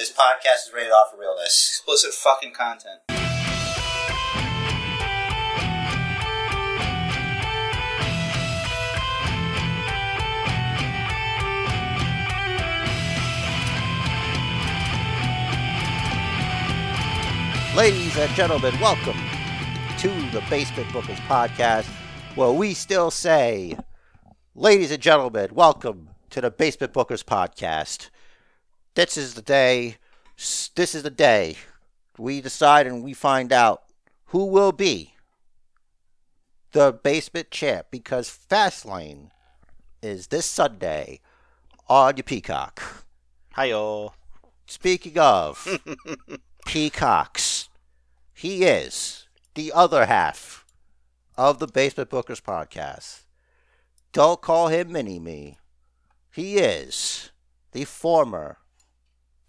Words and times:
This 0.00 0.10
podcast 0.10 0.66
is 0.66 0.72
rated 0.74 0.92
off 0.92 1.10
for 1.10 1.20
realness. 1.20 1.68
Explicit 1.68 2.14
fucking 2.14 2.54
content. 2.54 3.00
Ladies 17.76 18.16
and 18.16 18.34
gentlemen, 18.34 18.72
welcome 18.80 19.18
to 19.98 20.08
the 20.30 20.42
Basement 20.48 20.88
Bookers 20.88 21.20
podcast, 21.26 21.84
where 22.36 22.52
we 22.52 22.72
still 22.72 23.10
say, 23.10 23.76
Ladies 24.54 24.92
and 24.92 25.02
gentlemen, 25.02 25.50
welcome 25.52 26.08
to 26.30 26.40
the 26.40 26.50
Basement 26.50 26.94
Bookers 26.94 27.22
podcast. 27.22 28.08
This 28.94 29.16
is 29.16 29.34
the 29.34 29.42
day, 29.42 29.96
this 30.36 30.94
is 30.94 31.02
the 31.02 31.10
day 31.10 31.56
we 32.18 32.40
decide 32.40 32.86
and 32.86 33.02
we 33.02 33.12
find 33.12 33.52
out 33.52 33.82
who 34.26 34.46
will 34.46 34.72
be 34.72 35.14
the 36.72 36.92
basement 36.92 37.50
champ 37.50 37.86
because 37.90 38.28
Fastlane 38.50 39.30
is 40.02 40.28
this 40.28 40.46
Sunday 40.46 41.20
on 41.88 42.16
your 42.16 42.24
Peacock. 42.24 43.04
Hiyo. 43.56 44.12
Speaking 44.66 45.18
of 45.18 45.80
peacocks, 46.66 47.68
he 48.32 48.62
is 48.62 49.26
the 49.54 49.72
other 49.72 50.06
half 50.06 50.64
of 51.36 51.58
the 51.58 51.66
Basement 51.66 52.08
Bookers 52.08 52.40
podcast. 52.40 53.22
Don't 54.12 54.40
call 54.40 54.68
him 54.68 54.92
Mini 54.92 55.18
Me. 55.18 55.58
He 56.32 56.58
is 56.58 57.32
the 57.72 57.84
former, 57.84 58.58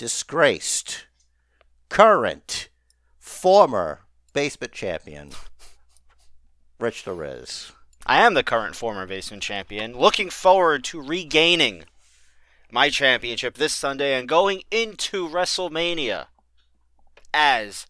disgraced, 0.01 1.05
current, 1.87 2.69
former 3.19 3.99
basement 4.33 4.71
champion, 4.71 5.29
Rich 6.79 7.03
the 7.03 7.13
I 8.07 8.21
am 8.21 8.33
the 8.33 8.41
current 8.41 8.75
former 8.75 9.05
basement 9.05 9.43
champion, 9.43 9.95
looking 9.95 10.31
forward 10.31 10.83
to 10.85 10.99
regaining 10.99 11.83
my 12.71 12.89
championship 12.89 13.57
this 13.57 13.73
Sunday 13.73 14.17
and 14.17 14.27
going 14.27 14.63
into 14.71 15.29
WrestleMania 15.29 16.25
as 17.31 17.85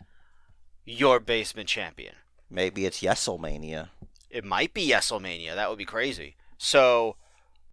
your 0.84 1.22
basement 1.22 1.70
champion. 1.70 2.16
Maybe 2.50 2.86
it's 2.86 3.02
Yeselmania. 3.02 3.88
It 4.30 4.44
might 4.44 4.74
be 4.74 4.90
WrestleMania. 4.90 5.56
That 5.56 5.70
would 5.70 5.80
be 5.80 5.86
crazy. 5.86 6.36
So, 6.58 7.16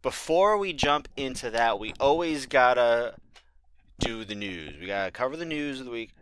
before 0.01 0.57
we 0.57 0.73
jump 0.73 1.09
into 1.17 1.51
that, 1.51 1.81
we 1.81 1.93
always 1.99 2.47
gotta 2.47 3.17
do 3.99 4.25
the 4.25 4.35
news. 4.35 4.77
We 4.81 4.87
gotta 4.87 5.11
cover 5.11 5.37
the 5.37 5.45
news 5.45 5.81
of 5.81 5.87
the 5.87 5.93
week. 5.93 6.15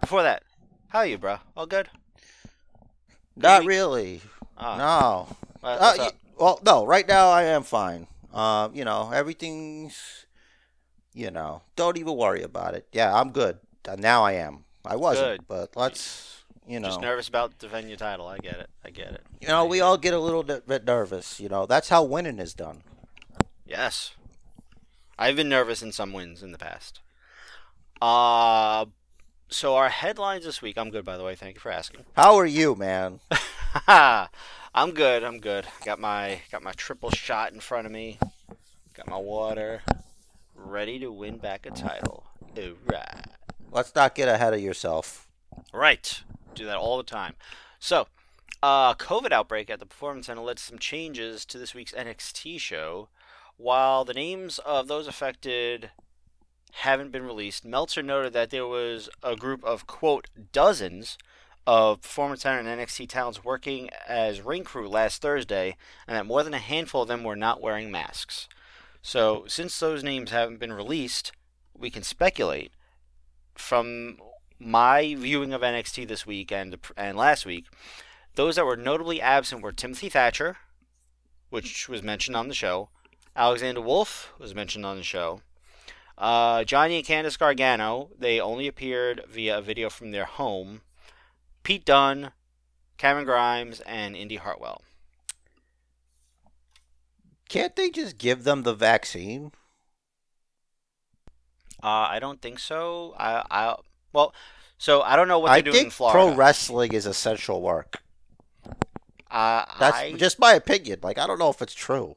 Before 0.00 0.22
that, 0.22 0.42
how 0.88 1.00
are 1.00 1.06
you, 1.06 1.18
bro? 1.18 1.38
All 1.56 1.66
good? 1.66 1.88
Not 3.36 3.60
week. 3.60 3.68
really. 3.68 4.20
Ah, 4.58 4.76
No. 4.76 5.36
what- 5.60 5.70
Uh, 5.70 5.78
what's 5.78 5.98
y- 5.98 6.06
up? 6.06 6.14
well, 6.38 6.60
no. 6.64 6.84
Right 6.86 7.06
now, 7.06 7.28
I 7.30 7.44
am 7.44 7.62
fine. 7.62 8.06
Um, 8.32 8.74
you 8.74 8.84
know, 8.84 9.10
everything's. 9.12 10.26
You 11.14 11.30
know, 11.30 11.60
don't 11.76 11.98
even 11.98 12.16
worry 12.16 12.42
about 12.42 12.74
it. 12.74 12.88
Yeah, 12.92 13.14
I'm 13.14 13.32
good. 13.32 13.58
Uh, 13.86 13.96
Now 13.96 14.24
I 14.24 14.32
am. 14.32 14.64
I 14.84 14.96
wasn't, 14.96 15.40
Good. 15.40 15.46
but 15.48 15.76
let's. 15.76 16.28
You 16.66 16.80
know, 16.80 16.88
Just 16.88 17.00
nervous 17.00 17.28
about 17.28 17.58
defending 17.58 17.90
your 17.90 17.98
title. 17.98 18.26
I 18.28 18.38
get 18.38 18.54
it. 18.54 18.70
I 18.84 18.90
get 18.90 19.08
it. 19.12 19.22
you 19.40 19.48
know, 19.48 19.64
we 19.66 19.80
all 19.80 19.98
get 19.98 20.14
a 20.14 20.18
little 20.18 20.42
bit 20.44 20.84
nervous. 20.86 21.38
You 21.40 21.48
know, 21.48 21.66
that's 21.66 21.88
how 21.90 22.02
winning 22.04 22.38
is 22.38 22.54
done. 22.54 22.82
Yes. 23.66 24.12
I've 25.18 25.36
been 25.36 25.48
nervous 25.48 25.82
in 25.82 25.92
some 25.92 26.12
wins 26.12 26.42
in 26.42 26.52
the 26.52 26.58
past. 26.58 27.00
Uh 28.00 28.86
so 29.48 29.76
our 29.76 29.90
headlines 29.90 30.44
this 30.44 30.62
week, 30.62 30.78
I'm 30.78 30.90
good 30.90 31.04
by 31.04 31.16
the 31.16 31.24
way, 31.24 31.34
thank 31.34 31.56
you 31.56 31.60
for 31.60 31.70
asking. 31.70 32.04
How 32.16 32.36
are 32.36 32.46
you, 32.46 32.74
man? 32.74 33.20
I'm 33.88 34.92
good, 34.92 35.22
I'm 35.22 35.38
good. 35.38 35.66
Got 35.84 36.00
my 36.00 36.40
got 36.50 36.62
my 36.62 36.72
triple 36.72 37.10
shot 37.10 37.52
in 37.52 37.60
front 37.60 37.86
of 37.86 37.92
me. 37.92 38.18
Got 38.94 39.08
my 39.08 39.18
water. 39.18 39.82
Ready 40.54 40.98
to 41.00 41.10
win 41.10 41.38
back 41.38 41.66
a 41.66 41.70
title. 41.70 42.24
Alright. 42.56 43.26
Let's 43.70 43.94
not 43.94 44.14
get 44.14 44.28
ahead 44.28 44.52
of 44.52 44.60
yourself. 44.60 45.28
Right. 45.72 46.22
Do 46.54 46.66
that 46.66 46.76
all 46.76 46.98
the 46.98 47.02
time. 47.02 47.34
So, 47.78 48.06
uh, 48.62 48.94
COVID 48.94 49.32
outbreak 49.32 49.70
at 49.70 49.80
the 49.80 49.86
Performance 49.86 50.26
Center 50.26 50.42
led 50.42 50.58
to 50.58 50.62
some 50.62 50.78
changes 50.78 51.44
to 51.46 51.58
this 51.58 51.74
week's 51.74 51.92
NXT 51.92 52.60
show. 52.60 53.08
While 53.62 54.04
the 54.04 54.12
names 54.12 54.58
of 54.58 54.88
those 54.88 55.06
affected 55.06 55.92
haven't 56.72 57.12
been 57.12 57.22
released, 57.22 57.64
Meltzer 57.64 58.02
noted 58.02 58.32
that 58.32 58.50
there 58.50 58.66
was 58.66 59.08
a 59.22 59.36
group 59.36 59.62
of, 59.62 59.86
quote, 59.86 60.26
dozens 60.50 61.16
of 61.64 62.02
Performance 62.02 62.42
Center 62.42 62.58
and 62.58 62.80
NXT 62.80 63.08
talents 63.08 63.44
working 63.44 63.88
as 64.08 64.40
ring 64.40 64.64
crew 64.64 64.88
last 64.88 65.22
Thursday, 65.22 65.76
and 66.08 66.16
that 66.16 66.26
more 66.26 66.42
than 66.42 66.54
a 66.54 66.58
handful 66.58 67.02
of 67.02 67.08
them 67.08 67.22
were 67.22 67.36
not 67.36 67.60
wearing 67.60 67.92
masks. 67.92 68.48
So, 69.00 69.44
since 69.46 69.78
those 69.78 70.02
names 70.02 70.32
haven't 70.32 70.58
been 70.58 70.72
released, 70.72 71.30
we 71.72 71.88
can 71.88 72.02
speculate 72.02 72.72
from 73.54 74.16
my 74.58 75.14
viewing 75.16 75.52
of 75.52 75.60
NXT 75.60 76.08
this 76.08 76.26
week 76.26 76.50
and 76.50 76.76
and 76.96 77.16
last 77.16 77.46
week, 77.46 77.66
those 78.34 78.56
that 78.56 78.66
were 78.66 78.76
notably 78.76 79.20
absent 79.20 79.62
were 79.62 79.70
Timothy 79.70 80.08
Thatcher, 80.08 80.56
which 81.50 81.88
was 81.88 82.02
mentioned 82.02 82.36
on 82.36 82.48
the 82.48 82.54
show, 82.54 82.88
Alexander 83.34 83.80
Wolfe 83.80 84.32
was 84.38 84.54
mentioned 84.54 84.84
on 84.84 84.96
the 84.96 85.02
show, 85.02 85.40
uh, 86.18 86.64
Johnny 86.64 86.96
and 86.96 87.06
Candice 87.06 87.38
Gargano. 87.38 88.10
They 88.18 88.40
only 88.40 88.66
appeared 88.68 89.22
via 89.28 89.58
a 89.58 89.62
video 89.62 89.88
from 89.90 90.10
their 90.10 90.24
home. 90.26 90.82
Pete 91.62 91.84
Dunne, 91.84 92.32
Cameron 92.98 93.24
Grimes, 93.24 93.80
and 93.80 94.16
Indy 94.16 94.36
Hartwell. 94.36 94.82
Can't 97.48 97.76
they 97.76 97.90
just 97.90 98.18
give 98.18 98.44
them 98.44 98.62
the 98.62 98.74
vaccine? 98.74 99.52
Uh, 101.82 102.06
I 102.10 102.18
don't 102.20 102.40
think 102.40 102.58
so. 102.58 103.14
I, 103.18 103.44
I 103.50 103.76
well, 104.12 104.32
so 104.78 105.02
I 105.02 105.16
don't 105.16 105.28
know 105.28 105.38
what 105.38 105.50
I 105.50 105.60
they're 105.60 105.72
doing 105.72 105.76
in 105.76 105.82
think 105.84 105.92
Florida. 105.92 106.12
pro 106.12 106.34
wrestling 106.34 106.92
is 106.92 107.06
essential 107.06 107.60
work. 107.60 108.02
uh, 109.30 109.64
That's 109.78 109.96
I, 109.96 110.12
just 110.12 110.38
my 110.38 110.52
opinion. 110.54 111.00
Like, 111.02 111.18
I 111.18 111.26
don't 111.26 111.38
know 111.38 111.50
if 111.50 111.62
it's 111.62 111.74
true. 111.74 112.16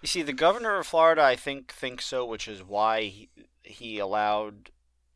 You 0.00 0.08
see, 0.08 0.22
the 0.22 0.32
governor 0.32 0.78
of 0.78 0.86
Florida, 0.86 1.22
I 1.22 1.36
think, 1.36 1.72
thinks 1.72 2.06
so, 2.06 2.24
which 2.24 2.48
is 2.48 2.62
why 2.62 3.02
he, 3.02 3.28
he 3.62 3.98
allowed 3.98 4.70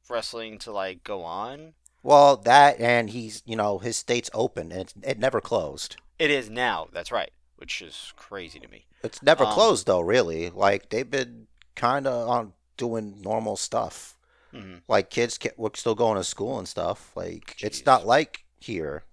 wrestling 0.09 0.59
to 0.61 0.73
like 0.73 1.05
go 1.05 1.23
on. 1.23 1.75
Well, 2.03 2.37
that 2.39 2.81
and 2.81 3.11
he's, 3.11 3.43
you 3.45 3.57
know, 3.57 3.79
his 3.79 3.97
state's 3.97 4.31
open 4.33 4.73
and 4.73 4.83
it's, 4.83 4.95
it 5.03 5.19
never 5.19 5.41
closed. 5.41 5.97
It 6.19 6.31
is 6.31 6.49
now. 6.49 6.89
That's 6.93 7.13
right, 7.13 7.31
which 7.57 7.83
is 7.83 8.13
crazy 8.17 8.59
to 8.61 8.69
me. 8.69 8.87
It's 9.03 9.23
never 9.23 9.45
Um, 9.45 9.53
closed 9.53 9.87
though, 9.87 10.01
really. 10.01 10.51
Like 10.51 10.89
they've 10.91 11.11
been 11.11 11.47
kind 11.75 12.07
of 12.07 12.29
on 12.29 12.53
doing 12.77 13.21
normal 13.23 13.57
stuff. 13.57 14.17
hmm 14.51 14.77
Like 14.89 15.11
kids 15.11 15.39
can, 15.39 15.53
we're 15.57 15.71
still 15.75 15.95
going 15.95 16.17
to 16.17 16.25
school 16.25 16.59
and 16.59 16.69
stuff. 16.69 17.13
Like 17.17 17.57
it's 17.61 17.85
not 17.85 18.07
like 18.07 18.45
here 18.59 19.05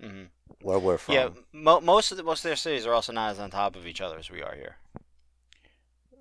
hmm 0.00 0.24
where 0.62 0.78
we're 0.78 0.98
from. 0.98 1.14
Yeah, 1.14 1.28
mo- 1.52 1.80
most 1.80 2.10
of 2.10 2.16
the, 2.16 2.22
most 2.22 2.40
of 2.44 2.48
their 2.48 2.56
cities 2.56 2.86
are 2.86 2.92
also 2.94 3.12
not 3.12 3.30
as 3.30 3.38
on 3.38 3.50
top 3.50 3.76
of 3.76 3.86
each 3.86 4.00
other 4.00 4.18
as 4.18 4.30
we 4.30 4.42
are 4.42 4.54
here. 4.54 4.76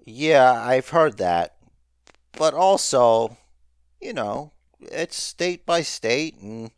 Yeah, 0.06 0.52
I've 0.54 0.90
heard 0.90 1.18
that. 1.18 1.56
But 2.34 2.54
also, 2.54 3.38
you 4.00 4.14
know, 4.14 4.52
it's 4.80 5.22
state 5.22 5.66
by 5.66 5.82
state 5.82 6.38
and 6.40 6.72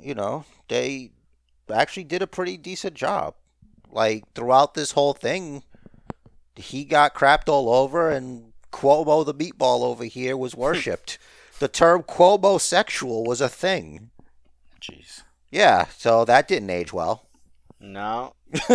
you 0.00 0.14
know, 0.14 0.44
they 0.68 1.10
actually 1.72 2.04
did 2.04 2.22
a 2.22 2.26
pretty 2.26 2.56
decent 2.56 2.94
job. 2.94 3.34
Like 3.90 4.24
throughout 4.34 4.74
this 4.74 4.92
whole 4.92 5.14
thing, 5.14 5.62
he 6.54 6.84
got 6.84 7.14
crapped 7.14 7.48
all 7.48 7.70
over 7.70 8.10
and 8.10 8.52
Cuomo 8.72 9.24
the 9.24 9.34
meatball 9.34 9.82
over 9.82 10.04
here 10.04 10.36
was 10.36 10.54
worshipped. 10.56 11.18
the 11.58 11.68
term 11.68 12.02
Cuomo 12.02 12.60
sexual 12.60 13.24
was 13.24 13.40
a 13.40 13.48
thing. 13.48 14.10
Jeez. 14.80 15.22
Yeah, 15.56 15.86
so 15.96 16.24
that 16.26 16.48
didn't 16.48 16.68
age 16.68 16.92
well. 16.92 17.26
No, 17.80 18.34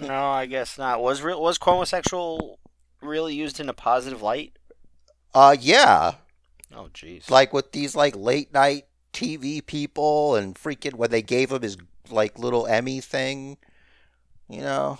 no, 0.00 0.24
I 0.26 0.44
guess 0.46 0.76
not. 0.76 1.00
Was 1.02 1.22
real 1.22 1.40
was 1.40 1.58
Cuomo 1.58 1.86
sexual 1.86 2.58
really 3.00 3.34
used 3.34 3.60
in 3.60 3.68
a 3.68 3.72
positive 3.74 4.20
light? 4.22 4.52
uh 5.34 5.56
yeah. 5.58 6.12
Oh, 6.74 6.88
jeez. 6.92 7.30
like 7.30 7.52
with 7.54 7.72
these 7.72 7.96
like 7.96 8.14
late 8.14 8.52
night 8.52 8.84
TV 9.14 9.64
people 9.64 10.34
and 10.36 10.54
freaking 10.54 10.94
when 10.94 11.10
they 11.10 11.22
gave 11.22 11.50
him 11.50 11.62
his 11.62 11.78
like 12.10 12.38
little 12.38 12.66
Emmy 12.66 13.00
thing, 13.00 13.56
you 14.50 14.60
know. 14.60 14.98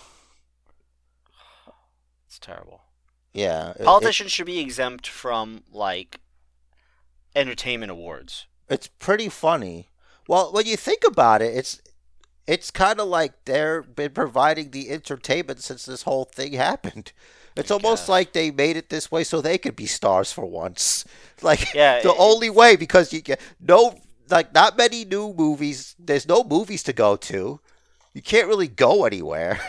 it's 2.27 2.39
terrible. 2.39 2.83
Yeah, 3.35 3.73
it- 3.79 3.85
Politicians 3.85 4.33
should 4.33 4.47
be 4.47 4.61
exempt 4.61 5.07
from 5.07 5.63
like 5.73 6.21
entertainment 7.37 7.91
awards. 7.93 8.47
it's 8.69 8.89
pretty 8.89 9.29
funny. 9.29 9.89
Well, 10.29 10.53
when 10.53 10.67
you 10.67 10.77
think 10.77 11.03
about 11.07 11.43
it, 11.43 11.57
it's 11.57 11.83
it's 12.47 12.71
kind 12.71 13.01
of 13.01 13.09
like 13.09 13.45
they've 13.47 13.83
been 13.97 14.13
providing 14.13 14.71
the 14.71 14.91
entertainment 14.91 15.63
since 15.63 15.85
this 15.87 16.03
whole 16.05 16.25
thing 16.27 16.53
happened. 16.69 17.13
It's 17.57 17.73
I 17.73 17.75
almost 17.75 18.05
guess. 18.05 18.09
like 18.11 18.33
they 18.35 18.51
made 18.53 18.77
it 18.77 18.91
this 18.91 19.11
way 19.11 19.25
so 19.25 19.41
they 19.43 19.59
could 19.59 19.77
be 19.77 19.87
stars 19.87 20.33
for 20.33 20.47
once. 20.47 21.05
Like 21.43 21.73
Yeah, 21.75 22.01
the 22.03 22.11
it- 22.13 22.17
only 22.19 22.51
way 22.51 22.77
because 22.77 23.13
you 23.13 23.21
get 23.23 23.41
no 23.61 23.99
like 24.31 24.55
not 24.55 24.77
many 24.79 25.05
new 25.05 25.33
movies. 25.33 25.95
There's 25.99 26.29
no 26.29 26.45
movies 26.45 26.83
to 26.85 26.93
go 26.93 27.17
to. 27.17 27.61
You 28.15 28.23
can't 28.23 28.49
really 28.49 28.69
go 28.69 29.05
anywhere. 29.07 29.61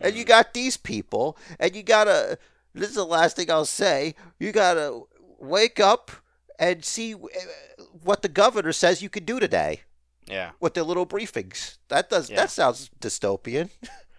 and 0.00 0.14
Mm. 0.14 0.16
you 0.16 0.24
got 0.24 0.54
these 0.54 0.76
people 0.76 1.36
and 1.60 1.74
you 1.76 1.82
got 1.82 2.04
to 2.04 2.38
this 2.74 2.90
is 2.90 2.94
the 2.96 3.04
last 3.06 3.36
thing 3.36 3.50
I'll 3.50 3.64
say. 3.66 4.14
You 4.40 4.52
got 4.52 4.74
to 4.74 5.08
wake 5.40 5.80
up 5.80 6.10
and 6.58 6.84
see 6.84 7.14
uh, 7.14 7.18
what 8.04 8.22
the 8.22 8.28
governor 8.28 8.72
says 8.72 9.02
you 9.02 9.10
can 9.10 9.24
do 9.24 9.40
today 9.40 9.82
Yeah. 10.28 10.50
with 10.60 10.74
their 10.74 10.84
little 10.84 11.06
briefings. 11.06 11.78
That 11.88 12.10
does 12.10 12.28
Yeah. 12.30 12.36
that 12.36 12.50
sounds 12.50 12.90
dystopian. 13.00 13.70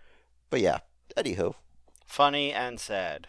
but 0.49 0.59
yeah, 0.61 0.79
anywho. 1.17 1.53
funny 2.05 2.51
and 2.53 2.79
sad. 2.79 3.27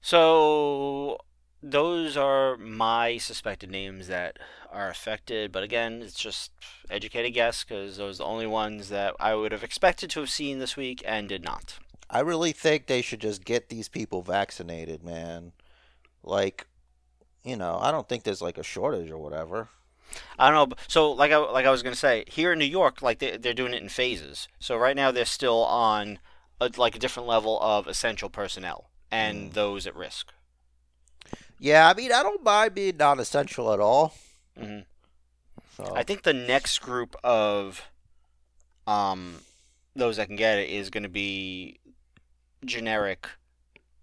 So 0.00 1.18
those 1.62 2.16
are 2.16 2.56
my 2.56 3.18
suspected 3.18 3.70
names 3.70 4.08
that 4.08 4.38
are 4.70 4.88
affected, 4.88 5.52
but 5.52 5.62
again, 5.62 6.02
it's 6.02 6.18
just 6.18 6.50
educated 6.90 7.34
guess 7.34 7.62
because 7.62 7.96
those 7.98 8.16
are 8.20 8.24
the 8.24 8.28
only 8.28 8.46
ones 8.46 8.88
that 8.88 9.14
I 9.20 9.34
would 9.34 9.52
have 9.52 9.62
expected 9.62 10.10
to 10.10 10.20
have 10.20 10.30
seen 10.30 10.58
this 10.58 10.76
week 10.76 11.02
and 11.06 11.28
did 11.28 11.44
not. 11.44 11.78
I 12.10 12.20
really 12.20 12.52
think 12.52 12.86
they 12.86 13.00
should 13.02 13.20
just 13.20 13.44
get 13.44 13.68
these 13.68 13.88
people 13.88 14.22
vaccinated, 14.22 15.02
man. 15.04 15.52
Like, 16.22 16.66
you 17.44 17.56
know, 17.56 17.78
I 17.80 17.90
don't 17.90 18.08
think 18.08 18.24
there's 18.24 18.42
like 18.42 18.58
a 18.58 18.62
shortage 18.62 19.10
or 19.10 19.18
whatever. 19.18 19.68
I 20.38 20.50
don't 20.50 20.70
know. 20.70 20.76
So 20.88 21.12
like 21.12 21.32
I 21.32 21.36
like 21.36 21.66
I 21.66 21.70
was 21.70 21.82
gonna 21.82 21.96
say, 21.96 22.24
here 22.26 22.52
in 22.52 22.58
New 22.58 22.64
York, 22.64 23.02
like 23.02 23.18
they 23.18 23.36
they're 23.36 23.54
doing 23.54 23.74
it 23.74 23.82
in 23.82 23.88
phases. 23.88 24.48
So 24.58 24.76
right 24.76 24.96
now 24.96 25.10
they're 25.10 25.24
still 25.24 25.64
on 25.64 26.18
a, 26.60 26.70
like 26.76 26.96
a 26.96 26.98
different 26.98 27.28
level 27.28 27.58
of 27.60 27.86
essential 27.86 28.28
personnel 28.30 28.90
and 29.10 29.52
those 29.52 29.86
at 29.86 29.94
risk. 29.94 30.32
Yeah, 31.58 31.88
I 31.88 31.94
mean, 31.94 32.12
I 32.12 32.22
don't 32.22 32.42
mind 32.42 32.74
being 32.74 32.96
non-essential 32.96 33.72
at 33.72 33.80
all. 33.80 34.14
hmm 34.58 34.80
So 35.76 35.92
I 35.94 36.02
think 36.02 36.22
the 36.22 36.32
next 36.32 36.78
group 36.80 37.16
of 37.22 37.82
um 38.86 39.36
those 39.94 40.16
that 40.16 40.26
can 40.26 40.36
get 40.36 40.58
it 40.58 40.70
is 40.70 40.90
going 40.90 41.02
to 41.02 41.08
be 41.08 41.78
generic 42.64 43.28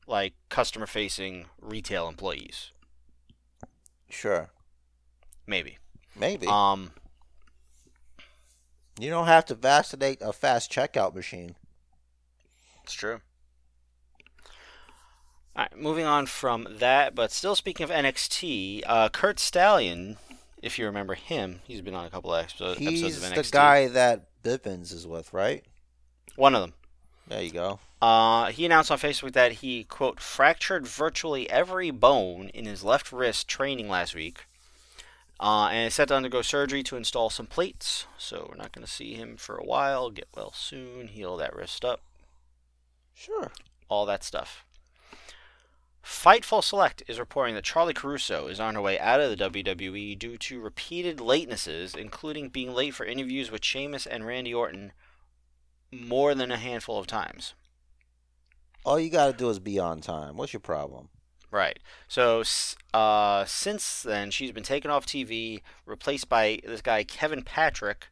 like 0.08 0.34
customer 0.50 0.86
facing 0.86 1.46
retail 1.62 2.08
employees 2.08 2.72
sure, 4.10 4.50
maybe 5.48 5.78
maybe 6.20 6.48
um 6.48 6.92
you 9.00 9.10
don't 9.10 9.28
have 9.28 9.46
to 9.46 9.56
vaccinate 9.56 10.22
a 10.22 10.34
fast 10.34 10.72
checkout 10.72 11.16
machine. 11.16 11.56
it's 12.84 12.94
true 12.94 13.22
all 15.56 15.64
right 15.64 15.78
moving 15.78 16.06
on 16.06 16.26
from 16.26 16.68
that 16.80 17.16
but 17.16 17.32
still 17.32 17.56
speaking 17.56 17.84
of 17.84 17.90
NXT 17.90 18.84
uh 18.86 19.10
Curt 19.10 19.40
Stallion 19.40 20.18
if 20.62 20.78
you 20.78 20.86
remember 20.86 21.16
him 21.16 21.62
he's 21.66 21.82
been 21.82 21.96
on 21.96 22.06
a 22.06 22.10
couple 22.10 22.34
of 22.34 22.44
episodes, 22.44 22.82
episodes 22.82 23.24
He's 23.24 23.50
the 23.50 23.50
guy 23.52 23.88
that 23.88 24.26
Bivens 24.44 24.94
is 24.94 25.06
with, 25.08 25.34
right? 25.34 25.64
one 26.36 26.56
of 26.56 26.62
them 26.62 26.74
There 27.28 27.42
you 27.42 27.52
go. 27.52 27.80
Uh, 28.02 28.46
he 28.52 28.66
announced 28.66 28.90
on 28.92 28.98
Facebook 28.98 29.34
that 29.34 29.52
he, 29.54 29.84
quote, 29.84 30.22
fractured 30.22 30.88
virtually 30.88 31.50
every 31.50 31.92
bone 31.92 32.48
in 32.54 32.64
his 32.64 32.82
left 32.82 33.12
wrist 33.12 33.50
training 33.50 33.90
last 33.90 34.16
week. 34.16 34.46
Uh, 35.40 35.70
and 35.72 35.88
is 35.88 35.94
set 35.94 36.10
to 36.10 36.16
undergo 36.16 36.42
surgery 36.42 36.84
to 36.84 36.98
install 36.98 37.30
some 37.30 37.46
plates. 37.46 38.06
So 38.18 38.48
we're 38.50 38.58
not 38.58 38.74
going 38.74 38.86
to 38.86 38.92
see 38.92 39.14
him 39.14 39.38
for 39.38 39.56
a 39.56 39.64
while. 39.64 40.10
Get 40.10 40.28
well 40.36 40.52
soon. 40.54 41.08
Heal 41.08 41.38
that 41.38 41.56
wrist 41.56 41.86
up. 41.86 42.02
Sure. 43.14 43.52
All 43.88 44.06
that 44.06 44.24
stuff. 44.24 44.66
Fightful 46.04 46.64
Select 46.64 47.04
is 47.08 47.20
reporting 47.20 47.56
that 47.56 47.64
Charly 47.64 47.94
Caruso 47.94 48.48
is 48.48 48.60
on 48.60 48.76
her 48.76 48.82
way 48.82 49.00
out 49.00 49.22
of 49.22 49.30
the 49.30 49.50
WWE 49.50 50.18
due 50.18 50.38
to 50.38 50.60
repeated 50.60 51.18
latenesses, 51.18 51.96
including 51.96 52.50
being 52.50 52.74
late 52.74 52.96
for 52.96 53.06
interviews 53.06 53.52
with 53.52 53.64
Sheamus 53.64 54.06
and 54.06 54.26
Randy 54.26 54.54
Orton 54.54 54.92
more 55.92 56.36
than 56.36 56.52
a 56.52 56.58
handful 56.58 56.98
of 56.98 57.08
times. 57.08 57.54
All 58.86 59.00
you 59.00 59.10
got 59.10 59.28
to 59.28 59.34
do 59.34 59.50
is 59.50 59.60
be 59.60 59.78
on 59.78 60.02
time. 60.02 60.38
What's 60.38 60.54
your 60.54 60.62
problem? 60.62 61.10
Right. 61.52 61.80
So, 62.08 62.44
uh, 62.94 63.46
since 63.46 64.04
then, 64.04 64.30
she's 64.32 64.52
been 64.52 64.64
taken 64.64 64.92
off 64.92 65.06
TV, 65.06 65.62
replaced 65.86 66.30
by 66.30 66.60
this 66.66 66.82
guy 66.82 67.04
Kevin 67.04 67.42
Patrick, 67.42 68.08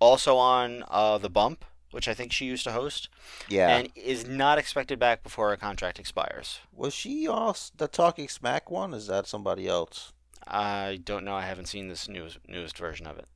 also 0.00 0.36
on 0.36 0.84
uh, 0.88 1.18
The 1.18 1.30
Bump, 1.30 1.64
which 1.92 2.08
I 2.08 2.14
think 2.14 2.32
she 2.32 2.46
used 2.46 2.64
to 2.64 2.72
host, 2.72 3.08
Yeah. 3.48 3.68
and 3.68 3.88
is 3.94 4.26
not 4.26 4.58
expected 4.58 4.98
back 4.98 5.22
before 5.22 5.50
her 5.50 5.56
contract 5.56 6.00
expires. 6.00 6.58
Was 6.72 6.92
she 6.94 7.28
also 7.28 7.72
the 7.76 7.86
Talking 7.86 8.28
Smack 8.28 8.70
one? 8.70 8.92
Is 8.92 9.06
that 9.06 9.28
somebody 9.28 9.68
else? 9.68 10.12
I 10.46 11.00
don't 11.04 11.24
know. 11.24 11.34
I 11.36 11.42
haven't 11.46 11.66
seen 11.66 11.88
this 11.88 12.08
newest 12.08 12.38
newest 12.48 12.76
version 12.76 13.06
of 13.06 13.18
it. 13.18 13.26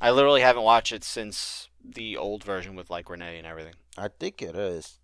I 0.00 0.10
literally 0.10 0.40
haven't 0.42 0.62
watched 0.64 0.92
it 0.92 1.04
since 1.04 1.68
the 1.84 2.16
old 2.16 2.42
version 2.44 2.74
with 2.74 2.90
like 2.90 3.08
Renee 3.08 3.38
and 3.38 3.46
everything. 3.46 3.74
I 3.96 4.08
think 4.08 4.42
it 4.42 4.54
is. 4.56 4.98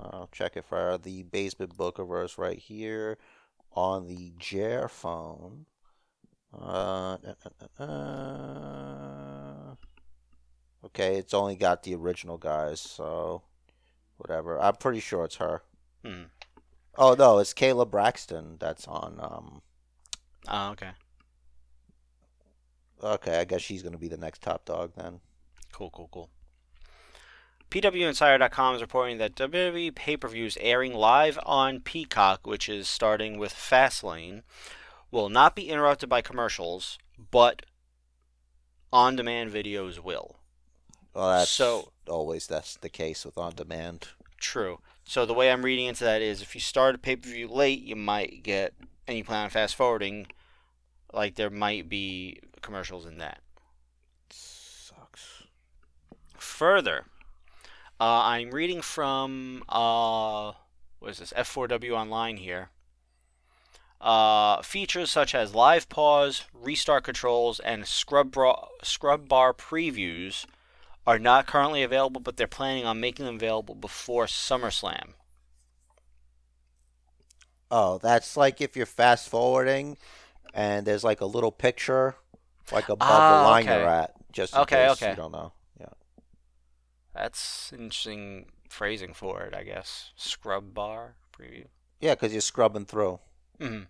I'll 0.00 0.28
check 0.32 0.56
it 0.56 0.64
for 0.64 0.98
the 0.98 1.22
Basement 1.24 1.76
Bookerverse 1.76 2.38
right 2.38 2.58
here 2.58 3.18
on 3.72 4.06
the 4.06 4.32
Jer 4.38 4.88
phone. 4.88 5.66
Uh, 6.52 7.16
uh, 7.16 7.18
uh, 7.78 7.82
uh, 7.82 9.74
okay, 10.86 11.16
it's 11.16 11.34
only 11.34 11.56
got 11.56 11.82
the 11.82 11.94
original 11.94 12.38
guys, 12.38 12.80
so 12.80 13.42
whatever. 14.16 14.60
I'm 14.60 14.76
pretty 14.76 15.00
sure 15.00 15.24
it's 15.24 15.36
her. 15.36 15.62
Hmm. 16.04 16.24
Oh 16.96 17.14
no, 17.14 17.38
it's 17.38 17.54
Kayla 17.54 17.88
Braxton 17.90 18.56
that's 18.58 18.86
on. 18.88 19.18
Um, 19.20 19.62
Oh, 20.48 20.70
okay. 20.70 20.90
okay, 23.02 23.38
I 23.40 23.44
guess 23.44 23.60
she's 23.60 23.82
gonna 23.82 23.98
be 23.98 24.08
the 24.08 24.16
next 24.16 24.42
top 24.42 24.64
dog 24.64 24.92
then. 24.96 25.20
Cool, 25.72 25.90
cool, 25.90 26.08
cool. 26.12 26.30
PWInsider.com 27.70 28.76
is 28.76 28.80
reporting 28.80 29.18
that 29.18 29.34
WWE 29.34 29.94
pay-per-views 29.94 30.56
airing 30.60 30.94
live 30.94 31.38
on 31.44 31.80
Peacock, 31.80 32.46
which 32.46 32.68
is 32.68 32.88
starting 32.88 33.38
with 33.38 33.52
Fastlane, 33.52 34.42
will 35.10 35.28
not 35.28 35.54
be 35.54 35.68
interrupted 35.68 36.08
by 36.08 36.22
commercials, 36.22 36.98
but 37.30 37.62
on-demand 38.92 39.52
videos 39.52 39.98
will. 39.98 40.36
Well, 41.12 41.30
that's 41.30 41.50
So- 41.50 41.92
always 42.08 42.46
that's 42.46 42.76
the 42.76 42.88
case 42.88 43.24
with 43.24 43.36
on 43.36 43.54
demand. 43.54 44.08
True. 44.38 44.80
So 45.04 45.26
the 45.26 45.34
way 45.34 45.50
I'm 45.50 45.64
reading 45.64 45.86
into 45.86 46.04
that 46.04 46.22
is 46.22 46.40
if 46.40 46.54
you 46.54 46.60
start 46.60 46.94
a 46.94 46.98
pay-per-view 46.98 47.48
late, 47.48 47.82
you 47.82 47.96
might 47.96 48.42
get, 48.42 48.74
and 49.06 49.16
you 49.18 49.24
plan 49.24 49.44
on 49.44 49.50
fast-forwarding, 49.50 50.28
like 51.12 51.34
there 51.34 51.50
might 51.50 51.88
be 51.88 52.40
commercials 52.62 53.04
in 53.04 53.18
that. 53.18 53.42
Sucks. 54.30 55.42
Further, 56.38 57.06
uh, 58.00 58.22
I'm 58.24 58.50
reading 58.50 58.82
from 58.82 59.64
uh, 59.68 60.52
what 60.98 61.10
is 61.10 61.18
this 61.18 61.32
F4W 61.36 61.92
online 61.92 62.36
here. 62.38 62.70
Uh, 64.00 64.60
features 64.62 65.10
such 65.10 65.34
as 65.34 65.54
live 65.54 65.88
pause, 65.88 66.44
restart 66.52 67.04
controls, 67.04 67.60
and 67.60 67.86
scrub 67.86 68.32
bar, 68.32 68.68
scrub 68.82 69.28
bar 69.28 69.52
previews 69.54 70.46
are 71.06 71.18
not 71.18 71.46
currently 71.46 71.82
available, 71.82 72.20
but 72.20 72.36
they're 72.36 72.46
planning 72.48 72.86
on 72.86 73.00
making 73.00 73.26
them 73.26 73.36
available 73.36 73.74
before 73.76 74.26
SummerSlam. 74.26 75.14
Oh, 77.70 77.98
that's 77.98 78.36
like 78.36 78.60
if 78.60 78.76
you're 78.76 78.86
fast 78.86 79.28
forwarding 79.28 79.96
and 80.54 80.86
there's 80.86 81.04
like 81.04 81.20
a 81.20 81.26
little 81.26 81.52
picture 81.52 82.16
like 82.70 82.88
above 82.88 83.24
Ah, 83.24 83.28
the 83.28 83.36
line 83.36 83.68
okay. 83.68 83.72
you're 83.72 83.86
at. 83.88 84.14
Just 84.32 84.58
in 84.58 84.62
Okay, 84.62 84.66
case 84.66 84.90
okay. 84.92 85.10
you 85.10 85.14
don't 85.16 85.32
know. 85.32 85.52
That's 87.18 87.72
interesting 87.72 88.46
phrasing 88.68 89.12
for 89.12 89.42
it, 89.42 89.52
I 89.52 89.64
guess. 89.64 90.12
Scrub 90.14 90.72
bar 90.72 91.16
preview. 91.36 91.64
Yeah, 92.00 92.14
because 92.14 92.32
you're 92.32 92.40
scrubbing 92.40 92.84
through. 92.84 93.18
Mm-hmm. 93.58 93.84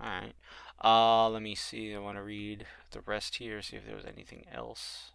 All 0.00 0.08
right. 0.08 0.34
Uh, 0.82 1.28
let 1.30 1.42
me 1.42 1.56
see. 1.56 1.92
I 1.92 1.98
want 1.98 2.16
to 2.16 2.22
read 2.22 2.66
the 2.92 3.00
rest 3.00 3.36
here. 3.36 3.60
See 3.60 3.76
if 3.76 3.84
there 3.84 3.96
was 3.96 4.04
anything 4.04 4.44
else. 4.52 5.10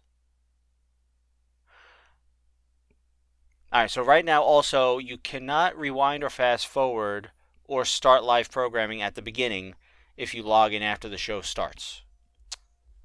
All 3.72 3.80
right. 3.80 3.90
So 3.90 4.02
right 4.02 4.24
now, 4.24 4.42
also, 4.42 4.98
you 4.98 5.16
cannot 5.16 5.78
rewind 5.78 6.22
or 6.22 6.30
fast 6.30 6.66
forward 6.66 7.30
or 7.64 7.86
start 7.86 8.22
live 8.22 8.50
programming 8.50 9.00
at 9.00 9.14
the 9.14 9.22
beginning 9.22 9.76
if 10.18 10.34
you 10.34 10.42
log 10.42 10.74
in 10.74 10.82
after 10.82 11.08
the 11.08 11.16
show 11.16 11.40
starts. 11.40 12.02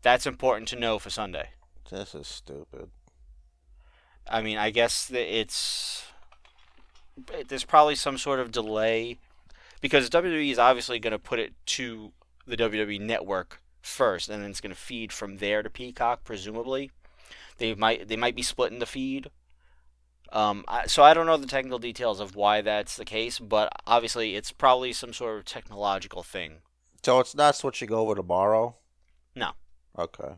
That's 0.01 0.27
important 0.27 0.67
to 0.69 0.75
know 0.75 0.99
for 0.99 1.09
Sunday. 1.09 1.51
This 1.89 2.13
is 2.13 2.27
stupid. 2.27 2.89
I 4.27 4.41
mean, 4.41 4.57
I 4.57 4.69
guess 4.69 5.05
that 5.07 5.37
it's 5.37 6.05
there's 7.47 7.63
probably 7.63 7.95
some 7.95 8.17
sort 8.17 8.39
of 8.39 8.51
delay 8.51 9.17
because 9.81 10.09
WWE 10.09 10.51
is 10.51 10.59
obviously 10.59 10.99
going 10.99 11.11
to 11.11 11.19
put 11.19 11.39
it 11.39 11.53
to 11.65 12.11
the 12.45 12.57
WWE 12.57 12.99
network 12.99 13.61
first, 13.81 14.29
and 14.29 14.41
then 14.41 14.49
it's 14.49 14.61
going 14.61 14.73
to 14.73 14.79
feed 14.79 15.13
from 15.13 15.37
there 15.37 15.63
to 15.63 15.69
Peacock. 15.69 16.23
Presumably, 16.23 16.91
they 17.57 17.73
might 17.75 18.07
they 18.07 18.15
might 18.15 18.35
be 18.35 18.41
splitting 18.41 18.79
the 18.79 18.85
feed. 18.85 19.29
Um, 20.31 20.65
I, 20.67 20.87
so 20.87 21.03
I 21.03 21.13
don't 21.13 21.27
know 21.27 21.37
the 21.37 21.47
technical 21.47 21.79
details 21.79 22.19
of 22.19 22.35
why 22.35 22.61
that's 22.61 22.97
the 22.97 23.05
case, 23.05 23.39
but 23.39 23.69
obviously 23.85 24.35
it's 24.35 24.51
probably 24.51 24.91
some 24.91 25.13
sort 25.13 25.37
of 25.37 25.45
technological 25.45 26.23
thing. 26.23 26.57
So 27.03 27.19
it's 27.19 27.35
not 27.35 27.55
switching 27.55 27.93
over 27.93 28.15
tomorrow. 28.15 28.75
No. 29.35 29.51
Okay. 29.97 30.33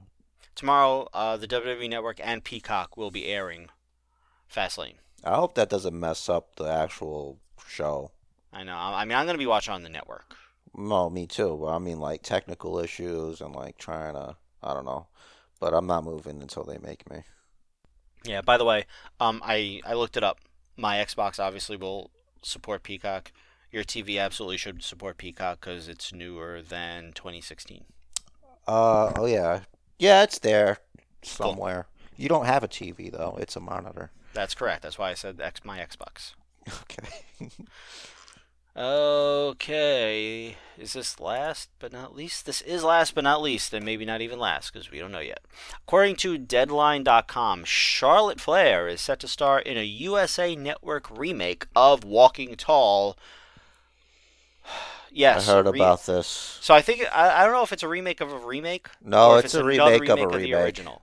Tomorrow, 0.55 1.07
uh, 1.13 1.37
the 1.37 1.47
WWE 1.47 1.89
Network 1.89 2.19
and 2.21 2.43
Peacock 2.43 2.97
will 2.97 3.11
be 3.11 3.27
airing 3.27 3.69
Fastlane. 4.53 4.95
I 5.23 5.35
hope 5.35 5.55
that 5.55 5.69
doesn't 5.69 5.99
mess 5.99 6.29
up 6.29 6.55
the 6.55 6.65
actual 6.65 7.37
show. 7.67 8.11
I 8.53 8.63
know. 8.63 8.75
I 8.75 9.05
mean, 9.05 9.17
I'm 9.17 9.25
going 9.25 9.35
to 9.35 9.39
be 9.39 9.45
watching 9.47 9.73
on 9.73 9.83
the 9.83 9.89
network. 9.89 10.35
No, 10.75 11.09
me 11.09 11.27
too. 11.27 11.57
But 11.59 11.75
I 11.75 11.79
mean, 11.79 11.99
like 11.99 12.21
technical 12.21 12.79
issues 12.79 13.41
and 13.41 13.55
like 13.55 13.77
trying 13.77 14.13
to, 14.13 14.35
I 14.63 14.73
don't 14.73 14.85
know. 14.85 15.07
But 15.59 15.73
I'm 15.73 15.87
not 15.87 16.03
moving 16.03 16.41
until 16.41 16.63
they 16.63 16.77
make 16.77 17.09
me. 17.09 17.23
Yeah. 18.23 18.41
By 18.41 18.57
the 18.57 18.65
way, 18.65 18.85
um, 19.19 19.41
I 19.43 19.81
I 19.85 19.93
looked 19.93 20.17
it 20.17 20.23
up. 20.23 20.39
My 20.75 20.97
Xbox 20.97 21.39
obviously 21.39 21.77
will 21.77 22.11
support 22.43 22.83
Peacock. 22.83 23.31
Your 23.71 23.83
TV 23.83 24.19
absolutely 24.19 24.57
should 24.57 24.83
support 24.83 25.17
Peacock 25.17 25.59
because 25.59 25.87
it's 25.87 26.13
newer 26.13 26.61
than 26.61 27.11
2016. 27.13 27.83
Uh 28.67 29.13
oh 29.15 29.25
yeah, 29.25 29.61
yeah, 29.97 30.23
it's 30.23 30.39
there 30.39 30.77
somewhere. 31.23 31.87
You 32.15 32.29
don't 32.29 32.45
have 32.45 32.63
a 32.63 32.67
TV 32.67 33.11
though; 33.11 33.37
it's 33.39 33.55
a 33.55 33.59
monitor. 33.59 34.11
That's 34.37 34.53
correct. 34.53 34.83
That's 34.83 34.99
why 34.99 35.09
I 35.09 35.15
said 35.15 35.41
X 35.41 35.61
my 35.65 35.79
Xbox. 35.79 36.35
Okay. 36.67 37.49
Okay, 38.79 40.55
is 40.77 40.93
this 40.93 41.19
last 41.19 41.69
but 41.79 41.91
not 41.91 42.15
least? 42.15 42.45
This 42.45 42.61
is 42.61 42.83
last 42.83 43.15
but 43.15 43.23
not 43.23 43.41
least, 43.41 43.73
and 43.73 43.83
maybe 43.83 44.05
not 44.05 44.21
even 44.21 44.37
last 44.37 44.71
because 44.71 44.91
we 44.91 44.99
don't 44.99 45.11
know 45.11 45.17
yet. 45.17 45.39
According 45.87 46.17
to 46.17 46.37
Deadline.com, 46.37 47.63
Charlotte 47.63 48.39
Flair 48.39 48.87
is 48.87 49.01
set 49.01 49.19
to 49.21 49.27
star 49.27 49.57
in 49.57 49.75
a 49.75 49.83
USA 49.83 50.55
Network 50.55 51.09
remake 51.09 51.65
of 51.75 52.03
Walking 52.03 52.55
Tall. 52.55 53.17
yes, 55.11 55.49
I 55.49 55.53
heard 55.53 55.65
re- 55.65 55.79
about 55.79 56.05
this. 56.05 56.59
So 56.61 56.75
I 56.75 56.83
think 56.83 57.07
I, 57.11 57.41
I 57.41 57.43
don't 57.43 57.53
know 57.53 57.63
if 57.63 57.73
it's 57.73 57.81
a 57.81 57.87
remake 57.87 58.21
of 58.21 58.31
a 58.31 58.37
remake. 58.37 58.89
No, 59.03 59.37
it's 59.37 59.55
a 59.55 59.65
another 59.65 59.93
remake 59.93 60.09
of 60.09 60.19
a 60.19 60.37
the 60.37 60.53
remake. 60.53 60.53
original. 60.53 61.01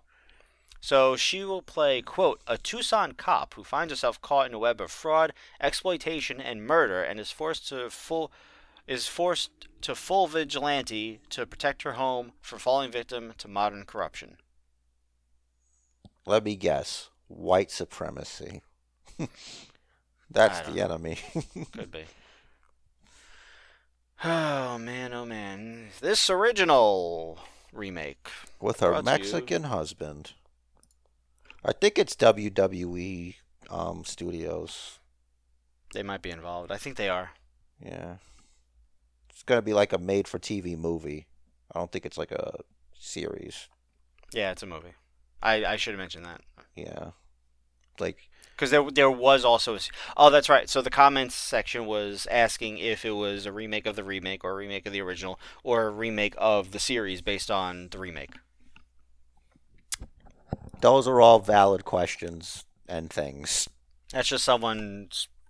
So 0.84 1.16
she 1.16 1.44
will 1.44 1.62
play, 1.62 2.02
quote, 2.02 2.42
a 2.46 2.58
Tucson 2.58 3.12
cop 3.12 3.54
who 3.54 3.64
finds 3.64 3.90
herself 3.90 4.20
caught 4.20 4.48
in 4.48 4.52
a 4.52 4.58
web 4.58 4.82
of 4.82 4.90
fraud, 4.90 5.32
exploitation, 5.58 6.42
and 6.42 6.66
murder, 6.66 7.02
and 7.02 7.18
is 7.18 7.30
forced 7.30 7.68
to 7.70 7.88
full 7.88 8.30
is 8.86 9.06
forced 9.06 9.50
to 9.80 9.94
full 9.94 10.26
vigilante 10.26 11.20
to 11.30 11.46
protect 11.46 11.84
her 11.84 11.94
home 11.94 12.32
from 12.42 12.58
falling 12.58 12.90
victim 12.90 13.32
to 13.38 13.48
modern 13.48 13.86
corruption. 13.86 14.36
Let 16.26 16.44
me 16.44 16.54
guess. 16.54 17.08
White 17.28 17.70
supremacy. 17.70 18.60
That's 20.30 20.60
the 20.68 20.74
know. 20.74 20.84
enemy. 20.84 21.16
Could 21.72 21.92
be. 21.92 22.04
Oh 24.22 24.76
man, 24.76 25.14
oh 25.14 25.24
man. 25.24 25.86
This 26.02 26.28
original 26.28 27.38
remake. 27.72 28.28
With 28.60 28.80
her 28.80 29.02
Mexican 29.02 29.62
husband. 29.62 30.34
I 31.64 31.72
think 31.72 31.98
it's 31.98 32.14
WWE 32.16 33.36
um, 33.70 34.04
Studios. 34.04 34.98
They 35.94 36.02
might 36.02 36.22
be 36.22 36.30
involved. 36.30 36.70
I 36.70 36.76
think 36.76 36.96
they 36.96 37.08
are. 37.08 37.30
Yeah. 37.82 38.16
It's 39.30 39.42
gonna 39.42 39.62
be 39.62 39.72
like 39.72 39.92
a 39.92 39.98
made 39.98 40.28
for 40.28 40.38
TV 40.38 40.76
movie. 40.76 41.26
I 41.74 41.78
don't 41.78 41.90
think 41.90 42.04
it's 42.04 42.18
like 42.18 42.32
a 42.32 42.58
series. 42.98 43.68
Yeah, 44.32 44.50
it's 44.50 44.62
a 44.62 44.66
movie. 44.66 44.94
I, 45.42 45.64
I 45.64 45.76
should 45.76 45.92
have 45.92 46.00
mentioned 46.00 46.24
that. 46.24 46.40
Yeah. 46.74 47.10
Like 47.98 48.28
Because 48.54 48.70
there, 48.70 48.90
there 48.90 49.10
was 49.10 49.44
also. 49.44 49.76
A, 49.76 49.80
oh, 50.16 50.30
that's 50.30 50.48
right. 50.48 50.68
So 50.68 50.82
the 50.82 50.90
comments 50.90 51.34
section 51.34 51.86
was 51.86 52.26
asking 52.30 52.78
if 52.78 53.04
it 53.04 53.12
was 53.12 53.46
a 53.46 53.52
remake 53.52 53.86
of 53.86 53.96
the 53.96 54.04
remake 54.04 54.44
or 54.44 54.52
a 54.52 54.56
remake 54.56 54.86
of 54.86 54.92
the 54.92 55.00
original 55.00 55.38
or 55.62 55.86
a 55.86 55.90
remake 55.90 56.34
of 56.36 56.72
the 56.72 56.78
series 56.78 57.22
based 57.22 57.50
on 57.50 57.88
the 57.90 57.98
remake. 57.98 58.32
Those 60.80 61.08
are 61.08 61.20
all 61.20 61.38
valid 61.38 61.84
questions 61.84 62.64
and 62.88 63.10
things. 63.10 63.68
That's 64.12 64.28
just 64.28 64.44
someone 64.44 65.08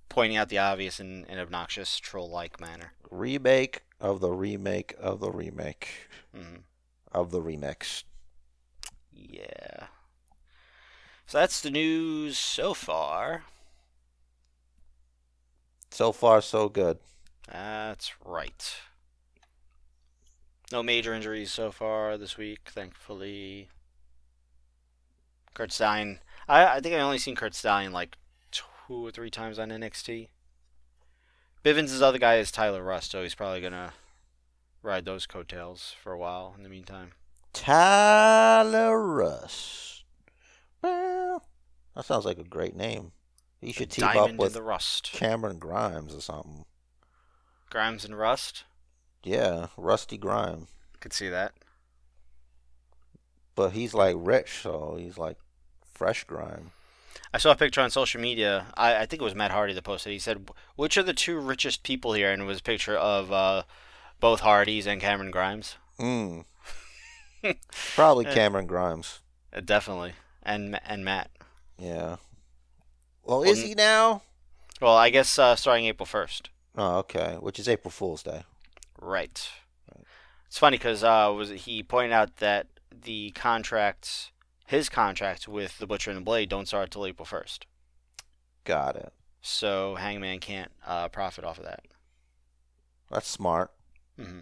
pointing 0.08 0.36
out 0.36 0.48
the 0.48 0.58
obvious 0.58 1.00
in 1.00 1.26
an 1.28 1.38
obnoxious 1.38 1.98
troll-like 1.98 2.60
manner. 2.60 2.92
Remake 3.10 3.82
of 4.00 4.20
the 4.20 4.30
remake 4.30 4.94
of 4.98 5.20
the 5.20 5.30
remake 5.30 5.88
hmm 6.34 6.56
of 7.12 7.30
the 7.30 7.40
remix. 7.40 8.02
Yeah. 9.12 9.86
So 11.26 11.38
that's 11.38 11.60
the 11.60 11.70
news 11.70 12.36
so 12.36 12.74
far. 12.74 13.44
So 15.90 16.10
far 16.10 16.42
so 16.42 16.68
good. 16.68 16.98
That's 17.50 18.12
right. 18.24 18.76
No 20.72 20.82
major 20.82 21.14
injuries 21.14 21.52
so 21.52 21.70
far 21.70 22.18
this 22.18 22.36
week, 22.36 22.70
thankfully. 22.74 23.68
Kurt 25.54 25.72
Stein. 25.72 26.18
I, 26.48 26.76
I 26.76 26.80
think 26.80 26.94
I 26.94 27.00
only 27.00 27.18
seen 27.18 27.36
Kurt 27.36 27.54
Stein 27.54 27.92
like 27.92 28.16
two 28.50 28.64
or 28.88 29.10
three 29.10 29.30
times 29.30 29.58
on 29.58 29.70
NXT. 29.70 30.28
Bivens' 31.64 32.02
other 32.02 32.18
guy 32.18 32.36
is 32.36 32.52
Tyler 32.52 32.82
Rust, 32.82 33.12
so 33.12 33.22
he's 33.22 33.34
probably 33.34 33.62
gonna 33.62 33.94
ride 34.82 35.06
those 35.06 35.26
coattails 35.26 35.94
for 36.02 36.12
a 36.12 36.18
while 36.18 36.54
in 36.56 36.62
the 36.62 36.68
meantime. 36.68 37.12
Tyler 37.54 39.00
Rust. 39.00 40.04
Well, 40.82 41.42
that 41.96 42.04
sounds 42.04 42.26
like 42.26 42.38
a 42.38 42.44
great 42.44 42.76
name. 42.76 43.12
He 43.60 43.72
should 43.72 43.90
team 43.90 44.06
Diamond 44.06 44.34
up 44.34 44.44
with 44.44 44.52
the 44.52 44.62
Rust. 44.62 45.10
Cameron 45.14 45.58
Grimes 45.58 46.14
or 46.14 46.20
something. 46.20 46.66
Grimes 47.70 48.04
and 48.04 48.18
Rust. 48.18 48.64
Yeah, 49.22 49.68
Rusty 49.78 50.18
Grime. 50.18 50.66
Could 51.00 51.14
see 51.14 51.30
that. 51.30 51.54
But 53.54 53.70
he's 53.70 53.94
like 53.94 54.16
rich, 54.18 54.60
so 54.62 54.96
he's 54.98 55.16
like 55.16 55.38
fresh 55.94 56.24
grime. 56.24 56.72
I 57.32 57.38
saw 57.38 57.50
a 57.52 57.56
picture 57.56 57.80
on 57.80 57.90
social 57.90 58.20
media. 58.20 58.66
I, 58.76 58.96
I 58.96 59.06
think 59.06 59.20
it 59.20 59.24
was 59.24 59.34
Matt 59.34 59.50
Hardy 59.50 59.72
that 59.72 59.82
posted. 59.82 60.12
He 60.12 60.18
said, 60.18 60.48
"Which 60.76 60.96
are 60.96 61.02
the 61.02 61.14
two 61.14 61.38
richest 61.38 61.82
people 61.82 62.12
here?" 62.12 62.30
And 62.32 62.42
it 62.42 62.44
was 62.44 62.58
a 62.60 62.62
picture 62.62 62.96
of 62.96 63.32
uh, 63.32 63.62
both 64.20 64.40
Hardys 64.40 64.86
and 64.86 65.00
Cameron 65.00 65.30
Grimes. 65.30 65.76
Mm. 65.98 66.44
Probably 67.94 68.26
Eh. 68.26 68.34
Cameron 68.34 68.66
Grimes. 68.66 69.20
Uh, 69.52 69.60
definitely, 69.60 70.12
and 70.42 70.78
and 70.86 71.04
Matt. 71.04 71.30
Yeah. 71.78 72.16
Well, 73.24 73.40
Well, 73.40 73.42
is 73.44 73.62
he 73.62 73.74
now? 73.74 74.22
Well, 74.80 74.96
I 74.96 75.10
guess 75.10 75.38
uh, 75.38 75.56
starting 75.56 75.86
April 75.86 76.06
first. 76.06 76.50
Oh, 76.76 76.98
okay. 76.98 77.36
Which 77.40 77.58
is 77.58 77.68
April 77.68 77.90
Fool's 77.90 78.22
Day. 78.22 78.42
Right. 79.00 79.48
It's 80.46 80.58
funny 80.58 80.76
because 80.76 81.02
uh, 81.02 81.32
was 81.36 81.50
he 81.50 81.82
pointed 81.82 82.12
out 82.12 82.36
that 82.36 82.66
the 82.92 83.30
contracts, 83.32 84.30
his 84.66 84.88
contracts 84.88 85.46
with 85.46 85.78
the 85.78 85.86
Butcher 85.86 86.10
and 86.10 86.18
the 86.18 86.24
Blade, 86.24 86.48
don't 86.48 86.66
start 86.66 86.90
till 86.90 87.06
April 87.06 87.26
first. 87.26 87.66
Got 88.64 88.96
it. 88.96 89.12
So 89.42 89.96
Hangman 89.96 90.40
can't 90.40 90.72
uh, 90.86 91.08
profit 91.08 91.44
off 91.44 91.58
of 91.58 91.64
that. 91.64 91.84
That's 93.10 93.28
smart. 93.28 93.70
hmm 94.18 94.40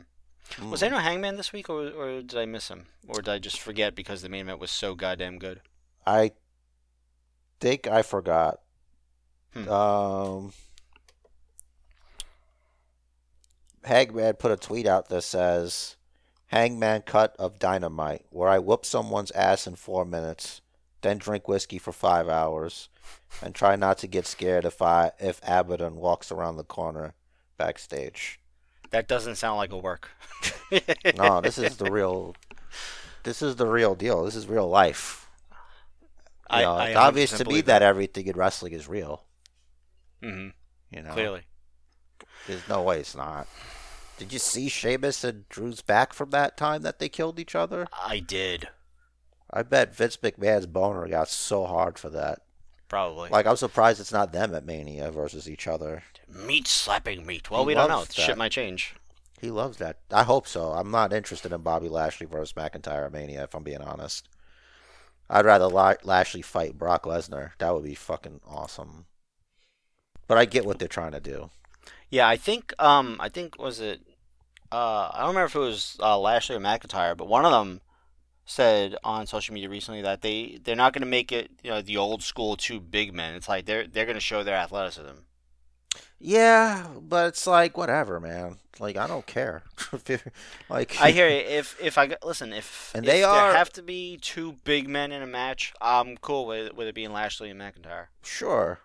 Mm. 0.56 0.70
Was 0.70 0.80
there 0.80 0.90
no 0.90 0.98
Hangman 0.98 1.36
this 1.36 1.52
week, 1.52 1.70
or, 1.70 1.88
or 1.88 2.20
did 2.20 2.36
I 2.36 2.44
miss 2.44 2.68
him, 2.68 2.86
or 3.08 3.22
did 3.22 3.28
I 3.28 3.38
just 3.38 3.58
forget 3.58 3.94
because 3.94 4.20
the 4.20 4.28
main 4.28 4.42
event 4.42 4.58
was 4.58 4.70
so 4.70 4.94
goddamn 4.94 5.38
good? 5.38 5.60
I 6.06 6.32
think 7.60 7.86
I 7.86 8.02
forgot. 8.02 8.60
Hmm. 9.54 9.68
Um, 9.68 10.52
Hangman 13.84 14.34
put 14.34 14.50
a 14.50 14.56
tweet 14.56 14.86
out 14.86 15.08
that 15.08 15.22
says, 15.22 15.96
"Hangman 16.52 17.02
cut 17.02 17.34
of 17.38 17.58
dynamite, 17.58 18.26
where 18.30 18.48
I 18.48 18.58
whoop 18.58 18.84
someone's 18.84 19.30
ass 19.32 19.66
in 19.66 19.74
four 19.76 20.04
minutes, 20.04 20.60
then 21.00 21.18
drink 21.18 21.48
whiskey 21.48 21.78
for 21.78 21.92
five 21.92 22.28
hours, 22.28 22.88
and 23.42 23.54
try 23.54 23.74
not 23.76 23.98
to 23.98 24.06
get 24.06 24.26
scared 24.26 24.64
if 24.64 24.82
I 24.82 25.12
if 25.18 25.40
Abaddon 25.42 25.96
walks 25.96 26.30
around 26.30 26.56
the 26.56 26.64
corner 26.64 27.14
backstage." 27.56 28.38
That 28.90 29.08
doesn't 29.08 29.36
sound 29.36 29.56
like 29.56 29.72
a 29.72 29.78
work. 29.78 30.10
No, 31.16 31.40
this 31.40 31.58
is 31.58 31.76
the 31.76 31.90
real. 31.90 32.34
This 33.24 33.42
is 33.42 33.56
the 33.56 33.66
real 33.66 33.94
deal. 33.94 34.24
This 34.24 34.34
is 34.34 34.46
real 34.46 34.68
life. 34.68 35.28
You 36.50 36.58
I- 36.58 36.62
know, 36.62 36.74
I 36.74 36.88
it's 36.88 36.96
obvious 36.96 37.30
to 37.30 37.38
me 37.38 37.44
believe 37.44 37.66
that 37.66 37.82
everything 37.82 38.26
in 38.26 38.36
wrestling 38.36 38.72
is 38.72 38.88
real. 38.88 39.24
hmm 40.22 40.48
You 40.90 41.02
know, 41.02 41.12
Clearly, 41.12 41.42
there's 42.46 42.66
no 42.68 42.82
way 42.82 43.00
it's 43.00 43.14
not. 43.14 43.46
Did 44.18 44.32
you 44.32 44.38
see 44.38 44.68
Sheamus 44.68 45.24
and 45.24 45.48
Drew's 45.48 45.82
back 45.82 46.12
from 46.12 46.30
that 46.30 46.56
time 46.56 46.82
that 46.82 46.98
they 46.98 47.08
killed 47.08 47.38
each 47.40 47.54
other? 47.54 47.86
I 47.92 48.20
did 48.20 48.68
I 49.50 49.62
bet 49.62 49.94
Vince 49.94 50.16
McMahon's 50.16 50.66
boner 50.66 51.06
got 51.08 51.28
so 51.28 51.66
hard 51.66 51.98
for 51.98 52.08
that. 52.10 52.40
probably 52.88 53.28
Like, 53.28 53.46
I'm 53.46 53.56
surprised 53.56 54.00
it's 54.00 54.12
not 54.12 54.32
them 54.32 54.54
at 54.54 54.64
Mania 54.64 55.10
versus 55.10 55.48
each 55.48 55.66
other. 55.66 56.04
meat 56.28 56.66
slapping 56.66 57.26
meat. 57.26 57.50
Well, 57.50 57.62
He 57.62 57.66
we 57.68 57.74
don't 57.74 57.88
know. 57.88 57.98
loves 57.98 58.14
Shit 58.14 58.38
might 58.38 58.52
change. 58.52 58.94
He 59.40 59.50
loves 59.50 59.76
that. 59.78 59.98
I 60.10 60.22
hope 60.22 60.46
so. 60.46 60.70
I'm 60.72 60.90
not 60.90 61.12
interested 61.12 61.52
in 61.52 61.62
Bobby 61.62 61.88
Lashley 61.88 62.26
versus 62.26 62.52
McIntyre 62.54 63.06
at 63.06 63.12
Mania, 63.12 63.42
if 63.42 63.54
I'm 63.54 63.64
being 63.64 63.82
honest. 63.82 64.28
I'd 65.28 65.44
rather 65.44 65.66
Lashley 65.66 66.42
fight 66.42 66.78
Brock 66.78 67.04
Lesnar. 67.04 67.50
That 67.58 67.74
would 67.74 67.84
be 67.84 67.94
fucking 67.94 68.40
awesome. 68.46 69.06
But 70.28 70.38
I 70.38 70.44
get 70.44 70.64
what 70.64 70.78
they're 70.78 70.88
trying 70.88 71.12
to 71.12 71.20
do. 71.20 71.50
Yeah, 72.12 72.28
I 72.28 72.36
think 72.36 72.72
um 72.78 73.16
I 73.18 73.28
think 73.28 73.58
was 73.58 73.80
it 73.80 74.00
uh 74.70 75.08
I 75.12 75.18
don't 75.20 75.28
remember 75.34 75.46
if 75.46 75.54
it 75.56 75.58
was 75.58 75.96
uh, 76.00 76.18
Lashley 76.18 76.54
or 76.56 76.60
McIntyre, 76.60 77.16
but 77.16 77.26
one 77.26 77.44
of 77.44 77.50
them 77.52 77.80
said 78.44 78.96
on 79.02 79.26
social 79.26 79.54
media 79.54 79.68
recently 79.68 80.02
that 80.02 80.20
they 80.20 80.58
they're 80.62 80.76
not 80.76 80.92
going 80.92 81.02
to 81.02 81.06
make 81.18 81.32
it 81.32 81.50
you 81.62 81.70
know 81.70 81.80
the 81.82 81.96
old 81.96 82.22
school 82.22 82.56
two 82.56 82.78
big 82.80 83.12
men. 83.14 83.34
It's 83.34 83.48
like 83.48 83.64
they're 83.66 83.86
they're 83.86 84.04
going 84.06 84.14
to 84.16 84.20
show 84.20 84.42
their 84.44 84.56
athleticism. 84.56 85.16
Yeah, 86.20 86.86
but 87.00 87.28
it's 87.28 87.46
like 87.46 87.76
whatever, 87.76 88.20
man. 88.20 88.58
Like 88.78 88.96
I 88.96 89.06
don't 89.06 89.26
care. 89.26 89.62
like 90.68 90.96
I 91.00 91.10
hear 91.10 91.28
you. 91.34 91.36
If 91.36 91.76
if 91.80 91.98
I 91.98 92.14
listen, 92.24 92.52
if 92.52 92.92
And 92.94 93.04
if 93.04 93.10
they 93.10 93.20
there 93.20 93.28
are- 93.30 93.54
have 93.54 93.72
to 93.74 93.82
be 93.82 94.18
two 94.20 94.56
big 94.64 94.88
men 94.88 95.12
in 95.12 95.22
a 95.22 95.26
match, 95.26 95.72
I'm 95.80 96.16
cool 96.18 96.46
with 96.46 96.74
with 96.74 96.86
it 96.88 96.94
being 96.94 97.12
Lashley 97.12 97.50
and 97.50 97.60
McIntyre. 97.60 98.06
Sure. 98.22 98.80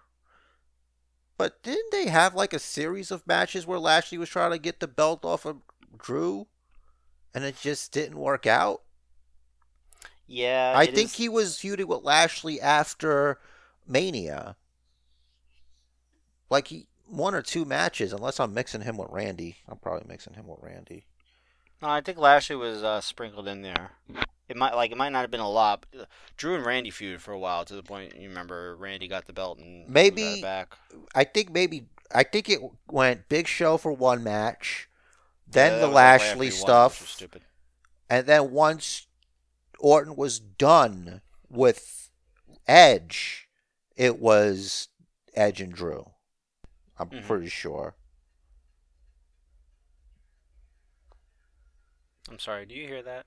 But 1.37 1.61
didn't 1.61 1.91
they 1.91 2.07
have 2.07 2.33
like 2.33 2.53
a 2.53 2.59
series 2.59 3.11
of 3.11 3.25
matches 3.27 3.67
where 3.67 3.79
Lashley 3.79 4.17
was 4.17 4.29
trying 4.29 4.51
to 4.51 4.57
get 4.57 4.79
the 4.79 4.87
belt 4.87 5.23
off 5.23 5.45
of 5.45 5.57
Drew 5.97 6.47
and 7.33 7.43
it 7.43 7.59
just 7.61 7.91
didn't 7.91 8.17
work 8.17 8.47
out? 8.47 8.81
Yeah, 10.25 10.73
I 10.75 10.87
think 10.87 11.09
is- 11.11 11.15
he 11.15 11.29
was 11.29 11.59
feuding 11.59 11.87
with 11.87 12.03
Lashley 12.03 12.59
after 12.59 13.39
Mania. 13.87 14.55
Like 16.49 16.67
he 16.69 16.87
one 17.05 17.35
or 17.35 17.41
two 17.41 17.63
matches, 17.65 18.11
unless 18.11 18.39
I'm 18.39 18.53
mixing 18.53 18.81
him 18.81 18.97
with 18.97 19.09
Randy. 19.11 19.57
I'm 19.69 19.77
probably 19.77 20.07
mixing 20.07 20.33
him 20.33 20.47
with 20.47 20.59
Randy. 20.61 21.05
No, 21.81 21.89
I 21.89 22.01
think 22.01 22.17
Lashley 22.17 22.55
was 22.55 22.83
uh, 22.83 23.01
sprinkled 23.01 23.47
in 23.47 23.61
there. 23.61 23.91
It 24.49 24.55
might 24.57 24.73
like 24.75 24.91
it 24.91 24.97
might 24.97 25.09
not 25.11 25.21
have 25.21 25.31
been 25.31 25.39
a 25.41 25.49
lot. 25.49 25.85
But 25.91 26.07
Drew 26.37 26.55
and 26.55 26.65
Randy 26.65 26.89
feuded 26.89 27.19
for 27.19 27.33
a 27.33 27.39
while 27.39 27.65
to 27.65 27.75
the 27.75 27.83
point 27.83 28.15
you 28.15 28.29
remember 28.29 28.75
Randy 28.77 29.07
got 29.07 29.25
the 29.25 29.33
belt 29.33 29.59
and 29.59 29.87
Maybe- 29.89 30.23
got 30.23 30.37
it 30.37 30.41
back. 30.41 30.77
I 31.13 31.23
think 31.25 31.51
maybe 31.51 31.87
I 32.13 32.23
think 32.23 32.49
it 32.49 32.61
went 32.89 33.27
Big 33.29 33.47
Show 33.47 33.77
for 33.77 33.91
one 33.91 34.23
match, 34.23 34.87
then 35.45 35.73
Yeah, 35.73 35.79
the 35.79 35.81
that 35.81 35.87
was 35.87 35.95
like 35.95 36.03
right 36.05 36.13
after 36.15 36.27
Lashley 36.29 36.47
won, 36.47 36.57
stuff, 36.57 37.07
stupid. 37.07 37.41
and 38.09 38.25
then 38.25 38.51
once 38.51 39.07
Orton 39.79 40.15
was 40.15 40.39
done 40.39 41.21
with 41.49 42.09
Edge, 42.67 43.47
it 43.97 44.19
was 44.19 44.87
Edge 45.35 45.59
and 45.61 45.73
Drew. 45.73 46.11
I'm 46.97 47.09
Mhm. 47.09 47.27
pretty 47.27 47.49
sure. 47.49 47.95
I'm 52.29 52.39
sorry. 52.39 52.65
Do 52.65 52.75
you 52.75 52.87
hear 52.87 53.01
that? 53.03 53.25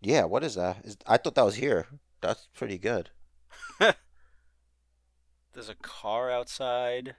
Yeah, 0.00 0.24
what 0.24 0.44
is 0.44 0.54
that? 0.54 0.84
Is, 0.84 0.96
I 1.06 1.16
thought 1.16 1.34
that 1.34 1.44
was 1.44 1.56
here. 1.56 1.86
That's 2.20 2.48
pretty 2.54 2.78
good. 2.78 3.10
There's 3.78 5.68
a 5.68 5.74
car 5.74 6.30
outside. 6.30 7.16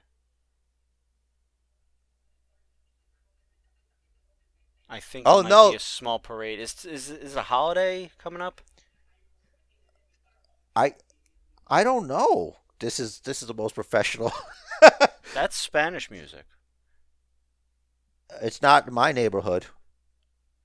I 4.88 4.98
think. 4.98 5.24
Oh, 5.26 5.42
no. 5.42 5.70
Be 5.70 5.76
a 5.76 5.80
small 5.80 6.18
parade. 6.18 6.58
Is 6.58 6.84
is 6.84 7.10
is 7.10 7.36
a 7.36 7.42
holiday 7.42 8.10
coming 8.18 8.42
up? 8.42 8.60
I 10.74 10.94
I 11.68 11.84
don't 11.84 12.08
know. 12.08 12.56
This 12.80 12.98
is 12.98 13.20
this 13.20 13.42
is 13.42 13.48
the 13.48 13.54
most 13.54 13.74
professional. 13.74 14.32
That's 15.34 15.56
Spanish 15.56 16.10
music. 16.10 16.44
it's 18.42 18.62
not 18.62 18.90
my 18.90 19.12
neighborhood. 19.12 19.66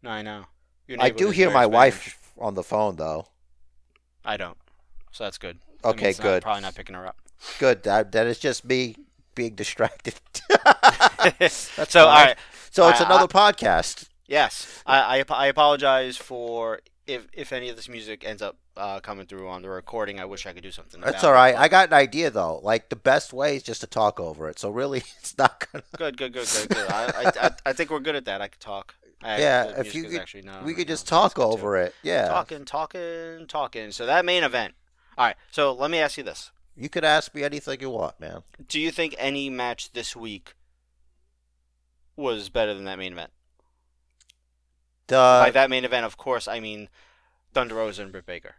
No, 0.06 0.12
I 0.12 0.22
know. 0.22 0.46
I 1.00 1.10
do 1.10 1.32
hear 1.32 1.50
my 1.52 1.66
wife 1.66 2.20
on 2.38 2.54
the 2.54 2.64
phone 2.64 2.96
though. 2.96 3.26
I 4.24 4.38
don't. 4.38 4.58
So 5.12 5.24
that's 5.24 5.38
good. 5.40 5.58
That 5.82 5.90
Okay, 5.90 6.06
means 6.06 6.20
I'm 6.20 6.24
good. 6.24 6.44
probably 6.44 6.62
not 6.62 6.76
picking 6.76 6.96
her 6.96 7.08
up. 7.08 7.18
Good. 7.60 7.82
That 7.84 8.12
that 8.12 8.28
is 8.28 8.38
just 8.40 8.64
me 8.66 8.96
being 9.34 9.56
distracted. 9.64 10.14
so 11.50 12.08
all 12.08 12.14
right. 12.26 12.38
so 12.72 12.88
it's 12.90 13.02
I- 13.02 13.06
another 13.06 13.28
podcast. 13.28 14.08
Yes, 14.28 14.82
I, 14.86 15.20
I 15.20 15.24
I 15.30 15.46
apologize 15.48 16.18
for 16.18 16.80
if 17.08 17.28
if 17.34 17.52
any 17.54 17.70
of 17.70 17.76
this 17.76 17.88
music 17.90 18.24
ends 18.26 18.42
up 18.42 18.58
uh, 18.78 19.00
coming 19.00 19.26
through 19.28 19.48
on 19.50 19.62
the 19.62 19.70
recording. 19.70 20.20
I 20.20 20.26
wish 20.26 20.46
I 20.46 20.54
could 20.54 20.64
do 20.64 20.72
something. 20.72 21.02
That's 21.02 21.24
all 21.24 21.34
it, 21.34 21.56
I 21.56 21.68
got 21.68 21.88
an 21.90 21.94
idea 21.94 22.30
though. 22.32 22.60
Like 22.64 22.90
the 22.90 22.96
best 22.96 23.34
way 23.34 23.56
is 23.56 23.64
just 23.64 23.82
to 23.82 23.88
talk 23.88 24.20
over 24.20 24.50
it. 24.50 24.58
So 24.60 24.70
really, 24.70 25.00
it's 25.20 25.38
not 25.38 25.66
gonna. 25.72 25.84
Good, 25.98 26.18
good, 26.18 26.34
good, 26.34 26.48
good, 26.48 26.70
good. 26.70 26.88
I, 26.92 27.06
I, 27.06 27.48
I, 27.48 27.52
I 27.68 27.74
think 27.74 27.90
we're 27.92 28.00
good 28.00 28.16
at 28.16 28.26
that. 28.26 28.42
I 28.42 28.48
could 28.48 28.62
talk. 28.62 28.96
I, 29.24 29.40
Yeah, 29.40 29.80
if 29.80 29.96
you 29.96 30.04
could- 30.06 30.20
actually 30.20 30.50
we 30.64 30.74
could 30.74 30.88
just 30.88 31.08
talk 31.08 31.40
over 31.40 31.78
it. 31.78 31.96
Yeah. 32.04 32.28
Talking, 32.28 32.66
talking, 32.66 33.46
talking. 33.48 33.92
So 33.92 34.06
that 34.06 34.26
main 34.26 34.44
event. 34.44 34.74
All 35.18 35.26
right. 35.26 35.36
So 35.52 35.74
let 35.74 35.90
me 35.90 36.00
ask 36.00 36.18
you 36.18 36.24
this: 36.24 36.52
You 36.76 36.90
could 36.90 37.06
ask 37.06 37.34
me 37.34 37.44
anything 37.44 37.80
you 37.82 37.90
want, 37.90 38.20
man. 38.20 38.44
Do 38.68 38.80
you 38.80 38.92
think 38.92 39.16
any 39.18 39.50
match 39.50 39.94
this 39.94 40.16
week 40.16 40.54
was 42.16 42.50
better 42.50 42.74
than 42.74 42.84
that 42.86 43.00
main 43.00 43.14
event? 43.14 43.32
Uh, 45.10 45.44
By 45.46 45.52
that 45.52 45.70
main 45.70 45.86
event, 45.86 46.06
of 46.06 46.18
course, 46.18 46.48
I 46.48 46.60
mean 46.60 46.90
Thunder 47.54 47.76
Rosa 47.76 48.02
and 48.04 48.12
Britt 48.12 48.26
Baker. 48.26 48.56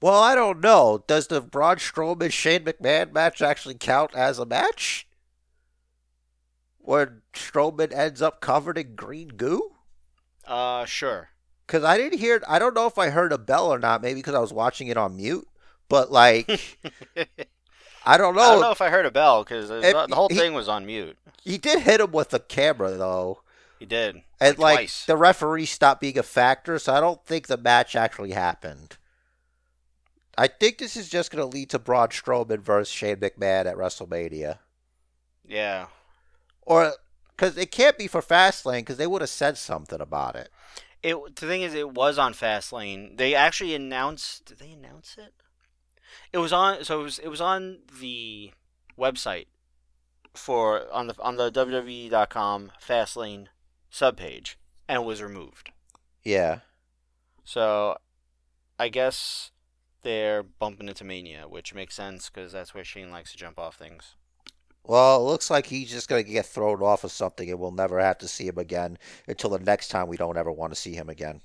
well, 0.00 0.20
I 0.22 0.34
don't 0.34 0.60
know. 0.60 1.02
Does 1.06 1.26
the 1.28 1.40
Braun 1.40 1.76
Strowman 1.76 2.32
Shane 2.32 2.64
McMahon 2.64 3.12
match 3.12 3.40
actually 3.42 3.74
count 3.76 4.14
as 4.14 4.38
a 4.38 4.44
match? 4.46 5.06
When 6.78 7.22
Strowman 7.32 7.92
ends 7.92 8.20
up 8.20 8.40
covered 8.40 8.76
in 8.76 8.94
green 8.96 9.28
goo? 9.28 9.71
Uh, 10.52 10.84
sure. 10.84 11.30
Because 11.66 11.82
I 11.84 11.96
didn't 11.96 12.18
hear. 12.18 12.42
I 12.48 12.58
don't 12.58 12.74
know 12.74 12.86
if 12.86 12.98
I 12.98 13.08
heard 13.10 13.32
a 13.32 13.38
bell 13.38 13.72
or 13.72 13.78
not. 13.78 14.02
Maybe 14.02 14.20
because 14.20 14.34
I 14.34 14.40
was 14.40 14.52
watching 14.52 14.88
it 14.88 14.96
on 14.98 15.16
mute. 15.16 15.48
But 15.88 16.12
like, 16.12 16.48
I 18.04 18.16
don't 18.18 18.34
know. 18.34 18.42
I 18.42 18.52
don't 18.52 18.60
know 18.60 18.70
if 18.70 18.80
I 18.82 18.90
heard 18.90 19.06
a 19.06 19.10
bell 19.10 19.44
because 19.44 19.68
the 19.68 20.06
whole 20.12 20.28
he- 20.28 20.34
thing 20.36 20.52
was 20.54 20.68
on 20.68 20.84
mute. 20.86 21.16
He 21.42 21.58
did 21.58 21.80
hit 21.82 22.00
him 22.00 22.12
with 22.12 22.30
the 22.30 22.38
camera 22.38 22.92
though, 22.92 23.42
He 23.80 23.86
did. 23.86 24.22
and 24.40 24.58
like 24.58 24.76
twice. 24.78 25.06
the 25.06 25.16
referee 25.16 25.64
stopped 25.66 26.00
being 26.00 26.16
a 26.18 26.22
factor. 26.22 26.78
So 26.78 26.92
I 26.94 27.00
don't 27.00 27.24
think 27.24 27.46
the 27.46 27.56
match 27.56 27.96
actually 27.96 28.30
happened. 28.32 28.96
I 30.38 30.46
think 30.48 30.78
this 30.78 30.96
is 30.96 31.08
just 31.08 31.30
going 31.30 31.42
to 31.42 31.56
lead 31.56 31.70
to 31.70 31.78
Braun 31.78 32.08
Strowman 32.08 32.60
versus 32.60 32.92
Shane 32.94 33.16
McMahon 33.16 33.66
at 33.66 33.76
WrestleMania, 33.76 34.58
Yeah. 35.46 35.86
or 36.62 36.94
because 37.42 37.58
it 37.58 37.72
can't 37.72 37.98
be 37.98 38.06
for 38.06 38.22
Fastlane 38.22 38.80
because 38.80 38.98
they 38.98 39.06
would 39.06 39.20
have 39.20 39.28
said 39.30 39.58
something 39.58 40.00
about 40.00 40.36
it. 40.36 40.48
It 41.02 41.16
the 41.34 41.46
thing 41.46 41.62
is, 41.62 41.74
it 41.74 41.90
was 41.90 42.16
on 42.16 42.34
Fastlane. 42.34 43.16
They 43.16 43.34
actually 43.34 43.74
announced. 43.74 44.44
Did 44.44 44.60
they 44.60 44.70
announce 44.70 45.16
it? 45.18 45.34
It 46.32 46.38
was 46.38 46.52
on. 46.52 46.84
So 46.84 47.00
it 47.00 47.02
was. 47.02 47.18
It 47.18 47.28
was 47.28 47.40
on 47.40 47.80
the 48.00 48.52
website 48.96 49.46
for 50.34 50.86
on 50.92 51.08
the 51.08 51.20
on 51.20 51.36
the 51.36 51.50
WWE.com 51.50 52.70
Fastlane 52.80 53.48
subpage, 53.90 54.54
and 54.88 55.02
it 55.02 55.04
was 55.04 55.20
removed. 55.20 55.72
Yeah, 56.22 56.60
So, 57.42 57.96
I 58.78 58.88
guess 58.88 59.50
they're 60.02 60.44
bumping 60.44 60.88
into 60.88 61.02
Mania, 61.02 61.48
which 61.48 61.74
makes 61.74 61.96
sense 61.96 62.30
because 62.30 62.52
that's 62.52 62.72
where 62.74 62.84
Shane 62.84 63.10
likes 63.10 63.32
to 63.32 63.36
jump 63.36 63.58
off 63.58 63.74
things. 63.74 64.14
Well, 64.84 65.20
it 65.20 65.30
looks 65.30 65.50
like 65.50 65.66
he's 65.66 65.90
just 65.90 66.08
going 66.08 66.24
to 66.24 66.30
get 66.30 66.46
thrown 66.46 66.82
off 66.82 67.04
of 67.04 67.12
something 67.12 67.48
and 67.48 67.58
we'll 67.58 67.70
never 67.70 68.00
have 68.00 68.18
to 68.18 68.28
see 68.28 68.48
him 68.48 68.58
again 68.58 68.98
until 69.28 69.50
the 69.50 69.60
next 69.60 69.88
time 69.88 70.08
we 70.08 70.16
don't 70.16 70.36
ever 70.36 70.50
want 70.50 70.72
to 70.72 70.80
see 70.80 70.94
him 70.94 71.08
again. 71.08 71.40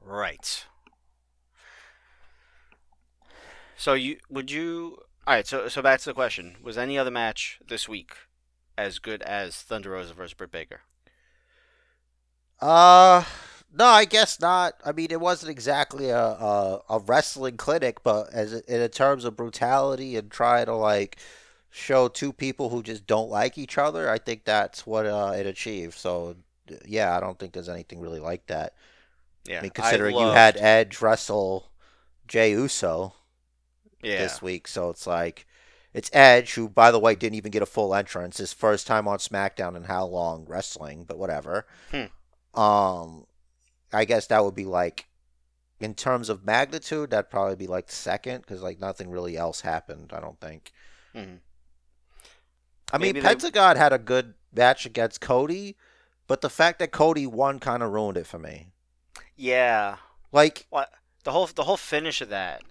Right. 0.00 0.64
So 3.76 3.94
you 3.94 4.18
would 4.28 4.50
you 4.50 4.98
all 5.26 5.34
right? 5.34 5.46
So 5.46 5.68
so 5.68 5.80
back 5.80 6.00
to 6.00 6.06
the 6.06 6.14
question: 6.14 6.56
Was 6.62 6.76
any 6.76 6.98
other 6.98 7.10
match 7.10 7.60
this 7.66 7.88
week 7.88 8.14
as 8.76 8.98
good 8.98 9.22
as 9.22 9.56
Thunder 9.56 9.90
Rosa 9.90 10.12
versus 10.12 10.34
Britt 10.34 10.52
Baker? 10.52 10.80
Uh, 12.60 13.24
no, 13.72 13.86
I 13.86 14.04
guess 14.04 14.38
not. 14.38 14.74
I 14.84 14.92
mean, 14.92 15.10
it 15.10 15.20
wasn't 15.20 15.50
exactly 15.50 16.10
a 16.10 16.18
a, 16.18 16.80
a 16.90 16.98
wrestling 16.98 17.56
clinic, 17.56 18.02
but 18.02 18.30
as 18.34 18.52
in 18.52 18.86
terms 18.90 19.24
of 19.24 19.36
brutality 19.36 20.16
and 20.16 20.30
trying 20.30 20.66
to 20.66 20.74
like 20.74 21.18
show 21.70 22.08
two 22.08 22.32
people 22.32 22.68
who 22.68 22.82
just 22.82 23.06
don't 23.06 23.30
like 23.30 23.56
each 23.56 23.78
other, 23.78 24.10
I 24.10 24.18
think 24.18 24.44
that's 24.44 24.86
what 24.86 25.06
uh, 25.06 25.32
it 25.36 25.46
achieved. 25.46 25.94
So, 25.94 26.36
yeah, 26.84 27.16
I 27.16 27.20
don't 27.20 27.38
think 27.38 27.52
there's 27.52 27.68
anything 27.68 28.00
really 28.00 28.20
like 28.20 28.46
that. 28.48 28.74
Yeah, 29.46 29.58
I 29.58 29.62
mean, 29.62 29.70
considering 29.70 30.14
you 30.16 30.22
loved- 30.22 30.36
had 30.36 30.56
Edge 30.58 31.00
wrestle 31.00 31.70
Jey 32.28 32.50
Uso 32.52 33.14
yeah 34.02 34.18
this 34.18 34.42
week, 34.42 34.68
so 34.68 34.90
it's 34.90 35.06
like 35.06 35.46
it's 35.94 36.10
Edge, 36.12 36.54
who 36.54 36.68
by 36.68 36.90
the 36.90 36.98
way 36.98 37.14
didn't 37.14 37.36
even 37.36 37.50
get 37.50 37.62
a 37.62 37.66
full 37.66 37.94
entrance, 37.94 38.36
his 38.38 38.52
first 38.52 38.86
time 38.86 39.08
on 39.08 39.18
SmackDown 39.18 39.76
in 39.76 39.84
how 39.84 40.04
long 40.06 40.44
wrestling, 40.46 41.04
but 41.04 41.18
whatever. 41.18 41.66
Hmm. 41.90 42.60
Um, 42.60 43.26
I 43.92 44.04
guess 44.04 44.26
that 44.28 44.44
would 44.44 44.54
be 44.54 44.64
like 44.66 45.06
in 45.80 45.94
terms 45.94 46.28
of 46.28 46.44
magnitude, 46.44 47.10
that'd 47.10 47.30
probably 47.30 47.56
be 47.56 47.66
like 47.66 47.86
the 47.86 47.94
second 47.94 48.42
because 48.42 48.60
like 48.62 48.78
nothing 48.78 49.10
really 49.10 49.36
else 49.36 49.62
happened. 49.62 50.12
I 50.14 50.20
don't 50.20 50.38
think. 50.40 50.72
Mhm. 51.14 51.38
I 52.92 52.98
mean, 52.98 53.14
they- 53.14 53.20
Pentagon 53.20 53.76
had 53.76 53.92
a 53.92 53.98
good 53.98 54.34
match 54.52 54.84
against 54.86 55.20
Cody, 55.20 55.76
but 56.26 56.40
the 56.40 56.50
fact 56.50 56.78
that 56.80 56.90
Cody 56.92 57.26
won 57.26 57.58
kind 57.58 57.82
of 57.82 57.90
ruined 57.92 58.16
it 58.18 58.26
for 58.26 58.38
me. 58.38 58.68
yeah. 59.36 59.96
Like, 60.32 60.66
What 60.70 60.92
the 61.24 61.32
whole 61.32 61.46
the 61.46 61.64
whole 61.64 61.76
finish 61.76 62.20
of 62.20 62.28
that 62.28 62.62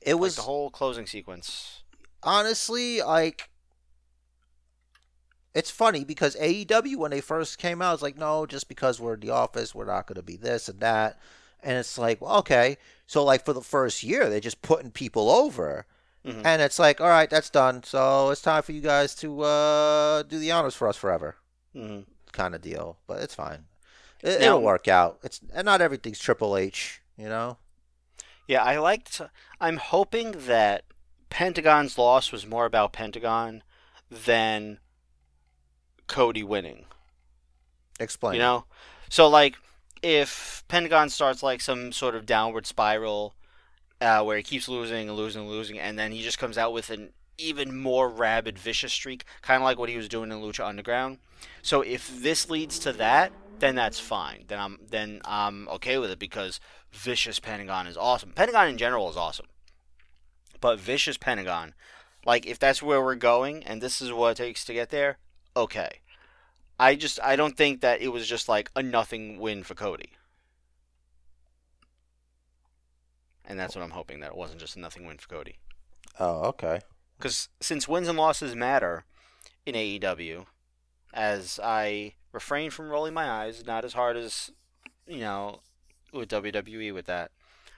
It 0.00 0.14
Like 0.14 0.20
was 0.20 0.36
the 0.36 0.42
whole 0.42 0.70
closing 0.70 1.06
sequence. 1.06 1.82
honestly 2.22 3.00
like 3.02 3.50
it's 5.54 5.70
funny 5.70 6.04
because 6.04 6.36
AEW 6.36 6.96
when 6.96 7.10
they 7.12 7.20
first 7.22 7.56
came 7.58 7.80
out, 7.80 7.94
it's 7.94 8.02
like, 8.02 8.18
no, 8.18 8.44
just 8.44 8.68
because 8.68 9.00
we're 9.00 9.14
in 9.14 9.20
the 9.20 9.30
office, 9.30 9.74
we're 9.74 9.86
not 9.86 10.06
going 10.06 10.16
to 10.16 10.22
be 10.22 10.36
this 10.36 10.68
and 10.68 10.80
that. 10.80 11.18
And 11.62 11.78
it's 11.78 11.96
like, 11.96 12.20
well, 12.20 12.36
okay. 12.40 12.76
So 13.06 13.24
like 13.24 13.42
for 13.44 13.54
the 13.54 13.62
first 13.62 14.02
year, 14.02 14.28
they're 14.28 14.38
just 14.40 14.60
putting 14.60 14.90
people 14.90 15.30
over, 15.30 15.86
Mhm. 16.26 16.42
and 16.44 16.60
it's 16.60 16.78
like, 16.78 17.00
all 17.00 17.08
right, 17.08 17.30
that's 17.30 17.50
done. 17.50 17.82
So 17.84 18.30
it's 18.30 18.42
time 18.42 18.62
for 18.62 18.72
you 18.72 18.80
guys 18.80 19.14
to 19.16 19.42
uh, 19.42 20.22
do 20.24 20.38
the 20.38 20.50
honors 20.50 20.74
for 20.74 20.88
us 20.88 20.96
forever, 20.96 21.36
hmm 21.72 22.00
kind 22.32 22.54
of 22.54 22.60
deal. 22.60 22.98
But 23.06 23.22
it's 23.22 23.34
fine. 23.34 23.64
It, 24.22 24.42
it'll 24.42 24.60
work 24.62 24.88
out. 24.88 25.20
It's 25.22 25.40
and 25.54 25.64
not 25.64 25.80
everything's 25.80 26.18
Triple 26.18 26.56
H, 26.56 27.00
you 27.16 27.28
know. 27.28 27.58
Yeah, 28.48 28.62
I 28.62 28.78
liked. 28.78 29.20
I'm 29.60 29.76
hoping 29.78 30.32
that 30.46 30.84
Pentagon's 31.30 31.96
loss 31.98 32.32
was 32.32 32.46
more 32.46 32.66
about 32.66 32.92
Pentagon 32.92 33.62
than 34.10 34.78
Cody 36.06 36.42
winning. 36.42 36.86
Explain. 37.98 38.34
You 38.34 38.40
know, 38.40 38.64
so 39.08 39.28
like 39.28 39.56
if 40.02 40.64
Pentagon 40.68 41.08
starts 41.08 41.42
like 41.42 41.60
some 41.60 41.92
sort 41.92 42.14
of 42.14 42.26
downward 42.26 42.66
spiral 42.66 43.34
uh, 44.00 44.22
where 44.22 44.36
he 44.36 44.42
keeps 44.42 44.68
losing 44.68 45.08
and 45.08 45.16
losing 45.16 45.42
and 45.42 45.50
losing, 45.50 45.78
and 45.78 45.98
then 45.98 46.12
he 46.12 46.22
just 46.22 46.38
comes 46.38 46.58
out 46.58 46.72
with 46.72 46.90
an 46.90 47.10
even 47.38 47.76
more 47.76 48.08
rabid, 48.08 48.58
vicious 48.58 48.92
streak, 48.92 49.24
kind 49.42 49.62
of 49.62 49.64
like 49.64 49.78
what 49.78 49.88
he 49.88 49.96
was 49.96 50.08
doing 50.08 50.32
in 50.32 50.38
Lucha 50.38 50.66
Underground. 50.66 51.18
So 51.62 51.82
if 51.82 52.08
this 52.22 52.48
leads 52.48 52.78
to 52.80 52.92
that, 52.94 53.32
then 53.58 53.74
that's 53.74 53.98
fine. 53.98 54.44
Then 54.48 54.58
I'm 54.58 54.78
then 54.90 55.20
I'm 55.24 55.68
okay 55.68 55.98
with 55.98 56.10
it 56.10 56.18
because 56.18 56.60
vicious 56.92 57.38
Pentagon 57.38 57.86
is 57.86 57.96
awesome. 57.96 58.32
Pentagon 58.32 58.68
in 58.68 58.78
general 58.78 59.10
is 59.10 59.16
awesome, 59.16 59.46
but 60.60 60.78
vicious 60.78 61.16
Pentagon, 61.16 61.74
like 62.24 62.46
if 62.46 62.58
that's 62.58 62.82
where 62.82 63.02
we're 63.02 63.14
going 63.14 63.62
and 63.64 63.80
this 63.80 64.00
is 64.00 64.12
what 64.12 64.32
it 64.32 64.36
takes 64.36 64.64
to 64.66 64.74
get 64.74 64.90
there, 64.90 65.18
okay. 65.56 66.00
I 66.78 66.94
just 66.94 67.18
I 67.22 67.36
don't 67.36 67.56
think 67.56 67.80
that 67.80 68.02
it 68.02 68.08
was 68.08 68.28
just 68.28 68.48
like 68.48 68.70
a 68.76 68.82
nothing 68.82 69.38
win 69.38 69.62
for 69.62 69.74
Cody. 69.74 70.10
And 73.46 73.58
that's 73.58 73.76
what 73.76 73.82
I'm 73.82 73.90
hoping 73.90 74.20
that 74.20 74.32
it 74.32 74.36
wasn't 74.36 74.60
just 74.60 74.76
a 74.76 74.80
nothing 74.80 75.06
win 75.06 75.18
for 75.18 75.28
Cody. 75.28 75.56
Oh, 76.18 76.42
okay. 76.48 76.80
Because 77.16 77.48
since 77.60 77.86
wins 77.86 78.08
and 78.08 78.18
losses 78.18 78.54
matter 78.54 79.04
in 79.64 79.74
AEW, 79.74 80.46
as 81.14 81.60
I 81.62 82.14
refrain 82.32 82.70
from 82.70 82.90
rolling 82.90 83.14
my 83.14 83.30
eyes, 83.30 83.64
not 83.66 83.84
as 83.84 83.94
hard 83.94 84.16
as 84.16 84.50
you 85.06 85.20
know 85.20 85.60
with 86.12 86.28
WWE 86.30 86.92
with 86.92 87.06
that. 87.06 87.30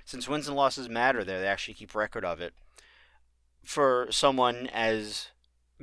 Since 0.04 0.28
wins 0.28 0.48
and 0.48 0.56
losses 0.56 0.88
matter 0.88 1.22
there, 1.22 1.40
they 1.40 1.46
actually 1.46 1.74
keep 1.74 1.94
record 1.94 2.24
of 2.24 2.40
it. 2.40 2.54
For 3.62 4.08
someone 4.10 4.68
as 4.68 5.28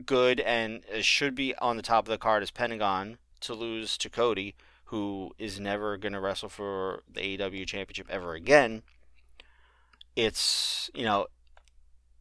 good 0.05 0.39
and 0.39 0.83
as 0.91 1.05
should 1.05 1.35
be 1.35 1.55
on 1.55 1.77
the 1.77 1.83
top 1.83 2.05
of 2.05 2.09
the 2.09 2.17
card 2.17 2.41
as 2.41 2.51
Pentagon 2.51 3.17
to 3.41 3.53
lose 3.53 3.97
to 3.99 4.09
Cody, 4.09 4.55
who 4.85 5.31
is 5.37 5.59
never 5.59 5.95
going 5.97 6.13
to 6.13 6.19
wrestle 6.19 6.49
for 6.49 7.03
the 7.11 7.37
AEW 7.37 7.67
championship 7.67 8.07
ever 8.09 8.33
again, 8.33 8.81
it's, 10.15 10.89
you 10.93 11.03
know, 11.03 11.27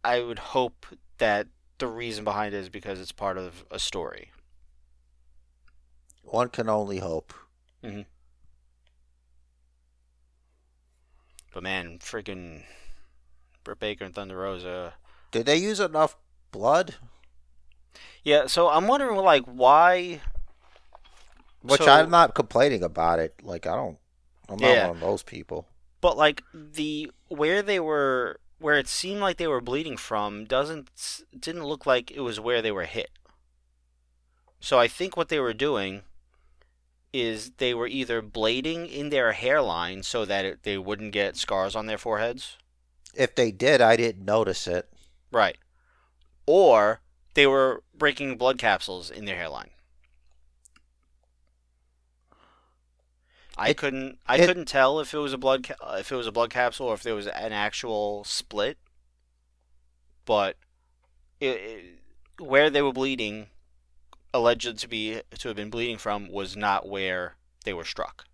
I 0.02 0.20
would 0.20 0.38
hope 0.38 0.86
that 1.18 1.46
the 1.78 1.86
reason 1.86 2.24
behind 2.24 2.54
it 2.54 2.58
is 2.58 2.68
because 2.68 3.00
it's 3.00 3.12
part 3.12 3.38
of 3.38 3.64
a 3.70 3.78
story. 3.78 4.30
One 6.22 6.48
can 6.48 6.68
only 6.68 6.98
hope. 6.98 7.32
Mm-hmm. 7.82 8.02
But 11.52 11.62
man, 11.62 11.98
freaking 12.00 12.64
Britt 13.62 13.78
Baker 13.78 14.04
and 14.04 14.14
Thunder 14.14 14.36
Rosa. 14.36 14.94
Did 15.30 15.46
they 15.46 15.56
use 15.56 15.80
enough 15.80 16.16
blood? 16.50 16.96
Yeah, 18.24 18.46
so 18.46 18.68
I'm 18.70 18.86
wondering, 18.88 19.16
like, 19.16 19.44
why? 19.44 20.20
Which 21.62 21.82
So- 21.82 21.92
I'm 21.92 22.10
not 22.10 22.34
complaining 22.34 22.82
about 22.82 23.18
it. 23.18 23.34
Like 23.42 23.66
I 23.66 23.76
don't. 23.76 23.98
I'm 24.48 24.58
not 24.58 24.68
Yeah. 24.68 24.88
one 24.88 24.96
of 24.96 25.00
those 25.00 25.22
people. 25.22 25.66
But 26.04 26.18
like 26.18 26.42
the 26.52 27.10
where 27.28 27.62
they 27.62 27.80
were, 27.80 28.38
where 28.58 28.76
it 28.76 28.88
seemed 28.88 29.22
like 29.22 29.38
they 29.38 29.46
were 29.46 29.62
bleeding 29.62 29.96
from, 29.96 30.44
doesn't 30.44 30.90
didn't 31.40 31.64
look 31.64 31.86
like 31.86 32.10
it 32.10 32.20
was 32.20 32.38
where 32.38 32.60
they 32.60 32.70
were 32.70 32.84
hit. 32.84 33.08
So 34.60 34.78
I 34.78 34.86
think 34.86 35.16
what 35.16 35.30
they 35.30 35.40
were 35.40 35.54
doing 35.54 36.02
is 37.14 37.52
they 37.56 37.72
were 37.72 37.86
either 37.86 38.20
blading 38.20 38.92
in 38.92 39.08
their 39.08 39.32
hairline 39.32 40.02
so 40.02 40.26
that 40.26 40.44
it, 40.44 40.62
they 40.62 40.76
wouldn't 40.76 41.12
get 41.12 41.38
scars 41.38 41.74
on 41.74 41.86
their 41.86 41.96
foreheads. 41.96 42.58
If 43.14 43.34
they 43.34 43.50
did, 43.50 43.80
I 43.80 43.96
didn't 43.96 44.26
notice 44.26 44.66
it. 44.66 44.90
Right. 45.32 45.56
Or 46.44 47.00
they 47.32 47.46
were 47.46 47.82
breaking 47.96 48.36
blood 48.36 48.58
capsules 48.58 49.10
in 49.10 49.24
their 49.24 49.36
hairline. 49.36 49.70
I 53.56 53.70
It- 53.70 53.76
couldn't 53.76 54.18
I 54.26 54.36
it- 54.36 54.46
couldn't 54.46 54.66
tell 54.66 54.98
if 55.00 55.14
it 55.14 55.18
was 55.18 55.32
a 55.32 55.38
blood 55.38 55.64
ca- 55.68 55.96
if 55.98 56.10
it 56.10 56.16
was 56.16 56.26
a 56.26 56.32
blood 56.32 56.50
capsule 56.50 56.86
or 56.88 56.94
if 56.94 57.02
there 57.02 57.14
was 57.14 57.26
an 57.26 57.52
actual 57.52 58.24
split. 58.24 58.78
But 60.24 60.56
it, 61.40 62.00
where 62.38 62.70
they 62.70 62.82
were 62.82 62.92
bleeding 62.92 63.48
alleged 64.32 64.78
to 64.78 64.88
be 64.88 65.20
to 65.38 65.48
have 65.48 65.56
been 65.56 65.70
bleeding 65.70 65.98
from 65.98 66.28
was 66.30 66.56
not 66.56 66.88
where 66.88 67.36
they 67.64 67.72
were 67.72 67.84
struck. 67.84 68.24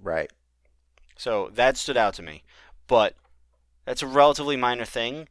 Right. 0.00 0.30
So 1.16 1.50
that 1.54 1.76
stood 1.76 1.96
out 1.96 2.14
to 2.14 2.22
me. 2.22 2.44
But 2.86 3.16
that's 3.84 4.02
a 4.02 4.06
relatively 4.06 4.56
minor 4.56 4.84
thing. 4.84 5.28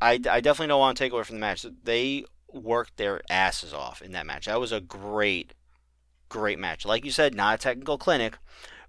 I, 0.00 0.12
I 0.12 0.40
definitely 0.40 0.68
don't 0.68 0.78
want 0.80 0.96
to 0.96 1.04
take 1.04 1.12
away 1.12 1.24
from 1.24 1.36
the 1.36 1.40
match. 1.40 1.66
They 1.84 2.24
worked 2.52 2.96
their 2.96 3.20
asses 3.28 3.74
off 3.74 4.00
in 4.00 4.12
that 4.12 4.26
match. 4.26 4.46
That 4.46 4.60
was 4.60 4.72
a 4.72 4.80
great, 4.80 5.52
great 6.28 6.58
match. 6.58 6.84
Like 6.84 7.04
you 7.04 7.10
said, 7.10 7.34
not 7.34 7.54
a 7.54 7.58
technical 7.58 7.98
clinic, 7.98 8.38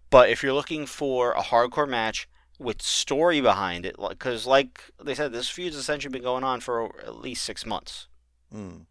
but 0.09 0.29
if 0.29 0.43
you're 0.43 0.53
looking 0.53 0.85
for 0.85 1.31
a 1.31 1.41
hardcore 1.41 1.87
match 1.87 2.27
with 2.57 2.81
story 2.81 3.41
behind 3.41 3.85
it, 3.85 3.95
because 3.97 4.45
like 4.45 4.81
they 5.01 5.15
said, 5.15 5.31
this 5.31 5.49
feud's 5.49 5.75
essentially 5.75 6.11
been 6.11 6.23
going 6.23 6.43
on 6.43 6.59
for 6.59 6.99
at 7.01 7.15
least 7.15 7.43
six 7.43 7.65
months. 7.65 8.07
Mm. 8.53 8.85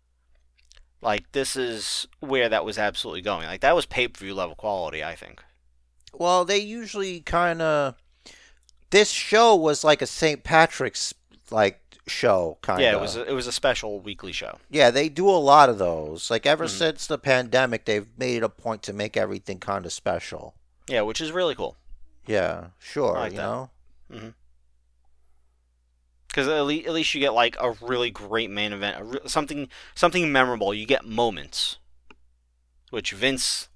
Like 1.00 1.30
this 1.32 1.56
is 1.56 2.06
where 2.20 2.48
that 2.48 2.64
was 2.64 2.78
absolutely 2.78 3.22
going. 3.22 3.46
Like 3.46 3.61
that 3.61 3.76
was 3.76 3.87
pay 3.87 4.08
per 4.08 4.18
view 4.18 4.34
level 4.34 4.54
quality, 4.54 5.04
I 5.04 5.14
think. 5.14 5.42
Well, 6.12 6.44
they 6.44 6.58
usually 6.58 7.20
kind 7.20 7.62
of. 7.62 7.94
This 8.90 9.11
show 9.11 9.54
was 9.54 9.84
like 9.84 10.00
a 10.00 10.06
St. 10.06 10.42
Patrick's 10.42 11.12
like 11.50 11.88
show 12.08 12.58
kind 12.62 12.78
of. 12.80 12.82
Yeah, 12.82 12.92
it 12.96 13.00
was 13.00 13.16
a, 13.16 13.24
it 13.28 13.32
was 13.32 13.46
a 13.46 13.52
special 13.52 14.00
weekly 14.00 14.32
show. 14.32 14.58
Yeah, 14.70 14.90
they 14.90 15.08
do 15.08 15.28
a 15.28 15.38
lot 15.38 15.68
of 15.68 15.78
those. 15.78 16.30
Like 16.30 16.46
ever 16.46 16.64
Mhm. 16.66 16.70
since 16.78 17.06
the 17.06 17.18
pandemic, 17.18 17.84
they've 17.84 18.06
made 18.18 18.38
it 18.38 18.42
a 18.42 18.48
point 18.48 18.82
to 18.84 18.92
make 18.92 19.16
everything 19.16 19.58
kind 19.60 19.84
of 19.86 19.92
special. 19.92 20.54
Yeah, 20.88 21.02
which 21.02 21.20
is 21.20 21.30
really 21.32 21.54
cool. 21.54 21.76
Yeah, 22.26 22.68
sure. 22.78 23.14
Like 23.14 23.32
you 23.32 23.36
that. 23.38 23.42
know. 23.42 23.70
because 26.28 26.46
at 26.48 26.60
least, 26.64 26.86
at 26.86 26.92
least 26.92 27.14
you 27.14 27.20
get 27.20 27.34
like 27.34 27.56
a 27.60 27.72
really 27.80 28.10
great 28.10 28.50
main 28.50 28.72
event, 28.72 29.00
a 29.00 29.04
re- 29.04 29.18
something 29.26 29.68
something 29.94 30.30
memorable. 30.30 30.72
You 30.74 30.86
get 30.86 31.04
moments, 31.04 31.78
which 32.90 33.12
Vince, 33.12 33.68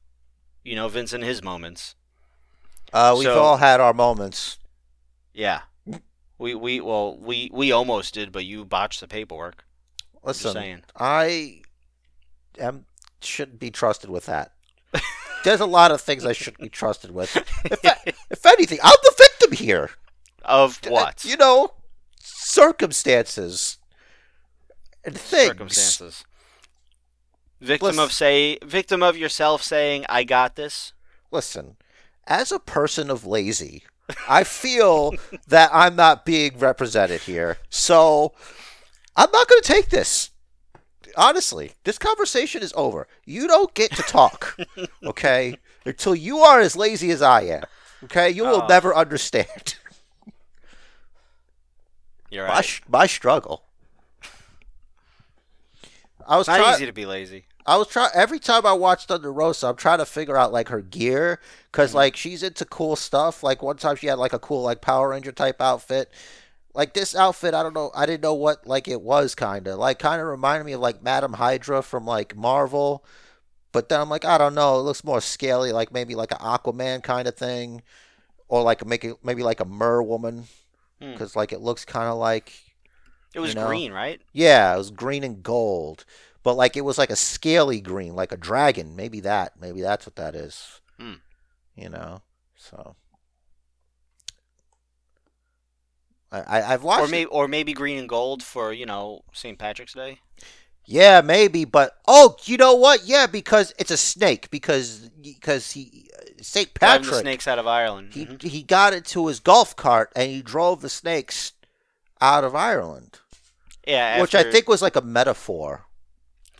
you 0.62 0.74
know, 0.76 0.88
Vince 0.88 1.12
and 1.12 1.24
his 1.24 1.42
moments. 1.42 1.94
Uh, 2.92 3.14
we've 3.18 3.24
So- 3.24 3.40
all 3.40 3.56
had 3.56 3.80
our 3.80 3.94
moments. 3.94 4.58
Yeah, 5.34 5.62
we 6.42 6.55
we 6.55 6.81
well 6.81 7.16
we 7.16 7.48
we 7.52 7.72
almost 7.72 8.14
did, 8.14 8.33
but 8.33 8.44
you 8.44 8.64
botched 8.64 9.00
the 9.00 9.09
paperwork. 9.09 9.64
Listen. 10.22 10.83
I 10.96 11.62
am 12.59 12.85
shouldn't 13.20 13.61
be 13.61 13.70
trusted 13.70 14.11
with 14.11 14.26
that. 14.26 14.52
There's 15.44 15.61
a 15.61 15.66
lot 15.66 15.90
of 15.90 16.00
things 16.00 16.24
I 16.26 16.33
shouldn't 16.33 16.61
be 16.61 16.68
trusted 16.68 17.12
with. 17.12 17.35
If, 17.64 17.81
I- 17.85 18.12
if 18.31 18.44
anything, 18.46 18.78
I'm 18.83 18.94
the 19.02 19.14
victim 19.16 19.52
here. 19.52 19.90
Of 20.44 20.81
uh, 20.87 20.90
what? 20.90 21.24
You 21.24 21.37
know, 21.37 21.72
circumstances 22.18 23.78
and 25.05 25.16
things. 25.16 25.48
Circumstances. 25.48 26.24
Victim 27.61 27.87
Listen. 27.87 28.02
of 28.02 28.12
say 28.12 28.59
victim 28.64 29.02
of 29.05 29.16
yourself 29.16 29.62
saying 29.62 30.05
I 30.09 30.24
got 30.24 30.57
this. 30.57 30.92
Listen, 31.31 31.76
as 32.26 32.50
a 32.50 32.59
person 32.59 33.09
of 33.11 33.24
lazy, 33.24 33.85
I 34.28 34.44
feel 34.44 35.14
that 35.48 35.70
I'm 35.72 35.96
not 35.96 36.24
being 36.26 36.58
represented 36.58 37.22
here. 37.22 37.58
So 37.70 38.32
I'm 39.16 39.30
not 39.32 39.48
going 39.48 39.62
to 39.62 39.68
take 39.68 39.88
this. 39.90 40.30
Honestly, 41.16 41.72
this 41.84 41.98
conversation 41.98 42.62
is 42.62 42.72
over. 42.76 43.06
You 43.24 43.46
don't 43.46 43.72
get 43.74 43.90
to 43.96 44.02
talk, 44.02 44.56
okay? 45.04 45.56
Until 45.84 46.14
you 46.14 46.38
are 46.38 46.60
as 46.60 46.74
lazy 46.76 47.10
as 47.10 47.20
I 47.22 47.42
am, 47.42 47.64
okay? 48.04 48.30
You 48.30 48.44
will 48.44 48.62
Oh. 48.62 48.66
never 48.66 48.94
understand 48.94 49.76
You're 52.30 52.46
my, 52.46 52.54
right. 52.54 52.64
sh- 52.64 52.80
my 52.88 53.06
struggle. 53.06 53.62
I 56.26 56.36
was 56.38 56.48
It's 56.48 56.56
not 56.56 56.62
try- 56.64 56.74
easy 56.74 56.86
to 56.86 56.92
be 56.92 57.04
lazy. 57.04 57.44
I 57.66 57.77
was 57.77 57.88
trying 57.88 58.11
every 58.14 58.38
time 58.40 58.66
I 58.66 58.72
watched 58.72 59.09
Thunder 59.09 59.33
Rosa, 59.33 59.68
I'm 59.68 59.77
trying 59.77 59.98
to 59.98 60.07
figure 60.07 60.37
out 60.37 60.53
like 60.53 60.68
her 60.68 60.81
gear 60.83 61.38
because 61.70 61.92
Mhm. 61.92 61.96
like 61.96 62.16
she's 62.16 62.42
into 62.42 62.64
cool 62.64 62.96
stuff. 62.96 63.42
Like 63.42 63.62
one 63.62 63.77
time 63.77 63.96
she 63.96 64.09
had 64.09 64.18
like 64.18 64.33
a 64.33 64.38
cool 64.38 64.62
like 64.62 64.81
Power 64.81 65.11
Ranger 65.11 65.33
type 65.33 65.61
outfit. 65.61 66.11
Like 66.75 66.94
this 66.94 67.14
outfit, 67.14 67.55
I 67.55 67.62
don't 67.62 67.75
know. 67.75 67.90
I 67.94 68.07
didn't 68.07 68.22
know 68.22 68.35
what 68.35 68.66
like 68.66 68.88
it 68.88 69.03
was 69.03 69.35
kind 69.35 69.68
of 69.68 69.79
like 69.79 69.98
kind 69.98 70.20
of 70.20 70.27
reminded 70.27 70.64
me 70.64 70.72
of 70.72 70.81
like 70.81 71.03
Madame 71.03 71.35
Hydra 71.35 71.83
from 71.83 72.05
like 72.07 72.35
Marvel. 72.37 73.05
But 73.72 73.88
then 73.88 74.01
I'm 74.01 74.09
like, 74.11 74.25
I 74.25 74.37
don't 74.38 74.55
know. 74.55 74.79
It 74.81 74.83
looks 74.83 75.05
more 75.05 75.20
scaly, 75.20 75.72
like 75.72 75.92
maybe 75.92 76.14
like 76.14 76.31
an 76.33 76.38
Aquaman 76.38 77.03
kind 77.03 77.27
of 77.29 77.37
thing, 77.37 77.83
or 78.48 78.62
like 78.62 78.85
make 78.87 79.05
it 79.05 79.16
maybe 79.22 79.42
like 79.42 79.61
a 79.61 79.64
Mer 79.64 80.03
woman, 80.03 80.46
Hmm. 81.01 81.12
because 81.12 81.37
like 81.37 81.53
it 81.53 81.61
looks 81.61 81.85
kind 81.85 82.09
of 82.09 82.18
like 82.18 82.53
It 83.35 83.40
was 83.40 83.55
You 83.55 83.61
know? 83.61 83.66
green, 83.68 83.92
right? 83.92 84.20
yeah, 84.33 84.75
it 84.75 84.77
was 84.79 84.90
green 84.90 85.25
and 85.25 85.42
gold, 85.42 86.05
but 86.42 86.55
like 86.55 86.76
it 86.76 86.83
was 86.83 86.98
like 86.98 87.11
a 87.11 87.16
scaly 87.16 87.81
green, 87.81 88.14
like 88.14 88.33
a 88.33 88.37
dragon. 88.37 88.96
Maybe 88.96 89.20
that. 89.20 89.52
Maybe 89.61 89.81
that's 89.81 90.07
what 90.07 90.16
that 90.16 90.35
is. 90.35 90.81
Hmm. 90.98 91.14
You 91.76 91.88
know. 91.88 92.22
So. 92.57 92.96
I, 96.31 96.62
I've 96.62 96.83
watched. 96.83 97.02
Or 97.02 97.07
it- 97.07 97.11
maybe, 97.11 97.26
or 97.26 97.46
maybe 97.48 97.72
green 97.74 97.98
and 97.98 98.09
gold 98.09 98.42
for 98.42 98.72
you 98.72 98.87
know 98.87 99.22
St. 99.33 99.59
Patrick's 99.59 99.92
Day. 99.94 100.18
Yeah, 100.85 101.20
maybe, 101.20 101.64
but 101.64 101.92
oh, 102.09 102.37
you 102.44 102.57
know 102.57 102.74
what? 102.74 103.05
Yeah, 103.05 103.26
because 103.28 103.72
it's 103.78 103.90
a 103.92 103.96
snake. 103.96 104.50
Because 104.50 105.11
because 105.20 105.70
he 105.72 106.09
Driving 106.38 106.72
the 106.74 106.78
Patrick 106.81 107.14
snakes 107.20 107.46
out 107.46 107.59
of 107.61 107.66
Ireland. 107.68 108.14
he 108.14 108.26
Mhm. 108.26 108.42
he 108.42 108.62
got 108.62 108.92
into 108.92 109.28
his 109.28 109.38
golf 109.38 109.76
cart 109.76 110.11
and 110.16 110.28
he 110.31 110.42
drove 110.42 110.81
the 110.81 110.88
snakes 110.88 111.52
out 112.20 112.42
of 112.44 112.55
Ireland, 112.57 113.20
Yeah, 113.87 114.20
which 114.20 114.35
I 114.35 114.50
think 114.50 114.68
was 114.68 114.83
like 114.83 114.96
a 114.96 115.00
metaphor. 115.02 115.87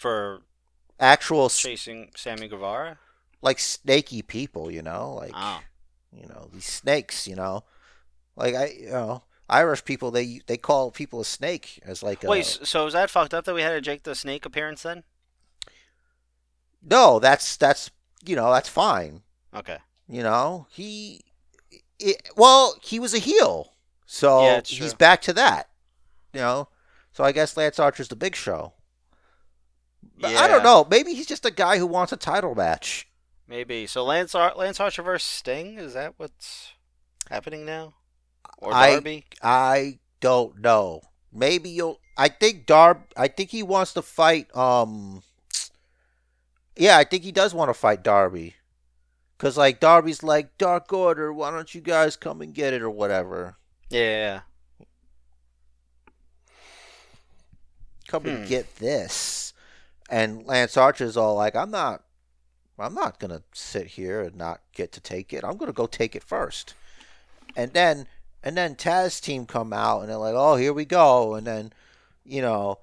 For 0.03 0.43
Actual 1.01 1.49
chasing 1.49 2.11
Sammy 2.17 2.49
Guevara. 2.49 2.99
like 3.41 3.59
snaky 3.59 4.23
people, 4.23 4.71
you 4.71 4.83
know, 4.83 5.15
like 5.15 5.33
Oh, 5.35 5.61
you 6.13 6.27
know 6.29 6.49
these 6.53 6.67
snakes, 6.67 7.27
you 7.27 7.35
know, 7.37 7.65
like 8.37 8.55
I 8.55 8.67
you 8.79 8.91
know 8.91 9.23
Irish 9.49 9.85
people 9.85 10.11
they 10.11 10.41
they 10.47 10.57
call 10.57 10.91
people 10.91 11.21
a 11.21 11.25
snake 11.25 11.81
as 11.85 12.03
like 12.03 12.23
wait. 12.23 12.41
s- 12.47 12.61
So 12.65 12.87
is 12.87 12.93
that 12.93 13.11
fucked 13.11 13.35
up 13.35 13.45
that 13.47 13.55
we 13.55 13.63
had 13.63 13.73
a 13.75 13.81
Jake 13.81 14.03
the 14.05 14.15
Snake 14.15 14.45
appearance 14.47 14.83
then? 14.83 15.05
no 16.83 17.19
that's 17.19 17.57
that's 17.57 17.91
you 18.25 18.37
know 18.37 18.51
that's 18.53 18.69
fine. 18.69 19.23
Okay. 19.55 19.79
You 20.09 20.23
know, 20.23 20.67
he, 20.71 21.25
it, 21.99 22.29
well, 22.37 22.77
he 22.83 22.99
was 22.99 23.15
a 23.15 23.19
heel, 23.19 23.73
so 24.05 24.43
Yeah, 24.45 24.61
he's 24.65 24.93
back 24.95 25.23
to 25.23 25.33
that. 25.35 25.69
You 26.35 26.41
know, 26.41 26.69
so 27.13 27.25
I 27.25 27.33
guess 27.33 27.57
Lance 27.57 27.79
Archer's 27.79 28.09
the 28.09 28.17
big 28.17 28.35
show. 28.35 28.73
But 30.19 30.37
I 30.37 30.47
don't 30.47 30.63
know. 30.63 30.87
Maybe 30.91 31.15
he's 31.15 31.27
just 31.27 31.45
a 31.45 31.51
guy 31.51 31.79
who 31.79 31.87
wants 31.87 32.13
a 32.13 32.17
title 32.17 32.55
match. 32.55 33.09
Maybe. 33.49 33.87
So 33.87 34.05
Lance 34.05 34.35
Ar- 34.35 34.55
Lance 34.57 34.79
Archer 34.81 35.03
versus 35.03 35.29
Sting 35.29 35.79
is 35.79 35.95
that 35.95 36.15
what's 36.17 36.73
happening 37.29 37.65
now? 37.65 37.95
Or 38.59 38.73
I- 38.73 38.93
Darby? 38.93 39.25
I 39.43 39.99
don't 40.21 40.61
know. 40.61 41.03
Maybe 41.33 41.71
you'll. 41.71 41.99
I 42.17 42.29
think 42.29 42.67
Darb. 42.67 43.03
I 43.17 43.29
think 43.29 43.51
he 43.51 43.63
wants 43.63 43.93
to 43.95 44.03
fight. 44.03 44.55
Um. 44.57 45.23
Yeah, 46.77 46.97
I 46.99 47.05
think 47.05 47.23
he 47.25 47.33
does 47.33 47.53
want 47.55 47.69
to 47.71 47.75
fight 47.75 48.03
Darby. 48.03 48.55
Cause 49.39 49.57
like 49.59 49.81
Darby's 49.81 50.23
like 50.23 50.57
Dark 50.57 50.93
Order. 50.93 51.33
Why 51.33 51.51
don't 51.51 51.75
you 51.75 51.81
guys 51.81 52.17
come 52.17 52.41
and 52.43 52.55
get 52.55 52.73
it 52.73 52.81
or 52.81 52.91
whatever? 52.91 53.57
Yeah, 53.91 54.01
yeah, 54.01 54.41
yeah. 54.81 54.87
come 58.07 58.23
Hmm. 58.23 58.29
and 58.29 58.49
get 58.49 58.77
this. 58.77 59.52
And 60.13 60.47
Lance 60.47 60.77
Archer's 60.77 61.17
all 61.17 61.37
like, 61.37 61.57
I'm 61.57 61.71
not, 61.71 62.05
I'm 62.79 62.93
not 62.93 63.19
gonna 63.19 63.43
sit 63.55 63.87
here 63.87 64.21
and 64.21 64.37
not 64.37 64.61
get 64.75 64.93
to 64.93 65.01
take 65.01 65.33
it. 65.33 65.43
I'm 65.43 65.57
gonna 65.57 65.73
go 65.73 65.87
take 65.87 66.15
it 66.15 66.23
first. 66.23 66.75
And 67.57 67.73
then, 67.73 68.07
and 68.43 68.55
then 68.55 68.75
Taz 68.75 69.23
team 69.23 69.47
come 69.47 69.73
out 69.73 70.01
and 70.01 70.11
they're 70.11 70.19
like, 70.19 70.35
oh, 70.37 70.57
here 70.57 70.75
we 70.75 70.85
go. 70.85 71.35
And 71.35 71.47
then, 71.47 71.73
you 72.27 72.43
know, 72.43 72.81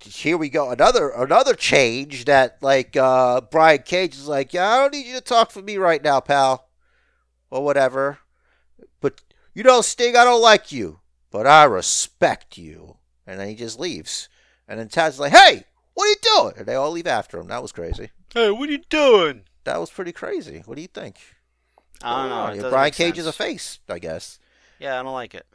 here 0.00 0.36
we 0.36 0.48
go. 0.48 0.70
Another, 0.70 1.08
another 1.08 1.54
change 1.54 2.26
that 2.26 2.58
like 2.60 2.96
uh, 2.96 3.40
Brian 3.40 3.82
Cage 3.82 4.14
is 4.14 4.28
like, 4.28 4.54
yeah, 4.54 4.68
I 4.70 4.76
don't 4.78 4.92
need 4.92 5.06
you 5.06 5.14
to 5.14 5.20
talk 5.20 5.50
for 5.50 5.60
me 5.60 5.76
right 5.76 6.04
now, 6.04 6.20
pal, 6.20 6.68
or 7.50 7.64
whatever. 7.64 8.18
But 9.00 9.20
you 9.54 9.64
know, 9.64 9.80
Sting, 9.80 10.14
I 10.14 10.22
don't 10.22 10.40
like 10.40 10.70
you, 10.70 11.00
but 11.32 11.48
I 11.48 11.64
respect 11.64 12.56
you. 12.56 12.98
And 13.26 13.40
then 13.40 13.48
he 13.48 13.56
just 13.56 13.80
leaves. 13.80 14.28
And 14.68 14.78
then 14.78 14.88
Taz's 14.88 15.18
like, 15.18 15.32
hey, 15.32 15.64
what 15.94 16.04
are 16.04 16.08
you 16.08 16.16
doing? 16.22 16.54
And 16.58 16.66
they 16.66 16.74
all 16.74 16.90
leave 16.90 17.06
after 17.06 17.38
him. 17.38 17.48
That 17.48 17.62
was 17.62 17.72
crazy. 17.72 18.10
Hey, 18.32 18.50
what 18.50 18.68
are 18.68 18.72
you 18.72 18.82
doing? 18.88 19.42
That 19.64 19.80
was 19.80 19.90
pretty 19.90 20.12
crazy. 20.12 20.62
What 20.66 20.74
do 20.76 20.82
you 20.82 20.88
think? 20.88 21.16
I 22.02 22.20
don't 22.22 22.28
know. 22.30 22.36
Oh, 22.36 22.46
it 22.46 22.48
yeah, 22.48 22.54
doesn't 22.56 22.70
Brian 22.70 22.86
make 22.86 22.94
Cage 22.94 23.18
is 23.18 23.26
a 23.26 23.32
face, 23.32 23.78
I 23.88 23.98
guess. 23.98 24.38
Yeah, 24.78 24.98
I 24.98 25.02
don't 25.02 25.12
like 25.14 25.34
it. 25.34 25.46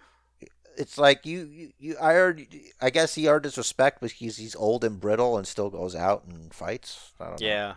It's 0.77 0.97
like 0.97 1.25
you, 1.25 1.41
you, 1.51 1.71
you 1.77 1.95
I 2.01 2.13
heard. 2.13 2.47
I 2.81 2.89
guess 2.89 3.13
he 3.15 3.27
earned 3.27 3.43
his 3.43 3.57
respect 3.57 3.99
because 3.99 4.13
he's, 4.17 4.37
he's 4.37 4.55
old 4.55 4.83
and 4.85 4.99
brittle 4.99 5.37
and 5.37 5.45
still 5.45 5.69
goes 5.69 5.93
out 5.93 6.23
and 6.25 6.53
fights. 6.53 7.11
I 7.19 7.25
don't 7.27 7.41
Yeah. 7.41 7.73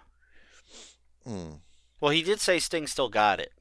know. 1.27 1.33
Hmm. 1.33 1.51
Well, 2.01 2.13
he 2.13 2.23
did 2.23 2.41
say 2.41 2.59
Sting 2.61 2.87
still 2.87 3.09
got 3.09 3.41
it. 3.41 3.53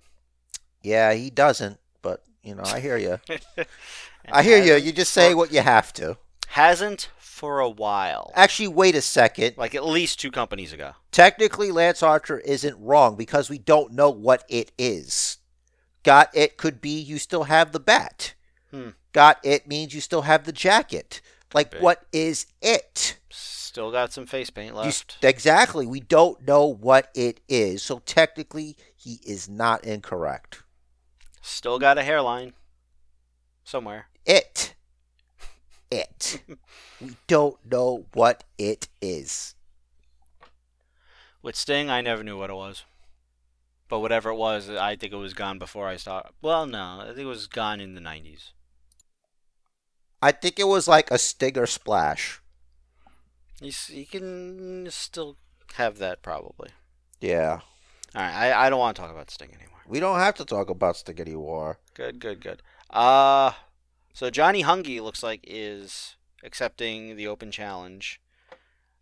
Yeah, 0.84 1.14
he 1.14 1.30
doesn't. 1.30 1.80
But 2.02 2.24
you 2.44 2.56
know, 2.56 2.64
I 2.66 2.80
hear 2.80 2.98
you. 2.98 3.20
I 4.32 4.44
hear 4.44 4.64
you. 4.64 4.76
You 4.76 4.92
just 4.92 5.12
say 5.12 5.34
what 5.34 5.52
you 5.52 5.62
have 5.62 5.92
to. 5.94 6.18
hasn't 6.50 7.10
for 7.41 7.60
a 7.60 7.67
while. 7.67 8.32
Actually, 8.36 8.67
wait 8.67 8.93
a 8.93 9.01
second. 9.01 9.58
Like 9.58 9.73
at 9.73 9.84
least 9.84 10.19
two 10.19 10.30
companies 10.30 10.73
ago. 10.73 10.91
Technically, 11.10 11.71
Lance 11.71 12.04
Archer 12.04 12.38
isn't 12.38 12.77
wrong 12.80 13.15
because 13.15 13.49
we 13.49 13.58
don't 13.58 13.93
know 13.93 14.12
what 14.12 14.43
it 14.47 14.71
is. 14.77 15.39
Got 16.04 16.30
it 16.36 16.58
could 16.58 16.80
be 16.82 16.99
you 16.99 17.17
still 17.17 17.45
have 17.45 17.71
the 17.71 17.80
bat. 17.80 18.36
Hmm. 18.69 18.89
Got 19.12 19.39
it 19.43 19.67
means 19.67 19.95
you 19.95 20.01
still 20.01 20.21
have 20.21 20.43
the 20.43 20.51
jacket. 20.51 21.19
Like, 21.51 21.73
what 21.80 22.04
is 22.13 22.45
it? 22.62 23.17
Still 23.32 23.91
got 23.91 24.13
some 24.13 24.27
face 24.27 24.51
paint 24.51 24.75
left. 24.75 25.17
exactly. 25.23 25.88
We 25.88 25.99
don't 25.99 26.47
know 26.47 26.67
what 26.67 27.10
it 27.15 27.41
is. 27.49 27.82
So, 27.82 27.99
technically, 28.06 28.77
he 28.95 29.19
is 29.25 29.49
not 29.49 29.84
incorrect. 29.84 30.62
Still 31.41 31.80
got 31.80 31.97
a 31.97 32.04
hairline. 32.04 32.54
Somewhere. 33.63 34.06
It. 34.27 34.75
It. 35.91 36.41
we 37.01 37.17
don't 37.27 37.58
know 37.69 38.06
what 38.13 38.43
it 38.58 38.88
is. 39.01 39.56
With 41.41 41.56
Sting, 41.56 41.89
I 41.89 42.01
never 42.01 42.23
knew 42.23 42.38
what 42.38 42.49
it 42.49 42.56
was. 42.56 42.84
But 43.89 43.99
whatever 43.99 44.30
it 44.30 44.36
was, 44.36 44.69
I 44.69 44.95
think 44.95 45.12
it 45.12 45.17
was 45.17 45.34
gone 45.34 45.60
before 45.60 45.88
I 45.88 45.97
started. 45.97 46.32
Well, 46.41 46.65
no, 46.65 47.01
I 47.01 47.08
think 47.08 47.19
it 47.19 47.25
was 47.25 47.47
gone 47.47 47.82
in 47.82 47.93
the 47.93 48.01
90s. 48.01 48.51
I 50.21 50.32
think 50.32 50.60
it 50.60 50.67
was 50.67 50.88
like 50.88 51.12
a 51.12 51.17
stinger 51.17 51.65
splash. 51.65 52.41
You, 53.60 53.71
you 53.89 54.06
can 54.06 54.88
still 54.91 55.36
have 55.73 55.97
that 55.97 56.21
probably. 56.21 56.69
Yeah. 57.19 57.60
All 58.15 58.21
right, 58.21 58.34
I, 58.34 58.67
I 58.67 58.69
don't 58.69 58.80
want 58.80 58.95
to 58.95 59.01
talk 59.01 59.12
about 59.12 59.30
Sting 59.30 59.49
anymore. 59.49 59.82
We 59.88 59.99
don't 59.99 60.19
have 60.19 60.36
to 60.36 60.45
talk 60.45 60.69
about 60.69 60.95
Stiggity 60.95 61.36
War. 61.36 61.80
Good, 61.93 62.19
good, 62.19 62.39
good. 62.39 62.62
Uh, 62.89 63.51
so 64.13 64.30
Johnny 64.30 64.63
Hungy 64.63 65.02
looks 65.02 65.24
like 65.24 65.41
is 65.43 66.15
accepting 66.43 67.15
the 67.15 67.28
open 67.28 67.52
challenge. 67.52 68.21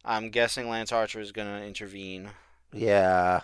I'm 0.06 0.30
guessing 0.30 0.70
Lance 0.70 0.92
Archer 0.92 1.20
is 1.20 1.32
gonna 1.32 1.62
intervene. 1.62 2.32
Yeah. 2.74 3.42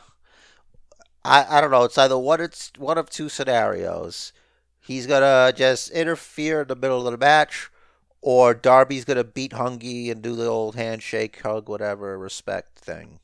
I 1.24 1.58
I 1.58 1.62
don't 1.62 1.72
know. 1.72 1.84
It's 1.84 1.98
either 1.98 2.18
one 2.18 2.42
it's 2.42 2.72
one 2.78 2.98
of 2.98 3.10
two 3.10 3.30
scenarios. 3.30 4.32
He's 4.80 5.08
gonna 5.08 5.52
just 5.54 5.90
interfere 5.92 6.62
in 6.62 6.68
the 6.68 6.76
middle 6.76 7.06
of 7.08 7.12
the 7.12 7.18
match, 7.18 7.70
or 8.22 8.54
Darby's 8.54 9.06
gonna 9.06 9.24
beat 9.24 9.52
Hungy 9.52 10.12
and 10.12 10.22
do 10.22 10.36
the 10.36 10.46
old 10.46 10.76
handshake, 10.76 11.42
hug, 11.42 11.68
whatever, 11.68 12.18
respect 12.18 12.80
thing. 12.80 13.20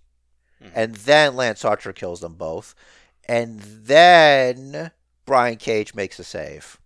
Mhm. 0.62 0.72
And 0.74 0.96
then 0.96 1.36
Lance 1.36 1.64
Archer 1.64 1.94
kills 1.94 2.20
them 2.22 2.36
both. 2.36 2.76
And 3.26 3.62
then 3.62 4.92
Brian 5.26 5.58
Cage 5.58 5.94
makes 5.94 6.20
a 6.20 6.24
save. 6.24 6.81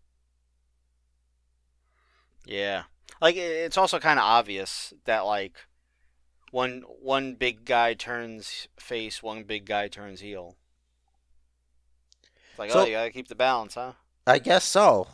Yeah, 2.46 2.84
like 3.22 3.36
it's 3.36 3.78
also 3.78 4.00
kind 4.00 4.20
of 4.20 4.26
obvious 4.26 4.94
that 5.06 5.22
like 5.22 5.54
one 6.52 6.84
one 7.02 7.36
big 7.36 7.66
guy 7.66 7.94
turns 7.94 8.68
face, 8.80 9.22
one 9.24 9.44
big 9.44 9.66
guy 9.66 9.88
turns 9.88 10.20
heel. 10.22 10.56
It's 12.52 12.60
like, 12.60 12.72
So- 12.72 12.82
oh, 12.82 12.86
you 12.86 12.92
gotta 12.94 13.12
keep 13.12 13.28
the 13.28 13.36
balance, 13.36 13.76
huh? 13.76 13.94
I 14.28 14.40
guess 14.40 14.64
so. 14.66 15.08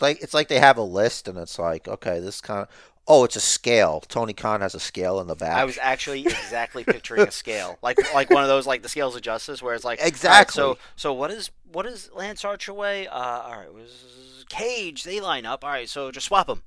Like 0.00 0.22
it's 0.22 0.34
like 0.34 0.48
they 0.48 0.60
have 0.60 0.76
a 0.76 0.82
list 0.82 1.26
and 1.28 1.38
it's 1.38 1.58
like, 1.58 1.88
okay, 1.88 2.20
this 2.20 2.40
kind 2.40 2.60
of 2.62 2.68
Oh, 3.10 3.24
it's 3.24 3.36
a 3.36 3.40
scale. 3.40 4.00
Tony 4.06 4.34
Khan 4.34 4.60
has 4.60 4.74
a 4.74 4.80
scale 4.80 5.18
in 5.18 5.28
the 5.28 5.34
back. 5.34 5.56
I 5.56 5.64
was 5.64 5.78
actually 5.80 6.20
exactly 6.26 6.84
picturing 6.84 7.22
a 7.26 7.30
scale, 7.30 7.78
like 7.80 7.96
like 8.12 8.28
one 8.28 8.42
of 8.42 8.48
those 8.50 8.66
like 8.66 8.82
the 8.82 8.88
scales 8.90 9.16
of 9.16 9.22
justice, 9.22 9.62
where 9.62 9.74
it's 9.74 9.82
like 9.84 9.98
all 9.98 10.04
right, 10.04 10.08
Exactly. 10.12 10.52
so 10.60 10.76
so 10.94 11.14
what 11.14 11.30
is 11.30 11.50
what 11.72 11.86
is 11.86 12.10
Lance 12.14 12.44
Archer 12.44 12.74
weigh? 12.74 13.06
Uh, 13.08 13.18
all 13.18 13.52
right, 13.56 13.66
it 13.66 13.72
was 13.72 14.44
Cage. 14.50 15.04
They 15.04 15.20
line 15.20 15.46
up. 15.46 15.64
All 15.64 15.70
right, 15.70 15.88
so 15.88 16.10
just 16.10 16.26
swap 16.26 16.48
them. 16.48 16.62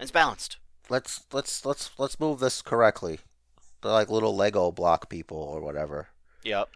It's 0.00 0.10
balanced. 0.10 0.56
let's 0.88 1.24
let's 1.30 1.64
let's 1.66 1.90
let's 1.98 2.18
move 2.18 2.40
this 2.40 2.62
correctly. 2.62 3.20
They're 3.82 3.92
like 3.92 4.10
little 4.10 4.34
Lego 4.34 4.72
block 4.72 5.10
people 5.10 5.36
or 5.36 5.60
whatever. 5.60 6.08
Yep. 6.42 6.70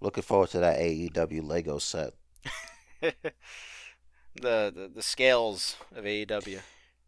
Looking 0.00 0.22
forward 0.22 0.50
to 0.50 0.60
that 0.60 0.78
AEW 0.78 1.46
Lego 1.46 1.78
set. 1.78 2.14
the, 3.00 3.14
the 4.40 4.90
the 4.94 5.02
scales 5.02 5.76
of 5.94 6.04
AEW. 6.04 6.60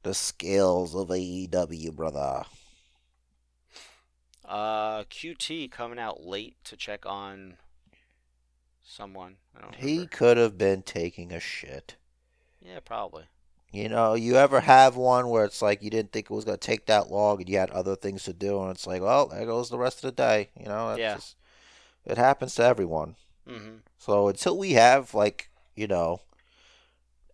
The 0.03 0.15
scales 0.15 0.95
of 0.95 1.09
AEW, 1.09 1.95
brother. 1.95 2.45
Uh, 4.45 5.05
QT 5.05 5.71
coming 5.71 5.99
out 5.99 6.25
late 6.25 6.57
to 6.65 6.77
check 6.77 7.05
on 7.07 7.57
someone. 8.85 9.37
I 9.57 9.63
don't 9.63 9.75
He 9.77 10.07
could 10.07 10.37
have 10.37 10.57
been 10.57 10.83
taking 10.83 11.33
a 11.33 11.41
shit. 11.41 11.97
Yeah, 12.61 12.79
probably. 12.85 13.25
You 13.77 13.91
know, 13.91 14.15
you 14.15 14.37
ever 14.37 14.61
have 14.61 14.97
one 14.97 15.29
where 15.29 15.45
it's 15.45 15.61
like 15.61 15.83
you 15.83 15.91
didn't 15.91 16.11
think 16.11 16.31
it 16.31 16.35
was 16.35 16.47
going 16.47 16.57
to 16.57 16.67
take 16.67 16.87
that 16.87 17.11
long 17.11 17.41
and 17.41 17.49
you 17.49 17.59
had 17.59 17.71
other 17.71 17.95
things 17.95 18.23
to 18.25 18.33
do, 18.33 18.63
and 18.63 18.71
it's 18.71 18.87
like, 18.87 19.03
well, 19.03 19.27
there 19.27 19.45
goes 19.45 19.69
the 19.69 19.77
rest 19.77 19.99
of 20.03 20.15
the 20.17 20.23
day. 20.23 20.49
You 20.59 20.65
know, 20.65 20.97
Yeah. 20.97 21.17
just, 21.17 21.37
it 22.07 22.17
happens 22.17 22.55
to 22.55 22.63
everyone. 22.65 23.17
hmm 23.47 23.77
So 23.99 24.29
until 24.29 24.57
we 24.57 24.73
have, 24.73 25.13
like, 25.13 25.51
you 25.75 25.87
know, 25.87 26.23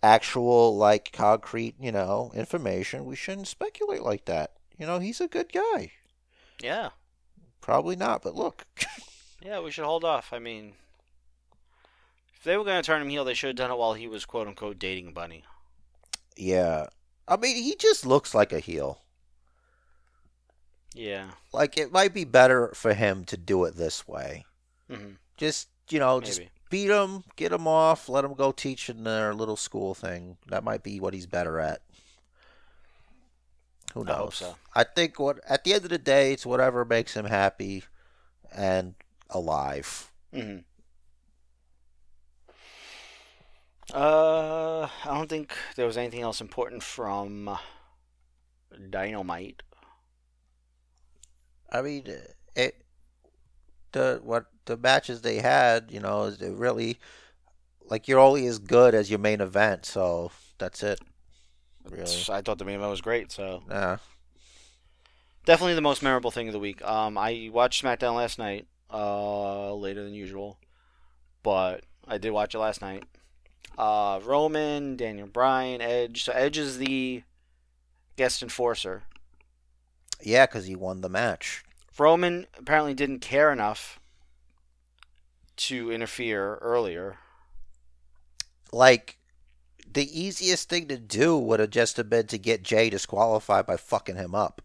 actual, 0.02 0.76
like, 0.76 1.12
concrete, 1.12 1.76
you 1.78 1.92
know, 1.92 2.32
information, 2.34 3.04
we 3.04 3.14
shouldn't 3.14 3.46
speculate 3.46 4.02
like 4.02 4.24
that. 4.24 4.50
You 4.76 4.86
know, 4.86 4.98
he's 4.98 5.20
a 5.20 5.28
good 5.28 5.52
guy. 5.52 5.92
Yeah. 6.60 6.90
Probably 7.60 7.94
not, 7.94 8.22
but 8.22 8.34
look. 8.34 8.66
Yeah, 9.44 9.58
we 9.58 9.72
should 9.72 9.84
hold 9.84 10.04
off. 10.04 10.32
I 10.32 10.38
mean, 10.38 10.74
if 12.36 12.44
they 12.44 12.56
were 12.56 12.62
going 12.62 12.80
to 12.80 12.86
turn 12.86 13.02
him 13.02 13.08
heel, 13.08 13.24
they 13.24 13.34
should 13.34 13.48
have 13.48 13.56
done 13.56 13.72
it 13.72 13.76
while 13.76 13.94
he 13.94 14.06
was 14.06 14.24
quote 14.24 14.46
unquote 14.46 14.78
dating 14.78 15.12
Bunny. 15.12 15.42
Yeah. 16.36 16.86
I 17.28 17.36
mean, 17.36 17.56
he 17.56 17.74
just 17.76 18.04
looks 18.06 18.34
like 18.34 18.52
a 18.52 18.58
heel. 18.60 19.00
Yeah. 20.94 21.30
Like, 21.52 21.76
it 21.78 21.92
might 21.92 22.12
be 22.14 22.24
better 22.24 22.68
for 22.74 22.94
him 22.94 23.24
to 23.26 23.36
do 23.36 23.64
it 23.64 23.76
this 23.76 24.06
way. 24.06 24.44
hmm 24.88 25.12
Just, 25.36 25.68
you 25.90 25.98
know, 25.98 26.20
just 26.20 26.42
beat 26.70 26.90
him, 26.90 27.24
get 27.36 27.52
him 27.52 27.66
off, 27.66 28.08
let 28.08 28.24
him 28.24 28.34
go 28.34 28.52
teach 28.52 28.88
in 28.88 29.04
their 29.04 29.34
little 29.34 29.56
school 29.56 29.94
thing. 29.94 30.36
That 30.48 30.64
might 30.64 30.82
be 30.82 31.00
what 31.00 31.14
he's 31.14 31.26
better 31.26 31.58
at. 31.60 31.80
Who 33.94 34.04
knows? 34.04 34.40
I 34.42 34.44
so. 34.44 34.56
I 34.74 34.84
think 34.84 35.18
what 35.18 35.40
at 35.48 35.64
the 35.64 35.74
end 35.74 35.84
of 35.84 35.90
the 35.90 35.98
day, 35.98 36.32
it's 36.32 36.46
whatever 36.46 36.84
makes 36.84 37.14
him 37.14 37.26
happy 37.26 37.84
and 38.52 38.94
alive. 39.30 40.10
hmm 40.32 40.58
Uh, 43.92 44.82
I 45.04 45.14
don't 45.14 45.28
think 45.28 45.52
there 45.76 45.86
was 45.86 45.96
anything 45.96 46.20
else 46.20 46.40
important 46.40 46.82
from 46.82 47.58
Dynamite. 48.90 49.62
I 51.70 51.82
mean, 51.82 52.04
it 52.54 52.84
the 53.92 54.20
what 54.22 54.46
the 54.66 54.76
matches 54.76 55.22
they 55.22 55.36
had, 55.36 55.90
you 55.90 56.00
know, 56.00 56.24
is 56.24 56.40
it 56.40 56.54
really 56.54 56.98
like 57.84 58.08
you're 58.08 58.20
only 58.20 58.46
as 58.46 58.58
good 58.58 58.94
as 58.94 59.10
your 59.10 59.18
main 59.18 59.40
event, 59.40 59.86
so 59.86 60.30
that's 60.58 60.82
it. 60.82 61.00
Really, 61.84 62.24
I 62.30 62.42
thought 62.42 62.58
the 62.58 62.64
main 62.64 62.76
event 62.76 62.90
was 62.90 63.00
great, 63.00 63.32
so 63.32 63.62
yeah. 63.68 63.96
definitely 65.44 65.74
the 65.74 65.80
most 65.80 66.02
memorable 66.02 66.30
thing 66.30 66.46
of 66.48 66.52
the 66.52 66.60
week. 66.60 66.82
Um, 66.82 67.18
I 67.18 67.50
watched 67.52 67.82
SmackDown 67.82 68.14
last 68.14 68.38
night, 68.38 68.66
uh, 68.92 69.74
later 69.74 70.04
than 70.04 70.14
usual, 70.14 70.58
but 71.42 71.84
I 72.06 72.18
did 72.18 72.30
watch 72.30 72.54
it 72.54 72.60
last 72.60 72.82
night. 72.82 73.04
Uh, 73.76 74.20
Roman, 74.22 74.96
Daniel 74.96 75.26
Bryan, 75.26 75.80
Edge. 75.80 76.24
So 76.24 76.32
Edge 76.32 76.58
is 76.58 76.78
the 76.78 77.22
guest 78.16 78.42
enforcer. 78.42 79.04
Yeah, 80.20 80.46
because 80.46 80.66
he 80.66 80.76
won 80.76 81.00
the 81.00 81.08
match. 81.08 81.64
Roman 81.98 82.46
apparently 82.58 82.94
didn't 82.94 83.20
care 83.20 83.52
enough 83.52 84.00
to 85.56 85.90
interfere 85.90 86.56
earlier. 86.56 87.18
Like, 88.72 89.18
the 89.92 90.20
easiest 90.20 90.68
thing 90.68 90.88
to 90.88 90.96
do 90.96 91.36
would 91.36 91.60
have 91.60 91.70
just 91.70 91.96
have 91.98 92.08
been 92.08 92.26
to 92.28 92.38
get 92.38 92.62
Jey 92.62 92.88
disqualified 92.90 93.66
by 93.66 93.76
fucking 93.76 94.16
him 94.16 94.34
up. 94.34 94.62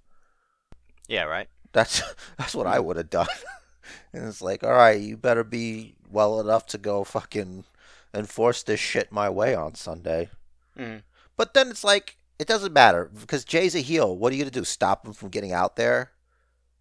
Yeah, 1.08 1.24
right. 1.24 1.50
That's 1.74 2.02
that's 2.38 2.56
what 2.56 2.68
I 2.68 2.80
would 2.80 2.98
have 2.98 3.10
done. 3.10 3.28
and 4.14 4.28
it's 4.28 4.42
like, 4.42 4.64
all 4.64 4.72
right, 4.72 5.00
you 5.00 5.18
better 5.18 5.44
be 5.44 5.96
well 6.10 6.40
enough 6.40 6.66
to 6.68 6.78
go 6.78 7.04
fucking 7.04 7.66
enforce 8.14 8.64
this 8.64 8.80
shit 8.80 9.12
my 9.12 9.30
way 9.30 9.54
on 9.56 9.76
Sunday. 9.76 10.30
Mhm. 10.78 11.04
But 11.36 11.54
then 11.54 11.70
it's 11.70 11.84
like, 11.84 12.18
it 12.40 12.48
doesn't 12.48 12.74
matter 12.74 13.06
because 13.14 13.44
Jey's 13.46 13.76
a 13.76 13.80
heel. 13.80 14.16
What 14.18 14.32
are 14.32 14.36
you 14.36 14.44
gonna 14.44 14.52
do? 14.52 14.64
Stop 14.64 15.06
him 15.06 15.14
from 15.14 15.30
getting 15.30 15.52
out 15.54 15.76
there? 15.76 16.12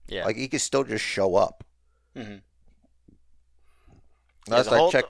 Yeah. 0.06 0.24
Like 0.24 0.36
he 0.36 0.48
can 0.48 0.58
still 0.60 0.84
just 0.84 1.04
show 1.04 1.36
up. 1.36 1.64
Mhm. 2.14 2.42
That's 4.46 4.66
the 4.68 4.72
like 4.72 4.80
whole, 4.80 4.92
check. 4.92 5.04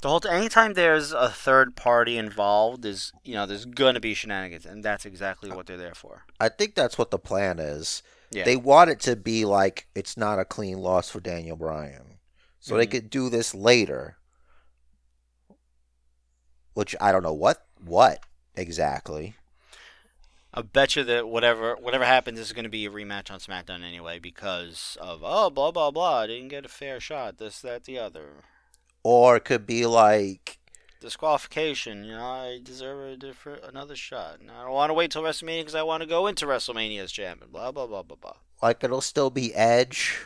the 0.00 0.08
whole 0.08 0.20
anytime 0.28 0.74
there's 0.74 1.12
a 1.12 1.28
third 1.28 1.74
party 1.76 2.16
involved 2.16 2.84
is 2.84 3.12
you 3.24 3.34
know 3.34 3.46
there's 3.46 3.64
gonna 3.64 4.00
be 4.00 4.14
shenanigans 4.14 4.64
and 4.64 4.84
that's 4.84 5.04
exactly 5.04 5.50
what 5.50 5.66
they're 5.66 5.76
there 5.76 5.94
for. 5.94 6.24
I 6.38 6.48
think 6.48 6.74
that's 6.74 6.96
what 6.96 7.10
the 7.10 7.18
plan 7.18 7.58
is. 7.58 8.02
Yeah. 8.30 8.44
They 8.44 8.56
want 8.56 8.90
it 8.90 9.00
to 9.00 9.16
be 9.16 9.44
like 9.44 9.88
it's 9.94 10.16
not 10.16 10.38
a 10.38 10.44
clean 10.44 10.78
loss 10.78 11.10
for 11.10 11.20
Daniel 11.20 11.56
Bryan, 11.56 12.18
so 12.60 12.76
they 12.76 12.86
Mhm. 12.86 12.90
could 12.92 13.10
do 13.10 13.28
this 13.28 13.54
later. 13.54 14.18
Which 16.74 16.94
I 17.00 17.12
don't 17.12 17.22
know 17.22 17.32
what 17.32 17.64
what 17.84 18.20
exactly. 18.56 19.34
I 20.52 20.62
bet 20.62 20.96
you 20.96 21.04
that 21.04 21.28
whatever 21.28 21.76
whatever 21.76 22.04
happens 22.04 22.38
is 22.38 22.52
going 22.52 22.64
to 22.64 22.70
be 22.70 22.86
a 22.86 22.90
rematch 22.90 23.30
on 23.30 23.38
SmackDown 23.38 23.84
anyway 23.84 24.18
because 24.18 24.96
of 25.00 25.20
oh 25.22 25.50
blah 25.50 25.70
blah 25.70 25.90
blah 25.90 26.20
I 26.20 26.26
didn't 26.26 26.48
get 26.48 26.64
a 26.64 26.68
fair 26.68 26.98
shot 27.00 27.38
this 27.38 27.60
that 27.60 27.84
the 27.84 27.98
other. 27.98 28.44
Or 29.02 29.36
it 29.36 29.44
could 29.44 29.66
be 29.66 29.86
like 29.86 30.58
disqualification 31.00 32.04
you 32.04 32.12
know 32.12 32.24
I 32.24 32.60
deserve 32.62 33.12
a 33.12 33.16
different 33.16 33.64
another 33.64 33.96
shot. 33.96 34.40
And 34.40 34.50
I 34.50 34.64
don't 34.64 34.72
want 34.72 34.90
to 34.90 34.94
wait 34.94 35.10
till 35.10 35.22
WrestleMania 35.22 35.60
because 35.60 35.74
I 35.74 35.82
want 35.82 36.02
to 36.02 36.08
go 36.08 36.26
into 36.26 36.46
WrestleMania 36.46 37.00
as 37.02 37.12
champion 37.12 37.50
blah 37.50 37.70
blah 37.70 37.86
blah 37.86 38.02
blah 38.02 38.16
blah. 38.16 38.36
Like 38.62 38.82
it'll 38.82 39.00
still 39.00 39.30
be 39.30 39.54
Edge 39.54 40.18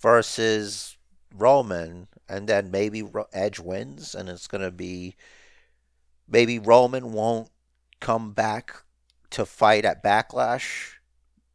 versus 0.00 0.96
Roman, 1.34 2.08
and 2.28 2.48
then 2.48 2.70
maybe 2.70 3.02
Ro- 3.02 3.28
Edge 3.32 3.58
wins, 3.58 4.14
and 4.14 4.28
it's 4.28 4.46
gonna 4.46 4.70
be 4.70 5.16
maybe 6.30 6.58
Roman 6.58 7.12
won't 7.12 7.50
come 8.00 8.32
back 8.32 8.82
to 9.30 9.44
fight 9.44 9.84
at 9.84 10.02
Backlash, 10.02 10.92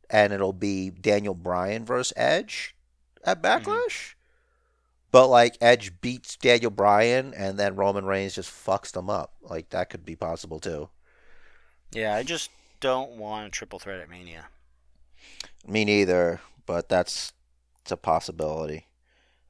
and 0.10 0.32
it'll 0.32 0.54
be 0.54 0.90
Daniel 0.90 1.34
Bryan 1.34 1.86
versus 1.86 2.14
Edge 2.16 2.76
at 3.24 3.42
mm-hmm. 3.42 3.70
Backlash. 3.70 4.14
But 5.12 5.28
like 5.28 5.58
Edge 5.62 6.02
beats 6.02 6.36
Daniel 6.36 6.72
Bryan, 6.72 7.34
and 7.34 7.58
then 7.58 7.76
Roman 7.76 8.06
Reigns 8.06 8.36
just 8.36 8.52
fucks 8.52 8.92
them 8.92 9.10
up. 9.10 9.34
Like 9.42 9.70
that 9.70 9.90
could 9.90 10.06
be 10.06 10.16
possible 10.16 10.60
too. 10.60 10.90
yeah 11.92 12.16
I 12.16 12.24
just 12.24 12.50
don't 12.82 13.12
want 13.12 13.48
a 13.48 13.50
triple 13.50 13.80
threat 13.80 14.00
at 14.00 14.10
Mania 14.10 14.46
Me 15.66 15.86
neither, 15.86 16.42
but 16.66 16.90
that's 16.90 17.34
it's 17.82 17.92
a 17.92 17.98
possibility. 17.98 18.88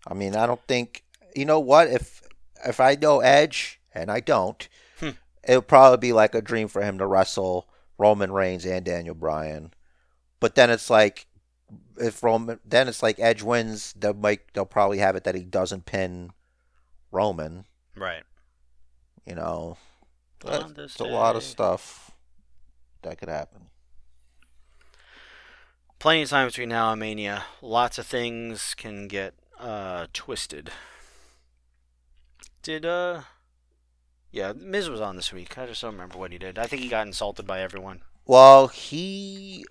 I 0.07 0.13
mean, 0.13 0.35
I 0.35 0.45
don't 0.45 0.61
think 0.67 1.03
you 1.35 1.45
know 1.45 1.59
what 1.59 1.89
if 1.89 2.21
if 2.65 2.79
I 2.79 2.95
know 2.95 3.19
Edge 3.19 3.79
and 3.93 4.11
I 4.11 4.19
don't, 4.19 4.67
Hmm. 5.45 5.51
it'll 5.51 5.61
probably 5.61 5.97
be 5.97 6.13
like 6.13 6.35
a 6.35 6.41
dream 6.41 6.67
for 6.67 6.81
him 6.81 6.97
to 6.97 7.05
wrestle 7.07 7.67
Roman 7.97 8.31
Reigns 8.31 8.65
and 8.65 8.83
Daniel 8.85 9.15
Bryan. 9.15 9.73
But 10.39 10.55
then 10.55 10.69
it's 10.69 10.89
like 10.89 11.27
if 11.97 12.21
Roman, 12.23 12.59
then 12.65 12.87
it's 12.87 13.01
like 13.03 13.19
Edge 13.19 13.41
wins, 13.41 13.93
they'll 13.97 14.13
make 14.13 14.53
they'll 14.53 14.65
probably 14.65 14.99
have 14.99 15.15
it 15.15 15.23
that 15.23 15.35
he 15.35 15.43
doesn't 15.43 15.85
pin 15.85 16.31
Roman. 17.11 17.65
right 17.95 18.23
You 19.25 19.35
know, 19.35 19.77
On 20.45 20.75
it's 20.77 20.99
a 20.99 21.03
lot 21.05 21.35
of 21.35 21.43
stuff 21.43 22.11
that 23.01 23.17
could 23.17 23.29
happen. 23.29 23.67
plenty 25.99 26.21
of 26.23 26.29
time 26.29 26.47
between 26.47 26.69
now 26.69 26.91
and 26.91 26.99
Mania. 26.99 27.45
Lots 27.61 27.97
of 27.97 28.05
things 28.05 28.73
can 28.75 29.07
get 29.07 29.33
uh, 29.59 30.07
twisted. 30.13 30.69
Did 32.61 32.85
uh, 32.85 33.21
yeah, 34.35 34.51
Miz 34.53 34.89
was 34.89 34.99
on 34.99 35.15
this 35.15 35.31
week. 35.31 35.57
I 35.57 35.65
just 35.65 35.81
don't 35.81 35.93
remember 35.93 36.17
what 36.17 36.33
he 36.33 36.37
did. 36.37 36.59
I 36.59 36.65
think 36.65 36.81
he 36.81 36.89
got 36.89 37.07
insulted 37.07 37.47
by 37.47 37.61
everyone. 37.61 38.01
Well, 38.25 38.67
he 38.67 39.65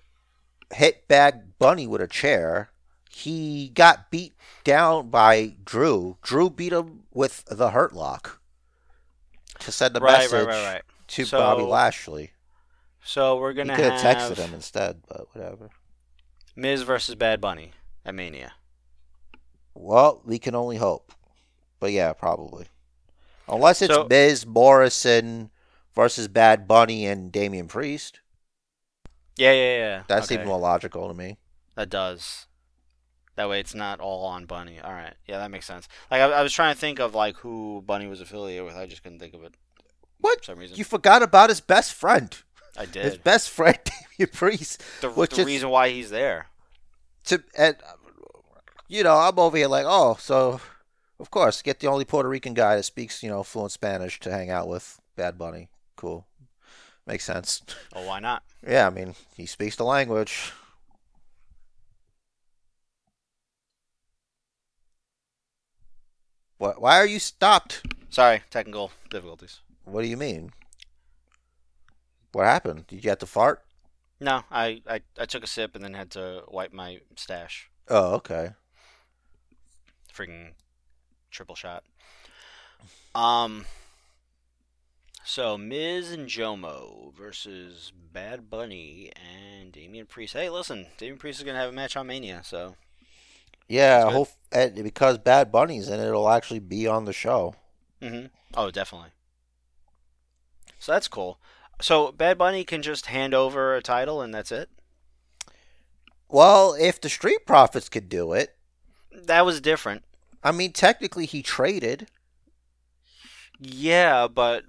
hit 0.73 1.07
Bad 1.07 1.59
Bunny 1.59 1.85
with 1.85 2.01
a 2.01 2.07
chair. 2.07 2.71
He 3.11 3.69
got 3.69 4.09
beat 4.09 4.33
down 4.63 5.11
by 5.11 5.53
Drew. 5.63 6.17
Drew 6.23 6.49
beat 6.49 6.73
him 6.73 7.03
with 7.13 7.45
the 7.45 7.69
Hurt 7.69 7.93
Lock 7.93 8.41
to 9.59 9.71
send 9.71 9.93
the 9.93 9.99
right, 9.99 10.17
message 10.17 10.47
right, 10.47 10.47
right, 10.47 10.73
right. 10.73 10.81
to 11.09 11.25
So, 11.25 11.37
Bobby 11.37 11.61
Lashley. 11.61 12.31
So 13.03 13.37
we're 13.37 13.53
gonna 13.53 13.75
could 13.75 13.85
have 13.85 14.01
have 14.01 14.17
texted 14.17 14.37
him 14.43 14.55
instead, 14.55 15.03
but 15.07 15.27
whatever. 15.35 15.69
Miz 16.55 16.81
versus 16.81 17.13
Bad 17.13 17.39
Bunny 17.39 17.73
at 18.03 18.15
Mania. 18.15 18.53
Well, 19.75 20.23
we 20.25 20.39
can 20.39 20.55
only 20.55 20.77
hope. 20.77 21.13
But 21.79 21.91
yeah, 21.91 22.13
probably. 22.13 22.65
Unless 23.47 23.81
it's 23.81 23.93
So- 23.93 24.07
Miz 24.09 24.45
Morrison 24.45 25.51
versus 25.93 26.27
Bad 26.27 26.67
Bunny 26.67 27.05
and 27.05 27.31
Damian 27.31 27.67
Priest. 27.67 28.19
Yeah, 29.37 29.51
yeah, 29.51 29.77
yeah. 29.77 30.03
That 30.07 30.25
seems 30.25 30.45
more 30.45 30.59
logical 30.59 31.07
to 31.07 31.13
me. 31.13 31.37
That 31.75 31.89
does. 31.89 32.47
That 33.35 33.49
way, 33.49 33.59
it's 33.59 33.75
not 33.75 33.99
all 33.99 34.25
on 34.25 34.45
Bunny. 34.45 34.79
All 34.79 34.93
right, 34.93 35.13
yeah, 35.27 35.39
that 35.39 35.51
makes 35.51 35.65
sense. 35.65 35.89
Like 36.09 36.21
I, 36.21 36.31
I 36.31 36.41
was 36.41 36.53
trying 36.53 36.73
to 36.73 36.79
think 36.79 36.99
of 36.99 37.13
like 37.13 37.35
who 37.37 37.83
Bunny 37.85 38.07
was 38.07 38.21
affiliated 38.21 38.63
with. 38.65 38.75
I 38.77 38.85
just 38.85 39.03
couldn't 39.03 39.19
think 39.19 39.33
of 39.33 39.43
it 39.43 39.55
What? 40.21 40.39
for 40.39 40.43
some 40.45 40.59
reason. 40.59 40.77
You 40.77 40.85
forgot 40.85 41.21
about 41.21 41.49
his 41.49 41.59
best 41.59 41.93
friend. 41.93 42.33
I 42.77 42.85
did. 42.85 43.03
His 43.03 43.17
best 43.17 43.49
friend, 43.49 43.77
Damian 44.17 44.31
Priest. 44.33 44.81
The, 45.01 45.09
which 45.09 45.31
the 45.31 45.41
is- 45.41 45.47
reason 45.47 45.69
why 45.69 45.89
he's 45.89 46.09
there. 46.09 46.47
To 47.25 47.43
and 47.57 47.75
you 48.87 49.03
know, 49.03 49.17
I'm 49.17 49.37
over 49.37 49.57
here 49.57 49.67
like, 49.67 49.85
oh, 49.87 50.15
so 50.19 50.61
of 51.19 51.31
course, 51.31 51.61
get 51.61 51.79
the 51.79 51.87
only 51.87 52.05
Puerto 52.05 52.29
Rican 52.29 52.53
guy 52.53 52.75
that 52.75 52.83
speaks, 52.83 53.23
you 53.23 53.29
know, 53.29 53.43
fluent 53.43 53.71
Spanish 53.71 54.19
to 54.21 54.31
hang 54.31 54.49
out 54.49 54.67
with 54.67 54.99
Bad 55.15 55.37
Bunny. 55.37 55.69
Cool, 55.95 56.25
makes 57.07 57.23
sense. 57.25 57.61
Oh, 57.93 58.05
why 58.05 58.19
not? 58.19 58.43
Yeah, 58.67 58.87
I 58.87 58.89
mean, 58.89 59.15
he 59.35 59.45
speaks 59.45 59.75
the 59.75 59.85
language. 59.85 60.51
What? 66.57 66.81
Why 66.81 66.97
are 66.97 67.05
you 67.05 67.19
stopped? 67.19 67.85
Sorry, 68.09 68.41
technical 68.49 68.91
difficulties. 69.09 69.59
What 69.83 70.01
do 70.01 70.07
you 70.07 70.17
mean? 70.17 70.51
What 72.31 72.45
happened? 72.45 72.87
Did 72.87 73.03
you 73.03 73.09
have 73.09 73.19
to 73.19 73.25
fart? 73.25 73.63
No, 74.19 74.43
I, 74.49 74.81
I, 74.87 75.01
I 75.19 75.25
took 75.25 75.43
a 75.43 75.47
sip 75.47 75.75
and 75.75 75.83
then 75.83 75.93
had 75.93 76.11
to 76.11 76.43
wipe 76.47 76.73
my 76.73 76.99
stash. 77.15 77.69
Oh, 77.89 78.13
okay. 78.15 78.51
Freaking 80.13 80.51
triple 81.35 81.55
shot. 81.55 81.83
Um. 83.13 83.65
So 85.27 85.57
Miz 85.57 86.11
and 86.11 86.27
Jomo 86.27 87.11
versus 87.13 87.91
Bad 88.13 88.49
Bunny 88.49 89.11
and 89.15 89.71
Damian 89.71 90.05
Priest. 90.05 90.33
Hey, 90.33 90.49
listen, 90.49 90.87
Damian 90.97 91.17
Priest 91.17 91.39
is 91.39 91.45
gonna 91.45 91.57
have 91.57 91.69
a 91.69 91.73
match 91.73 91.97
on 91.97 92.07
Mania, 92.07 92.41
so 92.43 92.75
Yeah, 93.67 94.11
hope 94.11 94.29
and 94.51 94.75
because 94.83 95.17
Bad 95.17 95.51
Bunny's 95.51 95.89
in 95.89 95.99
it, 95.99 96.07
it'll 96.07 96.29
actually 96.29 96.59
be 96.59 96.85
on 96.87 97.05
the 97.05 97.13
show. 97.13 97.55
Mm-hmm. 98.01 98.27
Oh, 98.53 98.69
definitely. 98.69 99.09
So 100.77 100.91
that's 100.91 101.07
cool. 101.07 101.39
So 101.81 102.11
Bad 102.11 102.37
Bunny 102.37 102.63
can 102.63 102.83
just 102.83 103.07
hand 103.07 103.33
over 103.33 103.75
a 103.75 103.81
title 103.81 104.21
and 104.21 104.33
that's 104.33 104.51
it. 104.51 104.69
Well, 106.29 106.75
if 106.79 107.01
the 107.01 107.09
Street 107.09 107.45
Profits 107.47 107.89
could 107.89 108.09
do 108.09 108.33
it, 108.33 108.55
That 109.11 109.45
was 109.45 109.59
different. 109.59 110.03
I 110.45 110.51
mean, 110.51 110.73
technically 110.73 111.25
he 111.25 111.41
traded. 111.41 112.07
Yeah, 113.59 114.27
but 114.27 114.63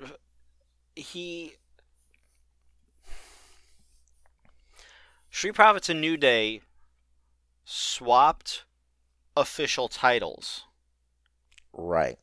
he 0.95 1.57
Street 5.31 5.55
Profits 5.55 5.91
and 5.91 6.01
New 6.01 6.17
Day 6.17 6.63
swapped 7.67 8.65
official 9.37 9.89
titles 9.89 10.65
Right. 11.75 12.19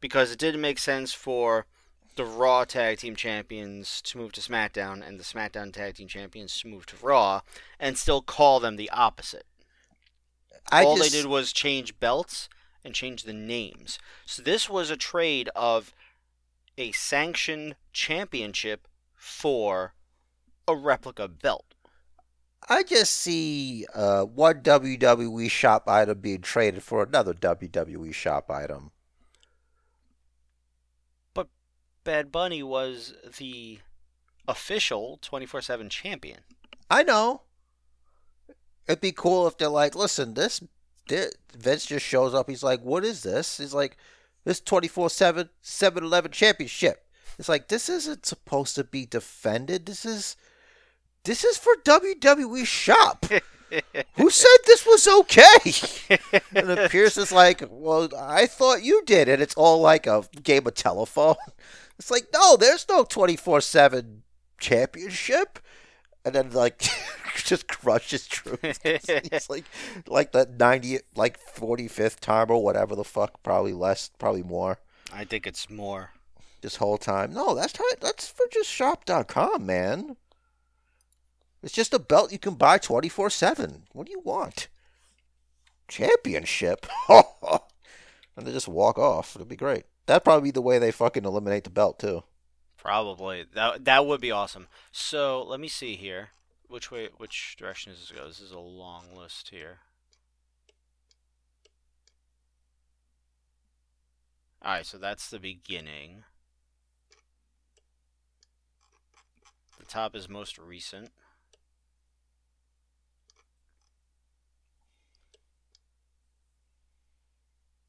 because 0.00 0.30
it 0.30 0.38
didn't 0.38 0.60
make 0.60 0.78
sense 0.78 1.12
for 1.12 1.66
the 2.14 2.24
Raw 2.24 2.64
Tag 2.64 2.98
Team 2.98 3.16
Champions 3.16 4.00
to 4.02 4.18
move 4.18 4.30
to 4.32 4.40
SmackDown 4.40 5.04
and 5.04 5.18
the 5.18 5.24
SmackDown 5.24 5.72
Tag 5.72 5.96
Team 5.96 6.06
Champions 6.06 6.56
to 6.60 6.68
move 6.68 6.86
to 6.86 6.96
Raw 7.04 7.40
and 7.80 7.98
still 7.98 8.22
call 8.22 8.60
them 8.60 8.76
the 8.76 8.90
opposite. 8.90 9.46
I 10.70 10.84
All 10.84 10.96
just, 10.96 11.10
they 11.10 11.18
did 11.18 11.26
was 11.26 11.52
change 11.52 11.98
belts 11.98 12.48
and 12.84 12.94
change 12.94 13.22
the 13.24 13.32
names. 13.32 13.98
So 14.26 14.42
this 14.42 14.68
was 14.68 14.90
a 14.90 14.96
trade 14.96 15.48
of 15.54 15.92
a 16.78 16.92
sanctioned 16.92 17.76
championship 17.92 18.88
for 19.14 19.94
a 20.66 20.74
replica 20.74 21.28
belt. 21.28 21.74
I 22.68 22.82
just 22.82 23.14
see 23.14 23.86
uh, 23.94 24.24
one 24.24 24.62
WWE 24.62 25.50
shop 25.50 25.88
item 25.88 26.20
being 26.20 26.40
traded 26.42 26.82
for 26.82 27.02
another 27.02 27.34
WWE 27.34 28.14
shop 28.14 28.50
item. 28.50 28.92
But 31.34 31.48
Bad 32.04 32.30
Bunny 32.30 32.62
was 32.62 33.14
the 33.38 33.80
official 34.46 35.18
24/7 35.22 35.90
champion. 35.90 36.40
I 36.90 37.02
know. 37.02 37.42
It'd 38.86 39.00
be 39.00 39.12
cool 39.12 39.46
if 39.46 39.56
they're 39.56 39.68
like, 39.68 39.94
listen, 39.94 40.34
this, 40.34 40.58
thi- 40.58 40.68
Vince 41.08 41.86
just 41.86 42.04
shows 42.06 42.34
up. 42.34 42.48
He's 42.48 42.62
like, 42.62 42.80
what 42.82 43.04
is 43.04 43.22
this? 43.22 43.58
He's 43.58 43.74
like, 43.74 43.96
this 44.44 44.60
24 44.60 45.10
7 45.10 45.48
7 45.60 46.04
11 46.04 46.32
championship. 46.32 47.04
It's 47.38 47.48
like, 47.48 47.68
this 47.68 47.88
isn't 47.88 48.26
supposed 48.26 48.74
to 48.76 48.84
be 48.84 49.06
defended. 49.06 49.86
This 49.86 50.04
is. 50.04 50.36
This 51.24 51.44
is 51.44 51.58
for 51.58 51.74
WWE 51.84 52.64
shop. 52.64 53.26
Who 54.16 54.30
said 54.30 54.56
this 54.66 54.86
was 54.86 55.06
okay? 55.06 56.18
and 56.54 56.68
then 56.68 56.88
Pearce 56.88 57.16
is 57.16 57.30
like, 57.30 57.62
well, 57.68 58.08
I 58.18 58.46
thought 58.46 58.82
you 58.82 59.02
did. 59.04 59.28
And 59.28 59.42
it's 59.42 59.54
all 59.54 59.80
like 59.80 60.06
a 60.06 60.24
game 60.42 60.66
of 60.66 60.74
telephone. 60.74 61.36
It's 61.98 62.10
like, 62.10 62.28
no, 62.32 62.56
there's 62.56 62.86
no 62.88 63.04
24 63.04 63.60
7 63.60 64.22
championship. 64.58 65.58
And 66.24 66.34
then, 66.34 66.50
like, 66.50 66.82
just 67.44 67.68
crushes 67.68 68.26
truth. 68.26 68.80
It's 68.84 69.50
like, 69.50 69.64
like 70.06 70.32
the 70.32 70.48
90, 70.58 70.98
like 71.14 71.38
45th 71.54 72.20
time 72.20 72.50
or 72.50 72.62
whatever 72.62 72.94
the 72.94 73.04
fuck. 73.04 73.42
Probably 73.42 73.72
less, 73.72 74.10
probably 74.18 74.42
more. 74.42 74.78
I 75.12 75.24
think 75.24 75.46
it's 75.46 75.68
more. 75.68 76.12
This 76.60 76.76
whole 76.76 76.98
time. 76.98 77.32
No, 77.32 77.54
that's 77.54 77.76
how, 77.76 77.84
that's 78.00 78.28
for 78.28 78.46
just 78.52 78.70
shop.com, 78.70 79.64
man. 79.64 80.16
It's 81.62 81.72
just 81.72 81.94
a 81.94 81.98
belt 81.98 82.32
you 82.32 82.38
can 82.38 82.54
buy 82.54 82.78
24 82.78 83.30
7. 83.30 83.84
What 83.92 84.06
do 84.06 84.12
you 84.12 84.20
want? 84.20 84.68
Championship? 85.88 86.86
and 87.08 88.46
they 88.46 88.52
just 88.52 88.68
walk 88.68 88.98
off. 88.98 89.36
It'd 89.36 89.48
be 89.48 89.56
great. 89.56 89.84
That'd 90.06 90.24
probably 90.24 90.48
be 90.48 90.52
the 90.52 90.62
way 90.62 90.78
they 90.78 90.90
fucking 90.90 91.24
eliminate 91.24 91.64
the 91.64 91.70
belt, 91.70 91.98
too. 91.98 92.24
Probably 92.76 93.44
that 93.54 93.84
that 93.84 94.06
would 94.06 94.22
be 94.22 94.30
awesome. 94.30 94.66
So 94.90 95.42
let 95.42 95.60
me 95.60 95.68
see 95.68 95.96
here. 95.96 96.30
Which 96.70 96.92
way? 96.92 97.08
Which 97.16 97.56
direction 97.58 97.90
does 97.92 98.00
this 98.00 98.16
go? 98.16 98.28
This 98.28 98.40
is 98.40 98.52
a 98.52 98.60
long 98.60 99.06
list 99.12 99.48
here. 99.48 99.80
All 104.62 104.74
right, 104.74 104.86
so 104.86 104.96
that's 104.96 105.28
the 105.28 105.40
beginning. 105.40 106.22
The 109.80 109.84
top 109.86 110.14
is 110.14 110.28
most 110.28 110.58
recent. 110.58 111.10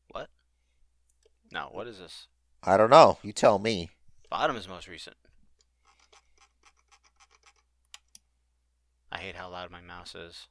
What? 0.10 0.30
No, 1.52 1.70
what 1.72 1.86
is 1.86 2.00
this? 2.00 2.26
I 2.64 2.78
don't 2.78 2.90
know. 2.90 3.20
You 3.22 3.32
tell 3.32 3.60
me. 3.60 3.92
Bottom 4.32 4.56
is 4.56 4.68
most 4.68 4.88
recent. 4.88 5.18
I 9.12 9.18
hate 9.18 9.36
how 9.36 9.50
loud 9.50 9.72
my 9.72 9.82
mouse 9.82 10.16
is. 10.16 10.48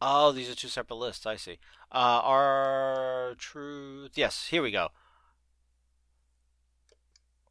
Oh, 0.00 0.30
these 0.30 0.50
are 0.50 0.54
two 0.54 0.68
separate 0.68 0.96
lists. 0.96 1.26
I 1.26 1.36
see. 1.36 1.58
Uh, 1.90 2.20
R 2.22 3.34
Truth. 3.38 4.12
Yes, 4.14 4.48
here 4.48 4.62
we 4.62 4.70
go. 4.70 4.88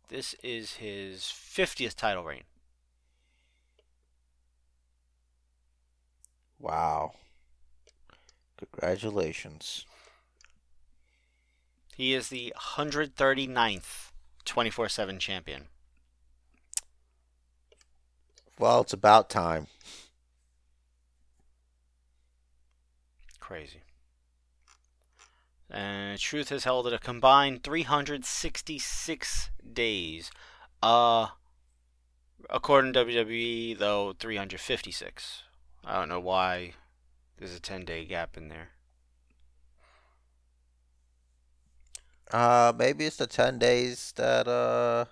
This 0.10 0.36
is 0.42 0.76
his 0.76 1.22
50th 1.24 1.96
title 1.96 2.24
reign. 2.24 2.44
Wow. 6.60 7.14
Congratulations. 8.58 9.86
He 11.96 12.14
is 12.14 12.30
the 12.30 12.54
139th 12.58 14.12
24 14.48 14.90
7 14.90 15.20
champion. 15.20 15.66
Well, 18.58 18.82
it's 18.82 18.94
about 18.94 19.30
time. 19.30 19.68
Crazy. 23.40 23.82
And 25.70 26.18
Truth 26.18 26.50
has 26.50 26.64
held 26.64 26.88
it 26.88 26.94
a 26.94 26.98
combined 27.00 27.64
366 27.64 29.52
days. 29.74 30.32
Uh, 30.82 31.28
according 32.50 32.94
to 32.94 33.06
WWE, 33.06 33.78
though, 33.78 34.14
356. 34.18 35.44
I 35.86 36.00
don't 36.00 36.10
know 36.10 36.20
why 36.20 36.74
there's 37.38 37.56
a 37.56 37.60
10 37.60 37.86
day 37.86 38.06
gap 38.06 38.38
in 38.38 38.48
there. 38.48 38.70
Uh, 42.32 42.74
maybe 42.78 43.06
it's 43.06 43.18
the 43.18 43.28
10 43.28 43.58
days 43.58 44.14
that, 44.18 44.48
uh, 44.48 45.06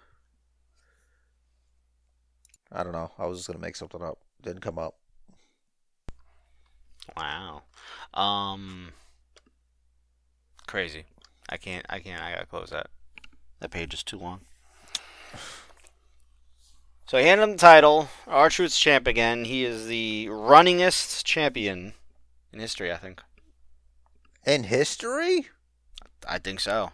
I 2.72 2.84
don't 2.84 2.94
know. 2.94 3.12
I 3.18 3.26
was 3.26 3.40
just 3.40 3.48
going 3.48 3.58
to 3.58 3.66
make 3.66 3.76
something 3.76 4.02
up. 4.02 4.20
Didn't 4.42 4.62
come 4.62 4.78
up. 4.78 4.96
Wow. 7.16 7.64
Um, 8.14 8.92
crazy. 10.68 11.06
I 11.50 11.58
can't, 11.58 11.86
I 11.90 12.00
can't, 12.00 12.22
I 12.22 12.34
gotta 12.34 12.46
close 12.46 12.72
that. 12.72 12.88
That 13.60 13.72
page 13.72 13.94
is 13.94 14.04
too 14.04 14.18
long. 14.18 14.42
So 17.08 17.20
he 17.20 17.26
handed 17.26 17.44
him 17.44 17.52
the 17.52 17.58
title. 17.58 18.10
R 18.28 18.50
Truth's 18.50 18.80
champ 18.80 19.06
again. 19.06 19.46
He 19.46 19.64
is 19.64 19.86
the 19.86 20.28
runningest 20.30 21.24
champion 21.24 21.94
in 22.52 22.60
history, 22.60 22.92
I 22.92 22.98
think. 22.98 23.22
In 24.46 24.64
history? 24.64 25.48
I 26.28 26.40
think 26.40 26.60
so. 26.60 26.92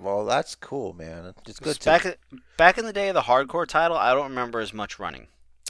Well, 0.00 0.24
that's 0.24 0.54
cool, 0.54 0.94
man. 0.94 1.34
It's 1.46 1.60
good 1.60 1.78
to 1.80 1.84
back 1.84 2.18
back 2.56 2.78
in 2.78 2.86
the 2.86 2.92
day 2.92 3.08
of 3.08 3.14
the 3.14 3.22
hardcore 3.22 3.66
title, 3.66 3.96
I 3.96 4.14
don't 4.14 4.30
remember 4.30 4.60
as 4.60 4.72
much 4.72 4.98
running. 4.98 5.26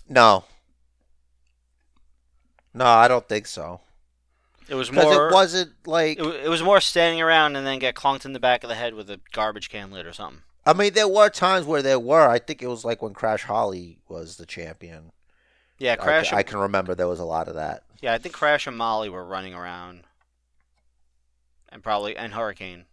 No. 0.09 0.45
No, 2.73 2.87
I 2.87 3.09
don't 3.09 3.29
think 3.29 3.47
so. 3.47 3.81
It 4.69 4.77
was 4.77 4.93
more. 4.93 5.29
It 5.29 5.33
wasn't 5.33 5.73
like 5.85 6.21
it, 6.21 6.45
it 6.45 6.49
was 6.49 6.63
more 6.63 6.81
standing 6.81 7.21
around 7.21 7.57
and 7.57 7.67
then 7.67 7.81
get 7.81 7.97
clunked 7.97 8.25
in 8.25 8.33
the 8.33 8.39
back 8.39 8.63
of 8.63 8.69
the 8.69 8.77
head 8.77 8.95
with 8.95 9.11
a 9.11 9.19
garbage 9.33 9.69
can 9.69 9.91
lid 9.91 10.07
or 10.07 10.13
something. 10.13 10.43
I 10.65 10.75
mean, 10.75 10.93
there 10.93 11.09
were 11.09 11.29
times 11.29 11.67
where 11.67 11.83
there 11.83 11.99
were. 11.99 12.29
I 12.29 12.39
think 12.39 12.63
it 12.63 12.69
was 12.69 12.85
like 12.85 13.03
when 13.03 13.15
Crash 13.15 13.43
Holly 13.43 13.99
was 14.09 14.37
the 14.37 14.47
champion. 14.47 15.11
Yeah, 15.79 15.95
I 15.95 15.97
Crash. 15.97 16.33
I, 16.33 16.45
can 16.45 16.59
remember 16.59 16.95
there 16.95 17.09
was 17.09 17.19
a 17.19 17.25
lot 17.25 17.49
of 17.49 17.55
that. 17.55 17.83
yeah, 18.01 18.13
I 18.13 18.19
think 18.19 18.35
Crash 18.35 18.69
and 18.69 18.77
Molly 18.77 19.09
were 19.09 19.25
running 19.25 19.55
around, 19.55 20.05
and 21.71 21.83
probably 21.83 22.17
and 22.17 22.35
Hurricane. 22.35 22.85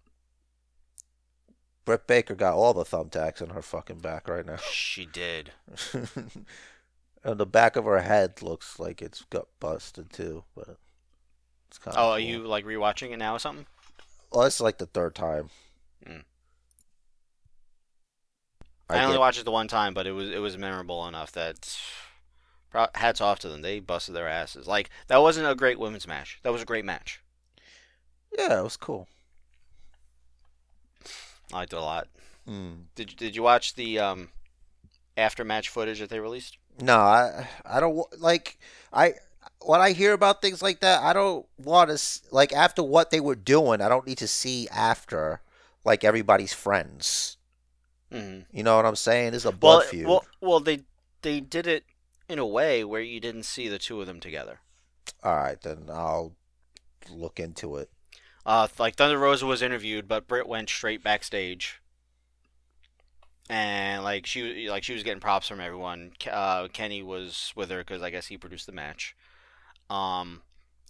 Britt 1.87 2.05
Baker 2.05 2.35
got 2.35 2.53
all 2.53 2.73
the 2.73 2.83
thumbtacks 2.83 3.41
in 3.41 3.51
her 3.51 3.61
fucking 3.61 3.99
back 3.99 4.27
right 4.27 4.45
now. 4.45 4.57
She 4.71 5.05
did. 5.05 5.51
and 7.23 7.37
the 7.39 7.45
back 7.45 7.77
of 7.77 7.85
her 7.85 8.01
head 8.01 8.41
looks 8.41 8.77
like 8.77 9.01
it's 9.01 9.23
got 9.29 9.47
busted 9.61 10.11
too, 10.11 10.43
but 10.53 10.75
it's 11.69 11.77
kind 11.77 11.95
of. 11.95 12.03
Oh, 12.03 12.09
are 12.11 12.19
you 12.19 12.39
like 12.39 12.65
rewatching 12.65 13.11
it 13.11 13.17
now 13.17 13.35
or 13.35 13.39
something? 13.39 13.67
Well, 14.33 14.43
it's 14.43 14.59
like 14.59 14.79
the 14.79 14.85
third 14.85 15.15
time. 15.15 15.49
Mm. 16.05 16.23
I 18.89 18.97
I, 18.97 19.03
only 19.03 19.13
get- 19.13 19.21
watched 19.21 19.39
it 19.39 19.45
the 19.45 19.51
one 19.51 19.69
time, 19.69 19.93
but 19.93 20.05
it 20.05 20.11
was 20.11 20.29
it 20.29 20.39
was 20.39 20.57
memorable 20.57 21.07
enough 21.07 21.31
that 21.31 21.73
hats 22.95 23.21
off 23.21 23.39
to 23.39 23.47
them. 23.47 23.61
They 23.61 23.79
busted 23.79 24.13
their 24.13 24.27
asses. 24.27 24.67
Like 24.67 24.89
that 25.07 25.21
wasn't 25.21 25.49
a 25.49 25.55
great 25.55 25.79
women's 25.79 26.05
match. 26.05 26.39
That 26.43 26.51
was 26.51 26.61
a 26.61 26.65
great 26.65 26.83
match. 26.83 27.21
Yeah, 28.37 28.59
it 28.59 28.63
was 28.63 28.75
cool. 28.75 29.07
I 31.53 31.57
liked 31.57 31.73
it 31.73 31.77
a 31.77 31.81
lot. 31.81 32.07
Mm. 32.47 32.83
Did 32.95 33.15
Did 33.15 33.35
you 33.35 33.43
watch 33.43 33.75
the 33.75 33.99
um 33.99 34.29
after 35.15 35.43
match 35.43 35.69
footage 35.69 35.99
that 35.99 36.09
they 36.09 36.19
released? 36.19 36.57
No, 36.81 36.97
I 36.97 37.47
I 37.65 37.79
don't 37.79 38.05
like 38.19 38.57
I 38.93 39.13
when 39.61 39.81
I 39.81 39.91
hear 39.91 40.13
about 40.13 40.41
things 40.41 40.61
like 40.61 40.79
that, 40.81 41.01
I 41.03 41.13
don't 41.13 41.45
want 41.57 41.89
to 41.89 42.19
like 42.31 42.53
after 42.53 42.83
what 42.83 43.11
they 43.11 43.19
were 43.19 43.35
doing. 43.35 43.81
I 43.81 43.89
don't 43.89 44.05
need 44.07 44.19
to 44.19 44.27
see 44.27 44.67
after 44.71 45.41
like 45.83 46.03
everybody's 46.03 46.53
friends. 46.53 47.37
Mm-hmm. 48.11 48.55
You 48.55 48.63
know 48.63 48.75
what 48.77 48.85
I'm 48.85 48.95
saying? 48.95 49.33
It's 49.33 49.45
a 49.45 49.51
blood 49.51 49.79
Well, 49.79 49.89
feud. 49.89 50.07
well, 50.07 50.25
well, 50.41 50.59
they 50.59 50.81
they 51.21 51.39
did 51.39 51.67
it 51.67 51.83
in 52.29 52.39
a 52.39 52.45
way 52.45 52.83
where 52.83 53.01
you 53.01 53.19
didn't 53.19 53.43
see 53.43 53.67
the 53.67 53.79
two 53.79 53.99
of 53.99 54.07
them 54.07 54.19
together. 54.19 54.59
All 55.23 55.35
right, 55.35 55.59
then 55.61 55.85
I'll 55.89 56.33
look 57.09 57.39
into 57.39 57.77
it. 57.77 57.89
Uh, 58.47 58.65
like 58.79 58.95
Thunder 58.95 59.17
Rosa 59.17 59.45
was 59.45 59.61
interviewed, 59.61 60.07
but 60.07 60.25
Britt 60.25 60.47
went 60.47 60.69
straight 60.69 61.03
backstage, 61.03 61.81
and 63.49 64.05
like 64.05 64.25
she 64.25 64.69
like 64.69 64.85
she 64.85 64.93
was 64.93 65.03
getting 65.03 65.19
props 65.19 65.49
from 65.49 65.59
everyone. 65.59 66.13
Uh, 66.31 66.69
Kenny 66.71 67.03
was 67.03 67.51
with 67.57 67.69
her 67.69 67.79
because 67.79 68.01
I 68.01 68.09
guess 68.09 68.27
he 68.27 68.37
produced 68.37 68.65
the 68.65 68.71
match. 68.71 69.17
Um, 69.89 70.43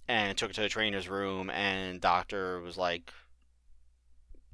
and 0.06 0.38
took 0.38 0.50
her 0.50 0.54
to 0.54 0.60
the 0.60 0.68
trainer's 0.68 1.08
room, 1.08 1.50
and 1.50 2.00
Doctor 2.00 2.60
was 2.60 2.78
like 2.78 3.12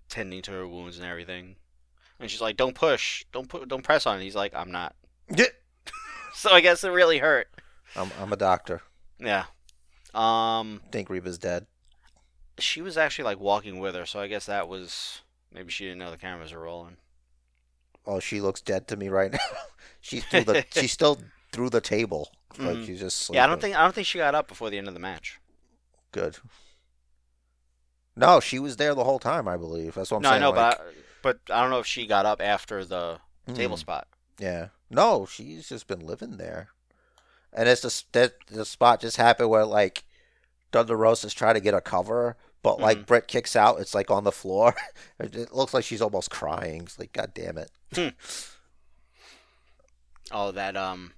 tending 0.09 0.41
to 0.43 0.53
her 0.53 0.67
wounds 0.67 0.99
and 0.99 1.07
everything. 1.07 1.57
And 2.19 2.31
she's 2.31 2.41
like, 2.41 2.57
"Don't 2.57 2.75
push, 2.75 3.27
don't 3.33 3.51
put, 3.51 3.69
don't 3.69 3.85
press 3.85 4.07
on 4.07 4.19
it." 4.19 4.25
He's 4.25 4.35
like, 4.35 4.55
"I'm 4.55 4.73
not." 4.73 4.95
Yeah. 5.35 5.45
So 6.37 6.51
I 6.51 6.61
guess 6.61 6.83
it 6.83 6.89
really 6.89 7.19
hurt. 7.19 7.47
I'm 7.95 8.11
I'm 8.21 8.33
a 8.33 8.37
doctor. 8.37 8.83
Yeah. 9.21 9.45
Um, 10.13 10.81
Think 10.91 11.09
Reba's 11.09 11.39
dead. 11.39 11.67
She 12.59 12.83
was 12.83 12.97
actually 12.97 13.25
like 13.25 13.41
walking 13.41 13.79
with 13.79 13.95
her, 13.95 14.07
so 14.07 14.21
I 14.21 14.29
guess 14.29 14.47
that 14.47 14.69
was 14.69 15.23
maybe 15.53 15.71
she 15.71 15.85
didn't 15.85 15.99
know 15.99 16.11
the 16.11 16.17
cameras 16.17 16.53
were 16.53 16.61
rolling. 16.61 16.97
Oh, 18.07 18.21
she 18.21 18.41
looks 18.41 18.61
dead 18.61 18.87
to 18.89 18.97
me 18.97 19.09
right 19.09 19.33
now. 19.33 19.39
she's 20.01 20.25
through 20.25 20.45
the 20.45 20.65
she's 20.71 20.93
still 20.93 21.19
through 21.53 21.71
the 21.71 21.81
table. 21.81 22.31
Like 22.59 22.79
Mhm. 22.79 22.87
she's 22.87 23.01
just 23.01 23.33
Yeah, 23.33 23.45
I 23.45 23.47
don't 23.47 23.61
think 23.61 23.77
I 23.77 23.83
don't 23.83 23.95
think 23.95 24.07
she 24.07 24.19
got 24.19 24.35
up 24.35 24.49
before 24.49 24.71
the 24.71 24.79
end 24.79 24.89
of 24.89 24.95
the 24.95 25.01
match. 25.01 25.41
good. 26.13 26.39
No, 28.17 28.41
she 28.41 28.59
was 28.59 28.77
there 28.77 28.95
the 28.95 29.05
whole 29.05 29.19
time. 29.19 29.49
I 29.49 29.57
believe 29.57 29.95
that's 29.95 30.11
what 30.11 30.19
I'm 30.19 30.23
no, 30.23 30.29
saying. 30.31 30.41
No, 30.41 30.49
I 30.49 30.51
know, 30.51 30.51
like, 30.51 30.79
but 30.79 30.81
I, 30.81 30.93
but 31.23 31.39
I 31.51 31.61
don't 31.61 31.71
know 31.71 31.81
if 31.81 31.87
she 31.87 32.07
got 32.07 32.27
up 32.27 32.41
after 32.41 32.85
the 32.85 33.21
table 33.55 33.77
mm, 33.77 33.81
spot. 33.81 34.07
Yeah. 34.39 34.69
No, 34.91 35.27
she's 35.27 35.69
just 35.69 35.87
been 35.87 36.01
living 36.07 36.37
there, 36.37 36.69
and 37.53 37.69
it's 37.69 37.83
just 37.83 38.13
that 38.13 38.35
the 38.47 38.65
spot 38.65 39.01
just 39.01 39.17
happened 39.17 39.51
where 39.51 39.65
like 39.65 40.05
Thunder 40.73 40.97
Rosa's 40.97 41.35
trying 41.35 41.55
to 41.55 41.61
get 41.61 41.75
a 41.75 41.81
cover, 41.81 42.37
but 42.65 42.81
like 42.81 42.99
Mhm. 42.99 43.07
Britt 43.07 43.29
kicks 43.29 43.55
out. 43.55 43.79
It's 43.79 43.95
like 43.95 44.11
on 44.11 44.25
the 44.25 44.33
floor. 44.33 44.75
it 45.21 45.37
it 45.37 45.53
looks 45.55 45.73
like 45.73 45.85
she's 45.85 46.03
almost 46.03 46.31
crying. 46.33 46.83
It's 46.83 46.99
like, 46.99 47.13
God 47.13 47.31
damn 47.35 47.59
it. 47.59 47.71
Oh, 50.33 50.51
that 50.53 50.77
um, 50.77 51.13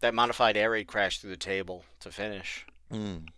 that 0.00 0.14
modified 0.14 0.56
air 0.56 0.70
raid 0.70 0.86
crashed 0.88 1.20
through 1.20 1.30
the 1.30 1.36
table 1.36 1.84
to 2.00 2.10
finish. 2.10 2.66
Mm. 2.90 3.28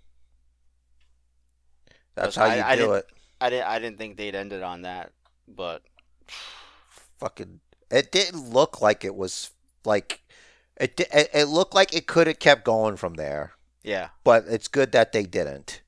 That's 2.15 2.37
how 2.37 2.45
I- 2.47 2.57
you 2.57 2.63
I 2.63 2.77
do 2.77 2.93
it. 2.95 3.07
I 3.41 3.51
didn't 3.51 3.67
I 3.67 3.79
didn't 3.81 3.99
think 3.99 4.17
they'd 4.17 4.35
ended 4.37 4.63
on 4.63 4.83
that, 4.83 5.13
but 5.49 5.83
fucking 7.19 7.61
it 7.91 8.13
didn't 8.13 8.49
look 8.51 8.81
like 8.81 9.05
it 9.05 9.17
was 9.17 9.51
like 9.85 10.23
it 10.77 10.99
it, 11.13 11.31
it 11.35 11.45
looked 11.47 11.75
like 11.75 11.93
it 11.95 12.07
could 12.07 12.29
have 12.29 12.39
kept 12.39 12.65
going 12.65 12.97
from 12.97 13.15
there 13.15 13.53
yeah, 13.83 14.11
but 14.23 14.45
it's 14.49 14.69
good 14.69 14.93
that 14.93 15.11
they 15.13 15.25
didn't 15.25 15.83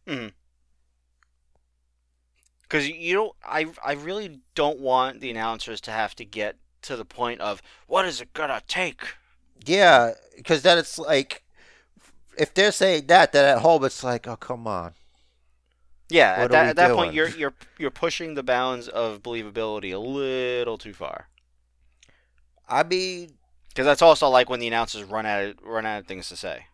because 2.69 2.89
you 2.89 3.15
don't. 3.15 3.33
I 3.45 3.67
I 3.85 3.93
really 3.93 4.41
don't 4.55 4.81
want 4.81 5.21
the 5.21 5.31
announcers 5.31 5.81
to 5.83 5.91
have 5.91 6.15
to 6.17 6.25
get 6.25 6.57
to 6.83 6.97
the 6.97 7.05
point 7.05 7.41
of 7.41 7.63
what 7.87 8.05
is 8.07 8.21
it 8.21 8.33
gonna 8.35 8.61
take. 8.69 9.01
yeah 9.67 10.13
because 10.37 10.63
then 10.63 10.77
it's 10.77 10.99
like 10.99 11.43
if 12.37 12.53
they're 12.53 12.73
saying 12.73 13.07
that 13.07 13.33
then 13.33 13.45
at 13.45 13.63
home 13.63 13.85
it's 13.85 14.03
like 14.05 14.27
oh 14.29 14.37
come 14.37 14.67
on 14.67 14.93
Yeah, 16.11 16.33
What 16.43 16.45
at 16.47 16.51
that, 16.51 16.67
at 16.67 16.77
that 16.77 16.95
point, 16.95 17.15
you're 17.15 17.29
you're 17.41 17.55
you're 17.79 17.91
pushing 17.91 18.35
the 18.35 18.43
bounds 18.43 18.89
of 18.89 19.23
believability 19.23 19.95
a 19.95 19.99
little 19.99 20.77
too 20.77 20.93
far. 20.93 21.29
i 22.69 22.83
mean 22.83 23.31
Because 23.69 23.87
that's 23.87 24.03
also 24.03 24.29
like 24.29 24.51
when 24.51 24.61
the 24.61 24.67
announcers 24.69 25.05
run 25.05 25.25
out 25.27 25.43
of, 25.45 25.55
run 25.63 25.87
out 25.87 26.01
of 26.01 26.07
things 26.07 26.29
to 26.29 26.37
say. 26.37 26.67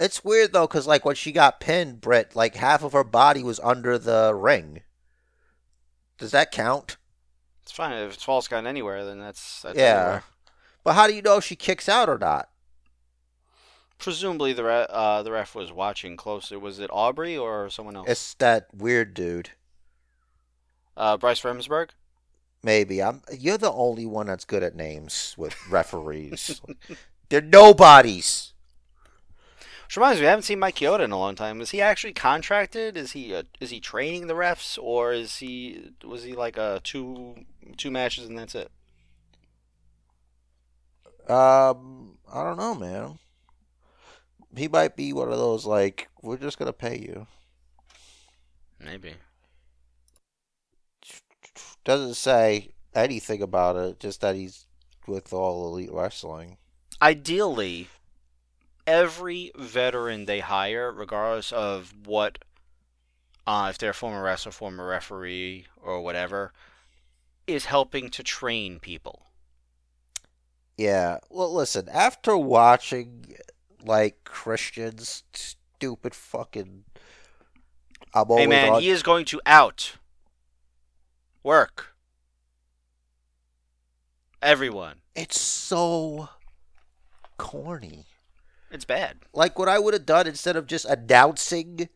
it's 0.00 0.24
weird 0.24 0.52
though 0.52 0.66
because 0.66 0.86
like 0.86 1.04
when 1.04 1.16
she 1.16 1.32
got 1.32 1.60
pinned 1.60 2.00
Britt 2.00 2.34
like 2.34 2.54
half 2.56 2.82
of 2.82 2.92
her 2.92 3.04
body 3.04 3.42
was 3.42 3.60
under 3.60 3.98
the 3.98 4.34
ring 4.34 4.80
does 6.18 6.30
that 6.32 6.50
count 6.50 6.96
It's 7.62 7.72
fine 7.72 7.92
if 7.92 8.14
it's 8.14 8.24
false 8.24 8.48
count 8.48 8.66
anywhere, 8.66 9.04
then 9.04 9.18
that's, 9.18 9.62
that's 9.62 9.78
yeah 9.78 9.84
everywhere. 10.00 10.24
but 10.84 10.94
how 10.94 11.06
do 11.06 11.14
you 11.14 11.22
know 11.22 11.36
if 11.38 11.44
she 11.44 11.56
kicks 11.56 11.88
out 11.88 12.08
or 12.08 12.18
not 12.18 12.48
Presumably 13.98 14.52
the 14.52 14.62
re- 14.62 14.86
uh, 14.88 15.24
the 15.24 15.32
ref 15.32 15.56
was 15.56 15.72
watching 15.72 16.16
closely. 16.16 16.56
Was 16.56 16.78
it 16.78 16.88
Aubrey 16.92 17.36
or 17.36 17.68
someone 17.68 17.96
else? 17.96 18.08
it's 18.08 18.34
that 18.34 18.68
weird 18.72 19.12
dude 19.12 19.50
uh, 20.96 21.16
Bryce 21.16 21.40
Remsburg. 21.42 21.90
Maybe 22.62 23.02
I'm. 23.02 23.22
You're 23.36 23.58
the 23.58 23.70
only 23.72 24.04
one 24.04 24.26
that's 24.26 24.44
good 24.44 24.62
at 24.64 24.74
names 24.74 25.34
with 25.38 25.54
referees. 25.70 26.60
They're 27.28 27.40
nobodies. 27.40 28.52
Which 29.88 29.96
reminds 29.96 30.20
me, 30.20 30.26
I 30.26 30.30
haven't 30.30 30.42
seen 30.42 30.58
Mike 30.58 30.74
Chioda 30.74 31.00
in 31.00 31.12
a 31.12 31.18
long 31.18 31.34
time. 31.34 31.62
Is 31.62 31.70
he 31.70 31.80
actually 31.80 32.12
contracted? 32.12 32.98
Is 32.98 33.12
he 33.12 33.34
uh, 33.34 33.44
is 33.58 33.70
he 33.70 33.80
training 33.80 34.26
the 34.26 34.34
refs, 34.34 34.78
or 34.78 35.14
is 35.14 35.38
he 35.38 35.92
was 36.04 36.24
he 36.24 36.34
like 36.34 36.58
a 36.58 36.82
two 36.84 37.46
two 37.78 37.90
matches 37.90 38.26
and 38.26 38.36
that's 38.38 38.54
it? 38.54 38.70
Um, 41.26 42.18
I 42.30 42.44
don't 42.44 42.58
know, 42.58 42.74
man. 42.74 43.18
He 44.54 44.68
might 44.68 44.94
be 44.94 45.14
one 45.14 45.32
of 45.32 45.38
those 45.38 45.64
like 45.64 46.08
we're 46.20 46.36
just 46.36 46.58
gonna 46.58 46.74
pay 46.74 46.98
you. 46.98 47.26
Maybe. 48.78 49.14
Doesn't 51.84 52.14
say 52.14 52.72
anything 52.94 53.40
about 53.40 53.76
it. 53.76 54.00
Just 54.00 54.20
that 54.20 54.34
he's 54.34 54.66
with 55.06 55.32
all 55.32 55.66
elite 55.66 55.90
wrestling. 55.90 56.58
ideally, 57.00 57.88
every 58.88 59.52
veteran 59.54 60.24
they 60.24 60.40
hire, 60.40 60.90
regardless 60.90 61.52
of 61.52 61.92
what, 62.06 62.38
uh, 63.46 63.68
if 63.70 63.78
they're 63.78 63.90
a 63.90 63.94
former 63.94 64.22
wrestler, 64.22 64.50
former 64.50 64.86
referee, 64.86 65.66
or 65.76 66.00
whatever, 66.00 66.52
is 67.46 67.66
helping 67.66 68.08
to 68.10 68.22
train 68.22 68.80
people. 68.80 69.26
Yeah. 70.78 71.18
Well, 71.28 71.52
listen. 71.52 71.88
After 71.90 72.36
watching 72.36 73.34
like 73.84 74.24
Christian's 74.24 75.22
stupid 75.32 76.14
fucking. 76.14 76.84
I'm 78.14 78.26
hey 78.28 78.46
man, 78.46 78.72
on- 78.72 78.80
he 78.80 78.88
is 78.88 79.02
going 79.02 79.26
to 79.26 79.40
out 79.44 79.96
work 81.42 81.94
Everyone. 84.40 85.00
It's 85.16 85.40
so 85.40 86.28
corny. 87.38 88.06
It's 88.70 88.84
bad. 88.84 89.18
Like 89.32 89.58
what 89.58 89.68
I 89.68 89.78
would 89.78 89.94
have 89.94 90.06
done 90.06 90.26
instead 90.26 90.56
of 90.56 90.66
just 90.66 90.84
announcing 90.84 91.88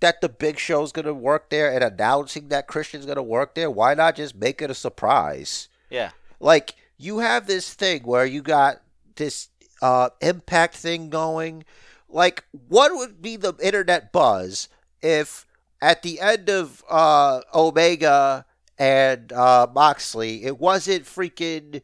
that 0.00 0.20
the 0.20 0.28
Big 0.28 0.58
Show's 0.58 0.92
gonna 0.92 1.14
work 1.14 1.50
there 1.50 1.72
and 1.72 1.84
announcing 1.84 2.48
that 2.48 2.66
Christian's 2.66 3.06
gonna 3.06 3.22
work 3.22 3.54
there, 3.54 3.70
why 3.70 3.94
not 3.94 4.16
just 4.16 4.34
make 4.34 4.62
it 4.62 4.70
a 4.70 4.74
surprise? 4.74 5.68
Yeah. 5.90 6.10
Like 6.40 6.74
you 6.96 7.18
have 7.18 7.46
this 7.46 7.74
thing 7.74 8.02
where 8.02 8.26
you 8.26 8.42
got 8.42 8.80
this 9.16 9.48
uh, 9.82 10.10
impact 10.20 10.76
thing 10.76 11.10
going. 11.10 11.64
Like, 12.08 12.44
what 12.68 12.94
would 12.94 13.20
be 13.20 13.36
the 13.36 13.54
internet 13.62 14.12
buzz 14.12 14.68
if 15.02 15.46
at 15.82 16.02
the 16.02 16.20
end 16.20 16.48
of 16.48 16.82
uh, 16.88 17.42
Omega 17.52 18.46
and 18.78 19.32
uh, 19.32 19.66
Moxley, 19.74 20.44
it 20.44 20.58
wasn't 20.58 21.04
freaking 21.04 21.82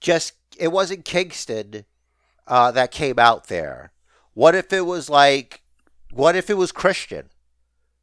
just 0.00 0.34
it 0.58 0.68
wasn't 0.68 1.04
Kingston 1.04 1.84
uh, 2.50 2.72
that 2.72 2.90
came 2.92 3.18
out 3.18 3.46
there. 3.48 3.92
What 4.34 4.54
if 4.54 4.72
it 4.74 4.82
was 4.86 5.08
like, 5.08 5.62
what 6.12 6.36
if 6.36 6.50
it 6.50 6.58
was 6.58 6.72
Christian? 6.72 7.30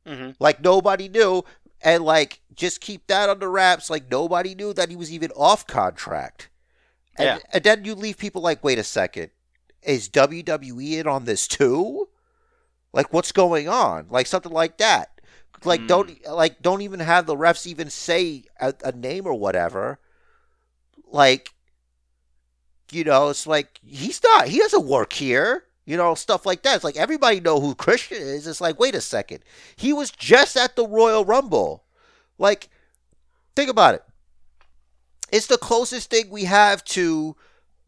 hmm 0.07 0.31
Like 0.39 0.61
nobody 0.63 1.09
knew, 1.09 1.43
and 1.81 2.03
like 2.03 2.41
just 2.55 2.81
keep 2.81 3.07
that 3.07 3.29
under 3.29 3.51
wraps. 3.51 3.89
Like 3.89 4.09
nobody 4.09 4.55
knew 4.55 4.73
that 4.73 4.89
he 4.89 4.95
was 4.95 5.11
even 5.11 5.31
off 5.35 5.67
contract. 5.67 6.49
And, 7.17 7.25
Yeah. 7.25 7.39
and 7.53 7.63
then 7.63 7.85
you 7.85 7.95
leave 7.95 8.17
people 8.17 8.41
like, 8.41 8.63
wait 8.63 8.79
a 8.79 8.83
second, 8.83 9.31
is 9.83 10.09
WWE 10.09 10.99
in 10.99 11.07
on 11.07 11.25
this 11.25 11.47
too? 11.47 12.09
Like 12.93 13.13
what's 13.13 13.31
going 13.31 13.67
on? 13.69 14.07
Like 14.09 14.27
something 14.27 14.51
like 14.51 14.77
that. 14.77 15.11
Like 15.65 15.81
Hmm. 15.81 15.87
don't 15.87 16.27
like 16.29 16.61
don't 16.61 16.81
even 16.81 16.99
have 17.01 17.25
the 17.25 17.35
refs 17.35 17.67
even 17.67 17.89
say 17.89 18.45
a, 18.59 18.73
a 18.83 18.91
name 18.93 19.25
or 19.27 19.33
whatever. 19.33 19.99
Like 21.11 21.53
you 22.91 23.03
know, 23.03 23.29
it's 23.29 23.47
like 23.47 23.79
he's 23.85 24.21
not 24.23 24.47
he 24.47 24.59
doesn't 24.59 24.85
work 24.85 25.13
here. 25.13 25.63
You 25.85 25.95
know, 25.95 26.15
stuff 26.15 26.45
like 26.45 26.63
that. 26.63 26.75
It's 26.75 26.83
like 26.83 26.97
everybody 26.97 27.39
know 27.39 27.61
who 27.61 27.73
Christian 27.75 28.17
is. 28.17 28.45
It's 28.45 28.59
like, 28.59 28.77
wait 28.79 28.93
a 28.95 28.99
second. 29.01 29.39
He 29.77 29.93
was 29.93 30.11
just 30.11 30.57
at 30.57 30.75
the 30.75 30.85
Royal 30.85 31.23
Rumble. 31.23 31.85
Like, 32.37 32.67
think 33.55 33.69
about 33.69 33.95
it. 33.95 34.03
It's 35.31 35.47
the 35.47 35.57
closest 35.57 36.09
thing 36.09 36.29
we 36.29 36.43
have 36.45 36.83
to 36.85 37.35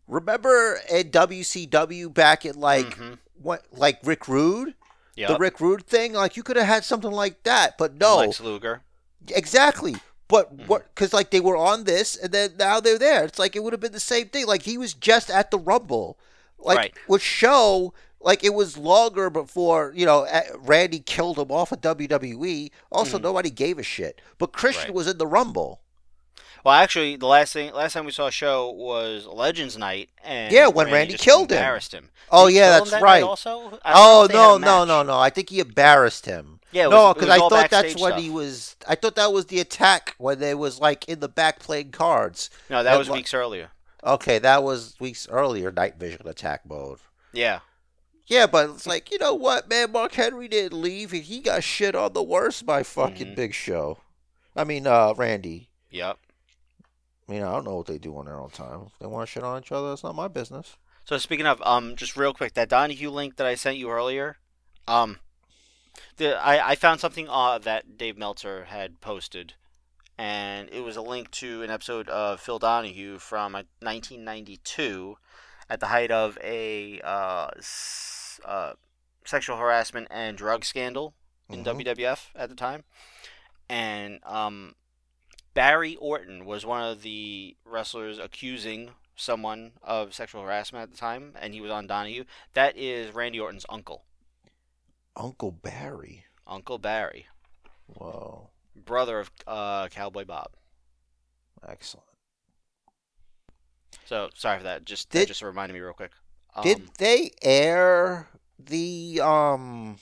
remember 0.08 0.80
in 0.90 1.10
WCW 1.12 2.14
back 2.14 2.46
at 2.46 2.56
like 2.56 2.98
Mhm. 2.98 3.18
what 3.42 3.66
like 3.72 4.00
Rick 4.04 4.28
Rude? 4.28 4.76
Yep. 5.16 5.28
The 5.30 5.38
Rick 5.38 5.60
Rude 5.60 5.86
thing? 5.86 6.14
Like 6.14 6.38
you 6.38 6.44
could 6.44 6.56
have 6.58 6.68
had 6.68 6.84
something 6.86 7.12
like 7.12 7.44
that, 7.44 7.78
but 7.78 7.96
no. 7.96 8.18
Lex 8.18 8.40
Luger. 8.40 8.82
Exactly. 9.30 9.96
But 10.30 10.56
Mhm. 10.56 10.68
what? 10.68 10.86
Because 10.96 11.12
like 11.12 11.32
they 11.32 11.42
were 11.42 11.58
on 11.58 11.84
this, 11.84 12.16
and 12.16 12.32
then 12.32 12.54
now 12.58 12.80
they're 12.80 12.98
there. 13.00 13.26
It's 13.26 13.38
like 13.40 13.56
it 13.58 13.64
would 13.64 13.74
have 13.74 13.82
been 13.82 13.92
the 13.92 14.00
same 14.00 14.30
thing. 14.30 14.46
Like 14.48 14.62
he 14.62 14.78
was 14.78 14.94
just 14.94 15.30
at 15.30 15.52
the 15.52 15.58
Rumble, 15.60 16.18
like 16.58 16.78
Right. 16.78 16.94
with 17.10 17.22
show. 17.22 17.94
Like 18.22 18.44
it 18.44 18.54
was 18.54 18.78
longer 18.78 19.30
before 19.30 19.92
you 19.96 20.06
know 20.06 20.28
Randy 20.58 21.00
killed 21.00 21.38
him 21.40 21.52
off 21.52 21.72
of 21.72 21.82
WWE. 21.82 22.72
Also, 22.92 23.18
Mhm. 23.18 23.24
nobody 23.24 23.50
gave 23.50 23.78
a 23.80 23.84
shit. 23.84 24.22
But 24.38 24.52
Christian 24.54 24.86
Right. 24.90 24.94
was 24.94 25.08
in 25.08 25.18
the 25.18 25.28
Rumble. 25.28 25.80
Well, 26.66 26.74
actually, 26.76 27.16
the 27.16 27.26
last 27.26 27.54
thing, 27.54 27.74
last 27.74 27.94
time 27.94 28.04
we 28.06 28.12
saw 28.12 28.28
a 28.28 28.32
show 28.32 28.70
was 28.70 29.26
Legends 29.26 29.78
Night, 29.78 30.10
and 30.26 30.52
Yeah, 30.52 30.68
when 30.68 30.92
Randy 30.92 31.14
just 31.14 31.24
killed 31.24 31.50
him. 31.52 31.58
embarrassed 31.58 31.94
him. 31.94 32.10
Oh 32.30 32.48
yeah, 32.48 32.72
that's 32.78 32.92
that 32.92 33.02
right. 33.02 33.24
Also, 33.24 33.50
I 33.58 33.62
don't 33.62 33.72
know 33.72 33.80
Oh 33.86 34.24
if 34.26 34.32
they 34.32 34.38
had 34.38 34.44
no, 34.44 34.58
no, 34.58 34.84
no, 34.86 35.04
no! 35.04 35.18
I 35.18 35.30
think 35.30 35.50
he 35.50 35.60
embarrassed 35.62 36.26
him. 36.26 36.59
Yeah, 36.72 36.86
it 36.88 36.90
no, 36.90 37.14
because 37.14 37.30
I 37.30 37.38
thought 37.38 37.70
that's 37.70 37.96
when 37.96 38.12
stuff. 38.14 38.22
he 38.22 38.30
was. 38.30 38.76
I 38.88 38.96
thought 38.96 39.16
that 39.16 39.34
was 39.34 39.48
the 39.48 39.60
attack 39.60 40.16
when 40.18 40.40
they 40.40 40.54
was 40.54 40.80
like 40.80 41.08
in 41.10 41.20
the 41.20 41.28
back 41.30 41.60
playing 41.60 41.92
cards. 41.92 42.50
No, 42.70 42.84
that 42.84 42.92
That 42.92 42.98
was 43.00 43.10
li- 43.10 43.16
weeks 43.20 43.34
earlier. 43.34 43.72
Okay, 44.04 44.38
that 44.40 44.64
was 44.64 44.96
weeks 45.00 45.28
earlier. 45.30 45.72
Night 45.72 45.96
Vision 45.98 46.28
attack 46.28 46.62
mode. 46.68 47.00
Yeah, 47.34 47.60
Yeah, 48.28 48.46
but 48.48 48.70
it's 48.70 48.86
like, 48.88 49.12
you 49.12 49.18
know 49.18 49.34
what, 49.34 49.68
man? 49.70 49.92
Mark 49.92 50.14
Henry 50.14 50.48
didn't 50.48 50.80
leave. 50.80 51.12
and 51.14 51.24
He 51.24 51.40
got 51.42 51.64
shit 51.64 51.96
on 51.96 52.14
the 52.14 52.24
worst 52.24 52.66
by 52.66 52.84
fucking 52.84 53.28
Mhm. 53.34 53.36
Big 53.36 53.54
Show. 53.54 53.98
I 54.56 54.64
mean, 54.64 54.86
uh, 54.88 55.14
Randy. 55.18 55.70
yep. 55.90 56.18
I 57.28 57.32
mean, 57.32 57.44
I 57.44 57.52
don't 57.52 57.66
know 57.66 57.76
what 57.76 57.86
they 57.88 57.98
do 58.00 58.18
on 58.18 58.26
their 58.26 58.40
own 58.40 58.50
time. 58.52 58.84
If 58.88 58.98
they 59.00 59.06
want 59.06 59.28
to 59.28 59.32
shit 59.32 59.44
on 59.44 59.62
each 59.62 59.72
other, 59.72 59.90
that's 59.90 60.04
not 60.04 60.16
my 60.16 60.28
business. 60.28 60.76
So 61.06 61.18
speaking 61.18 61.46
of, 61.46 61.62
um, 61.64 61.96
just 61.96 62.16
real 62.16 62.34
quick, 62.34 62.54
that 62.54 62.70
Donahue 62.70 63.10
link 63.10 63.36
that 63.38 63.46
I 63.48 63.56
sent 63.56 63.78
you 63.78 63.90
earlier, 63.92 64.38
um, 64.88 65.20
the 66.18 66.36
I, 66.36 66.72
I 66.72 66.76
found 66.76 67.00
something 67.00 67.28
uh 67.30 67.58
that 67.60 67.98
Dave 67.98 68.18
Meltzer 68.18 68.66
had 68.66 69.02
posted, 69.02 69.54
and 70.18 70.70
it 70.72 70.82
was 70.84 70.96
a 70.98 71.02
link 71.02 71.32
to 71.32 71.64
an 71.64 71.70
episode 71.70 72.10
of 72.10 72.40
Phil 72.40 72.60
Donahue 72.60 73.18
from 73.20 73.56
uh, 73.56 73.64
1992, 73.82 75.18
at 75.70 75.80
the 75.80 75.88
height 75.88 76.12
of 76.12 76.38
a 76.44 77.00
uh, 77.02 77.50
s- 77.58 78.40
uh 78.46 78.74
sexual 79.26 79.58
harassment 79.58 80.08
and 80.10 80.38
drug 80.38 80.66
scandal 80.66 81.14
in 81.50 81.64
Mhm. 81.64 81.66
WWF 81.84 82.30
at 82.36 82.50
the 82.50 82.56
time, 82.56 82.84
and 83.68 84.20
um, 84.26 84.76
Barry 85.54 85.96
Orton 85.98 86.46
was 86.46 86.66
one 86.66 86.84
of 86.84 87.02
the 87.02 87.56
wrestlers 87.66 88.18
accusing 88.20 88.92
someone 89.16 89.74
of 89.84 90.14
sexual 90.14 90.42
harassment 90.44 90.84
at 90.84 90.92
the 90.92 90.98
time, 90.98 91.34
and 91.40 91.54
he 91.54 91.62
was 91.62 91.72
on 91.72 91.88
Donahue. 91.88 92.24
That 92.54 92.78
is 92.78 93.14
Randy 93.14 93.40
Orton's 93.40 93.66
uncle, 93.70 94.06
Uncle 95.20 95.52
Barry. 95.52 96.26
Uncle 96.48 96.78
Barry, 96.80 97.28
Whoa, 97.86 98.50
brother 98.76 99.20
of 99.20 99.30
uh, 99.46 99.88
Cowboy 99.90 100.26
Bob. 100.26 100.52
excellent. 101.68 102.08
So 104.06 104.30
sorry 104.34 104.58
for 104.58 104.64
that. 104.64 104.86
Just 104.86 105.10
Did- 105.12 105.24
that 105.24 105.28
just 105.28 105.42
reminded 105.44 105.74
me 105.76 105.82
real 105.82 105.94
quick. 105.94 106.12
Um, 106.56 106.64
Did 106.64 106.90
they 106.98 107.32
air 107.44 108.28
the 108.58 109.22
um 109.24 109.98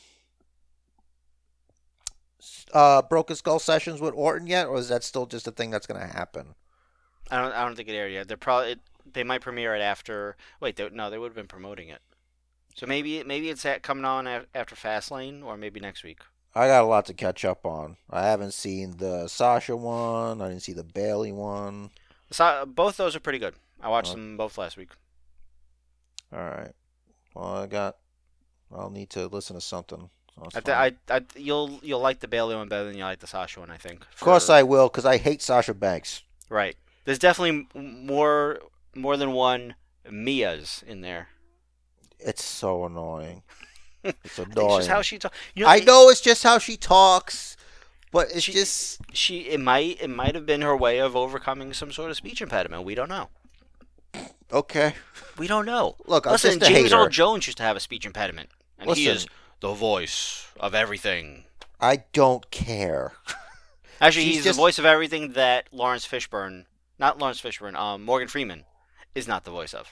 uh 2.73 3.01
Broken 3.01 3.35
Skull 3.35 3.59
sessions 3.59 3.99
with 3.99 4.13
Orton 4.15 4.47
yet, 4.47 4.67
or 4.67 4.77
is 4.77 4.87
that 4.89 5.03
still 5.03 5.25
just 5.25 5.47
a 5.47 5.51
thing 5.51 5.69
that's 5.71 5.87
gonna 5.87 6.07
happen? 6.07 6.55
I 7.29 7.41
don't. 7.41 7.51
I 7.53 7.65
don't 7.65 7.75
think 7.75 7.89
it 7.89 7.93
aired 7.95 8.13
yet. 8.13 8.27
They're 8.29 8.37
probably. 8.37 8.77
They 9.11 9.23
might 9.23 9.41
premiere 9.41 9.75
it 9.75 9.81
after. 9.81 10.37
Wait, 10.61 10.75
they, 10.77 10.89
no, 10.89 11.09
they 11.09 11.17
would 11.17 11.27
have 11.29 11.35
been 11.35 11.47
promoting 11.47 11.89
it. 11.89 12.01
So 12.77 12.85
maybe 12.85 13.23
maybe 13.23 13.49
it's 13.49 13.65
at, 13.65 13.81
coming 13.83 14.05
on 14.05 14.27
af- 14.27 14.45
after 14.53 14.75
Fastlane 14.75 15.43
or 15.43 15.57
maybe 15.57 15.79
next 15.79 16.03
week. 16.03 16.19
I 16.55 16.67
got 16.67 16.83
a 16.83 16.87
lot 16.87 17.05
to 17.07 17.13
catch 17.13 17.43
up 17.43 17.65
on. 17.65 17.97
I 18.09 18.23
haven't 18.25 18.53
seen 18.53 18.97
the 18.97 19.27
Sasha 19.27 19.75
one. 19.75 20.41
I 20.41 20.47
didn't 20.49 20.61
see 20.63 20.73
the 20.73 20.83
Bayley 20.83 21.31
one. 21.31 21.89
So, 22.31 22.45
uh, 22.45 22.65
both 22.65 22.97
those 22.97 23.15
are 23.15 23.19
pretty 23.19 23.39
good. 23.39 23.55
I 23.81 23.89
watched 23.89 24.11
Oh. 24.11 24.15
them 24.15 24.37
both 24.37 24.57
last 24.57 24.77
week. 24.77 24.89
All 26.31 26.39
right. 26.39 26.71
Well, 27.33 27.45
I 27.55 27.67
got. 27.67 27.97
I'll 28.75 28.89
need 28.89 29.09
to 29.11 29.27
listen 29.27 29.55
to 29.55 29.61
something. 29.61 30.09
So 30.35 30.43
I, 30.55 30.59
th- 30.59 30.97
I, 31.09 31.15
I, 31.15 31.21
you'll 31.35 31.79
you'll 31.81 31.99
like 32.01 32.19
the 32.19 32.27
Bayley 32.27 32.55
one 32.55 32.67
better 32.67 32.85
than 32.85 32.97
you 32.97 33.03
like 33.03 33.19
the 33.19 33.27
Sasha 33.27 33.59
one. 33.59 33.71
I 33.71 33.77
think. 33.77 34.01
of 34.13 34.19
course, 34.19 34.49
I 34.49 34.61
will, 34.63 34.87
because 34.87 35.05
I 35.05 35.17
hate 35.17 35.41
Sasha 35.41 35.73
Banks. 35.73 36.21
Right. 36.49 36.75
There's 37.05 37.17
definitely 37.19 37.67
more 37.73 38.59
more 38.93 39.17
than 39.17 39.31
one 39.31 39.75
Mia's 40.09 40.83
in 40.85 41.01
there. 41.01 41.29
It's 42.19 42.43
so 42.43 42.85
annoying. 42.85 43.43
It's 44.03 44.37
annoying. 44.39 44.77
It's 44.77 44.87
just 44.87 44.89
how 44.89 45.01
she 45.01 45.17
talks. 45.19 45.37
You 45.55 45.63
know, 45.65 45.69
I 45.71 45.79
know 45.79 46.09
it's 46.09 46.21
just 46.21 46.43
how 46.43 46.57
she 46.59 46.77
talks, 46.77 47.57
but 48.11 48.29
it's 48.31 48.43
She- 48.43 48.53
just 48.53 48.99
she. 49.13 49.39
It 49.41 49.59
might 49.59 50.01
it 50.01 50.09
might 50.09 50.35
have 50.35 50.45
been 50.45 50.61
her 50.61 50.75
way 50.75 50.99
of 50.99 51.15
overcoming 51.15 51.73
some 51.73 51.91
sort 51.91 52.09
of 52.11 52.17
speech 52.17 52.41
impediment. 52.41 52.83
We 52.85 52.95
don't 52.95 53.09
know. 53.09 53.29
okay. 54.51 54.93
We 55.37 55.47
don't 55.47 55.65
know. 55.65 55.95
Look, 56.05 56.25
I'm 56.25 56.31
Listen, 56.33 56.59
James. 56.59 56.93
Earl 56.93 57.09
Jones 57.09 57.45
used 57.47 57.57
to 57.57 57.63
have 57.63 57.75
a 57.75 57.79
speech 57.79 58.05
impediment, 58.05 58.49
and 58.79 58.89
he 58.95 59.07
is 59.07 59.27
the 59.59 59.73
voice 59.73 60.47
of 60.59 60.73
everything. 60.73 61.43
I 61.79 62.03
don't 62.13 62.49
care. 62.49 63.13
Actually, 64.01 64.25
She's 64.25 64.35
he's 64.35 64.43
just- 64.45 64.57
the 64.57 64.61
voice 64.61 64.79
of 64.79 64.85
everything 64.85 65.33
that 65.33 65.67
Laurence 65.71 66.07
Fishburne, 66.07 66.65
not 66.97 67.17
Laurence 67.19 67.41
Fishburne, 67.41 67.75
um, 67.75 68.03
Morgan 68.03 68.27
Freeman, 68.27 68.63
is 69.15 69.27
not 69.27 69.43
the 69.43 69.51
voice 69.51 69.73
of. 69.73 69.89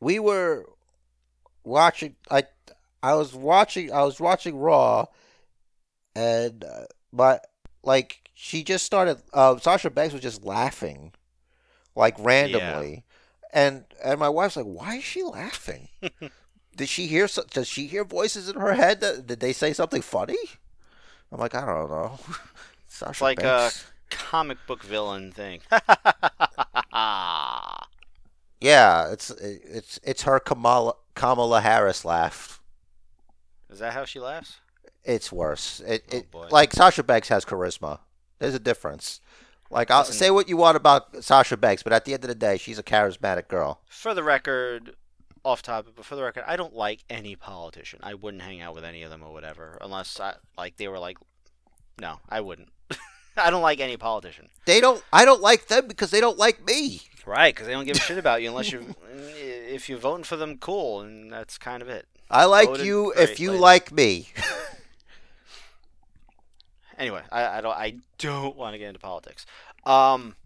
We 0.00 0.18
were 0.18 0.66
watching. 1.64 2.16
I 2.30 2.44
I 3.02 3.14
was 3.14 3.34
watching. 3.34 3.92
I 3.92 4.02
was 4.02 4.20
watching 4.20 4.58
Raw, 4.58 5.06
and 6.14 6.64
uh, 6.64 6.84
but 7.12 7.46
like 7.82 8.28
she 8.34 8.62
just 8.64 8.84
started. 8.84 9.22
Uh, 9.32 9.58
Sasha 9.58 9.90
Banks 9.90 10.12
was 10.12 10.22
just 10.22 10.44
laughing, 10.44 11.12
like 11.94 12.14
randomly, 12.18 13.04
and 13.52 13.84
and 14.02 14.18
my 14.20 14.28
wife's 14.28 14.56
like, 14.56 14.66
"Why 14.66 14.96
is 14.96 15.04
she 15.04 15.22
laughing? 15.22 15.88
Did 16.76 16.88
she 16.88 17.06
hear? 17.06 17.28
Does 17.50 17.68
she 17.68 17.86
hear 17.86 18.04
voices 18.04 18.48
in 18.48 18.56
her 18.56 18.74
head? 18.74 19.00
That, 19.00 19.26
did 19.26 19.40
they 19.40 19.52
say 19.52 19.72
something 19.72 20.02
funny?" 20.02 20.38
I'm 21.30 21.40
like, 21.40 21.54
I 21.54 21.66
don't 21.66 21.90
know. 21.90 22.18
Sasha 22.88 23.24
like, 23.24 23.42
uh, 23.42 23.64
Banks. 23.64 23.86
Comic 24.10 24.58
book 24.66 24.82
villain 24.84 25.32
thing. 25.32 25.60
yeah, 28.60 29.10
it's 29.10 29.30
it's 29.30 29.98
it's 30.04 30.22
her 30.22 30.38
Kamala 30.38 30.94
Kamala 31.14 31.60
Harris 31.60 32.04
laugh. 32.04 32.60
is 33.70 33.78
that 33.78 33.92
how 33.92 34.04
she 34.04 34.20
laughs? 34.20 34.58
It's 35.04 35.30
worse. 35.32 35.80
It, 35.80 36.04
Oh, 36.12 36.16
it 36.16 36.30
boy. 36.30 36.48
like 36.50 36.72
Sasha 36.72 37.02
Banks 37.02 37.28
has 37.28 37.44
charisma. 37.44 38.00
There's 38.38 38.54
a 38.54 38.58
difference. 38.58 39.20
Like, 39.70 39.90
I'll 39.90 40.00
Listen. 40.00 40.14
say 40.14 40.30
what 40.30 40.48
you 40.48 40.56
want 40.56 40.76
about 40.76 41.22
Sasha 41.24 41.56
Banks, 41.56 41.82
but 41.82 41.92
at 41.92 42.04
the 42.04 42.14
end 42.14 42.24
of 42.24 42.28
the 42.28 42.34
day, 42.34 42.56
she's 42.58 42.78
a 42.78 42.82
charismatic 42.82 43.48
girl. 43.48 43.80
For 43.86 44.14
the 44.14 44.22
record, 44.22 44.94
off 45.44 45.62
topic, 45.62 45.94
but 45.96 46.04
for 46.04 46.16
the 46.16 46.22
record, 46.22 46.44
I 46.46 46.56
don't 46.56 46.74
like 46.74 47.04
any 47.10 47.34
politician. 47.36 47.98
I 48.02 48.14
wouldn't 48.14 48.42
hang 48.42 48.60
out 48.60 48.74
with 48.74 48.84
any 48.84 49.02
of 49.02 49.10
them 49.10 49.22
or 49.22 49.32
whatever, 49.32 49.78
unless 49.80 50.18
I 50.20 50.34
like 50.56 50.76
they 50.76 50.88
were 50.88 50.98
like, 50.98 51.18
no, 52.00 52.20
I 52.28 52.40
wouldn't. 52.40 52.68
I 53.46 53.50
don't 53.50 53.62
like 53.62 53.80
any 53.80 53.96
politician. 53.96 54.48
They 54.64 54.80
don't. 54.80 55.02
I 55.12 55.24
don't 55.24 55.40
like 55.42 55.66
them 55.68 55.88
because 55.88 56.10
they 56.10 56.20
don't 56.20 56.38
like 56.38 56.64
me. 56.66 57.00
Right, 57.26 57.54
because 57.54 57.66
they 57.66 57.72
don't 57.72 57.86
give 57.86 57.96
a 57.96 58.00
shit 58.08 58.18
about 58.18 58.42
you 58.42 58.50
unless 58.50 58.70
you, 58.70 58.94
if 59.08 59.88
you're 59.88 59.98
voting 59.98 60.24
for 60.24 60.36
them, 60.36 60.58
cool, 60.58 61.00
and 61.00 61.32
that's 61.32 61.56
kind 61.58 61.82
of 61.82 61.88
it. 61.88 62.06
I 62.30 62.44
like 62.44 62.68
Voted, 62.68 62.86
you 62.86 63.12
if 63.12 63.40
you 63.40 63.50
later. 63.50 63.60
like 63.62 63.92
me. 63.92 64.28
Anyway, 66.98 67.22
I, 67.32 67.58
I 67.58 67.60
don't 67.60 67.76
I 67.76 67.96
don't 68.18 68.56
want 68.56 68.74
to 68.74 68.78
get 68.78 68.88
into 68.88 69.00
politics. 69.00 69.46
Um, 69.84 70.36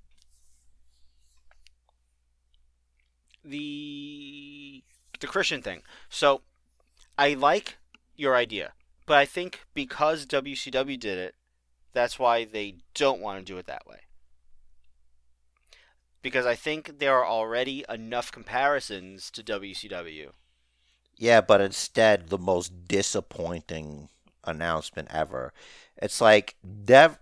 the 3.44 4.82
the 5.20 5.26
Christian 5.26 5.62
thing. 5.62 5.82
So, 6.08 6.42
I 7.18 7.34
like 7.34 7.76
your 8.16 8.34
idea, 8.34 8.72
but 9.06 9.18
I 9.18 9.24
think 9.24 9.60
because 9.74 10.26
WCW 10.26 10.98
did 10.98 11.18
it, 11.18 11.34
that's 11.92 12.18
why 12.18 12.44
they 12.44 12.76
don't 12.94 13.20
want 13.20 13.38
to 13.38 13.52
do 13.52 13.58
it 13.58 13.66
that 13.66 13.86
way. 13.86 14.00
Because 16.22 16.46
I 16.46 16.54
think 16.54 16.98
there 16.98 17.16
are 17.16 17.26
already 17.26 17.84
enough 17.88 18.32
comparisons 18.32 19.30
to 19.30 19.42
WCW. 19.42 20.32
Yeah, 21.16 21.40
but 21.40 21.60
instead, 21.60 22.28
the 22.28 22.38
most 22.38 22.86
disappointing 22.86 24.08
announcement 24.44 25.08
ever. 25.10 25.52
It's 25.96 26.20
like 26.20 26.56
Dev. 26.84 27.18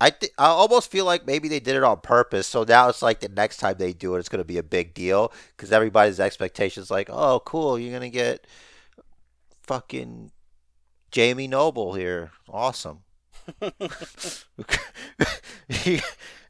I 0.00 0.10
th- 0.10 0.32
I 0.38 0.46
almost 0.46 0.90
feel 0.90 1.04
like 1.04 1.26
maybe 1.26 1.48
they 1.48 1.60
did 1.60 1.76
it 1.76 1.84
on 1.84 2.00
purpose. 2.00 2.46
So 2.46 2.64
now 2.64 2.88
it's 2.88 3.02
like 3.02 3.20
the 3.20 3.28
next 3.28 3.58
time 3.58 3.76
they 3.78 3.92
do 3.92 4.14
it, 4.14 4.20
it's 4.20 4.28
going 4.28 4.40
to 4.40 4.44
be 4.44 4.58
a 4.58 4.62
big 4.62 4.94
deal 4.94 5.32
because 5.56 5.72
everybody's 5.72 6.18
expectations 6.18 6.90
like, 6.90 7.08
oh, 7.10 7.42
cool, 7.44 7.78
you're 7.78 7.90
going 7.90 8.10
to 8.10 8.16
get 8.16 8.46
fucking 9.62 10.32
Jamie 11.10 11.48
Noble 11.48 11.94
here, 11.94 12.30
awesome. 12.48 13.00
and 13.62 13.72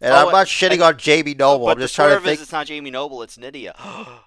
I'm 0.02 0.28
Oh, 0.28 0.30
not 0.30 0.46
shitting 0.46 0.84
on 0.84 0.96
Jamie 0.96 1.34
Noble. 1.34 1.66
but 1.66 1.72
I'm 1.76 1.80
just 1.80 1.94
trying 1.94 2.16
to 2.16 2.20
think. 2.20 2.34
is 2.36 2.42
it's 2.42 2.52
not 2.52 2.66
Jamie 2.66 2.90
Noble, 2.90 3.22
it's 3.22 3.36
Nidia. 3.36 3.74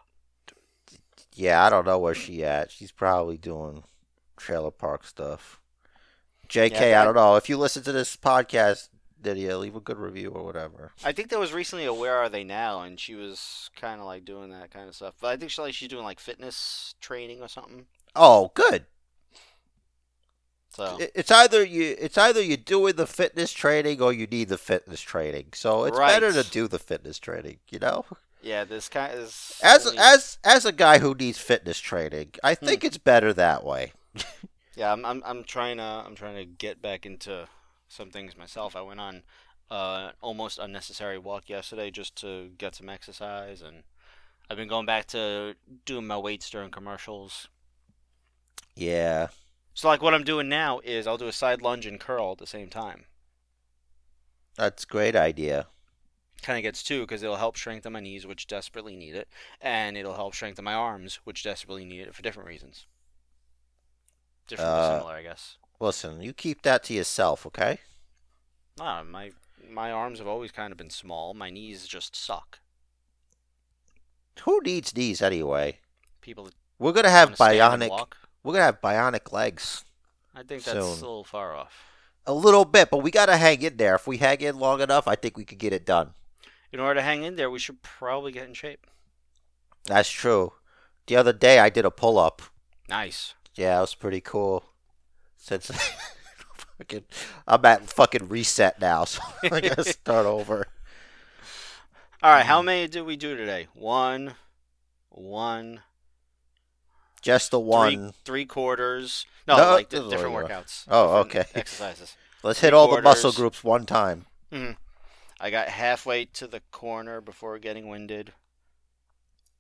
Yeah, 1.36 1.66
I 1.66 1.72
don't 1.72 1.88
know 1.88 1.97
where 1.97 2.14
she 2.14 2.45
at. 2.45 2.70
She's 2.70 2.91
probably 2.91 3.39
doing 3.39 3.82
trailer 4.38 4.70
park 4.70 5.03
stuff. 5.03 5.59
JK, 6.47 6.80
Yeah, 6.91 6.99
I 6.99 7.01
I- 7.01 7.05
don't 7.05 7.16
know. 7.16 7.38
If 7.38 7.49
you 7.49 7.57
listen 7.57 7.82
to 7.86 7.91
this 7.91 8.16
podcast, 8.16 8.89
Lydia, 9.24 9.57
leave 9.57 9.76
a 9.76 9.80
good 9.80 9.97
review 9.97 10.30
or 10.30 10.43
whatever. 10.45 10.91
I 11.03 11.11
think 11.11 11.30
there 11.30 11.39
was 11.39 11.51
recently 11.51 11.86
a 11.86 11.93
Where 11.93 12.18
Are 12.20 12.30
They 12.30 12.43
Now, 12.43 12.82
and 12.82 12.99
she 12.99 13.16
was 13.16 13.72
kind 13.76 13.99
of 13.99 14.05
like 14.05 14.26
doing 14.26 14.51
that 14.51 14.70
kind 14.70 14.88
of 14.88 14.93
stuff. 14.95 15.16
But 15.20 15.30
I 15.30 15.38
think 15.38 15.49
she, 15.49 15.59
like 15.59 15.74
she's 15.74 15.88
doing 15.89 16.03
like 16.03 16.20
fitness 16.20 16.93
training 17.01 17.41
or 17.41 17.47
something. 17.47 17.88
Oh, 18.16 18.51
good. 18.53 18.86
So 20.76 20.97
It's 21.13 21.30
either 21.32 21.63
you 21.63 21.95
it's 21.99 22.17
either 22.17 22.41
you're 22.41 22.57
doing 22.57 22.95
the 22.95 23.05
fitness 23.07 23.51
training 23.53 24.01
or 24.01 24.11
you 24.11 24.26
need 24.28 24.49
the 24.49 24.57
fitness 24.57 25.01
training. 25.01 25.49
So 25.53 25.84
it's 25.86 25.97
better 25.97 26.32
to 26.34 26.43
do 26.49 26.67
the 26.67 26.80
fitness 26.80 27.19
training, 27.19 27.57
you 27.69 27.80
know? 27.80 28.05
yeah, 28.41 28.63
this 28.63 28.89
kind 28.89 29.13
is 29.17 29.59
As 29.63 29.86
really- 29.86 29.97
as 29.99 30.38
as 30.43 30.65
a 30.65 30.71
guy 30.71 30.97
who 30.99 31.13
needs 31.13 31.38
fitness 31.38 31.80
training, 31.80 32.32
I 32.43 32.55
Hmm. 32.55 32.65
think 32.65 32.84
it's 32.84 32.97
better 32.97 33.34
that 33.34 33.63
way. 33.63 33.93
yeah. 34.76 34.91
I'm, 34.91 35.05
I'm 35.05 35.21
I'm 35.26 35.43
trying 35.43 35.78
to 35.78 35.84
I'm 36.05 36.15
trying 36.15 36.36
to 36.38 36.45
get 36.45 36.82
back 36.82 37.05
into 37.05 37.47
some 37.88 38.09
things 38.09 38.36
myself. 38.36 38.76
I 38.76 38.82
went 38.82 38.99
on 38.99 39.21
uh 39.69 40.11
almost 40.21 40.57
unnecessary 40.59 41.17
walk 41.19 41.49
yesterday 41.49 41.91
just 41.91 42.15
to 42.17 42.49
get 42.57 42.76
some 42.76 42.89
exercise, 42.89 43.61
and 43.61 43.84
I've 44.49 44.57
been 44.57 44.67
going 44.67 44.86
back 44.88 45.05
to 45.07 45.55
doing 45.86 46.07
my 46.07 46.17
weights 46.17 46.49
during 46.49 46.71
commercials. 46.71 47.47
Yeah. 48.76 49.28
So 49.76 49.88
like 49.88 50.01
what 50.01 50.13
I'm 50.13 50.24
doing 50.24 50.49
now 50.49 50.80
is 50.80 51.05
I'll 51.07 51.17
do 51.17 51.28
a 51.28 51.32
side 51.32 51.61
lunge 51.61 51.86
and 51.86 51.99
curl 51.99 52.32
at 52.32 52.38
the 52.39 52.47
same 52.47 52.69
time. 52.69 53.05
That's 54.55 54.84
a 54.84 54.88
great 54.88 55.15
idea. 55.15 55.67
kind 56.41 56.57
of 56.57 56.63
gets 56.63 56.84
two 56.84 57.01
because 57.01 57.24
it'll 57.24 57.38
help 57.38 57.57
strengthen 57.57 57.93
my 57.93 57.99
knees, 57.99 58.26
which 58.28 58.47
desperately 58.47 58.95
need 58.95 59.15
it, 59.15 59.28
and 59.61 59.95
it'll 59.97 60.15
help 60.15 60.36
strengthen 60.36 60.65
my 60.65 60.74
arms, 60.74 61.19
which 61.24 61.43
desperately 61.43 61.86
need 61.86 62.01
it 62.01 62.13
for 62.15 62.21
different 62.21 62.47
reasons. 62.49 62.86
Different 64.47 64.69
Uh, 64.71 64.97
similar, 64.99 65.13
I 65.15 65.24
guess. 65.24 65.57
Listen, 65.80 66.21
you 66.21 66.34
keep 66.34 66.61
that 66.63 66.84
to 66.86 66.93
yourself, 66.93 67.45
okay? 67.45 67.80
Ah, 68.80 69.03
my 69.03 69.32
my 69.69 69.91
arms 69.91 70.19
have 70.19 70.28
always 70.28 70.51
kind 70.51 70.71
of 70.71 70.78
been 70.78 70.89
small. 70.89 71.34
My 71.34 71.49
knees 71.49 71.88
just 71.88 72.15
suck. 72.15 72.59
Who 74.43 74.61
needs 74.61 74.91
these 74.91 75.21
anyway? 75.21 75.80
People 76.21 76.45
that 76.45 76.55
We're 76.80 76.91
gonna 76.91 77.09
have 77.09 77.32
bionic. 77.36 78.13
We're 78.43 78.53
gonna 78.53 78.65
have 78.65 78.81
bionic 78.81 79.31
legs. 79.31 79.85
I 80.35 80.39
think 80.43 80.63
that's 80.63 80.77
soon. 80.77 80.81
a 80.81 80.93
little 80.93 81.23
far 81.23 81.55
off. 81.55 81.73
A 82.25 82.33
little 82.33 82.65
bit, 82.65 82.89
but 82.89 82.99
we 83.03 83.11
gotta 83.11 83.37
hang 83.37 83.61
in 83.61 83.77
there. 83.77 83.95
If 83.95 84.07
we 84.07 84.17
hang 84.17 84.41
in 84.41 84.57
long 84.59 84.81
enough, 84.81 85.07
I 85.07 85.15
think 85.15 85.37
we 85.37 85.45
could 85.45 85.57
get 85.59 85.73
it 85.73 85.85
done. 85.85 86.13
In 86.71 86.79
order 86.79 86.99
to 86.99 87.03
hang 87.03 87.23
in 87.23 87.35
there, 87.35 87.49
we 87.51 87.59
should 87.59 87.81
probably 87.81 88.31
get 88.31 88.47
in 88.47 88.53
shape. 88.53 88.87
That's 89.85 90.09
true. 90.09 90.53
The 91.07 91.15
other 91.17 91.33
day 91.33 91.59
I 91.59 91.69
did 91.69 91.85
a 91.85 91.91
pull 91.91 92.17
up. 92.17 92.41
Nice. 92.89 93.33
Yeah, 93.55 93.77
it 93.77 93.81
was 93.81 93.95
pretty 93.95 94.21
cool. 94.21 94.63
Since 95.37 95.67
fucking, 96.77 97.03
I'm 97.47 97.63
at 97.65 97.89
fucking 97.89 98.29
reset 98.29 98.79
now, 98.81 99.03
so 99.05 99.21
I 99.43 99.59
gotta 99.61 99.83
start 99.93 100.25
over. 100.25 100.67
All 102.23 102.31
right, 102.31 102.43
Mm. 102.43 102.47
how 102.47 102.61
many 102.61 102.87
did 102.87 103.01
we 103.03 103.17
do 103.17 103.35
today? 103.35 103.67
One, 103.73 104.35
one, 105.09 105.81
Just 107.24 107.51
the 107.51 107.59
one. 107.59 108.13
three 108.26 108.45
quarters. 108.45 109.26
No, 109.47 109.57
No, 109.57 109.71
like 109.76 109.89
different 109.89 110.36
workouts. 110.36 110.86
Oh, 110.89 111.17
different 111.24 111.45
okay. 111.45 111.45
Exercises. 111.59 112.15
Let's 112.43 112.59
three 112.59 112.67
hit 112.67 112.74
all 112.74 112.93
the 112.93 113.01
muscle 113.01 113.32
groups 113.32 113.63
one 113.63 113.86
time. 113.86 114.26
I 115.39 115.49
got 115.49 115.69
halfway 115.69 116.26
to 116.26 116.47
the 116.47 116.61
corner 116.71 117.21
before 117.21 117.57
getting 117.59 117.88
winded. 117.88 118.34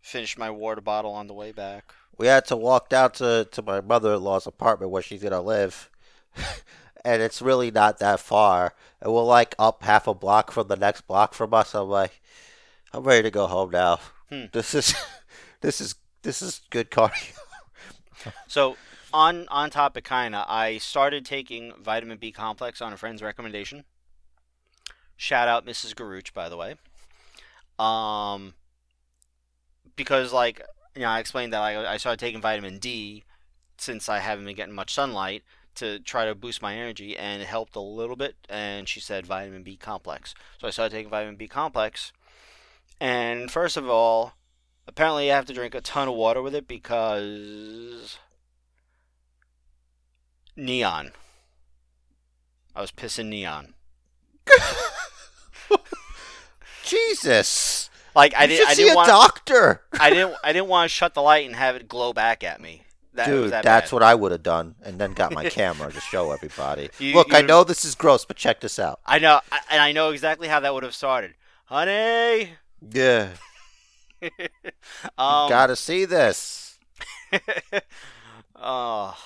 Finished 0.01 0.37
my 0.37 0.49
water 0.49 0.81
bottle 0.81 1.13
on 1.13 1.27
the 1.27 1.33
way 1.33 1.53
back. 1.53 1.93
We 2.17 2.27
had 2.27 2.45
to 2.47 2.57
walk 2.57 2.89
down 2.89 3.11
to, 3.13 3.47
to 3.49 3.61
my 3.61 3.79
mother 3.81 4.13
in 4.13 4.21
law's 4.21 4.45
apartment 4.45 4.91
where 4.91 5.01
she's 5.01 5.23
gonna 5.23 5.41
live. 5.41 5.89
and 7.05 7.21
it's 7.21 7.41
really 7.41 7.71
not 7.71 7.99
that 7.99 8.19
far. 8.19 8.73
And 9.01 9.13
we're 9.13 9.23
like 9.23 9.55
up 9.57 9.83
half 9.83 10.05
a 10.07 10.13
block 10.13 10.51
from 10.51 10.67
the 10.67 10.75
next 10.75 11.07
block 11.07 11.33
from 11.33 11.53
us. 11.53 11.73
I'm 11.73 11.87
like, 11.87 12.21
I'm 12.91 13.03
ready 13.03 13.23
to 13.23 13.31
go 13.31 13.47
home 13.47 13.71
now. 13.71 13.99
Hmm. 14.29 14.45
This 14.51 14.75
is 14.75 14.93
this 15.61 15.79
is 15.79 15.95
this 16.21 16.41
is 16.41 16.61
good 16.69 16.91
cardio. 16.91 17.37
So 18.47 18.77
on 19.13 19.47
on 19.49 19.69
topic, 19.69 20.05
kinda, 20.05 20.45
I 20.47 20.77
started 20.77 21.25
taking 21.25 21.73
vitamin 21.79 22.17
B 22.17 22.31
complex 22.31 22.81
on 22.81 22.93
a 22.93 22.97
friend's 22.97 23.21
recommendation. 23.21 23.83
Shout 25.15 25.47
out 25.47 25.65
Mrs. 25.65 25.95
Garuch, 25.95 26.33
by 26.33 26.49
the 26.49 26.57
way. 26.57 26.75
Um, 27.79 28.55
because 29.95 30.33
like 30.33 30.61
you 30.95 31.01
know, 31.01 31.09
I 31.09 31.19
explained 31.19 31.53
that 31.53 31.61
I 31.61 31.93
I 31.93 31.97
started 31.97 32.19
taking 32.19 32.41
vitamin 32.41 32.79
D 32.79 33.23
since 33.77 34.09
I 34.09 34.19
haven't 34.19 34.45
been 34.45 34.55
getting 34.55 34.75
much 34.75 34.93
sunlight 34.93 35.43
to 35.75 35.99
try 35.99 36.25
to 36.25 36.35
boost 36.35 36.61
my 36.61 36.75
energy, 36.75 37.17
and 37.17 37.41
it 37.41 37.47
helped 37.47 37.75
a 37.75 37.81
little 37.81 38.15
bit. 38.15 38.35
And 38.49 38.87
she 38.87 38.99
said 38.99 39.25
vitamin 39.25 39.63
B 39.63 39.75
complex, 39.75 40.33
so 40.59 40.67
I 40.67 40.71
started 40.71 40.95
taking 40.95 41.09
vitamin 41.09 41.35
B 41.35 41.47
complex. 41.47 42.11
And 42.99 43.51
first 43.51 43.75
of 43.75 43.89
all, 43.89 44.33
apparently 44.87 45.31
I 45.31 45.35
have 45.35 45.45
to 45.45 45.53
drink 45.53 45.75
a 45.75 45.81
ton 45.81 46.07
of 46.07 46.15
water 46.15 46.41
with 46.41 46.55
it 46.55 46.67
because 46.67 48.17
neon. 50.55 51.11
I 52.75 52.81
was 52.81 52.91
pissing 52.91 53.27
neon. 53.27 53.73
Jesus. 56.83 57.89
Like 58.15 58.33
I 58.35 58.43
you 58.43 58.49
didn't. 58.49 58.67
I 58.69 58.73
see 58.73 58.81
didn't 58.83 58.93
a 58.93 58.95
want. 58.97 59.07
doctor. 59.07 59.81
I 59.99 60.09
didn't. 60.09 60.35
I 60.43 60.53
didn't 60.53 60.67
want 60.67 60.89
to 60.89 60.93
shut 60.93 61.13
the 61.13 61.21
light 61.21 61.45
and 61.47 61.55
have 61.55 61.75
it 61.75 61.87
glow 61.87 62.13
back 62.13 62.43
at 62.43 62.61
me. 62.61 62.83
That 63.15 63.27
Dude, 63.27 63.51
that 63.51 63.63
that's 63.63 63.91
bad. 63.91 63.95
what 63.95 64.03
I 64.03 64.15
would 64.15 64.31
have 64.31 64.41
done, 64.43 64.75
and 64.83 64.99
then 64.99 65.13
got 65.13 65.33
my 65.33 65.47
camera 65.49 65.91
to 65.91 65.99
show 65.99 66.31
everybody. 66.31 66.89
You- 66.97 67.13
Look, 67.13 67.31
I 67.33 67.41
know 67.41 67.63
this 67.63 67.85
is 67.85 67.93
gross, 67.95 68.25
but 68.25 68.37
check 68.37 68.59
this 68.59 68.79
out. 68.79 68.99
I 69.05 69.19
know, 69.19 69.39
I- 69.51 69.59
and 69.69 69.79
I 69.81 69.91
know 69.91 70.09
exactly 70.09 70.47
how 70.47 70.59
that 70.61 70.73
would 70.73 70.81
have 70.83 70.95
started, 70.95 71.35
honey. 71.65 72.53
Yeah, 72.91 73.29
um, 75.17 75.49
gotta 75.49 75.75
see 75.75 76.05
this. 76.05 76.79
oh, 78.55 79.17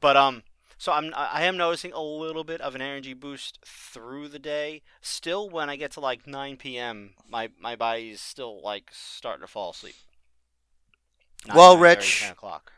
but 0.00 0.16
um, 0.16 0.42
so 0.78 0.92
I'm 0.92 1.12
I 1.16 1.44
am 1.44 1.56
noticing 1.56 1.92
a 1.92 2.02
little 2.02 2.44
bit 2.44 2.60
of 2.60 2.74
an 2.74 2.82
energy 2.82 3.14
boost 3.14 3.60
through 3.64 4.28
the 4.28 4.38
day. 4.38 4.82
Still, 5.00 5.48
when 5.48 5.70
I 5.70 5.76
get 5.76 5.92
to 5.92 6.00
like 6.00 6.26
9 6.26 6.56
p.m., 6.56 7.14
my 7.28 7.50
my 7.60 7.76
body's 7.76 8.20
still 8.20 8.60
like 8.62 8.90
starting 8.90 9.42
to 9.42 9.46
fall 9.46 9.70
asleep. 9.70 9.94
Well, 11.54 11.76
Rich, 11.76 12.22
10 12.22 12.32
o'clock. 12.32 12.72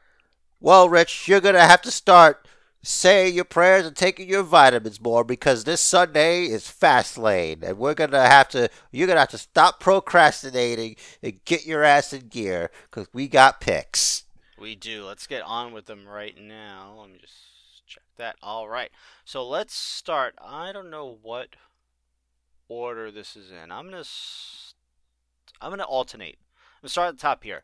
Well, 0.61 0.89
Rich, 0.89 1.29
you're 1.29 1.41
gonna 1.41 1.67
have 1.67 1.83
to 1.83 1.91
start 1.91 2.47
saying 2.85 3.35
your 3.35 3.45
prayers 3.45 3.87
and 3.87 3.97
taking 3.97 4.29
your 4.29 4.43
vitamins 4.43 5.01
more 5.01 5.25
because 5.25 5.65
this 5.65 5.81
Sunday 5.81 6.45
is 6.45 6.65
Fastlane 6.65 7.63
and 7.63 7.79
we're 7.79 7.95
gonna 7.95 8.27
have 8.27 8.49
to 8.51 8.69
you're 8.93 9.07
gonna 9.07 9.21
have 9.21 9.31
to 9.31 9.39
stop 9.39 9.81
procrastinating 9.81 10.97
and 11.23 11.45
get 11.45 11.67
your 11.67 11.83
ass 11.83 12.13
in 12.13 12.29
gear 12.29 12.71
because 12.91 13.09
we 13.13 13.29
got 13.29 13.61
picks. 13.61 14.25
We 14.59 14.75
do. 14.75 15.05
Let's 15.05 15.27
get 15.27 15.43
on 15.43 15.73
with 15.73 15.87
them 15.87 16.07
right 16.07 16.37
now. 16.41 16.97
Let 17.01 17.11
me 17.11 17.19
just 17.21 17.35
check 17.87 18.05
that. 18.17 18.37
All 18.43 18.69
right. 18.69 18.91
So 19.25 19.47
let's 19.47 19.75
start. 19.75 20.35
I 20.43 20.73
don't 20.73 20.91
know 20.91 21.19
what 21.23 21.57
order 22.69 23.11
this 23.11 23.37
is 23.37 23.51
in. 23.51 23.73
I'm 23.73 23.91
gonna 23.91 24.05
I'm 25.61 25.71
gonna 25.71 25.85
alternate. 25.85 26.39
I'm 26.39 26.83
gonna 26.83 26.91
start 26.91 27.09
at 27.09 27.17
the 27.17 27.23
top 27.23 27.45
here. 27.45 27.63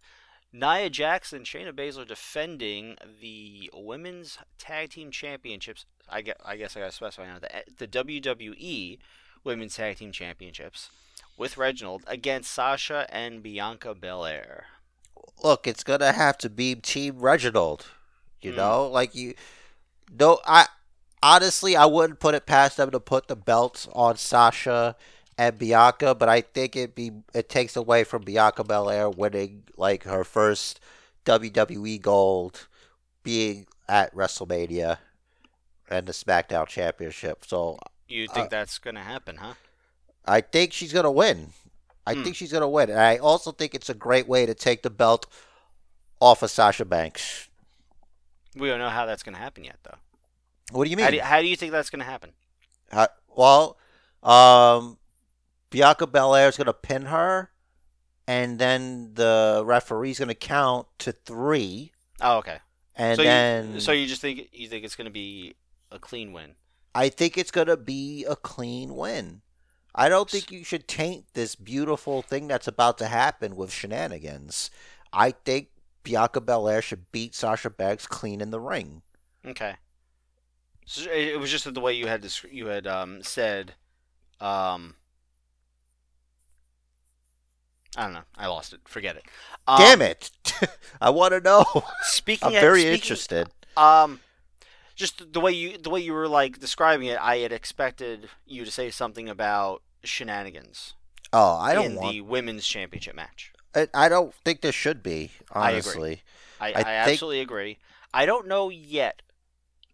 Nia 0.52 0.90
Jackson, 0.90 1.42
Shayna 1.44 1.72
Baszler 1.72 2.06
defending 2.06 2.96
the 3.20 3.70
women's 3.72 4.38
tag 4.58 4.90
team 4.90 5.10
championships. 5.10 5.86
I 6.08 6.22
guess 6.22 6.36
I 6.44 6.56
guess 6.56 6.76
I 6.76 6.80
gotta 6.80 6.92
specify 6.92 7.26
now 7.26 7.38
the 7.38 7.48
the 7.78 7.86
WWE 7.86 8.98
women's 9.44 9.76
tag 9.76 9.98
team 9.98 10.10
championships 10.12 10.90
with 11.36 11.56
Reginald 11.56 12.02
against 12.06 12.50
Sasha 12.50 13.06
and 13.10 13.42
Bianca 13.42 13.94
Belair. 13.94 14.66
Look, 15.42 15.66
it's 15.66 15.84
gonna 15.84 16.12
have 16.12 16.36
to 16.38 16.50
be 16.50 16.74
Team 16.74 17.20
Reginald. 17.20 17.86
You 18.42 18.52
Mm. 18.52 18.56
know, 18.56 18.86
like 18.88 19.14
you. 19.14 19.34
No, 20.10 20.40
I 20.44 20.66
honestly 21.22 21.76
I 21.76 21.86
wouldn't 21.86 22.18
put 22.18 22.34
it 22.34 22.46
past 22.46 22.76
them 22.76 22.90
to 22.90 22.98
put 23.00 23.28
the 23.28 23.36
belts 23.36 23.86
on 23.92 24.16
Sasha 24.16 24.96
and 25.40 25.58
Bianca, 25.58 26.14
but 26.14 26.28
I 26.28 26.42
think 26.42 26.76
it 26.76 26.94
be 26.94 27.12
it 27.32 27.48
takes 27.48 27.74
away 27.74 28.04
from 28.04 28.22
Bianca 28.22 28.62
Belair 28.62 29.08
winning 29.08 29.64
like 29.76 30.04
her 30.04 30.22
first 30.22 30.80
WWE 31.24 31.98
Gold, 31.98 32.68
being 33.22 33.66
at 33.88 34.14
WrestleMania, 34.14 34.98
and 35.88 36.06
the 36.06 36.12
SmackDown 36.12 36.66
Championship. 36.66 37.44
So 37.46 37.78
You 38.06 38.26
think 38.28 38.46
Uh, 38.46 38.48
that's 38.50 38.78
gonna 38.78 39.02
happen, 39.04 39.36
huh? 39.38 39.54
I 40.26 40.42
think 40.42 40.72
she's 40.74 40.92
gonna 40.92 41.10
win. 41.10 41.54
I 42.06 42.14
Hmm. 42.14 42.24
think 42.24 42.36
she's 42.36 42.52
gonna 42.52 42.68
win, 42.68 42.90
and 42.90 43.00
I 43.00 43.16
also 43.16 43.50
think 43.52 43.74
it's 43.74 43.88
a 43.88 43.94
great 43.94 44.28
way 44.28 44.44
to 44.44 44.54
take 44.54 44.82
the 44.82 44.90
belt 44.90 45.26
off 46.20 46.42
of 46.42 46.50
Sasha 46.50 46.84
Banks. 46.84 47.48
We 48.54 48.68
don't 48.68 48.78
know 48.80 48.90
how 48.90 49.06
that's 49.06 49.22
gonna 49.22 49.38
happen 49.38 49.64
yet, 49.64 49.78
though. 49.84 49.96
What 50.72 50.84
do 50.84 50.90
you 50.90 50.96
How 50.98 51.04
mean? 51.04 51.10
do 51.12 51.16
you, 51.16 51.22
how 51.22 51.40
do 51.40 51.46
you 51.46 51.56
think 51.56 51.72
that's 51.72 51.88
gonna 51.88 52.04
happen? 52.04 52.32
How- 52.92 53.08
well, 53.28 53.78
um, 54.22 54.98
Bianca 55.70 56.06
Belair 56.06 56.48
is 56.48 56.56
gonna 56.56 56.72
pin 56.72 57.06
her, 57.06 57.50
and 58.26 58.58
then 58.58 59.14
the 59.14 59.62
referee's 59.64 60.18
gonna 60.18 60.34
count 60.34 60.86
to 60.98 61.12
three, 61.12 61.92
Oh, 62.20 62.38
okay. 62.38 62.58
and 62.96 63.16
so 63.16 63.22
then 63.22 63.74
you, 63.74 63.80
so 63.80 63.92
you 63.92 64.06
just 64.06 64.20
think 64.20 64.48
you 64.52 64.68
think 64.68 64.84
it's 64.84 64.96
gonna 64.96 65.10
be 65.10 65.54
a 65.90 65.98
clean 65.98 66.32
win? 66.32 66.54
I 66.94 67.08
think 67.08 67.38
it's 67.38 67.50
gonna 67.50 67.76
be 67.76 68.24
a 68.24 68.36
clean 68.36 68.96
win. 68.96 69.42
I 69.94 70.08
don't 70.08 70.30
think 70.30 70.50
you 70.50 70.64
should 70.64 70.86
taint 70.86 71.26
this 71.34 71.54
beautiful 71.54 72.22
thing 72.22 72.46
that's 72.48 72.68
about 72.68 72.98
to 72.98 73.06
happen 73.06 73.56
with 73.56 73.72
shenanigans. 73.72 74.70
I 75.12 75.32
think 75.32 75.68
Bianca 76.02 76.40
Belair 76.40 76.80
should 76.80 77.10
beat 77.10 77.34
Sasha 77.34 77.70
Banks 77.70 78.06
clean 78.06 78.40
in 78.40 78.50
the 78.50 78.60
ring. 78.60 79.02
Okay. 79.44 79.74
So 80.86 81.10
it, 81.10 81.38
was 81.38 81.50
just 81.50 81.64
that 81.64 81.74
the 81.74 81.80
way 81.80 81.92
you 81.92 82.06
had 82.06 82.22
this, 82.22 82.44
you 82.50 82.66
had 82.66 82.86
um, 82.86 83.22
said, 83.22 83.74
um, 84.40 84.94
I 87.96 88.04
don't 88.04 88.12
know. 88.12 88.22
I 88.36 88.46
lost 88.46 88.72
it. 88.72 88.80
Forget 88.86 89.16
it. 89.16 89.24
Um, 89.66 89.78
Damn 89.78 90.02
it! 90.02 90.30
I 91.00 91.10
want 91.10 91.32
to 91.34 91.40
know. 91.40 91.64
Speaking, 92.02 92.48
I'm 92.48 92.54
of- 92.54 92.60
very 92.60 92.80
speaking- 92.82 92.94
interested. 92.94 93.48
Um, 93.76 94.20
just 94.96 95.32
the 95.32 95.40
way 95.40 95.52
you 95.52 95.76
the 95.78 95.90
way 95.90 96.00
you 96.00 96.12
were 96.12 96.28
like 96.28 96.58
describing 96.58 97.06
it, 97.08 97.18
I 97.20 97.38
had 97.38 97.52
expected 97.52 98.28
you 98.46 98.64
to 98.64 98.70
say 98.70 98.90
something 98.90 99.28
about 99.28 99.82
shenanigans 100.04 100.94
Oh, 101.32 101.56
I 101.56 101.74
don't 101.74 101.84
in 101.86 101.94
want. 101.96 102.12
the 102.12 102.20
women's 102.22 102.66
championship 102.66 103.14
match. 103.14 103.52
I, 103.74 103.88
I 103.94 104.08
don't 104.08 104.34
think 104.44 104.60
there 104.62 104.72
should 104.72 105.02
be. 105.02 105.30
I 105.52 105.70
agree. 105.70 105.74
Honestly, 105.74 106.22
I, 106.60 106.66
I, 106.66 106.68
I 106.70 106.72
think- 106.74 106.86
absolutely 106.88 107.40
agree. 107.40 107.78
I 108.12 108.26
don't 108.26 108.46
know 108.48 108.68
yet 108.68 109.22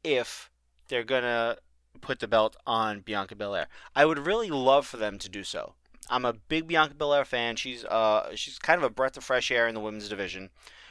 if 0.03 0.51
they're 0.89 1.05
gonna 1.05 1.57
put 2.01 2.21
the 2.21 2.29
belt 2.29 2.57
on 2.67 3.01
Bianca 3.01 3.35
Belair. 3.37 3.69
I 3.95 4.05
would 4.07 4.19
really 4.27 4.51
love 4.51 4.87
for 4.87 4.97
them 4.97 5.19
to 5.19 5.29
do 5.29 5.45
so. 5.45 5.75
I'm 6.09 6.25
a 6.25 6.33
big 6.33 6.67
Bianca 6.67 6.95
Belair 6.95 7.25
fan. 7.25 7.57
She's 7.57 7.85
uh 7.85 8.35
she's 8.35 8.59
kind 8.59 8.79
of 8.79 8.85
a 8.85 8.91
breath 8.91 9.17
of 9.17 9.25
fresh 9.25 9.51
air 9.51 9.67
in 9.67 9.75
the 9.75 9.81
women's 9.81 10.09
division. 10.09 10.51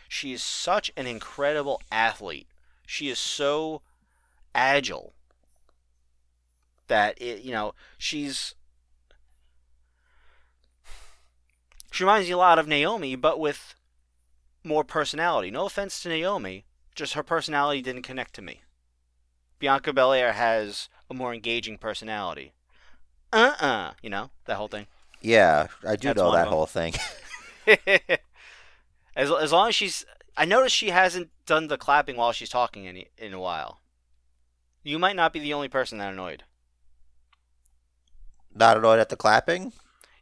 She 0.10 0.34
is 0.34 0.44
such 0.44 0.92
an 0.98 1.08
incredible 1.08 1.82
athlete. 1.92 2.48
She 2.86 3.10
is 3.10 3.20
so 3.20 3.82
agile 4.54 5.14
that 6.88 7.20
it 7.22 7.42
you 7.42 7.52
know 7.52 7.74
she's 7.98 8.56
she 11.92 12.04
reminds 12.04 12.28
you 12.28 12.36
a 12.36 12.38
lot 12.38 12.60
of 12.60 12.68
Naomi, 12.68 13.16
but 13.16 13.40
with 13.40 13.74
more 14.64 14.84
personality. 14.84 15.50
No 15.50 15.66
offense 15.66 16.02
to 16.02 16.10
Naomi, 16.10 16.66
just 16.94 17.14
her 17.14 17.24
personality 17.24 17.82
didn't 17.82 18.02
connect 18.02 18.34
to 18.36 18.42
me. 18.42 18.62
Bianca 19.60 19.94
Belair 19.94 20.34
has 20.34 20.90
a 21.10 21.14
more 21.14 21.34
engaging 21.34 21.78
personality. 21.78 22.52
Uh 23.32 23.56
uh 23.60 23.92
you 24.02 24.10
know, 24.10 24.32
that 24.46 24.58
whole 24.58 24.68
thing. 24.68 24.88
Yeah, 25.26 25.68
I 25.86 25.96
do 25.96 26.08
That's 26.10 26.18
know 26.18 26.32
that 26.32 26.48
whole 26.48 26.66
thing. 26.66 26.94
as, 29.16 29.32
as 29.32 29.52
long 29.52 29.70
as 29.70 29.76
she's. 29.76 30.06
I 30.38 30.46
noticed 30.46 30.76
she 30.76 30.90
hasn't 30.90 31.30
done 31.46 31.68
the 31.68 31.78
clapping 31.78 32.18
while 32.18 32.34
she's 32.34 32.50
talking 32.50 32.86
in, 32.86 33.04
in 33.18 33.34
a 33.34 33.40
while. 33.40 33.80
You 34.84 35.00
might 35.00 35.16
not 35.16 35.34
be 35.34 35.40
the 35.40 35.54
only 35.54 35.70
person 35.70 35.98
that 35.98 36.12
annoyed. 36.14 36.44
Not 38.54 38.78
annoyed 38.78 39.00
at 39.00 39.10
the 39.10 39.16
clapping. 39.16 39.74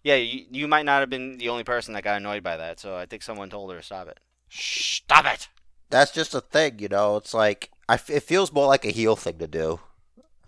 Yeah, 0.04 0.16
you, 0.16 0.45
you 0.51 0.68
might 0.68 0.86
not 0.86 0.99
have 1.01 1.10
been 1.10 1.38
the 1.38 1.49
only 1.49 1.64
person 1.64 1.93
that 1.93 2.04
got 2.04 2.18
annoyed 2.18 2.43
by 2.43 2.58
that, 2.58 2.80
so 2.80 2.95
I 2.95 3.06
think 3.06 3.24
someone 3.24 3.49
told 3.49 3.72
her 3.72 3.78
to 3.78 3.84
stop 3.84 4.08
it. 4.08 4.20
Stop 4.49 5.26
it! 5.26 5.47
That's 5.89 6.12
just 6.12 6.34
a 6.34 6.41
thing, 6.41 6.80
you 6.80 6.88
know. 6.89 7.18
It's 7.18 7.34
like 7.34 7.70
I 7.88 7.95
f- 7.95 8.10
it 8.10 8.24
feels 8.24 8.51
more 8.51 8.68
like 8.68 8.86
a 8.86 8.91
heel 8.91 9.16
thing 9.16 9.38
to 9.39 9.47
do. 9.47 9.80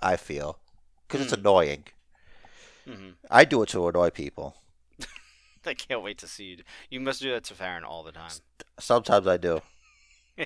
I 0.01 0.17
feel 0.17 0.59
because 1.07 1.21
it's 1.21 1.33
Hmm. 1.33 1.39
annoying. 1.39 1.85
Hmm 2.85 3.11
I 3.29 3.45
do 3.45 3.61
it 3.63 3.69
to 3.69 3.87
annoy 3.87 4.09
people. 4.11 4.55
I 5.65 5.73
can't 5.73 6.03
wait 6.03 6.17
to 6.19 6.27
see 6.27 6.43
you. 6.45 6.57
You 6.89 6.99
must 6.99 7.21
do 7.21 7.31
that 7.31 7.43
to 7.45 7.53
Farron 7.55 7.83
all 7.83 8.03
the 8.03 8.11
time. 8.11 8.31
Sometimes 8.79 9.25
I 9.27 9.37
do. 9.37 9.61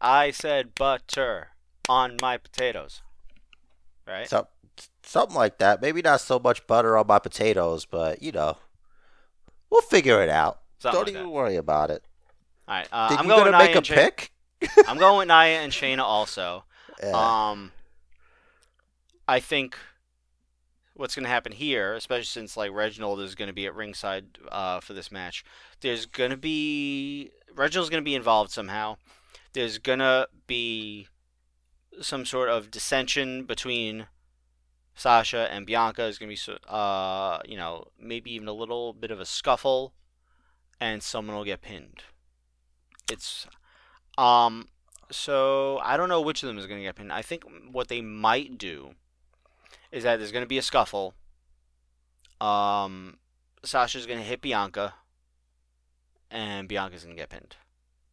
I 0.00 0.30
said 0.30 0.74
butter 0.74 1.48
on 1.88 2.16
my 2.20 2.36
potatoes. 2.36 3.02
Right? 4.06 4.28
So, 4.28 4.48
something 5.02 5.36
like 5.36 5.58
that. 5.58 5.82
Maybe 5.82 6.02
not 6.02 6.20
so 6.20 6.38
much 6.38 6.66
butter 6.66 6.96
on 6.96 7.06
my 7.06 7.18
potatoes, 7.18 7.84
but 7.84 8.22
you 8.22 8.32
know, 8.32 8.56
we'll 9.70 9.82
figure 9.82 10.22
it 10.22 10.28
out. 10.30 10.60
Something 10.78 10.98
Don't 10.98 11.06
like 11.06 11.14
even 11.14 11.22
that. 11.24 11.28
worry 11.32 11.56
about 11.56 11.90
it. 11.90 12.04
All 12.66 12.76
right. 12.76 12.88
Uh, 12.92 13.16
I'm 13.18 13.24
you 13.26 13.30
going 13.30 13.50
Nia 13.50 13.58
make 13.58 13.74
a 13.74 13.78
and 13.78 13.86
Shay- 13.86 13.94
pick? 13.94 14.32
I'm 14.88 14.98
going 14.98 15.18
with 15.18 15.28
Nia 15.28 15.60
and 15.60 15.72
Shayna 15.72 16.00
also. 16.02 16.64
Yeah. 17.02 17.50
Um, 17.50 17.72
I 19.28 19.40
think 19.40 19.76
what's 20.94 21.14
going 21.14 21.24
to 21.24 21.30
happen 21.30 21.52
here, 21.52 21.94
especially 21.94 22.24
since 22.24 22.56
like 22.56 22.72
Reginald 22.72 23.20
is 23.20 23.34
going 23.34 23.48
to 23.48 23.54
be 23.54 23.66
at 23.66 23.74
ringside 23.74 24.38
uh, 24.50 24.80
for 24.80 24.94
this 24.94 25.12
match, 25.12 25.44
there's 25.82 26.06
going 26.06 26.30
to 26.30 26.36
be 26.36 27.30
Reginald's 27.54 27.90
going 27.90 28.02
to 28.02 28.08
be 28.08 28.14
involved 28.14 28.50
somehow. 28.50 28.96
There's 29.52 29.76
going 29.76 29.98
to 29.98 30.28
be 30.46 31.08
some 32.00 32.24
sort 32.24 32.48
of 32.48 32.70
dissension 32.70 33.44
between 33.44 34.06
Sasha 34.94 35.48
and 35.52 35.66
Bianca. 35.66 36.02
There's 36.02 36.18
going 36.18 36.34
to 36.34 36.52
be 36.52 36.58
uh, 36.66 37.40
you 37.46 37.56
know, 37.56 37.88
maybe 38.00 38.32
even 38.32 38.48
a 38.48 38.52
little 38.52 38.94
bit 38.94 39.10
of 39.10 39.20
a 39.20 39.26
scuffle, 39.26 39.92
and 40.80 41.02
someone 41.02 41.36
will 41.36 41.44
get 41.44 41.60
pinned. 41.60 42.02
It's 43.10 43.46
um 44.16 44.68
so 45.10 45.80
I 45.82 45.96
don't 45.96 46.08
know 46.08 46.20
which 46.20 46.42
of 46.42 46.48
them 46.48 46.58
is 46.58 46.66
going 46.66 46.80
to 46.80 46.84
get 46.84 46.96
pinned. 46.96 47.12
I 47.12 47.22
think 47.22 47.44
what 47.70 47.88
they 47.88 48.00
might 48.00 48.56
do 48.56 48.94
is 49.92 50.04
that 50.04 50.16
there's 50.16 50.32
going 50.32 50.44
to 50.44 50.48
be 50.48 50.58
a 50.58 50.62
scuffle. 50.62 51.14
Um, 52.40 53.18
Sasha's 53.64 54.06
going 54.06 54.18
to 54.18 54.24
hit 54.24 54.40
Bianca, 54.40 54.94
and 56.30 56.68
Bianca's 56.68 57.04
going 57.04 57.16
to 57.16 57.20
get 57.20 57.30
pinned. 57.30 57.56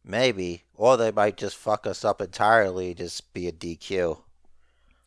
Maybe, 0.04 0.64
or 0.74 0.96
they 0.96 1.10
might 1.10 1.36
just 1.36 1.56
fuck 1.56 1.86
us 1.86 2.04
up 2.04 2.20
entirely, 2.20 2.94
just 2.94 3.32
be 3.32 3.48
a 3.48 3.52
DQ, 3.52 4.18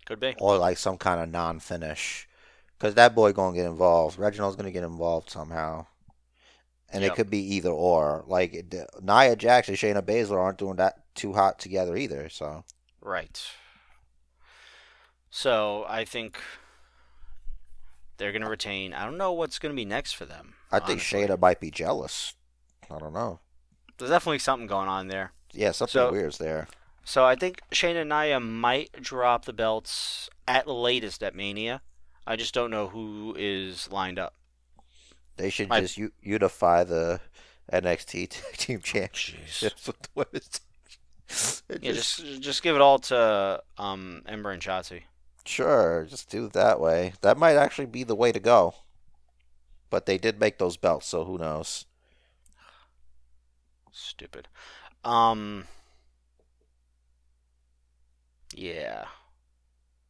Could 0.06 0.20
be. 0.20 0.36
or 0.40 0.58
like 0.58 0.78
some 0.78 0.98
kind 0.98 1.22
of 1.22 1.30
non-finish. 1.30 2.28
Because 2.78 2.96
that 2.96 3.16
boy 3.16 3.32
gonna 3.34 3.56
get 3.56 3.66
involved. 3.66 4.18
Reginald's 4.18 4.56
gonna 4.56 4.72
get 4.72 4.84
involved 4.84 5.30
somehow, 5.30 5.86
and 6.90 7.02
Yep. 7.04 7.12
it 7.12 7.16
could 7.16 7.30
be 7.30 7.56
either 7.56 7.70
or. 7.70 8.24
Like 8.28 8.74
Nia 9.02 9.36
Jax 9.36 9.68
and 9.70 9.78
Shayna 9.78 10.02
Baszler 10.02 10.38
aren't 10.40 10.58
doing 10.60 10.78
that 10.78 11.04
too 11.16 11.34
hot 11.34 11.60
together 11.60 11.96
either. 11.98 12.30
So 12.30 12.64
Right. 13.02 13.42
So 15.30 15.86
I 15.88 16.06
think 16.06 16.40
they're 18.18 18.32
going 18.32 18.42
to 18.42 18.50
retain. 18.50 18.94
I 18.94 19.06
don't 19.06 19.18
know 19.18 19.32
what's 19.32 19.60
going 19.60 19.72
to 19.74 19.76
be 19.76 19.86
next 19.86 20.14
for 20.14 20.26
them. 20.26 20.56
I 20.72 20.80
think 20.80 21.00
honestly. 21.00 21.22
Shayna 21.28 21.40
might 21.40 21.60
be 21.60 21.72
jealous. 21.72 22.34
I 22.92 22.98
don't 23.00 23.14
know. 23.14 23.40
There's 23.98 24.12
definitely 24.12 24.40
something 24.40 24.68
going 24.68 24.88
on 24.88 25.08
there. 25.08 25.32
Yeah, 25.54 25.72
something 25.72 25.94
So- 25.94 26.12
weird's 26.12 26.38
there. 26.38 26.68
So 27.06 27.26
I 27.26 27.36
think 27.36 27.62
Shayna 27.72 28.02
and 28.02 28.10
Nia 28.10 28.40
might 28.40 28.92
drop 29.02 29.46
the 29.46 29.54
belts 29.54 30.30
at 30.48 30.68
latest 30.68 31.24
at 31.24 31.34
Mania. 31.34 31.82
I 32.28 32.36
just 32.36 32.54
don't 32.54 32.70
know 32.70 32.90
who 32.90 33.36
is 33.38 33.92
lined 33.92 34.20
up. 34.20 34.36
They 35.38 35.50
should 35.50 35.70
My- 35.70 35.82
just 35.82 35.98
u- 35.98 36.12
unify 36.22 36.84
the 36.84 37.20
NXT 37.74 38.28
Tag 38.30 38.58
Team 38.58 38.82
Championships 38.82 39.88
with 39.88 40.02
the 40.02 40.08
women's. 40.14 40.62
Yeah, 41.82 41.94
just 41.94 42.24
just 42.42 42.62
give 42.62 42.76
it 42.76 42.82
all 42.82 43.00
to 43.00 43.62
um, 43.78 44.22
Ember 44.28 44.52
and 44.52 44.62
Shotzi. 44.62 45.04
Sure, 45.50 46.06
just 46.08 46.30
do 46.30 46.46
it 46.46 46.54
that 46.54 46.80
way. 46.80 47.14
That 47.22 47.36
might 47.36 47.56
actually 47.56 47.88
be 47.88 48.04
the 48.04 48.14
way 48.14 48.32
to 48.32 48.40
go. 48.40 48.76
But 49.90 50.06
they 50.06 50.20
did 50.20 50.40
make 50.40 50.60
those 50.60 50.78
belts, 50.78 51.08
so 51.08 51.26
who 51.26 51.40
knows? 51.40 51.86
Stupid. 53.92 54.48
Um. 55.04 55.66
Yeah. 58.54 59.06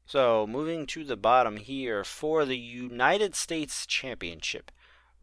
So 0.06 0.46
moving 0.46 0.86
to 0.88 1.06
the 1.06 1.16
bottom 1.16 1.56
here 1.56 2.04
for 2.04 2.44
the 2.44 2.58
United 2.58 3.34
States 3.34 3.86
Championship, 3.86 4.72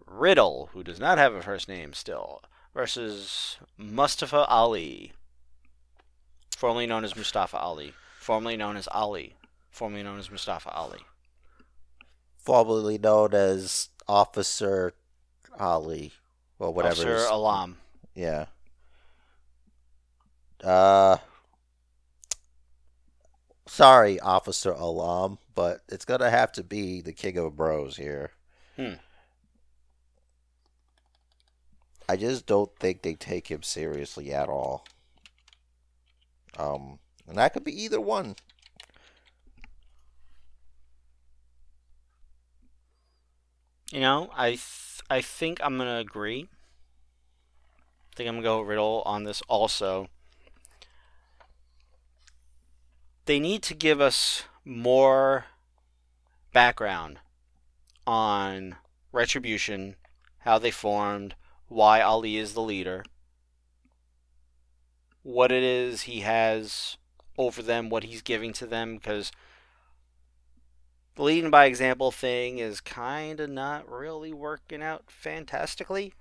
Riddle, 0.07 0.71
who 0.73 0.83
does 0.83 0.99
not 0.99 1.19
have 1.19 1.35
a 1.35 1.43
first 1.43 1.69
name 1.69 1.93
still, 1.93 2.43
versus 2.73 3.59
Mustafa 3.77 4.47
Ali, 4.47 5.12
formerly 6.57 6.87
known 6.87 7.05
as 7.05 7.14
Mustafa 7.14 7.59
Ali, 7.59 7.93
formerly 8.19 8.57
known 8.57 8.79
as 8.79 8.89
Ali, 8.91 9.35
formerly 9.77 10.03
known 10.03 10.18
as 10.18 10.31
Mustafa 10.31 10.70
Ali. 10.70 11.01
Formerly 12.39 12.97
known 12.97 13.35
as 13.35 13.91
Officer 14.09 14.95
Ali, 15.59 16.12
or 16.59 16.72
whatever. 16.72 16.93
Officer 16.93 17.14
his- 17.16 17.27
Alam. 17.27 17.79
Yeah. 18.14 18.47
Uh. 20.64 21.18
Sorry, 23.66 24.18
Officer 24.20 24.70
Alam, 24.70 25.39
but 25.55 25.83
it's 25.89 26.07
gonna 26.07 26.31
have 26.31 26.53
to 26.53 26.62
be 26.64 27.03
the 27.03 27.12
King 27.12 27.37
of 27.37 27.57
Bros 27.57 27.97
here. 27.99 28.31
Hmm. 28.77 28.95
I 32.09 32.16
just 32.16 32.47
don't 32.47 32.74
think 32.79 33.03
they 33.03 33.14
take 33.14 33.51
him 33.51 33.62
seriously 33.62 34.33
at 34.33 34.49
all. 34.49 34.87
Um, 36.57 37.01
and 37.27 37.37
that 37.37 37.53
could 37.53 37.64
be 37.64 37.83
either 37.83 38.01
one. 38.01 38.37
You 43.91 44.01
know, 44.01 44.30
I 44.37 44.51
th- 44.51 45.03
I 45.11 45.20
think 45.20 45.61
I'm 45.62 45.76
gonna 45.78 45.99
agree. 45.99 46.49
I 48.12 48.16
think 48.16 48.28
I'm 48.28 48.37
gonna 48.37 48.43
go 48.43 48.61
Riddle 48.61 49.03
on 49.07 49.24
this 49.24 49.43
also. 49.43 50.09
They 53.26 53.39
need 53.39 53.62
to 53.64 53.74
give 53.74 54.01
us 54.01 54.45
more 54.64 55.47
background 56.53 57.18
on 58.07 58.76
Retribution, 59.12 59.97
how 60.41 60.59
they 60.59 60.70
formed, 60.70 61.37
why 61.68 62.01
Ali 62.01 62.37
is 62.37 62.55
the 62.55 62.62
leader, 62.62 63.05
what 65.22 65.51
it 65.53 65.62
is 65.62 66.03
he 66.03 66.20
has 66.20 66.97
over 67.37 67.62
them, 67.62 67.91
what 67.91 68.05
he's 68.05 68.22
giving 68.22 68.53
to 68.55 68.66
them, 68.66 68.97
because 68.97 69.32
leading 71.19 71.51
by 71.51 71.67
example 71.67 72.11
thing 72.11 72.59
is 72.59 72.81
kind 72.81 73.41
of 73.41 73.51
not 73.51 73.91
really 73.91 74.33
working 74.33 74.83
out 74.83 75.05
fantastically. 75.09 76.12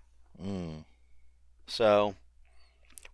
Mm. 0.41 0.85
So 1.67 2.15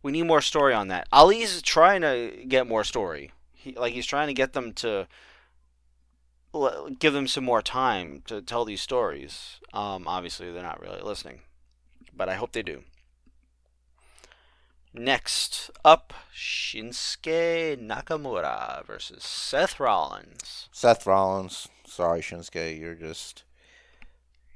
we 0.03 0.11
need 0.11 0.23
more 0.23 0.41
story 0.41 0.73
on 0.73 0.87
that. 0.89 1.07
Ali's 1.11 1.61
trying 1.61 2.01
to 2.01 2.45
get 2.47 2.67
more 2.67 2.83
story. 2.83 3.31
He, 3.53 3.73
like 3.73 3.93
he's 3.93 4.05
trying 4.05 4.27
to 4.27 4.33
get 4.33 4.53
them 4.53 4.73
to 4.73 5.07
l- 6.53 6.89
give 6.99 7.13
them 7.13 7.27
some 7.27 7.43
more 7.43 7.61
time 7.61 8.23
to 8.27 8.41
tell 8.41 8.65
these 8.65 8.81
stories. 8.81 9.59
Um, 9.73 10.07
obviously, 10.07 10.51
they're 10.51 10.63
not 10.63 10.81
really 10.81 11.01
listening, 11.01 11.41
but 12.15 12.29
I 12.29 12.35
hope 12.35 12.51
they 12.51 12.63
do. 12.63 12.83
Next 14.93 15.71
up, 15.85 16.13
Shinsuke 16.35 17.77
Nakamura 17.79 18.85
versus 18.85 19.23
Seth 19.23 19.79
Rollins. 19.79 20.67
Seth 20.73 21.05
Rollins. 21.05 21.69
Sorry, 21.91 22.21
Shinsuke. 22.21 22.79
You're 22.79 22.95
just 22.95 23.43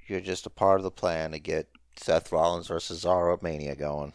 you're 0.08 0.22
just 0.22 0.46
a 0.46 0.50
part 0.50 0.80
of 0.80 0.84
the 0.84 0.92
plan 0.92 1.32
to 1.32 1.40
get 1.40 1.68
Seth 1.98 2.32
Rollins 2.32 2.68
versus 2.68 3.04
Cesaro 3.04 3.42
Mania 3.42 3.76
going. 3.76 4.14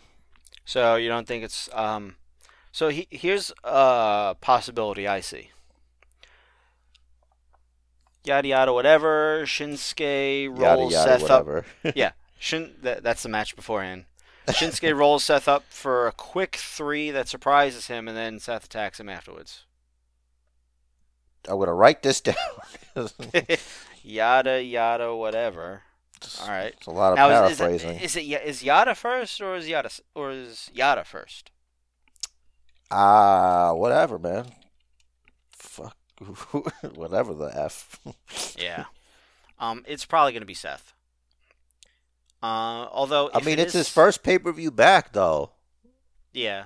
So 0.65 0.97
you 0.97 1.09
don't 1.09 1.27
think 1.27 1.45
it's 1.45 1.69
um 1.75 2.17
so 2.73 2.89
he, 2.89 3.07
here's 3.11 3.53
a 3.63 4.37
possibility 4.41 5.07
I 5.07 5.21
see. 5.21 5.51
Yada 8.25 8.49
yada 8.49 8.73
whatever 8.73 9.43
Shinsuke 9.45 10.49
rolls 10.59 10.93
yada 10.95 11.21
Seth 11.21 11.31
up. 11.31 11.47
whatever. 11.47 11.67
Yeah, 11.95 12.13
Shin 12.39 12.75
that, 12.83 13.03
that's 13.03 13.23
the 13.23 13.29
match 13.29 13.55
beforehand. 13.55 14.07
Shinsuke 14.49 14.97
rolls 14.97 15.25
Seth 15.25 15.47
up 15.47 15.65
for 15.69 16.07
a 16.07 16.13
quick 16.13 16.57
three 16.57 17.11
that 17.11 17.29
surprises 17.29 17.87
him, 17.89 18.09
and 18.09 18.17
then 18.17 18.41
Seth 18.41 18.65
attacks 18.65 18.99
him 18.99 19.09
afterwards. 19.09 19.65
I'm 21.49 21.59
gonna 21.59 21.75
write 21.75 22.03
this 22.03 22.21
down. 22.21 22.37
yada 24.03 24.63
yada 24.63 25.15
whatever. 25.15 25.83
All 26.43 26.49
right. 26.49 26.75
It's 26.77 26.87
a 26.87 26.91
lot 26.91 27.13
of 27.13 27.17
Now 27.17 27.45
is, 27.47 27.53
is, 27.53 27.59
paraphrasing. 27.59 27.97
it, 27.97 28.03
is 28.03 28.17
it 28.63 28.63
Yada 28.63 28.95
first 28.95 29.41
or 29.41 29.57
is 29.57 29.69
Yada 29.69 29.91
or 30.15 30.31
is 30.31 30.71
Yada 30.73 31.05
first? 31.05 31.51
Ah, 32.91 33.73
whatever, 33.73 34.19
man. 34.19 34.47
Fuck, 35.53 35.97
whatever 36.95 37.35
the 37.35 37.51
f. 37.57 38.01
Yeah. 38.59 38.85
um, 39.59 39.85
it's 39.87 40.05
probably 40.05 40.33
gonna 40.33 40.45
be 40.45 40.55
Seth. 40.55 40.93
Uh, 42.43 42.89
although 42.91 43.31
I 43.33 43.41
mean, 43.41 43.59
it 43.59 43.63
it's 43.63 43.75
his 43.75 43.89
first 43.89 44.23
pay 44.23 44.39
per 44.39 44.53
view 44.53 44.71
back, 44.71 45.13
though. 45.13 45.53
Yeah, 46.33 46.65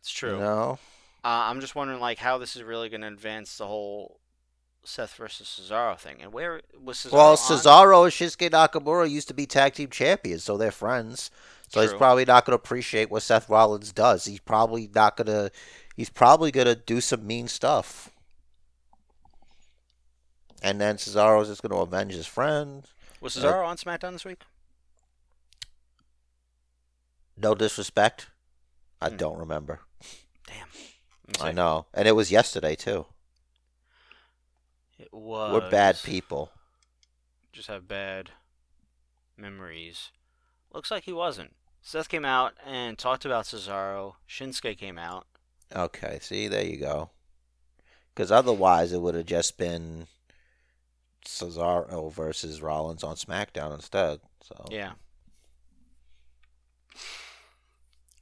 it's 0.00 0.10
true. 0.10 0.34
You 0.34 0.40
know, 0.40 0.78
Uh, 1.24 1.50
I'm 1.50 1.60
just 1.60 1.74
wondering 1.74 2.00
like 2.00 2.18
how 2.18 2.38
this 2.38 2.56
is 2.56 2.62
really 2.62 2.88
gonna 2.88 3.08
advance 3.08 3.58
the 3.58 3.66
whole 3.66 4.20
Seth 4.84 5.16
versus 5.16 5.46
Cesaro 5.60 5.98
thing, 5.98 6.18
and 6.22 6.32
where 6.32 6.62
was 6.82 6.98
Cesaro? 6.98 7.12
well, 7.12 7.30
on? 7.32 7.36
Cesaro 7.36 8.04
and 8.04 8.12
Shinsuke 8.12 8.50
Nakamura 8.50 9.10
used 9.10 9.28
to 9.28 9.34
be 9.34 9.44
tag 9.46 9.74
team 9.74 9.90
champions, 9.90 10.44
so 10.44 10.56
they're 10.56 10.70
friends. 10.70 11.30
So 11.70 11.82
he's 11.82 11.92
probably 11.92 12.24
not 12.24 12.46
going 12.46 12.56
to 12.56 12.62
appreciate 12.62 13.10
what 13.10 13.22
Seth 13.22 13.50
Rollins 13.50 13.92
does. 13.92 14.24
He's 14.24 14.40
probably 14.40 14.88
not 14.94 15.18
going 15.18 15.26
to. 15.26 15.50
He's 15.94 16.08
probably 16.08 16.50
going 16.50 16.66
to 16.66 16.74
do 16.74 17.02
some 17.02 17.26
mean 17.26 17.46
stuff. 17.46 18.10
And 20.62 20.80
then 20.80 20.96
Cesaro's 20.96 21.48
just 21.48 21.60
going 21.60 21.72
to 21.72 21.78
avenge 21.82 22.14
his 22.14 22.26
friend. 22.26 22.84
Was 23.20 23.36
Cesaro 23.36 23.66
on 23.66 23.76
SmackDown 23.76 24.12
this 24.12 24.24
week? 24.24 24.40
No 27.36 27.54
disrespect. 27.54 28.28
I 29.00 29.10
Hmm. 29.10 29.16
don't 29.16 29.38
remember. 29.38 29.80
Damn. 30.46 30.68
I 31.40 31.52
know. 31.52 31.86
And 31.94 32.08
it 32.08 32.12
was 32.12 32.30
yesterday, 32.30 32.74
too. 32.74 33.06
It 34.98 35.12
was. 35.12 35.52
We're 35.52 35.70
bad 35.70 35.98
people. 36.02 36.50
Just 37.52 37.68
have 37.68 37.86
bad 37.86 38.30
memories. 39.36 40.10
Looks 40.72 40.90
like 40.90 41.04
he 41.04 41.12
wasn't. 41.12 41.54
Seth 41.80 42.08
came 42.08 42.24
out 42.24 42.54
and 42.66 42.98
talked 42.98 43.24
about 43.24 43.44
Cesaro. 43.44 44.14
Shinsuke 44.28 44.76
came 44.76 44.98
out. 44.98 45.26
Okay, 45.74 46.18
see, 46.20 46.48
there 46.48 46.64
you 46.64 46.76
go. 46.76 47.10
Because 48.14 48.32
otherwise, 48.32 48.92
it 48.92 49.00
would 49.00 49.14
have 49.14 49.26
just 49.26 49.56
been 49.56 50.06
Cesaro 51.24 52.12
versus 52.12 52.60
Rollins 52.60 53.04
on 53.04 53.16
SmackDown 53.16 53.74
instead. 53.74 54.20
So 54.42 54.66
Yeah. 54.70 54.92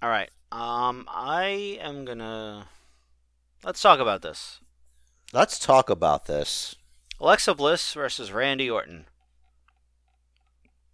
All 0.02 0.10
right. 0.10 0.30
Um, 0.52 1.06
I 1.08 1.78
am 1.80 2.04
gonna. 2.04 2.68
Let's 3.64 3.80
talk 3.82 3.98
about 3.98 4.22
this. 4.22 4.60
let's 5.32 5.58
talk 5.58 5.90
about 5.90 6.26
this. 6.26 6.76
Alexa 7.20 7.54
Bliss 7.54 7.92
versus 7.94 8.30
Randy 8.30 8.70
Orton. 8.70 9.06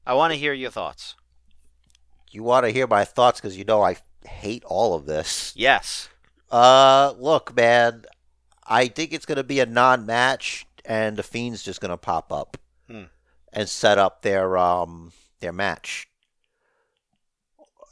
I 0.06 0.14
want 0.14 0.32
to 0.32 0.38
hear 0.38 0.52
your 0.52 0.70
thoughts. 0.70 1.14
You 2.30 2.42
want 2.42 2.64
to 2.64 2.72
hear 2.72 2.86
my 2.86 3.04
thoughts 3.04 3.40
because 3.40 3.58
you 3.58 3.64
know 3.64 3.82
I 3.82 3.96
hate 4.26 4.64
all 4.64 4.94
of 4.94 5.06
this. 5.06 5.52
Yes. 5.56 6.08
Uh, 6.50 7.12
look, 7.18 7.54
man, 7.54 8.04
I 8.66 8.86
think 8.88 9.12
it's 9.12 9.26
gonna 9.26 9.42
be 9.44 9.60
a 9.60 9.66
non-match, 9.66 10.66
and 10.84 11.16
the 11.16 11.22
Fiend's 11.22 11.62
just 11.62 11.80
gonna 11.80 11.96
pop 11.96 12.32
up 12.32 12.56
Hmm. 12.88 13.04
and 13.52 13.68
set 13.68 13.98
up 13.98 14.22
their 14.22 14.56
um 14.56 15.12
their 15.40 15.52
match 15.52 16.08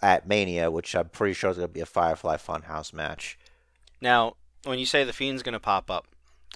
at 0.02 0.26
Mania, 0.26 0.70
which 0.70 0.94
I'm 0.94 1.08
pretty 1.10 1.34
sure 1.34 1.50
is 1.50 1.56
gonna 1.56 1.68
be 1.68 1.80
a 1.80 1.86
Firefly 1.86 2.36
Funhouse 2.36 2.92
match 2.92 3.38
Now, 4.00 4.36
when 4.64 4.78
you 4.78 4.86
say 4.86 5.04
the 5.04 5.12
Fiend's 5.12 5.42
gonna 5.42 5.60
pop 5.60 5.90
up, 5.90 6.06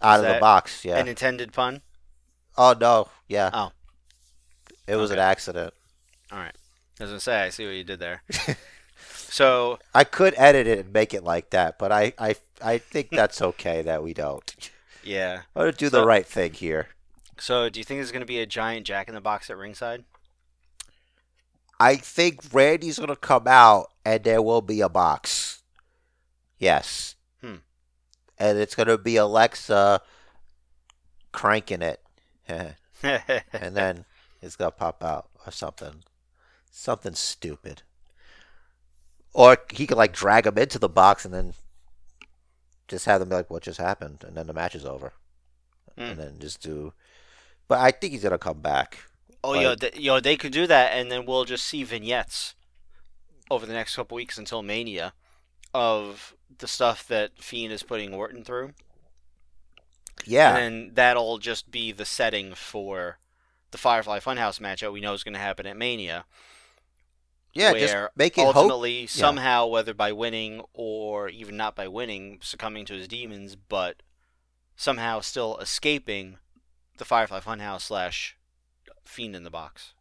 out 0.03 0.25
of 0.25 0.33
the 0.35 0.41
box. 0.41 0.85
Yeah. 0.85 0.99
an 0.99 1.09
intended 1.09 1.53
pun? 1.53 1.83
oh 2.57 2.75
no, 2.79 3.09
yeah. 3.29 3.51
Oh. 3.53 3.73
It 4.87 4.97
was 4.97 5.11
Okay. 5.11 5.19
an 5.21 5.27
accident. 5.27 5.75
All 6.31 6.39
right. 6.39 6.55
I 7.01 7.03
was 7.05 7.11
gonna 7.11 7.21
say, 7.21 7.41
I 7.43 7.49
see 7.49 7.65
what 7.67 7.75
you 7.75 7.85
did 7.85 7.99
there. 8.01 8.23
so 9.09 9.79
I 9.95 10.05
could 10.05 10.35
edit 10.37 10.67
it 10.67 10.79
and 10.81 10.93
make 10.93 11.15
it 11.15 11.25
like 11.25 11.51
that, 11.51 11.79
but 11.79 11.91
I, 11.91 12.13
I, 12.19 12.37
I 12.63 12.79
think 12.79 13.11
that's 13.13 13.41
okay 13.43 13.83
that 13.83 14.03
we 14.03 14.15
don't. 14.15 14.71
Yeah. 15.03 15.43
I'm 15.57 15.63
gonna 15.63 15.73
do 15.73 15.89
the 15.89 16.07
right 16.07 16.27
thing 16.27 16.53
here. 16.53 16.89
So, 17.37 17.69
do 17.69 17.81
you 17.81 17.85
think 17.85 17.99
there's 17.99 18.13
going 18.13 18.21
to 18.21 18.27
be 18.27 18.39
a 18.39 18.47
giant 18.47 18.87
Jack 18.87 19.09
in 19.09 19.15
the 19.17 19.21
Box 19.21 19.51
at 19.51 19.57
ringside? 19.57 20.05
I 21.81 21.97
think 21.97 22.43
Randy's 22.53 23.01
gonna 23.01 23.17
come 23.17 23.49
out 23.49 23.91
and 24.05 24.23
there 24.23 24.41
will 24.41 24.63
be 24.63 24.81
a 24.81 24.89
box. 24.89 25.63
Yes. 26.59 27.14
And 28.39 28.59
it's 28.59 28.75
gonna 28.75 28.99
be 28.99 29.17
Alexa 29.17 30.01
cranking 31.33 31.83
it. 31.83 32.01
and 32.49 32.75
then 33.77 34.05
it's 34.43 34.57
gonna 34.57 34.71
pop 34.71 35.03
out 35.03 35.29
or 35.47 35.53
something. 35.53 36.03
Something 36.71 37.15
stupid. 37.15 37.83
Or 39.33 39.59
he 39.73 39.87
could 39.87 39.97
like 39.97 40.13
drag 40.13 40.47
him 40.47 40.59
into 40.59 40.79
the 40.79 40.89
box 40.89 41.25
and 41.25 41.35
then 41.35 41.55
just 42.89 43.07
have 43.07 43.21
them 43.21 43.29
be 43.29 43.37
like, 43.37 43.51
What 43.51 43.63
just 43.63 43.81
happened? 43.81 44.25
And 44.27 44.37
then 44.37 44.47
the 44.47 44.53
match 44.53 44.75
is 44.75 44.85
over. 44.85 45.13
Hmm. 45.97 46.03
And 46.03 46.19
then 46.19 46.39
just 46.39 46.63
do 46.63 46.93
but 47.69 47.79
I 47.79 47.91
think 47.91 48.13
he's 48.13 48.23
gonna 48.23 48.39
come 48.39 48.61
back. 48.61 48.99
Oh, 49.43 49.51
Like- 49.51 49.63
yo, 49.63 49.75
th- 49.75 49.97
yo, 49.97 50.21
they 50.21 50.37
could 50.37 50.53
do 50.53 50.67
that, 50.67 50.93
and 50.93 51.11
then 51.11 51.27
we'll 51.27 51.45
just 51.45 51.67
see 51.67 51.83
vignettes 51.83 52.55
over 53.51 53.67
the 53.67 53.73
next 53.73 53.97
couple 53.97 54.15
weeks 54.17 54.39
until 54.39 54.63
Mania 54.63 55.13
of 55.73 56.35
the 56.59 56.69
stuff 56.69 57.07
that 57.09 57.43
Fiend 57.43 57.73
is 57.73 57.83
putting 57.83 58.13
Orton 58.15 58.45
through, 58.45 58.73
Yeah. 60.25 60.57
and 60.57 60.95
that'll 60.95 61.39
just 61.39 61.71
be 61.71 61.93
the 61.93 62.05
setting 62.05 62.55
for 62.55 63.19
the 63.71 63.79
Firefly 63.79 64.21
Funhouse 64.21 64.61
match 64.61 64.81
that 64.81 64.93
we 64.93 65.01
know 65.01 65.13
is 65.15 65.25
going 65.25 65.35
to 65.35 65.41
happen 65.41 65.67
at 65.67 65.77
Mania. 65.77 66.25
yeah, 67.53 67.71
where 67.73 67.81
just 67.81 68.17
make 68.17 68.37
it 68.39 68.43
hope 68.45 68.57
ultimately, 68.57 69.07
somehow, 69.07 69.67
whether 69.67 69.95
by 69.95 70.11
winning 70.13 70.63
or 70.73 71.29
even 71.29 71.57
not 71.57 71.77
by 71.77 71.87
winning, 71.87 72.39
succumbing 72.43 72.85
to 72.87 72.95
his 72.95 73.07
demons, 73.09 73.55
but 73.57 74.03
somehow 74.77 75.21
still 75.21 75.57
escaping 75.59 76.39
the 76.99 77.05
Firefly 77.05 77.41
Funhouse 77.41 77.83
slash 77.83 78.37
Fiend 79.05 79.37
in 79.37 79.45
the 79.45 79.51
box. 79.51 79.95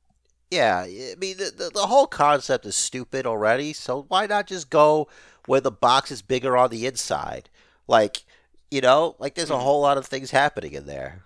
Yeah, 0.49 0.82
I 0.88 1.16
mean 1.18 1.38
the, 1.38 1.51
the 1.56 1.70
the 1.74 1.88
whole 1.88 2.06
concept 2.08 2.66
is 2.66 2.76
stupid 2.76 3.26
already. 3.26 3.74
So 3.74 4.06
why 4.08 4.28
not 4.28 4.47
just 4.47 4.70
go 4.70 5.08
where 5.46 5.62
the 5.62 5.72
box 5.72 6.12
is 6.12 6.22
bigger 6.22 6.56
on 6.58 6.70
the 6.70 6.86
inside? 6.86 7.50
Like, 7.88 8.24
you 8.72 8.82
know, 8.82 9.16
like 9.20 9.36
there's 9.36 9.50
a 9.50 9.54
Mhm. 9.56 9.62
whole 9.62 9.82
lot 9.82 9.98
of 9.98 10.06
things 10.06 10.32
happening 10.32 10.74
in 10.74 10.86
there. 10.86 11.24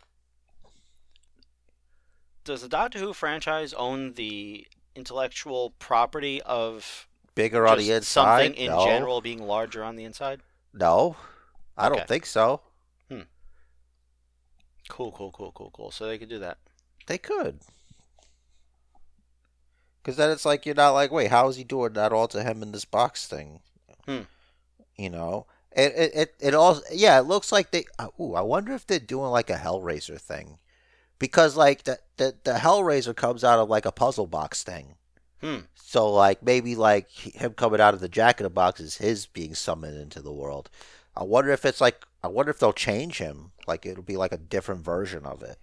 does 2.43 2.61
the 2.61 2.70
Doctor 2.70 2.99
Who 2.99 3.11
franchise 3.11 3.74
own 3.74 4.13
the 4.13 4.65
intellectual 4.95 5.72
property 5.80 6.41
of 6.43 7.05
Bigger 7.36 7.68
on 7.68 7.78
the 7.78 7.91
inside. 7.91 8.05
something 8.05 8.53
in 8.53 8.72
no. 8.72 8.86
general 8.86 9.20
being 9.20 9.43
larger 9.43 9.84
on 9.84 9.97
the 9.97 10.05
inside? 10.05 10.41
No, 10.74 11.18
I 11.76 11.89
don't 11.89 11.97
Okay. 11.97 12.07
think 12.07 12.26
so. 12.26 12.61
Cool, 14.89 15.11
cool, 15.11 15.32
cool, 15.32 15.51
cool, 15.51 15.70
cool. 15.72 15.91
So 15.91 16.07
they 16.07 16.18
could 16.18 16.30
do 16.30 16.39
that. 16.39 16.57
They 17.07 17.18
could. 17.18 17.59
Because 20.01 20.15
then 20.15 20.30
it's 20.30 20.45
like 20.45 20.65
you're 20.65 20.76
not 20.76 20.91
like, 20.91 21.11
wait, 21.11 21.30
how 21.30 21.49
is 21.49 21.57
he 21.57 21.65
doing 21.65 21.93
that 21.93 22.13
all 22.13 22.28
to 22.30 22.43
him 22.43 22.63
in 22.63 22.72
this 22.72 22.86
box 22.86 23.28
thing? 23.28 23.59
Hmm. 24.07 24.21
You 24.97 25.09
know, 25.09 25.45
it 25.71 25.93
it 25.95 26.11
it, 26.15 26.35
it 26.39 26.53
all 26.53 26.81
yeah, 26.91 27.19
it 27.19 27.23
looks 27.25 27.51
like 27.51 27.71
they. 27.71 27.85
uh, 27.99 28.07
Ooh, 28.19 28.33
I 28.35 28.41
wonder 28.41 28.73
if 28.73 28.87
they're 28.87 28.99
doing 28.99 29.29
like 29.29 29.49
a 29.49 29.55
Hellraiser 29.57 30.19
thing, 30.19 30.57
because 31.19 31.55
like 31.55 31.83
the 31.83 31.99
the 32.17 32.35
the 32.43 32.53
Hellraiser 32.53 33.15
comes 33.15 33.43
out 33.43 33.59
of 33.59 33.69
like 33.69 33.85
a 33.85 33.91
puzzle 33.91 34.27
box 34.27 34.63
thing. 34.63 34.95
Hmm. 35.41 35.59
So 35.75 36.11
like 36.11 36.41
maybe 36.41 36.75
like 36.75 37.09
him 37.09 37.53
coming 37.53 37.79
out 37.79 37.93
of 37.93 37.99
the 37.99 38.09
jack 38.09 38.39
in 38.39 38.43
the 38.43 38.49
box 38.49 38.79
is 38.79 38.97
his 38.97 39.25
being 39.27 39.53
summoned 39.53 39.97
into 39.97 40.21
the 40.21 40.33
world. 40.33 40.69
I 41.15 41.23
wonder 41.23 41.51
if 41.51 41.63
it's 41.65 41.81
like 41.81 42.05
I 42.23 42.27
wonder 42.27 42.49
if 42.49 42.59
they'll 42.59 42.73
change 42.73 43.19
him. 43.19 43.51
Like 43.67 43.85
it'll 43.85 44.03
be 44.03 44.17
like 44.17 44.31
a 44.31 44.37
different 44.37 44.83
version 44.83 45.25
of 45.25 45.43
it. 45.43 45.57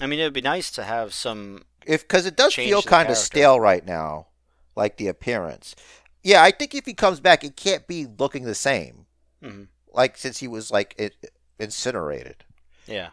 I 0.00 0.06
mean, 0.06 0.18
it 0.18 0.24
would 0.24 0.32
be 0.32 0.40
nice 0.40 0.70
to 0.72 0.82
have 0.84 1.14
some. 1.14 1.64
if 1.86 2.02
because 2.02 2.26
it 2.26 2.36
does 2.36 2.54
feel 2.54 2.82
kind 2.82 3.10
of 3.10 3.16
stale 3.16 3.60
right 3.60 3.84
now, 3.84 4.26
like 4.74 4.96
the 4.96 5.08
appearance. 5.08 5.76
Yeah, 6.24 6.42
I 6.42 6.50
think 6.50 6.74
if 6.74 6.86
he 6.86 6.94
comes 6.94 7.20
back, 7.20 7.44
it 7.44 7.54
can't 7.54 7.86
be 7.86 8.06
looking 8.06 8.44
the 8.44 8.54
same. 8.54 9.06
Mhm. 9.42 9.68
Like 9.92 10.16
since 10.16 10.38
he 10.38 10.48
was 10.48 10.70
like 10.70 10.94
it, 10.98 11.14
incinerated. 11.58 12.44
Yeah. 12.86 13.10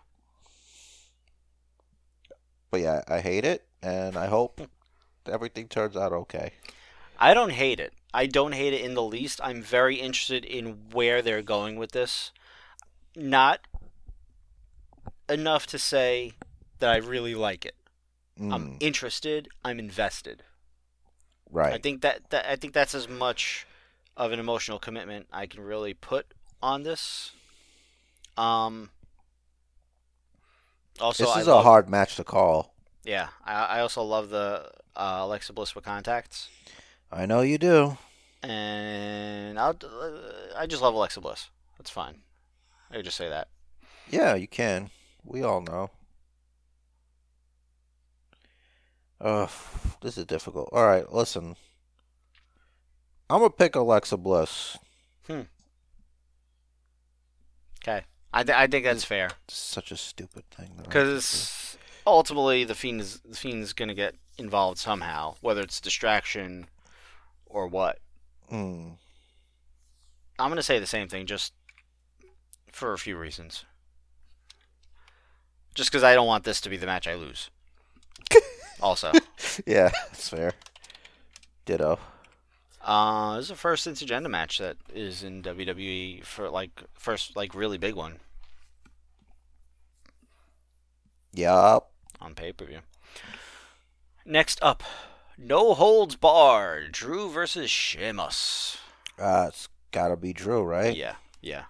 But 2.71 2.79
yeah, 2.79 3.01
I 3.07 3.19
hate 3.19 3.43
it, 3.43 3.67
and 3.83 4.15
I 4.17 4.27
hope 4.27 4.61
everything 5.25 5.67
turns 5.67 5.97
out 5.97 6.13
okay. 6.13 6.53
I 7.19 7.33
don't 7.33 7.51
hate 7.51 7.79
it. 7.79 7.93
I 8.13 8.25
don't 8.25 8.53
hate 8.53 8.73
it 8.73 8.81
in 8.81 8.93
the 8.93 9.03
least. 9.03 9.39
I'm 9.43 9.61
very 9.61 9.97
interested 9.97 10.43
in 10.45 10.89
where 10.91 11.21
they're 11.21 11.41
going 11.41 11.75
with 11.75 11.91
this. 11.91 12.31
Not 13.15 13.59
enough 15.29 15.67
to 15.67 15.77
say 15.77 16.33
that 16.79 16.89
I 16.89 16.97
really 16.97 17.35
like 17.35 17.65
it. 17.65 17.75
I'm 18.39 18.71
Mm, 18.71 18.77
interested. 18.79 19.49
I'm 19.63 19.79
invested. 19.79 20.43
I 21.53 21.57
right. 21.57 21.83
think 21.83 22.01
that, 22.01 22.29
that 22.29 22.45
I 22.49 22.55
think 22.55 22.73
that's 22.73 22.95
as 22.95 23.07
much 23.09 23.65
of 24.17 24.31
an 24.31 24.39
emotional 24.39 24.79
commitment 24.79 25.27
I 25.31 25.45
can 25.47 25.61
really 25.61 25.93
put 25.93 26.25
on 26.61 26.83
this. 26.83 27.31
Um. 28.37 28.89
Also, 30.99 31.25
this 31.25 31.37
is 31.37 31.47
a 31.47 31.55
love- 31.55 31.63
hard 31.63 31.89
match 31.89 32.15
to 32.17 32.23
call. 32.23 32.73
Yeah, 33.03 33.29
I, 33.43 33.53
I 33.77 33.79
also 33.79 34.03
love 34.03 34.29
the 34.29 34.69
uh, 34.95 35.19
Alexa 35.21 35.53
Bliss 35.53 35.73
with 35.73 35.83
contacts, 35.85 36.49
I 37.11 37.25
know 37.25 37.41
you 37.41 37.57
do. 37.57 37.97
and 38.43 39.57
I'll, 39.59 39.75
I 40.55 40.67
just 40.67 40.81
love 40.83 40.93
Alexa 40.93 41.19
Bliss. 41.21 41.49
That's 41.77 41.89
fine. 41.89 42.19
I 42.91 42.95
could 42.97 43.05
just 43.05 43.17
say 43.17 43.27
that. 43.29 43.47
Yeah, 44.09 44.35
you 44.35 44.47
can. 44.47 44.91
We 45.25 45.41
all 45.41 45.61
know. 45.61 45.89
Ugh, 49.19 49.49
this 50.01 50.17
is 50.17 50.25
difficult. 50.25 50.69
All 50.71 50.85
right, 50.85 51.11
listen. 51.11 51.55
I'm 53.29 53.39
gonna 53.39 53.49
pick 53.49 53.75
Alexa 53.75 54.17
Bliss. 54.17 54.77
Hmm. 55.27 55.41
Okay, 57.81 58.03
I, 58.33 58.43
th- 58.43 58.57
I 58.57 58.67
think 58.67 58.85
that's 58.85 59.03
fair 59.03 59.29
such 59.47 59.91
a 59.91 59.97
stupid 59.97 60.43
thing. 60.51 60.67
that 60.67 60.73
I 60.73 60.75
have 60.75 60.83
to 60.83 60.89
because 60.89 61.77
ultimately 62.05 62.63
the 62.63 62.75
fiend 62.75 63.01
is 63.01 63.21
the 63.21 63.35
fiend's 63.35 63.73
gonna 63.73 63.93
get 63.93 64.15
involved 64.37 64.77
somehow, 64.77 65.35
whether 65.41 65.61
it's 65.61 65.79
distraction 65.79 66.67
or 67.45 67.67
what. 67.67 67.99
Hmm. 68.49 68.89
I'm 70.37 70.49
gonna 70.49 70.63
say 70.63 70.79
the 70.79 70.85
same 70.85 71.07
thing, 71.07 71.25
just 71.25 71.53
for 72.71 72.93
a 72.93 72.97
few 72.97 73.17
reasons. 73.17 73.65
Just 75.73 75.89
because 75.89 76.03
I 76.03 76.15
don't 76.15 76.27
want 76.27 76.43
this 76.43 76.59
to 76.61 76.69
be 76.69 76.77
the 76.77 76.85
match 76.85 77.07
I 77.07 77.15
lose. 77.15 77.49
also, 78.81 79.11
Yeah, 79.65 79.89
that's 80.07 80.29
fair. 80.29 80.53
Ditto. 81.65 81.99
uh, 82.83 83.35
this 83.35 83.43
is 83.45 83.49
the 83.49 83.55
first 83.55 83.87
intergender 83.87 84.29
match 84.29 84.57
that 84.57 84.77
is 84.93 85.23
in 85.23 85.43
WWE 85.43 86.23
for 86.23 86.49
like 86.49 86.83
first 86.93 87.35
like 87.35 87.53
really 87.55 87.77
big 87.77 87.95
one 87.95 88.17
Yup. 91.33 91.91
on 92.19 92.35
pay 92.35 92.51
per 92.51 92.65
view. 92.65 92.79
Next 94.25 94.59
up, 94.61 94.83
no 95.37 95.73
holds 95.73 96.15
barred, 96.15 96.91
Drew 96.91 97.29
versus 97.29 97.69
Sheamus. 97.71 98.77
Uh, 99.17 99.45
it's 99.49 99.67
gotta 99.91 100.15
be 100.17 100.33
Drew, 100.33 100.63
right? 100.63 100.95
Yeah, 100.95 101.15
yeah. 101.41 101.63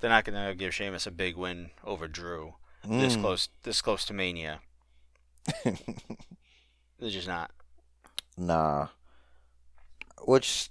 They're 0.00 0.10
not 0.10 0.24
gonna 0.24 0.54
give 0.54 0.74
Sheamus 0.74 1.06
a 1.06 1.10
big 1.10 1.36
win 1.36 1.70
over 1.84 2.08
Drew 2.08 2.54
this 2.88 3.16
Mm. 3.16 3.20
close, 3.20 3.48
this 3.62 3.80
close 3.82 4.04
to 4.06 4.12
Mania. 4.12 4.60
They're 5.64 7.10
just 7.10 7.28
not. 7.28 7.50
Nah. 8.36 8.88
Which, 10.22 10.70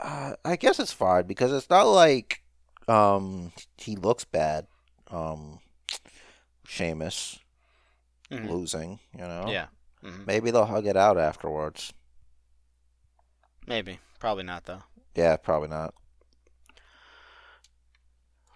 uh, 0.00 0.34
I 0.44 0.56
guess 0.56 0.78
it's 0.78 0.92
fine 0.92 1.26
because 1.26 1.52
it's 1.52 1.68
not 1.70 1.84
like 1.84 2.42
um 2.88 3.52
he 3.76 3.96
looks 3.96 4.24
bad. 4.24 4.66
Um, 5.10 5.60
Sheamus 6.66 7.38
Mhm. 8.30 8.48
losing, 8.48 9.00
you 9.12 9.20
know. 9.20 9.46
Yeah. 9.48 9.66
hmm 10.02 10.24
Maybe 10.26 10.50
they'll 10.50 10.66
hug 10.66 10.86
it 10.86 10.96
out 10.96 11.18
afterwards. 11.18 11.92
Maybe. 13.66 13.98
Probably 14.18 14.44
not 14.44 14.64
though. 14.64 14.82
Yeah, 15.14 15.36
probably 15.36 15.68
not. 15.68 15.94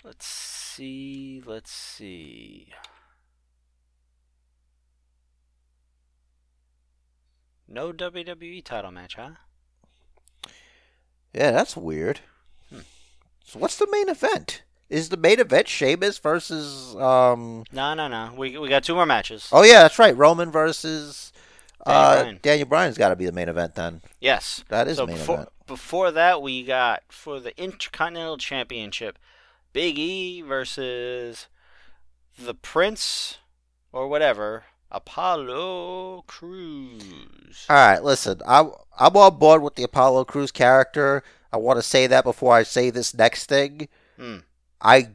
Let's 0.05 0.27
see. 0.27 1.43
Let's 1.45 1.71
see. 1.71 2.69
No 7.69 7.93
WWE 7.93 8.65
title 8.65 8.91
match, 8.91 9.15
huh? 9.17 9.31
Yeah, 11.33 11.51
that's 11.53 11.77
weird. 11.77 12.21
Hmm. 12.71 12.81
So 13.45 13.59
what's 13.59 13.77
the 13.77 13.89
main 13.91 14.09
event? 14.09 14.63
Is 14.91 15.09
the 15.09 15.17
main 15.17 15.41
event 15.41 15.69
Sheamus 15.69 16.19
versus 16.19 16.95
um? 16.97 17.65
No, 17.73 17.95
no, 17.95 18.09
no. 18.09 18.33
We 18.37 18.59
we 18.59 18.69
got 18.69 18.85
two 18.85 18.95
more 18.95 19.07
matches. 19.07 19.49
Oh 19.51 19.63
yeah, 19.63 19.81
that's 19.83 19.99
right. 19.99 20.15
Roman 20.17 20.51
versus 20.51 21.33
Uh, 21.87 22.21
Bryan. 22.23 22.39
Daniel 22.43 22.69
Bryan's 22.69 22.99
got 22.99 23.09
to 23.09 23.17
be 23.17 23.25
the 23.25 23.33
main 23.33 23.49
event 23.49 23.75
then. 23.75 24.03
Yes. 24.21 24.65
That 24.69 24.87
is 24.89 24.99
so 24.99 25.07
main 25.07 25.17
before 25.17 25.35
event. 25.37 25.49
before 25.67 26.11
that, 26.11 26.43
we 26.43 26.63
got 26.65 27.03
for 27.09 27.41
the 27.41 27.57
Intercontinental 27.61 28.37
Championship, 28.37 29.19
Big 29.73 29.99
E 29.99 30.43
versus 30.43 31.47
the 32.39 32.55
Prince 32.55 33.39
or 33.93 34.09
whatever, 34.09 34.65
Apollo 34.91 36.25
Crews. 36.27 37.67
All 37.69 37.77
right, 37.77 38.03
listen, 38.03 38.41
I, 38.47 38.69
I'm 38.99 39.17
on 39.17 39.39
board 39.39 39.63
with 39.63 39.77
the 39.77 39.85
Apollo 39.85 40.27
Crews 40.27 40.51
character. 40.51 41.23
I 41.53 41.57
want 41.57 41.79
to 41.79 41.83
say 41.83 42.07
that 42.07 42.25
before 42.25 42.55
I 42.55 42.63
say 42.63 42.91
this 42.91 43.15
next 43.15 43.47
thing. 43.47 43.89
Hmm. 44.17 44.39
I 44.81 45.09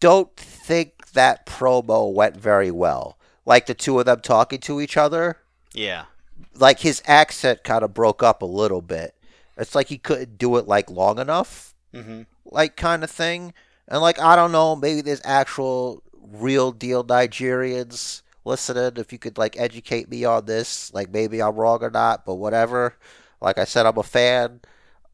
don't 0.00 0.34
think 0.36 1.12
that 1.12 1.46
promo 1.46 2.12
went 2.12 2.36
very 2.36 2.70
well. 2.70 3.18
Like 3.44 3.66
the 3.66 3.74
two 3.74 3.98
of 3.98 4.06
them 4.06 4.20
talking 4.20 4.60
to 4.60 4.80
each 4.80 4.96
other. 4.96 5.38
Yeah. 5.72 6.06
Like 6.54 6.80
his 6.80 7.02
accent 7.06 7.64
kind 7.64 7.84
of 7.84 7.94
broke 7.94 8.22
up 8.22 8.42
a 8.42 8.46
little 8.46 8.82
bit. 8.82 9.14
It's 9.56 9.74
like 9.74 9.88
he 9.88 9.98
couldn't 9.98 10.38
do 10.38 10.56
it 10.56 10.66
like 10.66 10.90
long 10.90 11.18
enough, 11.18 11.74
Mm-hmm. 11.96 12.22
like 12.44 12.76
kind 12.76 13.02
of 13.04 13.10
thing. 13.10 13.54
And 13.88 14.00
like 14.00 14.20
I 14.20 14.36
don't 14.36 14.52
know, 14.52 14.76
maybe 14.76 15.00
there's 15.00 15.22
actual 15.24 16.02
real 16.32 16.72
deal 16.72 17.04
Nigerians 17.04 18.22
listening. 18.44 18.92
If 18.96 19.12
you 19.12 19.18
could 19.18 19.38
like 19.38 19.58
educate 19.58 20.08
me 20.10 20.24
on 20.24 20.46
this, 20.46 20.92
like 20.94 21.10
maybe 21.10 21.42
I'm 21.42 21.56
wrong 21.56 21.82
or 21.82 21.90
not, 21.90 22.24
but 22.24 22.36
whatever. 22.36 22.96
Like 23.40 23.58
I 23.58 23.64
said, 23.64 23.86
I'm 23.86 23.98
a 23.98 24.02
fan 24.02 24.60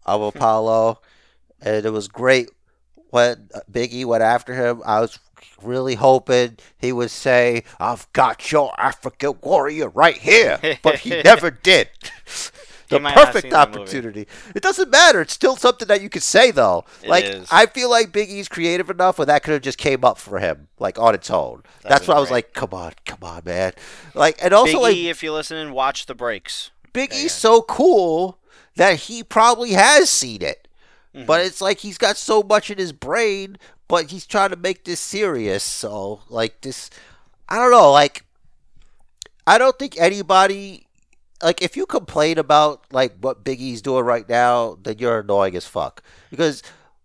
of 0.07 0.23
Apollo, 0.35 1.01
and 1.61 1.85
it 1.85 1.91
was 1.91 2.09
great 2.09 2.51
when 3.11 3.49
Biggie 3.71 4.05
went 4.05 4.23
after 4.23 4.55
him. 4.55 4.83
I 4.87 5.01
was 5.01 5.19
really 5.61 5.97
hoping 5.97 6.59
he 6.79 6.93
would 6.93 7.11
say, 7.11 7.65
"I've 7.81 8.11
got 8.13 8.51
your 8.53 8.73
African 8.79 9.39
warrior 9.43 9.89
right 9.89 10.17
here," 10.17 10.59
but 10.83 11.01
he 11.01 11.11
never 11.25 11.51
did. 11.51 11.89
He 12.93 12.99
the 12.99 13.03
might 13.03 13.15
not 13.15 13.27
have 13.27 13.35
perfect 13.35 13.53
that 13.53 13.69
opportunity. 13.69 14.27
It 14.55 14.63
doesn't 14.63 14.91
matter. 14.91 15.21
It's 15.23 15.33
still 15.33 15.57
something 15.57 15.89
that 15.89 16.01
you 16.03 16.09
could 16.09 16.23
say 16.23 16.51
though. 16.51 16.85
It 17.03 17.09
like 17.09 17.25
is. 17.25 17.49
I 17.51 17.67
feel 17.67 17.91
like 17.91 18.13
Big 18.13 18.29
E's 18.31 18.49
creative 18.49 18.91
enough 18.91 19.19
where 19.19 19.27
that 19.27 19.43
could 19.43 19.53
have 19.53 19.63
just 19.63 19.79
came 19.79 20.05
up 20.05 20.19
for 20.19 20.39
him, 20.39 20.69
like 20.79 20.99
on 20.99 21.15
its 21.15 21.31
own. 21.31 21.63
That'd 21.83 21.91
That's 21.91 22.09
why 22.09 22.15
I 22.17 22.21
was 22.21 22.31
like, 22.31 22.55
come 22.55 22.71
on, 22.73 22.93
come 23.05 23.19
on, 23.23 23.43
man. 23.45 23.73
Like 24.15 24.39
and 24.43 24.53
also 24.53 24.73
Big 24.75 24.83
like 24.83 24.97
E, 24.97 25.09
if 25.11 25.23
you're 25.23 25.33
listening, 25.33 25.73
watch 25.73 26.07
the 26.07 26.15
breaks. 26.15 26.71
Big 26.93 27.11
Yeah, 27.13 27.19
E's 27.19 27.23
yeah. 27.25 27.29
so 27.29 27.63
cool 27.63 28.39
that 28.77 29.01
he 29.01 29.23
probably 29.23 29.73
has 29.73 30.09
seen 30.11 30.43
it. 30.43 30.69
Mhm. 31.15 31.27
But 31.27 31.41
it's 31.41 31.61
like 31.61 31.79
he's 31.81 31.99
got 31.99 32.17
so 32.17 32.43
much 32.43 32.71
in 32.71 32.79
his 32.79 32.93
brain, 32.93 33.59
but 33.89 34.11
he's 34.11 34.27
trying 34.27 34.51
to 34.51 34.57
make 34.57 34.85
this 34.85 35.01
serious. 35.01 35.63
So 35.65 36.21
like 36.29 36.61
this 36.63 36.91
I 37.49 37.57
don't 37.57 37.71
know, 37.71 37.91
like 37.91 38.25
I 39.47 39.59
don't 39.59 39.79
think 39.79 39.99
anybody 39.99 40.82
like 41.43 41.63
if 41.63 41.77
you 41.77 41.87
complain 41.87 42.39
about 42.39 42.85
like 42.93 43.15
what 43.21 43.45
Big 43.45 43.61
E's 43.61 43.83
doing 43.83 44.05
right 44.05 44.29
now, 44.29 44.79
then 44.83 44.99
you're 44.99 45.21
annoying 45.21 45.57
as 45.57 45.67
fuck. 45.67 46.03
Because 46.31 46.63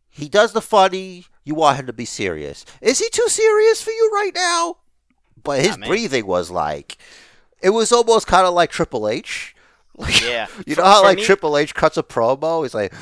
he 0.09 0.29
does 0.29 0.53
the 0.53 0.61
funny, 0.61 1.25
you 1.43 1.55
want 1.55 1.79
him 1.79 1.85
to 1.87 1.93
be 1.93 2.05
serious. 2.05 2.65
Is 2.81 2.99
he 2.99 3.09
too 3.09 3.27
serious 3.29 3.81
for 3.81 3.91
you 3.91 4.09
right 4.13 4.31
now? 4.35 4.77
But 5.43 5.61
his 5.61 5.77
breathing 5.77 6.25
was 6.25 6.49
like 6.51 6.97
it 7.61 7.69
was 7.71 7.91
almost 7.91 8.27
kind 8.27 8.45
of 8.45 8.53
like 8.53 8.69
Triple 8.71 9.07
H. 9.07 9.55
Like, 9.95 10.21
Yeah. 10.21 10.47
you 10.67 10.75
For- 10.75 10.81
know 10.81 10.87
how 10.87 10.99
for 11.01 11.05
like 11.07 11.17
me- 11.17 11.23
Triple 11.23 11.57
H 11.57 11.73
cuts 11.73 11.97
a 11.97 12.03
promo? 12.03 12.63
He's 12.63 12.73
like, 12.75 12.93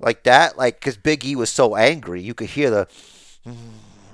like 0.00 0.22
that, 0.24 0.56
like 0.56 0.80
because 0.80 0.96
Big 0.96 1.24
E 1.24 1.36
was 1.36 1.50
so 1.50 1.76
angry, 1.76 2.22
you 2.22 2.34
could 2.34 2.48
hear 2.50 2.70
the 2.70 2.88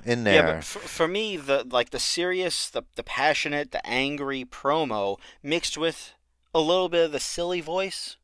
in 0.04 0.24
there. 0.24 0.34
Yeah, 0.34 0.54
but 0.56 0.64
for, 0.64 0.78
for 0.80 1.08
me, 1.08 1.36
the 1.36 1.64
like 1.70 1.90
the 1.90 1.98
serious, 1.98 2.70
the 2.70 2.82
the 2.96 3.02
passionate, 3.02 3.70
the 3.72 3.84
angry 3.86 4.44
promo 4.44 5.18
mixed 5.42 5.76
with 5.78 6.12
a 6.54 6.60
little 6.60 6.88
bit 6.88 7.06
of 7.06 7.12
the 7.12 7.20
silly 7.20 7.60
voice 7.60 8.16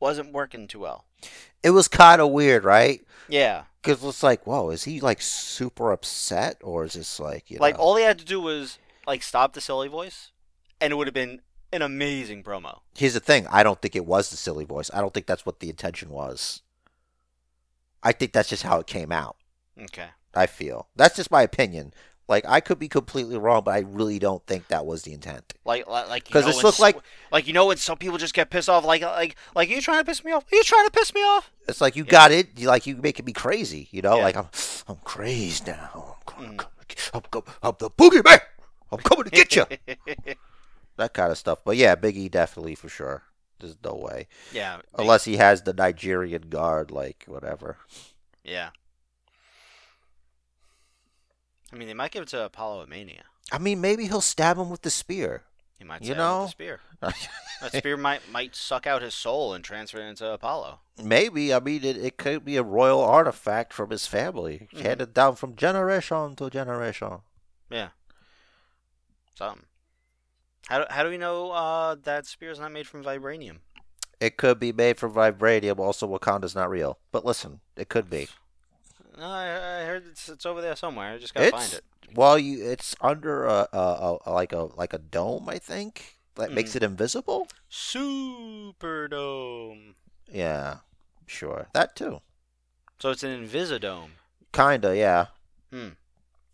wasn't 0.00 0.32
working 0.32 0.66
too 0.68 0.80
well. 0.80 1.06
it 1.62 1.70
was 1.70 1.88
kind 1.88 2.20
of 2.20 2.30
weird, 2.30 2.64
right? 2.64 3.00
Yeah, 3.28 3.64
Because 3.82 4.04
it's 4.04 4.22
like, 4.22 4.46
whoa, 4.46 4.68
is 4.70 4.84
he 4.84 5.00
like 5.00 5.22
super 5.22 5.92
upset, 5.92 6.58
or 6.62 6.84
is 6.84 6.92
this 6.92 7.18
like, 7.18 7.50
you 7.50 7.56
know, 7.56 7.62
like 7.62 7.76
know? 7.76 7.80
all 7.82 7.96
he 7.96 8.04
had 8.04 8.18
to 8.18 8.24
do 8.24 8.40
was 8.40 8.78
like 9.06 9.22
stop 9.22 9.54
the 9.54 9.60
silly 9.62 9.88
voice, 9.88 10.30
and 10.80 10.92
it 10.92 10.96
would 10.96 11.06
have 11.06 11.14
been 11.14 11.40
an 11.72 11.80
amazing 11.80 12.42
promo. 12.44 12.80
Here's 12.96 13.14
the 13.14 13.20
thing: 13.20 13.46
I 13.50 13.62
don't 13.62 13.80
think 13.80 13.96
it 13.96 14.04
was 14.04 14.28
the 14.30 14.36
silly 14.36 14.66
voice. 14.66 14.90
I 14.92 15.00
don't 15.00 15.14
think 15.14 15.24
that's 15.26 15.46
what 15.46 15.60
the 15.60 15.70
intention 15.70 16.10
was. 16.10 16.60
I 18.02 18.12
think 18.12 18.32
that's 18.32 18.50
just 18.50 18.62
how 18.64 18.78
it 18.80 18.86
came 18.86 19.10
out. 19.10 19.36
Okay. 19.80 20.08
I 20.34 20.44
feel 20.46 20.88
that's 20.94 21.16
just 21.16 21.30
my 21.30 21.40
opinion. 21.42 21.94
Like 22.26 22.44
I 22.48 22.60
could 22.60 22.78
be 22.78 22.88
completely 22.88 23.36
wrong, 23.36 23.62
but 23.64 23.72
I 23.72 23.80
really 23.80 24.18
don't 24.18 24.44
think 24.46 24.68
that 24.68 24.86
was 24.86 25.02
the 25.02 25.12
intent. 25.12 25.52
Like, 25.64 25.86
like, 25.86 26.24
because 26.24 26.24
you 26.24 26.32
'Cause 26.32 26.44
know 26.44 26.48
this 26.52 26.62
looked 26.64 26.80
like- 26.80 26.96
like 27.30 27.46
you 27.46 27.52
know 27.52 27.66
when 27.66 27.76
some 27.76 27.98
people 27.98 28.16
just 28.16 28.32
get 28.32 28.48
pissed 28.50 28.68
off, 28.70 28.84
like, 28.84 29.02
like, 29.02 29.36
like, 29.54 29.68
are 29.68 29.72
you 29.72 29.80
trying 29.82 29.98
to 30.00 30.04
piss 30.06 30.24
me 30.24 30.32
off? 30.32 30.44
Are 30.50 30.56
you 30.56 30.62
trying 30.62 30.86
to 30.86 30.90
piss 30.90 31.12
me 31.14 31.20
off? 31.20 31.50
It's 31.68 31.80
like 31.82 31.96
you 31.96 32.04
Yeah. 32.04 32.10
got 32.10 32.32
it. 32.32 32.58
You 32.58 32.68
like 32.68 32.86
you 32.86 32.96
making 32.96 33.26
me 33.26 33.32
crazy. 33.34 33.88
You 33.90 34.00
know, 34.02 34.16
Yeah. 34.16 34.22
like 34.24 34.36
I'm 34.36 34.48
I'm 34.88 34.96
crazed 35.04 35.66
now. 35.66 36.16
I'm, 36.36 36.56
Mm. 36.56 36.66
I'm, 37.12 37.22
I'm, 37.32 37.42
I'm 37.62 37.74
the 37.78 37.90
boogeyman. 37.90 38.40
I'm 38.90 38.98
coming 38.98 39.24
to 39.24 39.30
get 39.30 39.54
you. 39.56 39.66
that 40.96 41.12
kind 41.14 41.30
of 41.30 41.38
stuff. 41.38 41.58
But 41.64 41.76
yeah, 41.76 41.94
Biggie 41.96 42.30
definitely 42.30 42.74
for 42.74 42.88
sure. 42.88 43.22
There's 43.60 43.76
no 43.84 43.94
way 43.94 44.26
yeah. 44.52 44.80
unless 44.98 45.24
he 45.24 45.36
has 45.36 45.62
the 45.62 45.72
Nigerian 45.72 46.42
guard, 46.50 46.90
like 46.90 47.24
whatever. 47.26 47.76
Yeah. 48.42 48.70
I 51.74 51.76
mean, 51.78 51.88
they 51.88 51.94
might 51.94 52.12
give 52.12 52.22
it 52.22 52.28
to 52.28 52.44
Apollo 52.44 52.82
at 52.82 52.88
Mania. 52.88 53.24
I 53.50 53.58
mean, 53.58 53.80
maybe 53.80 54.06
he'll 54.06 54.20
stab 54.20 54.56
him 54.58 54.70
with 54.70 54.82
the 54.82 54.90
spear. 54.90 55.42
He 55.76 55.84
might 55.84 56.02
You 56.02 56.14
know? 56.14 56.42
the 56.44 56.48
spear. 56.48 56.80
That 57.60 57.72
spear 57.76 57.96
might 57.96 58.20
might 58.30 58.54
suck 58.54 58.86
out 58.86 59.00
his 59.00 59.14
soul 59.14 59.54
and 59.54 59.64
transfer 59.64 59.98
it 59.98 60.04
into 60.08 60.30
Apollo. 60.30 60.80
maybe. 61.02 61.52
I 61.54 61.60
mean, 61.60 61.82
it, 61.84 61.96
it 61.96 62.16
could 62.16 62.44
be 62.44 62.56
a 62.56 62.62
royal 62.62 63.00
artifact 63.02 63.72
from 63.72 63.90
his 63.90 64.06
family, 64.06 64.68
Mhm. 64.72 64.80
handed 64.80 65.14
down 65.14 65.36
from 65.36 65.56
generation 65.56 66.36
to 66.36 66.50
generation. 66.50 67.20
Yeah. 67.70 67.88
Something. 69.34 69.64
How 70.66 70.78
do, 70.80 70.84
how 70.90 71.02
do 71.04 71.10
we 71.10 71.18
know 71.18 71.50
uh, 71.52 71.96
that 72.02 72.26
spear 72.26 72.50
is 72.50 72.58
not 72.58 72.72
made 72.72 72.86
from 72.86 73.02
vibranium? 73.04 73.58
It 74.20 74.36
could 74.36 74.58
be 74.58 74.72
made 74.72 74.98
from 74.98 75.12
vibranium. 75.14 75.78
Also, 75.78 76.06
Wakanda's 76.06 76.54
not 76.54 76.70
real. 76.70 76.98
But 77.12 77.24
listen, 77.24 77.60
it 77.76 77.88
could 77.88 78.08
be. 78.08 78.28
No, 79.16 79.28
I, 79.30 79.82
I 79.82 79.84
heard 79.84 80.04
it's, 80.10 80.28
it's 80.28 80.44
over 80.46 80.60
there 80.60 80.76
somewhere. 80.76 81.12
I 81.14 81.18
just 81.18 81.34
gotta 81.34 81.46
It's 81.48 81.56
find 81.56 81.72
it. 81.72 81.82
well, 82.16 82.38
you 82.38 82.68
it's 82.70 82.94
under 83.00 83.44
a, 83.46 83.68
a, 83.72 84.16
a 84.26 84.32
like 84.32 84.52
a 84.52 84.68
like 84.76 84.92
a 84.92 84.98
dome, 84.98 85.48
I 85.48 85.58
think. 85.58 86.16
That 86.36 86.46
Mm-hmm. 86.46 86.54
makes 86.56 86.74
it 86.74 86.82
invisible. 86.82 87.46
Superdome. 87.70 88.74
Yeah, 90.28 90.78
sure. 91.26 91.68
That 91.74 91.94
too. 91.94 92.20
So 92.98 93.10
it's 93.10 93.22
an 93.22 93.30
Invisidome. 93.30 94.12
Kinda, 94.52 94.96
yeah. 94.96 95.26
Hmm. 95.72 95.90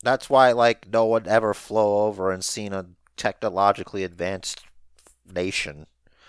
That's 0.02 0.28
why 0.30 0.52
like 0.52 0.90
no 0.92 1.04
one 1.06 1.26
ever 1.26 1.54
flew 1.54 1.78
over 1.80 2.30
and 2.30 2.44
seen 2.44 2.72
a 2.72 2.86
technologically 3.16 4.04
advanced 4.04 4.62
nation. 5.30 5.86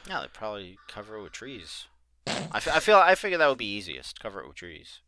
Yeah, 0.08 0.22
they 0.22 0.28
probably 0.28 0.78
cover 0.88 1.18
it 1.18 1.24
with 1.24 1.32
trees. 1.34 1.86
I, 2.28 2.58
f- 2.58 2.68
I 2.68 2.80
feel 2.80 2.98
I 2.98 3.16
figure 3.16 3.38
that 3.38 3.48
would 3.50 3.58
be 3.58 3.74
easiest. 3.76 4.20
Cover 4.20 4.42
it 4.42 4.48
with 4.48 4.56
trees. 4.58 5.00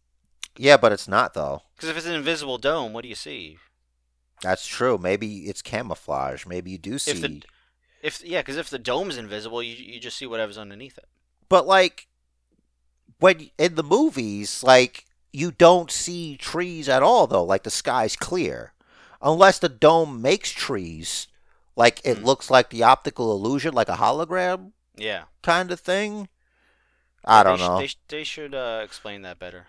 Yeah, 0.57 0.77
but 0.77 0.91
it's 0.91 1.07
not 1.07 1.33
though. 1.33 1.63
Because 1.75 1.89
if 1.89 1.97
it's 1.97 2.05
an 2.05 2.13
invisible 2.13 2.57
dome, 2.57 2.93
what 2.93 3.03
do 3.03 3.09
you 3.09 3.15
see? 3.15 3.57
That's 4.41 4.67
true. 4.67 4.97
Maybe 4.97 5.47
it's 5.49 5.61
camouflage. 5.61 6.45
Maybe 6.45 6.71
you 6.71 6.77
do 6.77 6.99
see. 6.99 7.11
If 7.11 7.21
the 7.21 7.41
if 8.01 8.23
yeah, 8.23 8.41
because 8.41 8.57
if 8.57 8.69
the 8.69 8.79
dome's 8.79 9.17
invisible, 9.17 9.63
you 9.63 9.75
you 9.75 9.99
just 9.99 10.17
see 10.17 10.25
whatever's 10.25 10.57
underneath 10.57 10.97
it. 10.97 11.05
But 11.49 11.65
like 11.65 12.07
when 13.19 13.49
in 13.57 13.75
the 13.75 13.83
movies, 13.83 14.63
like 14.63 15.05
you 15.31 15.51
don't 15.51 15.89
see 15.89 16.37
trees 16.37 16.87
at 16.89 17.01
all 17.03 17.25
though. 17.27 17.43
Like 17.43 17.63
the 17.63 17.71
sky's 17.71 18.15
clear, 18.15 18.73
unless 19.21 19.59
the 19.59 19.69
dome 19.69 20.21
makes 20.21 20.51
trees. 20.51 21.27
Like 21.75 22.01
it 22.03 22.19
Hmm. 22.19 22.25
looks 22.25 22.51
like 22.51 22.69
the 22.69 22.83
optical 22.83 23.31
illusion, 23.31 23.73
like 23.73 23.89
a 23.89 23.93
hologram 23.95 24.73
Yeah. 24.95 25.23
kind 25.41 25.71
of 25.71 25.79
thing. 25.79 26.29
I 27.25 27.41
don't 27.41 27.57
sh- 27.57 27.61
know. 27.61 27.77
They, 27.79 27.87
sh- 27.87 27.97
they 28.09 28.23
should 28.23 28.53
uh, 28.53 28.81
explain 28.83 29.23
that 29.23 29.39
better. 29.39 29.65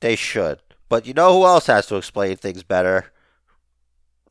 They 0.00 0.16
should. 0.16 0.60
But 0.88 1.06
you 1.06 1.14
know 1.14 1.32
who 1.38 1.44
else 1.46 1.66
has 1.66 1.86
to 1.86 1.96
explain 1.96 2.36
things 2.36 2.62
better? 2.62 3.12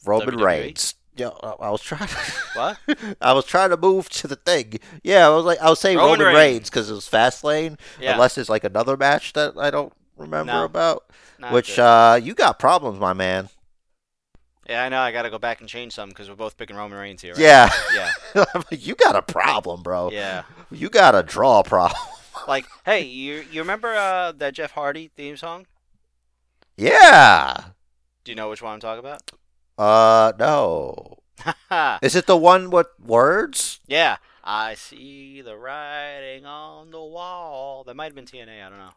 Roman 0.06 0.36
WWE? 0.36 0.46
Reigns. 0.46 0.96
Yeah, 1.16 1.30
I 1.42 1.70
was 1.72 1.82
trying. 1.82 2.08
What? 2.54 2.78
I 3.22 3.34
was 3.34 3.46
trying 3.46 3.70
to 3.72 3.78
move 3.78 4.10
to 4.10 4.28
the 4.28 4.36
thing. 4.36 4.80
Yeah, 5.04 5.28
I 5.28 5.30
was 5.30 5.46
like, 5.46 5.60
I 5.60 5.70
was 5.70 5.80
saying 5.80 5.98
Roman 5.98 6.20
Roman, 6.20 6.36
Reigns. 6.36 6.70
Because 6.70 6.90
it 6.90 6.94
was 6.94 7.08
Fastlane. 7.10 7.78
Yeah. 8.00 8.14
Unless 8.14 8.36
there's 8.36 8.50
like 8.50 8.64
another 8.64 8.98
match 8.98 9.34
that 9.34 9.54
I 9.58 9.70
don't 9.72 9.94
remember 10.16 10.52
No. 10.54 10.64
about. 10.66 11.04
Which 11.52 11.78
uh, 11.78 12.20
you 12.22 12.34
got 12.34 12.58
problems, 12.58 13.00
my 13.00 13.14
man. 13.14 13.50
yeah, 14.68 14.84
I 14.84 14.90
know. 14.90 15.00
I 15.00 15.12
got 15.12 15.22
to 15.24 15.30
go 15.30 15.38
back 15.38 15.60
and 15.60 15.70
change 15.70 15.94
some 15.94 16.10
because 16.10 16.30
we're 16.30 16.36
both 16.36 16.58
picking 16.58 16.76
Roman 16.76 16.98
Reigns 16.98 17.22
here. 17.22 17.34
Right? 17.34 17.42
Yeah, 17.42 17.70
Yeah. 18.36 18.46
You 18.72 18.96
got 18.96 19.16
a 19.16 19.22
problem, 19.22 19.84
bro. 19.84 20.10
Yeah. 20.12 20.44
You 20.72 20.90
got 20.90 21.14
a 21.16 21.22
draw 21.24 21.62
problem. 21.64 22.00
Like, 22.48 22.66
hey, 22.86 23.04
you 23.04 23.44
you 23.52 23.62
remember 23.62 23.94
uh, 23.94 24.32
that 24.34 24.54
Jeff 24.54 24.72
Hardy 24.72 25.12
theme 25.16 25.38
song? 25.38 25.66
yeah. 26.78 27.66
Do 28.24 28.32
you 28.32 28.36
know 28.36 28.50
which 28.50 28.62
one 28.62 28.74
I'm 28.74 28.80
talking 28.80 29.00
about? 29.00 29.32
Uh, 29.78 30.34
no. 30.38 31.20
Is 32.02 32.16
it 32.16 32.26
the 32.26 32.38
one 32.38 32.70
with 32.70 32.88
words? 33.04 33.80
yeah. 33.88 34.18
I 34.50 34.76
see 34.76 35.42
the 35.42 35.58
writing 35.58 36.46
on 36.46 36.92
the 36.92 37.04
wall. 37.04 37.84
That 37.84 37.98
might 37.98 38.06
have 38.06 38.16
been 38.16 38.26
TNA. 38.26 38.66
I 38.66 38.70
don't 38.70 38.80
know. 38.80 38.94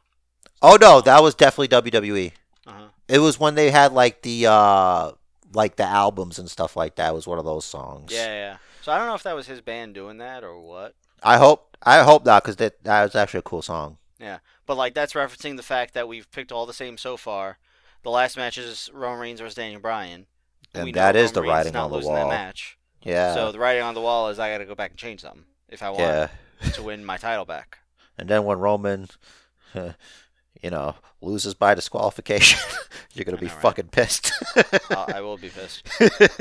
Oh 0.62 0.78
no, 0.80 1.00
that 1.00 1.22
was 1.24 1.34
definitely 1.34 1.90
WWE. 1.90 2.32
Uh-huh. 2.68 2.84
It 3.08 3.18
was 3.18 3.40
when 3.40 3.56
they 3.56 3.72
had 3.72 3.92
like 3.92 4.22
the 4.22 4.46
uh 4.46 5.10
like 5.52 5.74
the 5.74 5.82
albums 5.82 6.38
and 6.38 6.48
stuff 6.48 6.76
like 6.76 6.94
that. 6.96 7.10
It 7.10 7.14
was 7.14 7.26
one 7.26 7.40
of 7.40 7.44
those 7.44 7.64
songs. 7.64 8.12
Yeah, 8.12 8.26
yeah. 8.26 8.56
So 8.82 8.92
I 8.92 8.98
don't 8.98 9.08
know 9.08 9.14
if 9.16 9.24
that 9.24 9.34
was 9.34 9.48
his 9.48 9.60
band 9.60 9.94
doing 9.94 10.18
that 10.18 10.44
or 10.44 10.56
what. 10.60 10.94
I 11.20 11.38
hope 11.38 11.69
I 11.82 12.02
hope 12.02 12.24
not 12.24 12.42
because 12.42 12.56
that 12.56 12.82
that 12.84 13.02
was 13.02 13.14
actually 13.14 13.38
a 13.38 13.42
cool 13.42 13.62
song. 13.62 13.98
Yeah, 14.18 14.38
but 14.66 14.76
like 14.76 14.94
that's 14.94 15.14
referencing 15.14 15.56
the 15.56 15.62
fact 15.62 15.94
that 15.94 16.08
we've 16.08 16.30
picked 16.30 16.52
all 16.52 16.66
the 16.66 16.72
same 16.72 16.98
so 16.98 17.16
far. 17.16 17.58
The 18.02 18.10
last 18.10 18.36
match 18.36 18.58
is 18.58 18.90
Roman 18.92 19.20
Reigns 19.20 19.40
versus 19.40 19.54
Daniel 19.54 19.80
Bryan. 19.80 20.26
And 20.74 20.94
that 20.94 21.16
is 21.16 21.30
Roman 21.30 21.34
the 21.34 21.40
Reigns 21.42 21.50
writing 21.50 21.76
on 21.76 21.90
the 21.90 21.98
wall. 21.98 22.14
That 22.14 22.28
match. 22.28 22.78
Yeah. 23.02 23.34
So 23.34 23.52
the 23.52 23.58
writing 23.58 23.82
on 23.82 23.94
the 23.94 24.00
wall 24.00 24.28
is 24.28 24.38
I 24.38 24.50
got 24.50 24.58
to 24.58 24.64
go 24.64 24.74
back 24.74 24.90
and 24.90 24.98
change 24.98 25.20
something 25.20 25.44
if 25.68 25.82
I 25.82 25.90
want 25.90 26.00
yeah. 26.02 26.28
to 26.72 26.82
win 26.82 27.04
my 27.04 27.16
title 27.16 27.44
back. 27.44 27.78
And 28.18 28.28
then 28.28 28.44
when 28.44 28.58
Roman, 28.58 29.08
you 29.74 30.70
know, 30.70 30.96
loses 31.20 31.54
by 31.54 31.74
disqualification, 31.74 32.60
you're 33.14 33.24
gonna 33.24 33.38
be 33.38 33.46
know, 33.46 33.52
right? 33.52 33.62
fucking 33.62 33.88
pissed. 33.88 34.32
Uh, 34.56 35.06
I 35.08 35.20
will 35.20 35.38
be 35.38 35.48
pissed. 35.48 35.86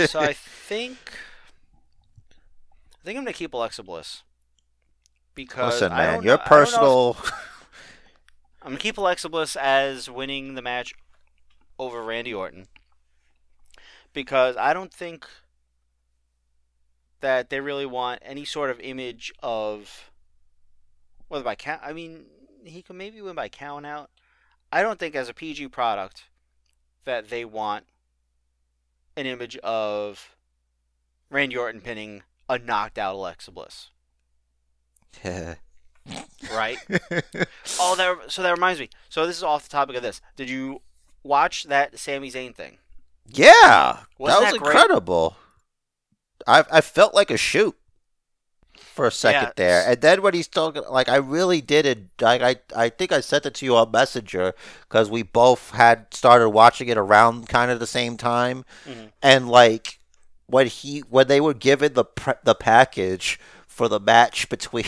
So 0.09 0.19
I 0.19 0.33
think 0.33 0.97
I 3.01 3.05
think 3.05 3.17
I'm 3.17 3.23
gonna 3.23 3.33
keep 3.33 3.53
Alexa 3.53 3.83
Bliss 3.83 4.23
because 5.45 5.75
Listen, 5.75 5.93
man, 5.93 6.15
your 6.21 6.21
know- 6.21 6.23
know 6.23 6.33
if- 6.33 6.45
personal. 6.49 7.17
I'm 8.61 8.71
gonna 8.71 8.77
keep 8.79 8.97
Alexa 8.97 9.29
Bliss 9.29 9.55
as 9.55 10.09
winning 10.09 10.55
the 10.55 10.61
match 10.61 10.93
over 11.79 12.03
Randy 12.03 12.33
Orton 12.33 12.67
because 14.11 14.57
I 14.57 14.73
don't 14.73 14.93
think 14.93 15.25
that 17.21 17.49
they 17.49 17.61
really 17.61 17.85
want 17.85 18.21
any 18.25 18.43
sort 18.43 18.69
of 18.69 18.81
image 18.81 19.31
of 19.41 20.11
whether 21.29 21.43
by 21.43 21.55
count. 21.55 21.81
I 21.85 21.93
mean, 21.93 22.25
he 22.65 22.81
could 22.81 22.97
maybe 22.97 23.21
win 23.21 23.35
by 23.35 23.47
count 23.47 23.85
out. 23.85 24.09
I 24.73 24.81
don't 24.81 24.99
think 24.99 25.15
as 25.15 25.29
a 25.29 25.33
PG 25.33 25.69
product 25.69 26.25
that 27.05 27.29
they 27.29 27.45
want 27.45 27.85
an 29.15 29.25
image 29.25 29.55
of 29.57 30.35
Randy 31.29 31.55
Orton 31.55 31.79
pinning 31.79 32.23
a 32.49 32.59
knocked 32.59 32.97
out 32.97 33.15
Alexa 33.15 33.51
Bliss, 33.51 33.89
right? 36.53 36.77
Oh, 37.79 37.95
that 37.95 38.31
so 38.31 38.41
that 38.41 38.51
reminds 38.51 38.79
me. 38.79 38.89
So 39.09 39.25
this 39.27 39.37
is 39.37 39.43
off 39.43 39.63
the 39.63 39.69
topic 39.69 39.95
of 39.95 40.01
this. 40.03 40.21
Did 40.35 40.49
you 40.49 40.81
watch 41.23 41.65
that 41.65 41.97
Sami 41.99 42.31
Zayn 42.31 42.55
thing? 42.55 42.77
yeah, 43.27 43.99
Wasn't 44.17 44.39
that 44.41 44.53
was 44.53 44.61
that 44.61 44.67
incredible. 44.67 45.35
I 46.47 46.63
I 46.71 46.81
felt 46.81 47.13
like 47.13 47.29
a 47.29 47.37
shoot 47.37 47.75
for 48.75 49.05
a 49.07 49.11
second 49.11 49.41
Yeah, 49.43 49.51
there, 49.55 49.83
and 49.91 50.01
then 50.01 50.21
when 50.21 50.33
he's 50.33 50.47
talking, 50.47 50.81
like 50.89 51.09
I 51.09 51.17
really 51.17 51.61
did 51.61 51.85
it. 51.85 51.99
Like 52.19 52.41
I 52.41 52.55
I 52.75 52.89
think 52.89 53.11
I 53.11 53.19
sent 53.21 53.45
it 53.45 53.53
to 53.55 53.65
you 53.65 53.75
on 53.75 53.91
Messenger 53.91 54.53
because 54.87 55.09
we 55.11 55.21
both 55.21 55.71
had 55.71 56.11
started 56.13 56.49
watching 56.49 56.87
it 56.87 56.97
around 56.97 57.47
kind 57.47 57.69
of 57.71 57.79
the 57.79 57.87
same 57.87 58.17
time, 58.17 58.65
Mhm. 58.87 59.11
and 59.21 59.49
like 59.49 59.99
when 60.47 60.67
he 60.67 60.99
when 61.09 61.27
they 61.27 61.39
were 61.41 61.53
given 61.53 61.93
the 61.93 62.05
pre- 62.05 62.33
the 62.43 62.55
package 62.55 63.39
for 63.79 63.87
the 63.87 63.97
match 64.01 64.49
between 64.49 64.83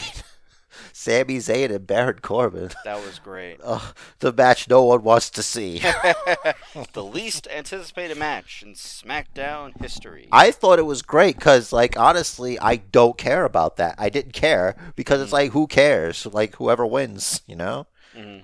Sami 0.92 1.38
Zayn 1.38 1.74
and 1.74 1.88
Baron 1.88 2.20
Corbin, 2.22 2.72
That 2.84 2.98
was 3.06 3.20
great. 3.20 3.58
uh, 3.64 3.80
the 4.20 4.34
match 4.34 4.70
no 4.70 4.84
one 4.84 5.02
wants 5.02 5.30
to 5.30 5.42
see. 5.42 5.80
the 6.92 7.02
least 7.02 7.48
anticipated 7.48 8.18
match 8.18 8.62
in 8.62 8.74
SmackDown 8.74 9.80
history. 9.80 10.28
I 10.30 10.52
thought 10.52 10.78
it 10.78 10.86
was 10.86 11.04
great 11.04 11.38
because, 11.38 11.72
like, 11.72 11.98
honestly, 11.98 12.60
I 12.60 12.76
don't 12.76 13.18
care 13.18 13.46
about 13.46 13.78
that. 13.78 13.96
I 13.98 14.10
didn't 14.10 14.34
care 14.34 14.76
because 14.98 15.22
it's 15.22 15.32
like, 15.32 15.54
who 15.54 15.68
cares? 15.68 16.26
Like, 16.26 16.58
whoever 16.58 16.86
wins, 16.86 17.44
you 17.48 17.56
know? 17.56 17.88
Mhm. 18.14 18.44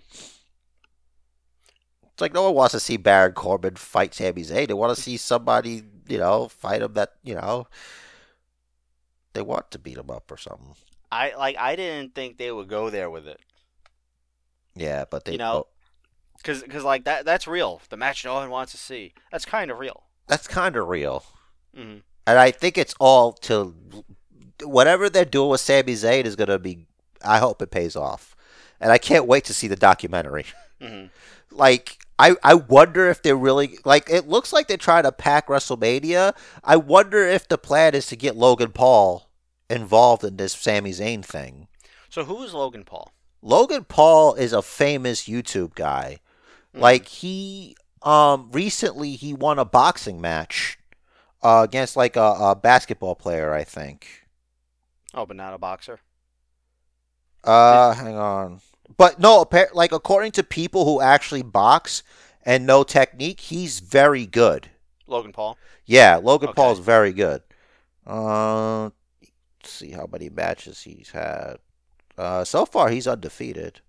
It's 2.03 2.21
like 2.21 2.33
no 2.33 2.43
one 2.43 2.53
wants 2.53 2.71
to 2.71 2.79
see 2.79 2.95
Baron 2.95 3.33
Corbin 3.33 3.75
fight 3.75 4.13
Sami 4.13 4.43
Zayn. 4.43 4.69
They 4.69 4.73
want 4.73 4.95
to 4.95 5.01
see 5.03 5.17
somebody, 5.17 5.83
you 6.07 6.17
know, 6.17 6.47
fight 6.47 6.81
him 6.81 6.93
that, 6.93 7.15
you 7.25 7.35
know, 7.35 7.67
they 9.37 9.41
want 9.43 9.69
to 9.71 9.79
beat 9.79 9.97
him 9.97 10.09
up 10.09 10.31
or 10.31 10.37
something. 10.37 10.73
I 11.11 11.33
like. 11.37 11.55
I 11.57 11.75
didn't 11.75 12.15
think 12.15 12.37
they 12.37 12.51
would 12.51 12.67
go 12.67 12.89
there 12.89 13.09
with 13.09 13.27
it, 13.27 13.39
Yeah, 14.75 15.05
but 15.09 15.25
they, 15.25 15.33
You 15.33 15.37
know, 15.37 15.67
because 16.37 16.83
like 16.83 17.05
that. 17.05 17.23
That's 17.23 17.47
real. 17.47 17.81
The 17.89 17.97
match 17.97 18.25
no 18.25 18.33
one 18.33 18.49
wants 18.49 18.71
to 18.73 18.77
see. 18.77 19.13
That's 19.31 19.45
kind 19.45 19.71
of 19.71 19.79
real. 19.79 20.03
that's 20.27 20.47
kind 20.47 20.75
of 20.75 20.87
real. 20.87 21.23
hmm 21.73 21.97
And 22.25 22.37
I 22.39 22.51
think 22.51 22.77
it's 22.77 22.95
all 22.99 23.33
to 23.33 23.75
whatever 24.63 25.09
they're 25.09 25.23
doing 25.23 25.49
with 25.51 25.61
Sami 25.61 25.93
Zayn 25.93 26.25
is 26.25 26.35
going 26.35 26.49
to 26.49 26.59
be, 26.59 26.87
I 27.23 27.37
hope 27.37 27.61
it 27.61 27.71
pays 27.71 27.95
off. 27.95 28.35
And 28.81 28.91
I 28.91 28.97
can't 28.97 29.27
wait 29.27 29.45
to 29.45 29.53
see 29.53 29.67
the 29.67 29.75
documentary. 29.75 30.45
hmm 30.81 31.05
like 31.51 31.97
I, 32.19 32.35
I 32.43 32.55
wonder 32.55 33.09
if 33.09 33.21
they're 33.21 33.35
really 33.37 33.77
like 33.85 34.09
it 34.09 34.27
looks 34.27 34.51
like 34.51 34.67
they're 34.67 34.77
trying 34.77 35.03
to 35.03 35.11
pack 35.11 35.47
WrestleMania. 35.47 36.35
I 36.63 36.75
wonder 36.75 37.19
if 37.27 37.47
the 37.47 37.57
plan 37.57 37.93
is 37.95 38.07
to 38.07 38.15
get 38.15 38.35
Logan 38.35 38.71
Paul 38.71 39.26
involved 39.69 40.23
in 40.23 40.37
this 40.37 40.53
Sami 40.53 40.91
Zayn 40.91 41.23
thing. 41.23 41.67
So 42.09 42.23
who 42.23 42.43
is 42.43 42.53
Logan 42.53 42.83
Paul? 42.83 43.11
Logan 43.41 43.83
Paul 43.85 44.33
is 44.35 44.53
a 44.53 44.61
famous 44.61 45.27
YouTube 45.27 45.75
guy. 45.75 46.19
Mhm. 46.75 46.81
Like 46.81 47.05
he 47.07 47.75
um 48.01 48.49
recently 48.51 49.11
he 49.11 49.33
won 49.33 49.59
a 49.59 49.65
boxing 49.65 50.21
match 50.21 50.77
uh, 51.43 51.61
against 51.63 51.95
like 51.95 52.15
a, 52.15 52.35
a 52.39 52.55
basketball 52.55 53.15
player, 53.15 53.53
I 53.53 53.63
think. 53.63 54.07
Oh, 55.13 55.25
but 55.25 55.37
not 55.37 55.53
a 55.53 55.57
boxer. 55.57 55.99
Uh, 57.43 57.93
hang 57.93 58.15
on. 58.17 58.61
But 58.97 59.19
no, 59.19 59.45
like 59.73 59.91
according 59.91 60.31
to 60.33 60.43
people 60.43 60.85
who 60.85 61.01
actually 61.01 61.43
box 61.43 62.03
and 62.43 62.65
know 62.65 62.83
technique, 62.83 63.39
he's 63.41 63.79
very 63.79 64.25
good. 64.25 64.69
Logan 65.05 65.31
Paul. 65.31 65.57
Yeah, 65.85 66.17
Logan 66.17 66.49
Okay. 66.49 66.55
Paul's 66.55 66.79
very 66.79 67.13
good. 67.13 67.41
Uh, 68.05 68.89
let's 69.67 69.75
see 69.75 69.91
how 69.91 70.07
many 70.09 70.29
matches 70.29 70.83
he's 70.83 71.09
had. 71.09 71.57
Uh, 72.17 72.45
so 72.45 72.65
far 72.65 72.87
he's 72.87 73.05
undefeated. 73.05 73.81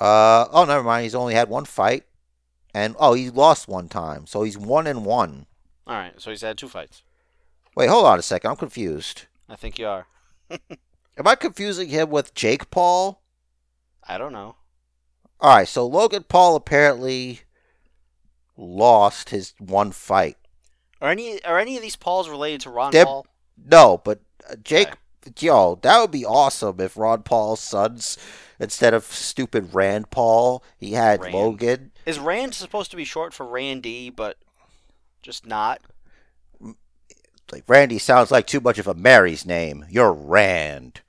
Uh, 0.00 0.46
oh, 0.50 0.64
never 0.64 0.82
mind. 0.82 1.04
He's 1.04 1.14
only 1.14 1.34
had 1.34 1.48
one 1.48 1.64
fight, 1.66 2.02
and 2.74 2.96
oh, 2.98 3.14
he 3.14 3.30
lost 3.30 3.68
one 3.68 3.88
time, 3.88 4.26
so 4.26 4.42
he's 4.42 4.58
one 4.58 4.88
and 4.88 5.04
one. 5.04 5.46
All 5.86 5.94
right. 5.94 6.20
So 6.20 6.30
he's 6.30 6.40
had 6.40 6.58
two 6.58 6.68
fights. 6.68 7.04
Wait, 7.76 7.88
hold 7.88 8.06
on 8.06 8.18
a 8.18 8.22
second. 8.22 8.50
I'm 8.50 8.56
confused. 8.56 9.26
I 9.48 9.54
think 9.54 9.78
you 9.78 9.86
are. 9.86 10.08
Am 10.50 11.26
I 11.26 11.36
confusing 11.36 11.88
him 11.88 12.10
with 12.10 12.34
Jake 12.34 12.68
Paul? 12.70 13.22
I 14.08 14.18
don't 14.18 14.32
know. 14.32 14.56
All 15.40 15.56
right, 15.56 15.68
so 15.68 15.86
Logan 15.86 16.24
Paul 16.28 16.56
apparently 16.56 17.42
lost 18.56 19.30
his 19.30 19.54
one 19.60 19.92
fight. 19.92 20.36
Are 21.00 21.08
any 21.10 21.42
are 21.44 21.58
any 21.58 21.76
of 21.76 21.82
these 21.82 21.96
Pauls 21.96 22.28
related 22.28 22.62
to 22.62 22.70
Ron 22.70 22.90
They're- 22.90 23.04
Paul? 23.04 23.26
No, 23.64 24.00
but 24.04 24.20
Jake, 24.62 24.88
yo, 25.38 25.78
that 25.82 26.00
would 26.00 26.10
be 26.10 26.24
awesome 26.24 26.80
if 26.80 26.96
Ron 26.96 27.22
Paul's 27.22 27.60
sons, 27.60 28.18
instead 28.58 28.94
of 28.94 29.04
stupid 29.04 29.74
Rand 29.74 30.10
Paul, 30.10 30.62
he 30.76 30.92
had 30.92 31.20
Rand. 31.20 31.34
Logan. 31.34 31.92
Is 32.06 32.18
Rand 32.18 32.54
supposed 32.54 32.90
to 32.90 32.96
be 32.96 33.04
short 33.04 33.32
for 33.32 33.46
Randy, 33.46 34.10
but 34.10 34.36
just 35.22 35.46
not? 35.46 35.80
Like 37.50 37.64
Randy 37.68 37.98
sounds 37.98 38.30
like 38.30 38.46
too 38.46 38.60
much 38.60 38.78
of 38.78 38.86
a 38.86 38.94
Mary's 38.94 39.44
name. 39.44 39.84
You're 39.90 40.12
Rand. 40.12 41.02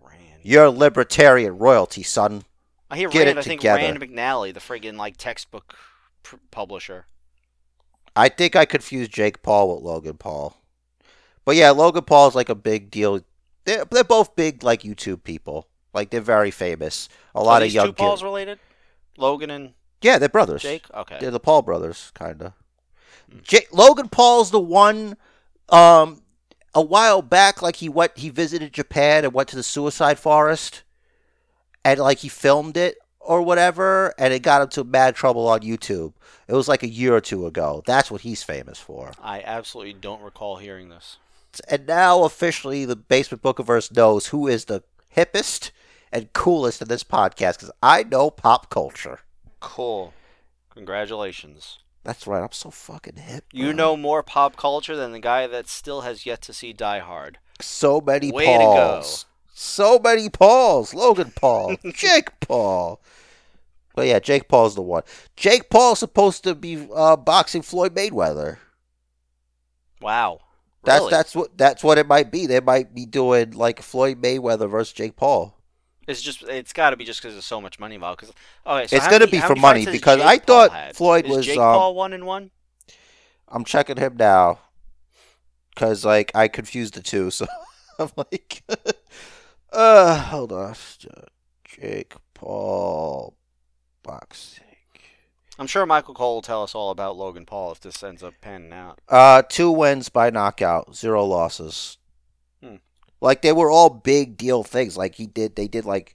Rand. 0.00 0.40
You're 0.42 0.70
libertarian 0.70 1.58
royalty, 1.58 2.02
son. 2.02 2.44
I 2.90 2.96
hear 2.96 3.08
Get 3.08 3.26
Rand. 3.26 3.38
I 3.38 3.42
think 3.42 3.60
together. 3.60 3.82
Rand 3.82 4.00
McNally, 4.00 4.54
the 4.54 4.60
friggin' 4.60 4.96
like 4.96 5.16
textbook 5.16 5.74
pr- 6.22 6.36
publisher. 6.50 7.06
I 8.14 8.28
think 8.28 8.56
I 8.56 8.64
confused 8.64 9.12
Jake 9.12 9.42
Paul 9.42 9.74
with 9.74 9.84
Logan 9.84 10.16
Paul. 10.16 10.56
But 11.48 11.56
yeah, 11.56 11.70
Logan 11.70 12.04
Paul 12.04 12.28
is 12.28 12.34
like 12.34 12.50
a 12.50 12.54
big 12.54 12.90
deal. 12.90 13.20
They're, 13.64 13.86
they're 13.86 14.04
both 14.04 14.36
big 14.36 14.62
like 14.62 14.82
YouTube 14.82 15.22
people. 15.24 15.66
Like 15.94 16.10
they're 16.10 16.20
very 16.20 16.50
famous. 16.50 17.08
A 17.34 17.42
lot 17.42 17.62
Are 17.62 17.64
of 17.64 17.72
young 17.72 17.86
two 17.86 17.92
Pauls 17.94 18.18
kids. 18.18 18.22
related? 18.24 18.58
Logan 19.16 19.48
and 19.48 19.72
Yeah, 20.02 20.18
they're 20.18 20.28
brothers. 20.28 20.60
Jake. 20.60 20.84
Okay. 20.92 21.16
They're 21.18 21.30
the 21.30 21.40
Paul 21.40 21.62
brothers, 21.62 22.12
kinda. 22.14 22.52
Hmm. 23.32 23.38
J- 23.42 23.66
Logan 23.72 24.10
Paul's 24.10 24.50
the 24.50 24.60
one. 24.60 25.16
Um, 25.70 26.20
a 26.74 26.82
while 26.82 27.22
back, 27.22 27.62
like 27.62 27.76
he 27.76 27.88
went, 27.88 28.18
he 28.18 28.28
visited 28.28 28.74
Japan 28.74 29.24
and 29.24 29.32
went 29.32 29.48
to 29.48 29.56
the 29.56 29.62
suicide 29.62 30.18
forest, 30.18 30.82
and 31.82 31.98
like 31.98 32.18
he 32.18 32.28
filmed 32.28 32.76
it 32.76 32.98
or 33.20 33.40
whatever, 33.40 34.12
and 34.18 34.34
it 34.34 34.42
got 34.42 34.60
him 34.60 34.68
to 34.68 34.84
mad 34.84 35.14
trouble 35.14 35.48
on 35.48 35.60
YouTube. 35.60 36.12
It 36.46 36.52
was 36.52 36.68
like 36.68 36.82
a 36.82 36.88
year 36.88 37.16
or 37.16 37.22
two 37.22 37.46
ago. 37.46 37.82
That's 37.86 38.10
what 38.10 38.20
he's 38.20 38.42
famous 38.42 38.78
for. 38.78 39.12
I 39.22 39.40
absolutely 39.40 39.94
don't 39.94 40.20
recall 40.20 40.58
hearing 40.58 40.90
this. 40.90 41.16
And 41.68 41.86
now 41.86 42.24
officially, 42.24 42.84
the 42.84 42.96
Basement 42.96 43.42
Bookiverse 43.42 43.94
knows 43.94 44.28
who 44.28 44.46
is 44.46 44.66
the 44.66 44.82
hippest 45.16 45.70
and 46.12 46.32
coolest 46.32 46.80
in 46.82 46.88
this 46.88 47.04
podcast 47.04 47.54
because 47.54 47.70
I 47.82 48.02
know 48.04 48.30
pop 48.30 48.70
culture. 48.70 49.20
Cool. 49.60 50.12
Congratulations. 50.70 51.78
That's 52.04 52.26
right. 52.26 52.42
I'm 52.42 52.52
so 52.52 52.70
fucking 52.70 53.16
hip. 53.16 53.44
You 53.52 53.66
bro. 53.66 53.72
know 53.72 53.96
more 53.96 54.22
pop 54.22 54.56
culture 54.56 54.96
than 54.96 55.12
the 55.12 55.18
guy 55.18 55.46
that 55.46 55.68
still 55.68 56.02
has 56.02 56.24
yet 56.24 56.40
to 56.42 56.52
see 56.52 56.72
Die 56.72 56.98
Hard. 57.00 57.38
so 57.60 58.00
many 58.00 58.30
Way 58.30 58.44
to 58.44 58.58
go. 58.58 58.64
Pauls. 58.64 59.26
So 59.52 59.98
many 59.98 60.28
Pauls. 60.30 60.94
Logan 60.94 61.32
Paul, 61.34 61.76
Jake 61.92 62.38
Paul. 62.40 63.00
But 63.96 64.06
yeah, 64.06 64.20
Jake 64.20 64.46
Paul's 64.48 64.76
the 64.76 64.82
one. 64.82 65.02
Jake 65.36 65.68
Paul's 65.68 65.98
supposed 65.98 66.44
to 66.44 66.54
be 66.54 66.86
uh, 66.94 67.16
boxing 67.16 67.62
Floyd 67.62 67.94
Mayweather. 67.96 68.58
Wow. 70.00 70.40
That's 70.84 71.00
Really? 71.00 71.10
that's 71.10 71.34
what 71.34 71.58
that's 71.58 71.84
what 71.84 71.98
it 71.98 72.06
might 72.06 72.30
be. 72.30 72.46
They 72.46 72.60
might 72.60 72.94
be 72.94 73.04
doing 73.04 73.52
like 73.52 73.82
Floyd 73.82 74.22
Mayweather 74.22 74.70
versus 74.70 74.92
Jake 74.92 75.16
Paul. 75.16 75.54
It's 76.06 76.22
just 76.22 76.42
it's 76.44 76.72
got 76.72 76.90
to 76.90 76.96
be 76.96 77.04
just 77.04 77.20
because 77.20 77.34
there's 77.34 77.44
so 77.44 77.60
much 77.60 77.78
money 77.78 77.96
involved. 77.96 78.20
Cause, 78.20 78.32
okay, 78.66 78.86
so 78.86 78.96
It's 78.96 79.08
gonna 79.08 79.26
be 79.26 79.40
for 79.40 79.54
money, 79.56 79.84
because 79.84 80.18
Jake 80.18 80.26
I 80.26 80.38
thought 80.38 80.72
had? 80.72 80.96
Floyd 80.96 81.26
Is 81.26 81.36
was, 81.36 81.46
Jake 81.46 81.58
um, 81.58 81.74
Paul 81.74 81.94
one 81.94 82.12
and 82.14 82.24
one. 82.24 82.50
I'm 83.48 83.64
checking 83.64 83.96
him 83.96 84.16
now 84.16 84.60
because 85.74 86.04
like 86.04 86.32
I 86.34 86.48
confused 86.48 86.94
the 86.94 87.02
two. 87.02 87.30
So 87.98 88.04
I'm 88.04 88.10
like, 88.16 88.62
uh, 89.72 90.16
hold 90.16 90.52
on, 90.52 90.76
Jake 91.64 92.14
Paul 92.32 93.34
boxing. 94.04 94.67
I'm 95.58 95.66
sure 95.66 95.84
Michael 95.86 96.14
Cole 96.14 96.36
will 96.36 96.42
tell 96.42 96.62
us 96.62 96.74
all 96.74 96.90
about 96.90 97.16
Logan 97.16 97.44
Paul 97.44 97.72
if 97.72 97.80
this 97.80 98.02
ends 98.02 98.22
up 98.22 98.34
panning 98.40 98.72
out. 98.72 99.00
Uh, 99.08 99.42
two 99.42 99.70
wins 99.72 100.08
by 100.08 100.30
knockout, 100.30 100.94
zero 100.94 101.24
losses. 101.24 101.98
Hmm. 102.62 102.76
Like 103.20 103.42
they 103.42 103.52
were 103.52 103.70
all 103.70 103.90
big 103.90 104.36
deal 104.36 104.62
things. 104.62 104.96
Like 104.96 105.16
he 105.16 105.26
did, 105.26 105.56
they 105.56 105.66
did 105.66 105.84
like 105.84 106.14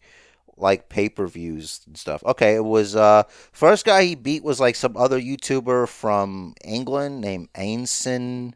like 0.56 0.88
pay 0.88 1.10
per 1.10 1.26
views 1.28 1.82
and 1.88 1.98
stuff. 1.98 2.24
Okay, 2.24 2.56
it 2.56 2.64
was 2.64 2.95
uh 2.95 3.24
first 3.52 3.86
guy 3.86 4.03
he 4.03 4.15
beat 4.15 4.44
was 4.44 4.60
like 4.60 4.76
some 4.76 4.95
other 4.95 5.20
YouTuber 5.20 5.88
from 5.90 6.53
England 6.64 7.20
named 7.20 7.49
Ainson 7.56 8.53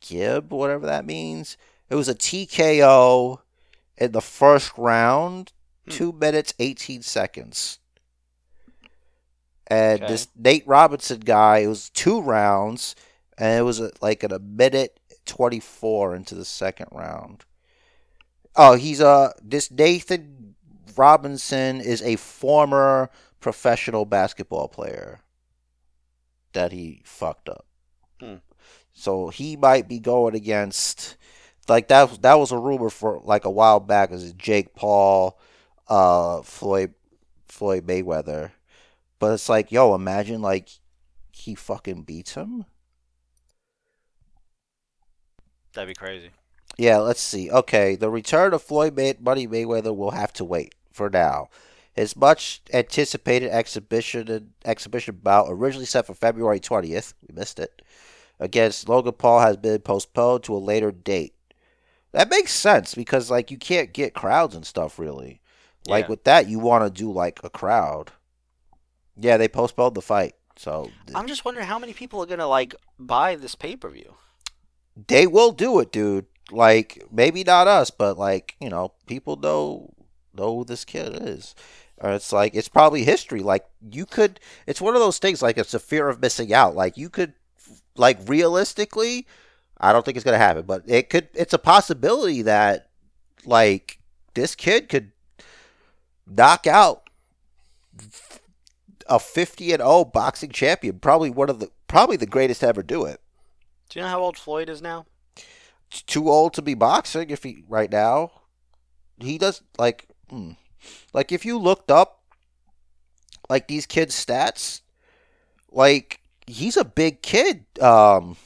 Gibb, 0.00 0.52
whatever 0.52 0.86
that 0.86 1.04
means. 1.04 1.56
It 1.90 1.96
was 1.96 2.08
a 2.08 2.14
TKO 2.14 3.40
in 3.98 4.12
the 4.12 4.20
first 4.22 4.72
round, 4.78 5.52
Hmm. 5.86 5.90
two 5.90 6.12
minutes 6.12 6.54
eighteen 6.58 7.02
seconds. 7.02 7.79
And 9.70 10.02
Okay. 10.02 10.12
this 10.12 10.28
Nate 10.36 10.66
Robinson 10.66 11.20
guy, 11.20 11.58
it 11.58 11.68
was 11.68 11.90
two 11.90 12.20
rounds, 12.20 12.96
and 13.38 13.58
it 13.58 13.62
was 13.62 13.80
uh, 13.80 13.90
like 14.02 14.24
at 14.24 14.32
a 14.32 14.40
minute 14.40 14.98
twenty 15.26 15.60
four 15.60 16.14
into 16.14 16.34
the 16.34 16.44
second 16.44 16.88
round. 16.92 17.44
Oh, 18.56 18.74
he's 18.74 19.00
a. 19.00 19.32
this 19.42 19.70
Nathan 19.70 20.56
Robinson 20.96 21.80
is 21.80 22.02
a 22.02 22.16
former 22.16 23.10
professional 23.40 24.04
basketball 24.04 24.68
player 24.68 25.20
that 26.52 26.72
he 26.72 27.00
fucked 27.04 27.48
up. 27.48 27.64
Hmm. 28.20 28.36
So 28.92 29.28
he 29.28 29.56
might 29.56 29.88
be 29.88 30.00
going 30.00 30.34
against 30.34 31.16
like 31.68 31.88
that 31.88 32.22
that 32.22 32.34
was 32.34 32.50
a 32.50 32.58
rumor 32.58 32.90
for 32.90 33.20
like 33.24 33.44
a 33.44 33.50
while 33.50 33.80
back 33.80 34.10
is 34.10 34.32
Jake 34.32 34.74
Paul, 34.74 35.38
uh 35.88 36.42
Floyd 36.42 36.92
Floyd 37.46 37.86
Mayweather. 37.86 38.50
But 39.20 39.34
it's 39.34 39.48
like, 39.48 39.70
yo, 39.70 39.94
imagine 39.94 40.42
like 40.42 40.68
he 41.30 41.54
fucking 41.54 42.02
beats 42.02 42.34
him. 42.34 42.64
That'd 45.72 45.88
be 45.88 45.94
crazy. 45.94 46.30
Yeah, 46.76 46.98
let's 46.98 47.20
see. 47.20 47.50
Okay, 47.50 47.94
the 47.94 48.10
return 48.10 48.54
of 48.54 48.62
Floyd 48.62 48.96
May- 48.96 49.14
Money 49.20 49.46
Mayweather 49.46 49.94
will 49.94 50.12
have 50.12 50.32
to 50.34 50.44
wait 50.44 50.74
for 50.90 51.08
now. 51.10 51.48
His 51.92 52.16
much 52.16 52.62
anticipated 52.72 53.50
exhibition 53.50 54.52
exhibition 54.64 55.20
bout 55.22 55.46
originally 55.48 55.86
set 55.86 56.06
for 56.06 56.14
February 56.14 56.60
20th, 56.60 57.14
we 57.28 57.34
missed 57.34 57.58
it, 57.58 57.82
against 58.38 58.88
Logan 58.88 59.12
Paul 59.12 59.40
has 59.40 59.56
been 59.56 59.80
postponed 59.80 60.44
to 60.44 60.54
a 60.54 60.58
later 60.58 60.90
date. 60.92 61.34
That 62.12 62.30
makes 62.30 62.52
sense 62.52 62.94
because 62.94 63.30
like 63.30 63.50
you 63.50 63.58
can't 63.58 63.92
get 63.92 64.14
crowds 64.14 64.54
and 64.54 64.64
stuff 64.64 64.98
really. 64.98 65.40
Like 65.86 66.04
Yeah. 66.06 66.10
with 66.10 66.24
that 66.24 66.48
you 66.48 66.58
want 66.58 66.84
to 66.84 66.90
do 66.90 67.12
like 67.12 67.40
a 67.44 67.50
crowd. 67.50 68.12
Yeah, 69.20 69.36
they 69.36 69.48
postponed 69.48 69.94
the 69.94 70.02
fight. 70.02 70.34
So 70.56 70.90
I'm 71.14 71.26
just 71.26 71.44
wondering 71.44 71.66
how 71.66 71.78
many 71.78 71.92
people 71.92 72.22
are 72.22 72.26
gonna 72.26 72.46
like 72.46 72.74
buy 72.98 73.36
this 73.36 73.54
pay 73.54 73.76
per 73.76 73.88
view. 73.90 74.14
they 75.08 75.26
will 75.26 75.52
do 75.52 75.78
it, 75.80 75.92
dude. 75.92 76.26
Like 76.50 77.04
maybe 77.10 77.44
not 77.44 77.68
us, 77.68 77.90
but 77.90 78.18
like 78.18 78.56
you 78.60 78.68
know, 78.68 78.92
people 79.06 79.36
know 79.36 79.94
know 80.34 80.56
who 80.56 80.64
this 80.64 80.84
kid 80.84 81.16
is. 81.22 81.54
Or 81.98 82.12
it's 82.12 82.32
like 82.32 82.54
it's 82.54 82.68
probably 82.68 83.04
history. 83.04 83.40
Like 83.40 83.66
you 83.90 84.06
could, 84.06 84.40
it's 84.66 84.80
one 84.80 84.94
of 84.94 85.00
those 85.00 85.18
things. 85.18 85.42
Like 85.42 85.58
it's 85.58 85.74
a 85.74 85.78
fear 85.78 86.08
of 86.08 86.20
missing 86.20 86.52
out. 86.52 86.74
Like 86.74 86.96
you 86.96 87.10
could, 87.10 87.34
like 87.96 88.18
realistically, 88.26 89.26
I 89.78 89.92
don't 89.92 90.04
think 90.04 90.16
it's 90.16 90.24
gonna 90.24 90.38
happen, 90.38 90.64
but 90.66 90.82
it 90.86 91.10
could. 91.10 91.28
It's 91.34 91.52
a 91.52 91.58
possibility 91.58 92.42
that 92.42 92.88
like 93.44 93.98
this 94.34 94.54
kid 94.54 94.88
could 94.88 95.12
knock 96.26 96.66
out 96.66 97.08
a 99.10 99.18
50 99.18 99.72
and 99.72 99.82
0 99.82 100.06
boxing 100.06 100.50
champion, 100.50 100.98
probably 100.98 101.30
one 101.30 101.50
of 101.50 101.58
the 101.58 101.70
probably 101.88 102.16
the 102.16 102.26
greatest 102.26 102.60
to 102.60 102.68
ever 102.68 102.82
do 102.82 103.04
it 103.04 103.20
Do 103.88 103.98
you 103.98 104.04
know 104.04 104.10
how 104.10 104.20
old 104.20 104.38
Floyd 104.38 104.68
is 104.68 104.80
now? 104.80 105.06
too 105.90 106.28
old 106.28 106.54
to 106.54 106.62
be 106.62 106.74
boxing 106.74 107.30
if 107.30 107.42
he 107.42 107.64
right 107.68 107.90
now. 107.90 108.30
He 109.18 109.38
does 109.38 109.62
like 109.78 110.06
hmm. 110.28 110.52
like 111.12 111.32
if 111.32 111.44
you 111.44 111.58
looked 111.58 111.90
up 111.90 112.22
like 113.48 113.68
these 113.68 113.86
kids' 113.86 114.24
stats, 114.24 114.82
like 115.70 116.20
he's 116.46 116.76
a 116.76 116.84
big 116.84 117.22
kid, 117.22 117.64
um 117.80 118.36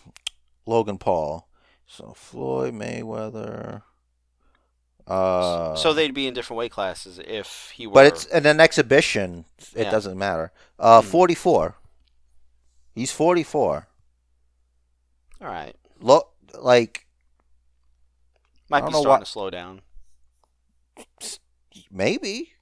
Logan 0.67 0.99
Paul. 0.99 1.49
So 1.87 2.15
Floyd 2.17 2.75
Mayweather. 2.75 3.83
Uh 5.07 5.75
so 5.77 5.93
they'd 5.93 6.15
be 6.15 6.27
in 6.27 6.33
different 6.35 6.57
weight 6.59 6.73
classes 6.73 7.19
if 7.23 7.71
he 7.75 7.87
were. 7.87 7.93
but 7.93 8.07
it's 8.07 8.25
in 8.27 8.47
an 8.47 8.59
exhibition. 8.61 9.45
It 9.75 9.85
Yeah. 9.85 9.91
doesn't 9.91 10.17
matter. 10.19 10.51
Uh, 10.79 11.03
Hmm. 11.03 11.09
forty 11.09 11.35
four. 11.35 11.77
He's 12.95 13.13
forty 13.13 13.43
four. 13.43 13.89
all 15.41 15.49
right. 15.49 15.77
Look, 16.01 16.33
like 16.59 17.07
Might 18.71 18.81
be 18.87 18.93
starting 18.93 19.09
why- 19.11 19.19
to 19.21 19.27
slow 19.27 19.51
down. 19.51 19.83
Maybe, 21.91 22.53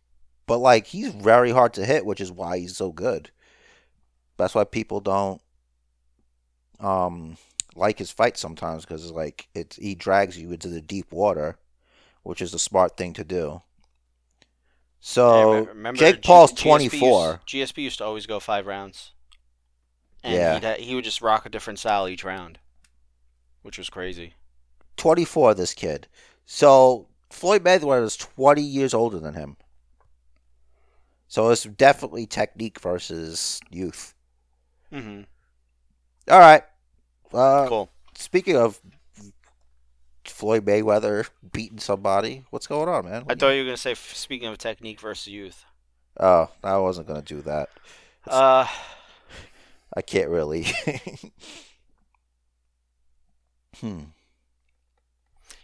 but 0.47 0.59
like 0.59 0.86
he's 0.89 1.12
very 1.14 1.51
hard 1.52 1.74
to 1.74 1.85
hit, 1.85 2.05
which 2.06 2.20
is 2.20 2.32
why 2.32 2.59
he's 2.59 2.77
so 2.77 2.90
good. 2.93 3.31
That's 4.36 4.55
why 4.55 4.64
people 4.64 5.01
don't 5.01 5.40
um 6.81 7.36
like 7.77 7.98
his 7.98 8.10
fight 8.10 8.36
sometimes 8.36 8.85
because 8.85 9.10
like 9.12 9.48
it's 9.55 9.77
he 9.77 9.94
drags 9.94 10.36
you 10.39 10.51
into 10.52 10.69
the 10.69 10.81
deep 10.81 11.12
water, 11.12 11.56
which 12.22 12.40
is 12.42 12.52
the 12.52 12.58
smart 12.58 12.96
thing 12.96 13.12
to 13.14 13.24
do. 13.24 13.62
So 15.00 15.52
Yeah, 15.52 15.68
remember 15.68 15.98
Jake 15.98 16.16
G- 16.16 16.20
Paul's 16.22 16.52
GSP 16.52 16.62
twenty 16.62 16.88
four. 16.88 17.40
Used, 17.46 17.74
GSP 17.74 17.82
used 17.82 17.98
to 17.98 18.04
always 18.04 18.26
go 18.26 18.40
five 18.40 18.66
rounds. 18.66 19.12
And 20.24 20.62
Yeah. 20.62 20.76
he 20.76 20.94
would 20.94 21.04
just 21.04 21.20
rock 21.20 21.46
a 21.46 21.48
different 21.48 21.78
style 21.78 22.08
each 22.08 22.24
round, 22.24 22.58
which 23.62 23.78
was 23.78 23.90
crazy. 23.90 24.34
24 24.96 25.54
this 25.54 25.74
kid. 25.74 26.06
So 26.46 27.08
Floyd 27.30 27.64
Mayweather 27.64 28.04
is 28.04 28.16
20 28.16 28.62
years 28.62 28.94
older 28.94 29.18
than 29.18 29.34
him. 29.34 29.56
So 31.28 31.48
it's 31.50 31.64
definitely 31.64 32.26
technique 32.26 32.78
versus 32.80 33.60
youth. 33.70 34.14
hmm 34.92 35.22
All 36.30 36.38
right. 36.38 36.62
Uh, 37.32 37.66
cool. 37.68 37.90
Speaking 38.14 38.56
of 38.56 38.80
Floyd 40.24 40.64
Mayweather 40.64 41.28
beating 41.52 41.78
somebody, 41.78 42.44
what's 42.50 42.66
going 42.66 42.88
on, 42.88 43.04
man? 43.04 43.24
I 43.28 43.34
thought 43.34 43.50
you 43.50 43.62
were 43.62 43.66
gonna 43.66 43.76
say 43.76 43.94
speaking 43.94 44.48
of 44.48 44.58
technique 44.58 45.00
versus 45.00 45.28
youth. 45.28 45.64
Oh, 46.18 46.50
I 46.62 46.78
wasn't 46.78 47.08
gonna 47.08 47.22
do 47.22 47.42
that. 47.42 47.70
Uh, 48.26 48.66
I 49.96 50.02
can't 50.02 50.28
really. 50.28 50.62
hmm. 53.80 54.00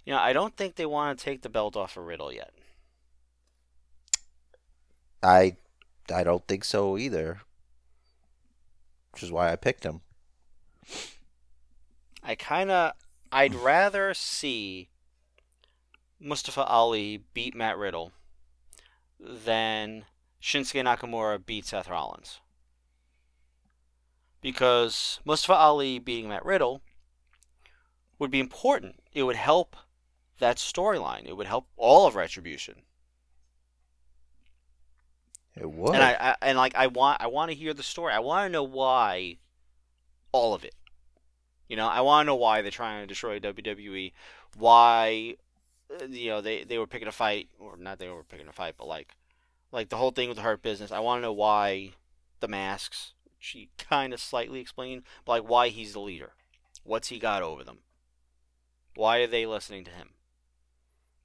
you 0.04 0.12
know, 0.12 0.18
I 0.18 0.32
don't 0.32 0.56
think 0.56 0.74
they 0.74 0.86
want 0.86 1.18
to 1.18 1.24
take 1.24 1.42
the 1.42 1.48
belt 1.48 1.76
off 1.76 1.96
of 1.96 2.04
Riddle 2.04 2.32
yet. 2.32 2.52
I 5.22 5.56
I 6.12 6.24
don't 6.24 6.46
think 6.46 6.64
so 6.64 6.98
either. 6.98 7.40
Which 9.12 9.22
is 9.22 9.32
why 9.32 9.52
I 9.52 9.56
picked 9.56 9.84
him. 9.84 10.00
I 12.22 12.34
kind 12.34 12.70
of, 12.70 12.92
I'd 13.30 13.54
rather 13.54 14.14
see 14.14 14.88
Mustafa 16.20 16.64
Ali 16.64 17.24
beat 17.34 17.54
Matt 17.54 17.76
Riddle 17.76 18.12
than 19.18 20.04
Shinsuke 20.40 20.82
Nakamura 20.82 21.44
beat 21.44 21.66
Seth 21.66 21.88
Rollins. 21.88 22.40
Because 24.40 25.20
Mustafa 25.24 25.54
Ali 25.54 25.98
beating 25.98 26.28
Matt 26.28 26.44
Riddle 26.44 26.82
would 28.18 28.30
be 28.30 28.40
important. 28.40 29.00
It 29.12 29.24
would 29.24 29.36
help 29.36 29.76
that 30.38 30.56
storyline. 30.56 31.26
It 31.26 31.36
would 31.36 31.46
help 31.46 31.68
all 31.76 32.06
of 32.06 32.14
Retribution. 32.14 32.82
It 35.56 35.70
would. 35.70 35.94
And 35.94 36.04
I, 36.04 36.12
I 36.12 36.36
and 36.40 36.56
like 36.56 36.76
I 36.76 36.86
want 36.86 37.20
I 37.20 37.26
want 37.26 37.50
to 37.50 37.56
hear 37.56 37.74
the 37.74 37.82
story. 37.82 38.12
I 38.12 38.20
want 38.20 38.46
to 38.46 38.52
know 38.52 38.62
why 38.62 39.38
all 40.30 40.54
of 40.54 40.64
it. 40.64 40.74
You 41.68 41.76
know, 41.76 41.86
I 41.86 42.00
want 42.00 42.24
to 42.24 42.28
know 42.28 42.36
why 42.36 42.62
they're 42.62 42.70
trying 42.70 43.02
to 43.02 43.06
destroy 43.06 43.38
WWE. 43.38 44.12
Why, 44.56 45.36
uh, 45.90 46.06
you 46.06 46.30
know, 46.30 46.40
they 46.40 46.64
they 46.64 46.78
were 46.78 46.86
picking 46.86 47.08
a 47.08 47.12
fight, 47.12 47.48
or 47.58 47.76
not 47.76 47.98
they 47.98 48.08
were 48.08 48.24
picking 48.24 48.48
a 48.48 48.52
fight, 48.52 48.74
but 48.78 48.88
like, 48.88 49.14
like 49.70 49.90
the 49.90 49.96
whole 49.96 50.10
thing 50.10 50.28
with 50.28 50.36
the 50.36 50.42
Hurt 50.42 50.62
Business. 50.62 50.90
I 50.90 51.00
want 51.00 51.18
to 51.18 51.22
know 51.22 51.32
why 51.32 51.92
the 52.40 52.48
masks. 52.48 53.12
She 53.38 53.68
kind 53.78 54.12
of 54.12 54.20
slightly 54.20 54.60
explained, 54.60 55.02
but 55.24 55.32
like 55.32 55.50
why 55.50 55.68
he's 55.68 55.92
the 55.92 56.00
leader. 56.00 56.32
What's 56.84 57.08
he 57.08 57.18
got 57.18 57.42
over 57.42 57.62
them? 57.62 57.80
Why 58.96 59.18
are 59.18 59.26
they 59.26 59.46
listening 59.46 59.84
to 59.84 59.90
him? 59.90 60.10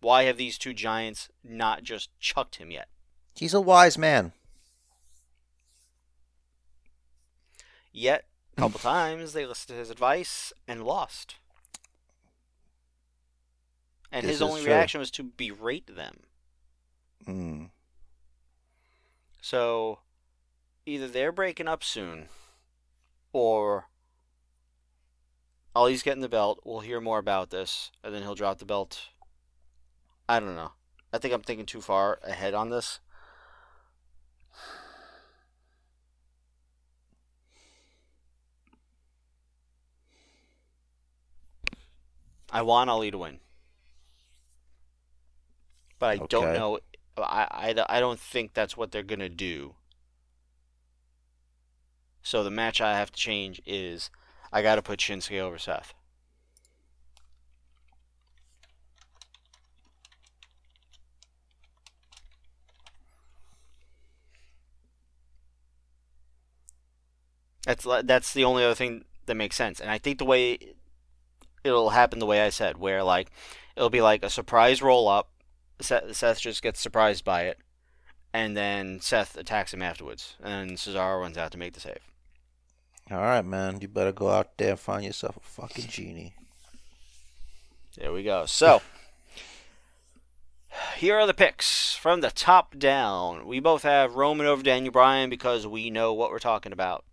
Why 0.02 0.24
have 0.24 0.36
these 0.36 0.58
two 0.58 0.74
giants 0.74 1.30
not 1.44 1.84
just 1.84 2.10
chucked 2.20 2.58
him 2.58 2.70
yet? 2.70 2.90
He's 3.34 3.54
a 3.54 3.62
wise 3.62 3.98
man. 3.98 4.34
Yet, 7.94 8.26
a 8.58 8.62
couple 8.62 8.80
times 8.80 9.34
they 9.34 9.46
listened 9.46 9.76
to 9.76 9.80
his 9.80 9.90
advice 9.90 10.54
and 10.68 10.84
lost. 10.84 11.36
And 14.12 14.24
This 14.26 14.34
his 14.34 14.42
only 14.42 14.62
true. 14.62 14.72
reaction 14.72 15.00
was 15.00 15.12
to 15.12 15.24
berate 15.24 15.96
them. 15.96 16.20
Mm. 17.28 17.70
So, 19.42 20.00
either 20.86 21.08
they're 21.08 21.32
breaking 21.32 21.68
up 21.68 21.84
soon, 21.84 22.28
or 23.32 23.88
Ali's 25.76 26.04
getting 26.04 26.22
the 26.22 26.30
belt. 26.30 26.60
We'll 26.64 26.82
hear 26.82 27.02
more 27.02 27.18
about 27.18 27.50
this, 27.50 27.92
and 28.04 28.14
then 28.14 28.22
he'll 28.22 28.36
drop 28.36 28.60
the 28.60 28.66
belt. 28.66 29.10
I 30.30 30.40
don't 30.40 30.56
know. 30.56 30.74
I 31.12 31.18
think 31.18 31.34
I'm 31.34 31.42
thinking 31.42 31.66
too 31.66 31.82
far 31.82 32.20
ahead 32.24 32.54
on 32.54 32.70
this. 32.70 33.00
I 42.54 42.62
want 42.62 42.90
Ali 42.90 43.10
to 43.10 43.18
win. 43.18 43.40
But 45.98 46.06
I 46.06 46.18
don't 46.28 46.54
know. 46.54 46.80
I, 47.18 47.48
I, 47.50 47.86
I 47.90 48.00
don't 48.00 48.20
think 48.20 48.54
that's 48.54 48.78
what 48.78 48.92
they're 48.92 49.02
going 49.02 49.20
to 49.20 49.30
do. 49.30 49.74
So 52.22 52.44
the 52.44 52.52
match 52.52 52.80
I 52.80 52.96
have 52.96 53.12
to 53.12 53.20
change 53.20 53.60
is 53.66 54.12
I 54.52 54.62
got 54.62 54.76
to 54.76 54.84
put 54.84 55.00
Shinsuke 55.00 55.40
over 55.40 55.58
Seth. 55.58 55.94
That's 67.66 67.88
that's 68.04 68.34
the 68.34 68.44
only 68.44 68.64
other 68.64 68.76
thing 68.76 69.06
that 69.26 69.36
makes 69.36 69.56
sense, 69.56 69.80
and 69.80 69.90
I 69.90 69.98
think 69.98 70.20
the 70.20 70.26
way 70.26 70.76
it'll 71.64 71.92
happen 71.92 72.20
the 72.20 72.26
way 72.26 72.42
I 72.42 72.50
said, 72.50 72.78
where 72.78 73.04
like 73.04 73.32
it'll 73.76 73.90
be 73.90 74.02
like 74.02 74.24
a 74.24 74.30
surprise 74.30 74.82
roll 74.82 75.08
up, 75.08 75.30
Seth, 75.80 76.16
Seth 76.16 76.40
just 76.40 76.62
gets 76.62 76.80
surprised 76.80 77.24
by 77.24 77.44
it, 77.44 77.60
and 78.34 78.56
then 78.56 79.00
Seth 79.00 79.38
attacks 79.38 79.74
him 79.74 79.82
afterwards, 79.82 80.36
and 80.42 80.72
Cesaro 80.72 81.22
runs 81.22 81.38
out 81.38 81.52
to 81.52 81.58
make 81.58 81.74
the 81.74 81.80
save. 81.80 82.00
All 83.12 83.18
right, 83.18 83.46
man. 83.46 83.80
You 83.82 83.88
better 83.88 84.14
go 84.14 84.30
out 84.30 84.58
there 84.58 84.72
and 84.72 84.80
find 84.80 85.04
yourself 85.04 85.38
a 85.38 85.42
fucking 85.42 85.88
genie. 85.88 86.34
There 87.98 88.14
we 88.14 88.24
go. 88.24 88.46
So, 88.46 88.82
here 90.98 91.20
are 91.20 91.28
the 91.28 91.34
picks 91.34 91.96
from 91.96 92.22
the 92.22 92.32
top 92.32 92.78
down. 92.80 93.46
We 93.46 93.60
both 93.60 93.84
have 93.84 94.16
Roman 94.16 94.48
over 94.48 94.64
Daniel 94.64 94.92
Bryan 94.92 95.30
because 95.30 95.68
we 95.68 95.90
know 95.90 96.14
what 96.14 96.32
we're 96.32 96.40
talking 96.40 96.72
about. 96.72 97.04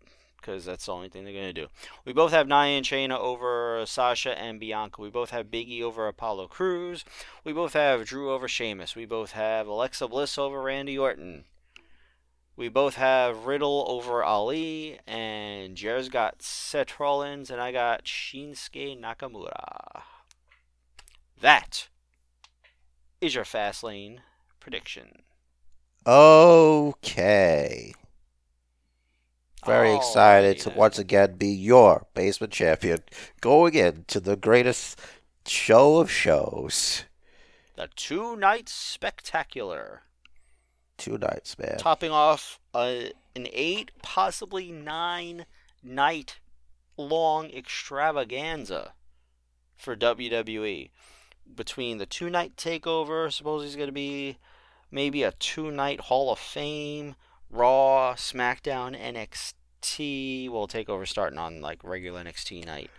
Because 0.41 0.65
that's 0.65 0.87
the 0.87 0.93
only 0.93 1.09
thing 1.09 1.25
they're 1.25 1.33
going 1.33 1.45
to 1.47 1.53
do. 1.53 1.67
We 2.05 2.13
both 2.13 2.33
have 2.33 2.49
Nia 2.49 2.77
and 2.79 2.87
Shayna 2.87 3.19
over 3.19 3.85
Sasha 3.87 4.39
and 4.39 4.59
Bianca. 4.59 5.03
We 5.03 5.11
both 5.11 5.31
have 5.31 5.47
Biggie 5.51 5.83
over 5.83 6.09
Apollo 6.09 6.49
Crews. 6.49 7.05
We 7.45 7.53
both 7.53 7.75
have 7.75 8.07
Drew 8.07 8.33
over 8.33 8.49
Sheamus. 8.49 8.97
We 8.97 9.05
both 9.05 9.33
have 9.33 9.67
Alexa 9.67 10.09
Bliss 10.09 10.39
over 10.39 10.63
Randy 10.63 10.99
Orton. 10.99 11.45
We 12.57 12.69
both 12.69 12.97
have 12.97 13.47
Riddle 13.47 13.85
over 13.89 14.25
Ali. 14.25 14.99
And 15.07 15.77
Jer's 15.77 16.09
got 16.09 16.43
Seth 16.43 16.99
Rollins. 16.99 17.51
And 17.51 17.61
I 17.61 17.73
got 17.73 18.05
Shinsuke 18.05 19.01
Nakamura. 19.01 20.03
That 21.41 21.89
is 23.21 23.35
your 23.35 23.45
Fastlane 23.45 24.19
prediction. 24.59 25.23
Okay. 26.07 27.93
Very 29.67 29.91
oh, 29.91 29.97
excited 29.97 30.57
Alrighty 30.57 30.63
to 30.63 30.71
once 30.71 30.99
again 30.99 31.37
be 31.37 31.49
your 31.49 32.07
basement 32.15 32.53
champion 32.53 33.01
going 33.41 33.75
into 33.75 34.21
the 34.21 34.37
greatest 34.37 34.99
show 35.47 35.99
of 35.99 36.11
shows. 36.11 37.05
The 37.77 37.89
two 37.95 38.37
night 38.37 38.69
spectacular, 38.69 40.03
Two 40.97 41.19
nights, 41.19 41.59
man. 41.59 41.79
topping 41.79 42.11
off 42.11 42.61
a, 42.75 43.13
an 43.35 43.49
eight, 43.53 43.91
possibly 44.03 44.71
nine 44.71 45.47
night 45.83 46.41
long 46.97 47.51
extravaganza 47.51 48.93
for 49.77 49.97
WWE. 49.97 50.91
Between 51.55 51.99
the 51.99 52.07
two 52.07 52.31
night 52.31 52.57
takeover, 52.57 53.33
suppose 53.33 53.65
he's 53.65 53.77
going 53.77 53.89
to 53.89 53.93
be 53.93 54.39
maybe 54.91 55.23
a 55.23 55.33
two 55.33 55.71
night 55.71 56.01
Hall 56.01 56.31
of 56.31 56.39
Fame, 56.39 57.15
Raw, 57.51 58.15
SmackDown, 58.15 58.99
NXT. 58.99 60.51
Well, 60.51 60.69
takeover 60.69 61.07
starting 61.07 61.39
on 61.39 61.61
like 61.61 61.83
regular 61.83 62.23
NXT 62.23 62.65
night. 62.65 62.91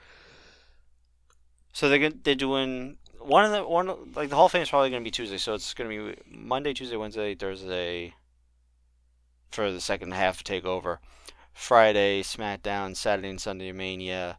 So 1.73 1.87
they're 1.89 2.09
they're 2.09 2.35
doing 2.35 2.97
one 3.19 3.45
of 3.45 3.51
the 3.51 3.63
one 3.63 3.87
like 4.15 4.29
the 4.29 4.35
Hall 4.35 4.47
of 4.47 4.51
Fame 4.51 4.63
is 4.63 4.69
probably 4.69 4.89
going 4.89 5.01
to 5.01 5.07
be 5.07 5.11
Tuesday, 5.11 5.37
so 5.37 5.53
it's 5.53 5.73
going 5.73 5.89
to 5.89 6.13
be 6.13 6.21
Monday, 6.37 6.73
Tuesday, 6.73 6.97
Wednesday, 6.97 7.35
Thursday 7.35 8.15
for 9.51 9.71
the 9.71 9.81
second 9.81 10.13
half 10.13 10.43
takeover. 10.43 10.97
Friday 11.53 12.23
SmackDown, 12.23 12.95
Saturday 12.95 13.29
and 13.29 13.41
Sunday 13.41 13.71
Mania, 13.71 14.37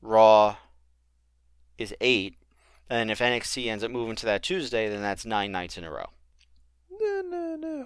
Raw 0.00 0.56
is 1.76 1.94
eight, 2.00 2.36
and 2.88 3.10
if 3.10 3.18
NXT 3.18 3.66
ends 3.66 3.84
up 3.84 3.90
moving 3.90 4.16
to 4.16 4.26
that 4.26 4.42
Tuesday, 4.42 4.88
then 4.88 5.02
that's 5.02 5.26
nine 5.26 5.52
nights 5.52 5.76
in 5.76 5.84
a 5.84 5.90
row. 5.90 6.06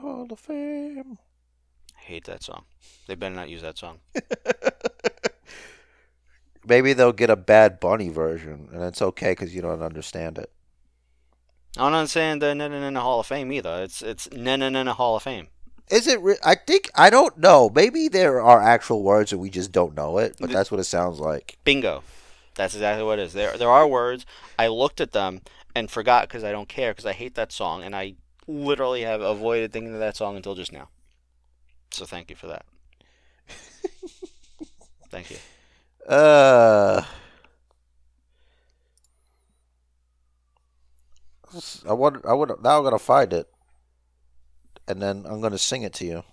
Hall 0.01 0.27
of 0.31 0.39
Fame. 0.39 1.19
I 2.01 2.05
hate 2.05 2.25
that 2.25 2.43
song. 2.43 2.65
They 3.07 3.15
better 3.15 3.35
not 3.35 3.49
use 3.49 3.63
that 3.63 3.79
song. 3.79 3.99
Maybe 6.67 6.93
they'll 6.93 7.13
get 7.13 7.31
a 7.31 7.37
Bad 7.37 7.81
Bunny 7.81 8.09
version, 8.09 8.69
and 8.73 8.83
it's 8.83 9.03
okay 9.03 9.33
because 9.33 9.55
you 9.55 9.63
don't 9.63 9.83
understand 9.83 10.39
it. 10.39 10.51
I'm 11.77 11.93
not 11.93 12.09
saying 12.09 12.41
the 12.41 12.55
na 12.55 12.69
na 12.69 13.01
Hall 13.01 13.21
of 13.21 13.27
Fame 13.27 13.53
either. 13.53 13.83
It's 13.83 14.03
it's 14.03 14.31
na 14.33 14.57
na 14.57 14.93
Hall 14.93 15.17
of 15.17 15.23
Fame. 15.23 15.49
Is 15.89 16.07
it? 16.07 16.21
Re- 16.21 16.37
I 16.45 16.55
think 16.55 16.91
I 16.95 17.11
don't 17.11 17.39
know. 17.39 17.71
Maybe 17.73 18.09
there 18.09 18.41
are 18.41 18.61
actual 18.61 19.03
words 19.03 19.33
and 19.33 19.41
we 19.41 19.51
just 19.51 19.73
don't 19.73 19.95
know 19.97 20.19
it, 20.19 20.37
but 20.41 20.51
that's 20.51 20.71
what 20.71 20.81
it 20.81 20.85
sounds 20.85 21.19
like. 21.21 21.59
Bingo. 21.65 22.03
That's 22.55 22.75
exactly 22.75 23.05
what 23.05 23.19
it 23.19 23.23
is. 23.23 23.33
There 23.33 23.57
there 23.57 23.71
are 23.71 23.87
words. 23.87 24.27
I 24.59 24.69
looked 24.69 25.01
at 25.01 25.13
them 25.13 25.41
and 25.75 25.91
forgot 25.91 26.29
because 26.29 26.45
I 26.45 26.53
don't 26.53 26.69
care 26.69 26.93
because 26.93 27.07
I 27.07 27.13
hate 27.13 27.35
that 27.37 27.53
song 27.53 27.83
and 27.83 27.95
I 27.95 28.15
literally 28.47 29.03
have 29.03 29.21
avoided 29.21 29.73
thinking 29.73 29.95
of 29.95 30.01
that 30.01 30.17
song 30.17 30.37
until 30.37 30.55
just 30.55 30.73
now. 30.73 30.89
So 31.91 32.07
thank 32.07 32.31
you 32.31 32.37
for 32.37 32.47
that. 32.49 32.65
thank 35.11 35.31
you. 35.31 35.37
Uh, 36.07 37.03
I 41.89 41.93
want. 41.93 42.25
I 42.25 42.33
want. 42.33 42.63
Now 42.63 42.79
I'm 42.79 42.85
gonna 42.85 42.99
find 42.99 43.33
it, 43.33 43.49
and 44.87 45.03
then 45.03 45.25
I'm 45.29 45.41
gonna 45.41 45.59
sing 45.59 45.83
it 45.83 45.93
to 45.95 46.05
you. 46.05 46.25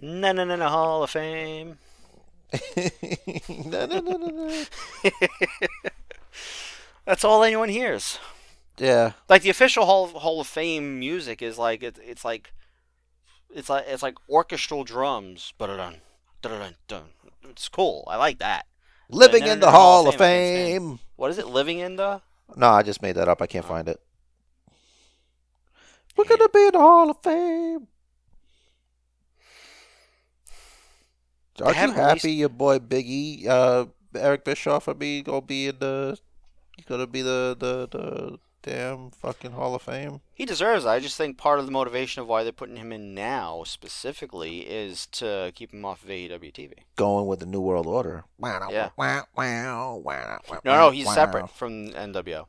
Na 0.00 0.32
na 0.32 0.44
na 0.44 0.56
na 0.56 0.68
Hall 0.68 1.02
of 1.02 1.10
Fame. 1.10 1.78
no, 3.48 3.86
no, 3.86 4.00
no, 4.00 4.16
no, 4.16 4.28
no. 4.28 4.64
That's 7.04 7.24
all 7.24 7.44
anyone 7.44 7.68
hears. 7.68 8.18
Yeah. 8.78 9.12
Like 9.28 9.42
the 9.42 9.50
official 9.50 9.86
Hall 9.86 10.04
of, 10.04 10.12
Hall 10.12 10.40
of 10.40 10.46
Fame 10.46 10.98
music 10.98 11.42
is 11.42 11.58
like 11.58 11.82
it, 11.82 11.98
it's 12.02 12.24
like 12.24 12.52
it's 13.54 13.68
like 13.70 13.84
it's 13.88 14.02
like 14.02 14.16
orchestral 14.28 14.84
drums. 14.84 15.52
Ba-da-dun, 15.58 15.96
da-da-dun, 16.42 16.74
dun. 16.88 17.04
It's 17.50 17.68
cool. 17.68 18.04
I 18.08 18.16
like 18.16 18.38
that. 18.40 18.66
Living 19.08 19.46
in 19.46 19.60
the 19.60 19.70
Hall 19.70 20.08
of 20.08 20.16
Fame, 20.16 20.80
Fame. 20.80 20.98
What 21.16 21.30
is 21.30 21.38
it? 21.38 21.46
Living 21.46 21.78
in 21.78 21.96
the 21.96 22.20
No, 22.56 22.68
I 22.68 22.82
just 22.82 23.02
made 23.02 23.16
that 23.16 23.28
up. 23.28 23.40
I 23.42 23.46
can't 23.46 23.64
Oh. 23.64 23.68
find 23.68 23.88
it. 23.88 24.00
We're 26.16 26.24
gonna 26.24 26.48
be 26.48 26.66
in 26.66 26.72
the 26.72 26.78
Hall 26.78 27.10
of 27.10 27.22
Fame. 27.22 27.88
Aren't 31.62 31.76
you 31.76 31.92
happy 31.92 32.32
your 32.32 32.48
boy 32.48 32.78
Biggie, 32.80 33.46
uh, 33.46 33.86
Eric 34.16 34.44
Bischoff, 34.44 34.88
I 34.88 34.92
mean, 34.94 35.22
gonna 35.22 35.40
be 35.40 35.68
in 35.68 35.78
the, 35.78 36.18
he's 36.76 36.84
gonna 36.86 37.06
be 37.06 37.22
the 37.22 37.56
the 37.58 37.88
the 37.88 38.38
damn 38.64 39.10
fucking 39.10 39.52
Hall 39.52 39.74
of 39.74 39.82
Fame. 39.82 40.20
He 40.32 40.44
deserves 40.46 40.84
it. 40.84 40.88
I 40.88 40.98
just 40.98 41.16
think 41.16 41.36
part 41.36 41.60
of 41.60 41.66
the 41.66 41.72
motivation 41.72 42.22
of 42.22 42.28
why 42.28 42.42
they're 42.42 42.52
putting 42.52 42.76
him 42.76 42.92
in 42.92 43.14
now 43.14 43.62
specifically 43.64 44.60
is 44.60 45.06
to 45.12 45.52
keep 45.54 45.72
him 45.72 45.84
off 45.84 46.02
of 46.02 46.08
AEW 46.08 46.52
TV. 46.52 46.72
Going 46.96 47.26
with 47.26 47.40
the 47.40 47.46
New 47.46 47.60
World 47.60 47.86
Order. 47.86 48.24
Yeah. 48.42 48.90
No, 50.64 50.72
No, 50.72 50.76
no, 50.78 50.90
he's 50.90 51.12
separate 51.12 51.50
from 51.50 51.90
NWO. 51.90 52.46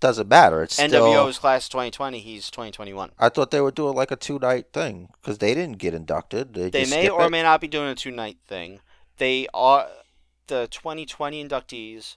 Doesn't 0.00 0.28
matter. 0.28 0.62
It's 0.64 0.80
NWO 0.80 0.88
still. 0.88 1.26
is 1.28 1.38
class 1.38 1.68
2020. 1.68 2.18
He's 2.18 2.50
2021. 2.50 3.12
I 3.20 3.28
thought 3.28 3.52
they 3.52 3.60
were 3.60 3.70
doing 3.70 3.94
like 3.94 4.10
a 4.10 4.16
two 4.16 4.38
night 4.40 4.66
thing 4.72 5.10
because 5.20 5.38
they 5.38 5.54
didn't 5.54 5.78
get 5.78 5.94
inducted. 5.94 6.54
They, 6.54 6.70
They 6.70 6.86
may 6.86 7.08
or 7.08 7.26
it. 7.26 7.30
may 7.30 7.42
not 7.42 7.60
be 7.60 7.68
doing 7.68 7.88
a 7.88 7.94
two 7.94 8.10
night 8.10 8.38
thing. 8.48 8.80
They 9.18 9.46
are 9.54 9.86
the 10.48 10.66
2020 10.72 11.46
inductees. 11.46 12.16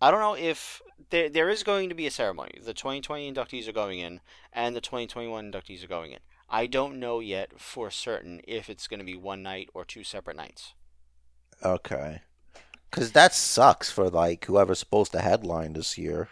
I 0.00 0.12
don't 0.12 0.20
know 0.20 0.36
if 0.36 0.80
there 1.10 1.28
there 1.28 1.50
is 1.50 1.62
going 1.62 1.88
to 1.88 1.94
be 1.94 2.06
a 2.06 2.10
ceremony. 2.10 2.52
The 2.62 2.74
2020 2.74 3.32
inductees 3.32 3.68
are 3.68 3.72
going 3.72 3.98
in, 4.00 4.20
and 4.52 4.74
the 4.74 4.80
2021 4.80 5.50
inductees 5.52 5.84
are 5.84 5.88
going 5.88 6.12
in. 6.12 6.18
I 6.48 6.66
don't 6.66 6.98
know 6.98 7.20
yet 7.20 7.60
for 7.60 7.90
certain 7.90 8.40
if 8.46 8.68
it's 8.68 8.88
going 8.88 8.98
to 8.98 9.06
be 9.06 9.16
one 9.16 9.42
night 9.42 9.68
or 9.74 9.84
two 9.84 10.02
separate 10.02 10.36
nights. 10.36 10.74
Okay. 11.64 12.22
Because 12.90 13.12
that 13.12 13.34
sucks 13.34 13.90
for 13.90 14.08
like 14.10 14.44
whoever's 14.46 14.80
supposed 14.80 15.12
to 15.12 15.20
headline 15.20 15.74
this 15.74 15.96
year. 15.96 16.28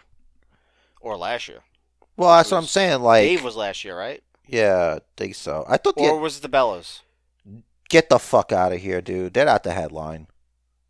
Or 0.99 1.15
last 1.15 1.47
year. 1.47 1.59
Well, 2.17 2.35
that's 2.35 2.51
what 2.51 2.57
I'm 2.57 2.65
saying. 2.65 3.01
Like, 3.01 3.23
Dave 3.23 3.43
was 3.45 3.55
last 3.55 3.85
year, 3.85 3.97
right? 3.97 4.21
yeah, 4.45 4.97
I 4.97 5.01
think 5.15 5.35
so. 5.35 5.63
I 5.69 5.77
thought 5.77 5.93
Or 5.97 6.15
the, 6.15 6.15
was 6.17 6.37
it 6.37 6.41
the 6.41 6.49
Bellas? 6.49 7.01
get 7.87 8.09
the 8.09 8.19
fuck 8.19 8.51
out 8.51 8.73
of 8.73 8.81
here, 8.81 8.99
dude. 9.01 9.33
They're 9.33 9.45
not 9.45 9.63
the 9.63 9.73
headline, 9.73 10.27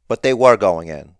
but 0.07 0.23
they 0.23 0.33
were 0.33 0.57
going 0.57 0.87
in. 0.87 1.15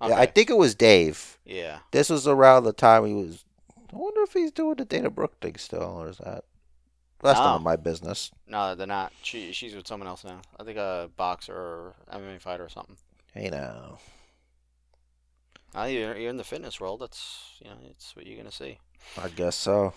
Okay. 0.00 0.10
Yeah, 0.12 0.18
I 0.20 0.26
think 0.26 0.48
it 0.50 0.56
was 0.56 0.74
Dave. 0.74 1.38
yeah. 1.44 1.78
This 1.90 2.08
was 2.10 2.26
around 2.28 2.64
the 2.64 2.72
time 2.72 3.04
he 3.06 3.14
was. 3.14 3.44
I 3.92 3.96
wonder 3.96 4.22
if 4.22 4.32
he's 4.32 4.52
doing 4.52 4.76
the 4.76 4.84
Dana 4.84 5.10
Brooke 5.10 5.40
thing 5.40 5.56
still, 5.56 5.82
or 5.82 6.08
is 6.10 6.18
that? 6.18 6.44
That's 7.20 7.38
No. 7.40 7.46
none 7.46 7.54
of 7.56 7.62
my 7.62 7.74
business. 7.76 8.30
No, 8.46 8.74
they're 8.76 8.86
not. 8.86 9.12
She 9.22 9.50
she's 9.52 9.74
with 9.74 9.86
someone 9.88 10.06
else 10.06 10.22
now. 10.24 10.40
I 10.60 10.62
think 10.64 10.78
a 10.78 11.10
boxer 11.16 11.52
or 11.54 11.94
MMA 12.12 12.40
fighter 12.40 12.64
or 12.64 12.68
something. 12.68 12.96
Hey 13.34 13.50
now. 13.50 13.98
Uh, 15.76 15.84
you're, 15.84 16.16
you're 16.16 16.30
in 16.30 16.36
the 16.36 16.44
fitness 16.44 16.80
world. 16.80 17.00
That's 17.00 17.56
you 17.60 17.70
know, 17.70 17.76
it's 17.90 18.14
what 18.14 18.26
you're 18.26 18.36
gonna 18.38 18.52
see. 18.52 18.78
I 19.20 19.28
guess 19.28 19.56
so. 19.56 19.94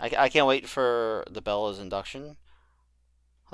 I, 0.00 0.10
I 0.16 0.28
can't 0.28 0.46
wait 0.46 0.68
for 0.68 1.24
the 1.30 1.40
Bella's 1.42 1.78
induction. 1.78 2.36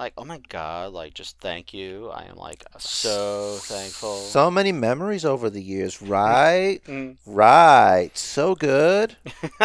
Like, 0.00 0.14
oh 0.16 0.24
my 0.24 0.38
god! 0.48 0.94
Like, 0.94 1.12
just 1.12 1.38
thank 1.40 1.74
you. 1.74 2.08
I 2.08 2.24
am 2.24 2.36
like 2.36 2.64
so 2.78 3.58
thankful. 3.60 4.16
So 4.16 4.50
many 4.50 4.72
memories 4.72 5.26
over 5.26 5.50
the 5.50 5.60
years, 5.60 6.00
right? 6.00 6.80
Mm. 6.86 7.18
right. 7.26 8.10
So 8.16 8.54
good. 8.54 9.14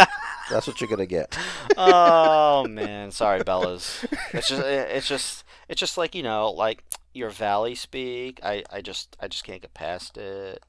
That's 0.50 0.68
what 0.68 0.82
you're 0.82 0.90
gonna 0.90 1.06
get. 1.06 1.38
oh 1.78 2.68
man, 2.68 3.12
sorry, 3.12 3.40
Bellas. 3.46 4.06
It's 4.34 4.50
just 4.50 4.62
it's 4.62 5.08
just 5.08 5.46
it's 5.70 5.80
just 5.80 5.98
like 5.98 6.14
you 6.14 6.22
know, 6.24 6.52
like 6.52 6.84
your 7.14 7.30
Valley 7.30 7.74
speak. 7.74 8.42
I 8.44 8.62
I 8.70 8.82
just 8.82 9.16
I 9.22 9.30
just 9.30 9.46
can't 9.46 9.62
get 9.62 9.74
past 9.74 10.18
it. 10.18 10.62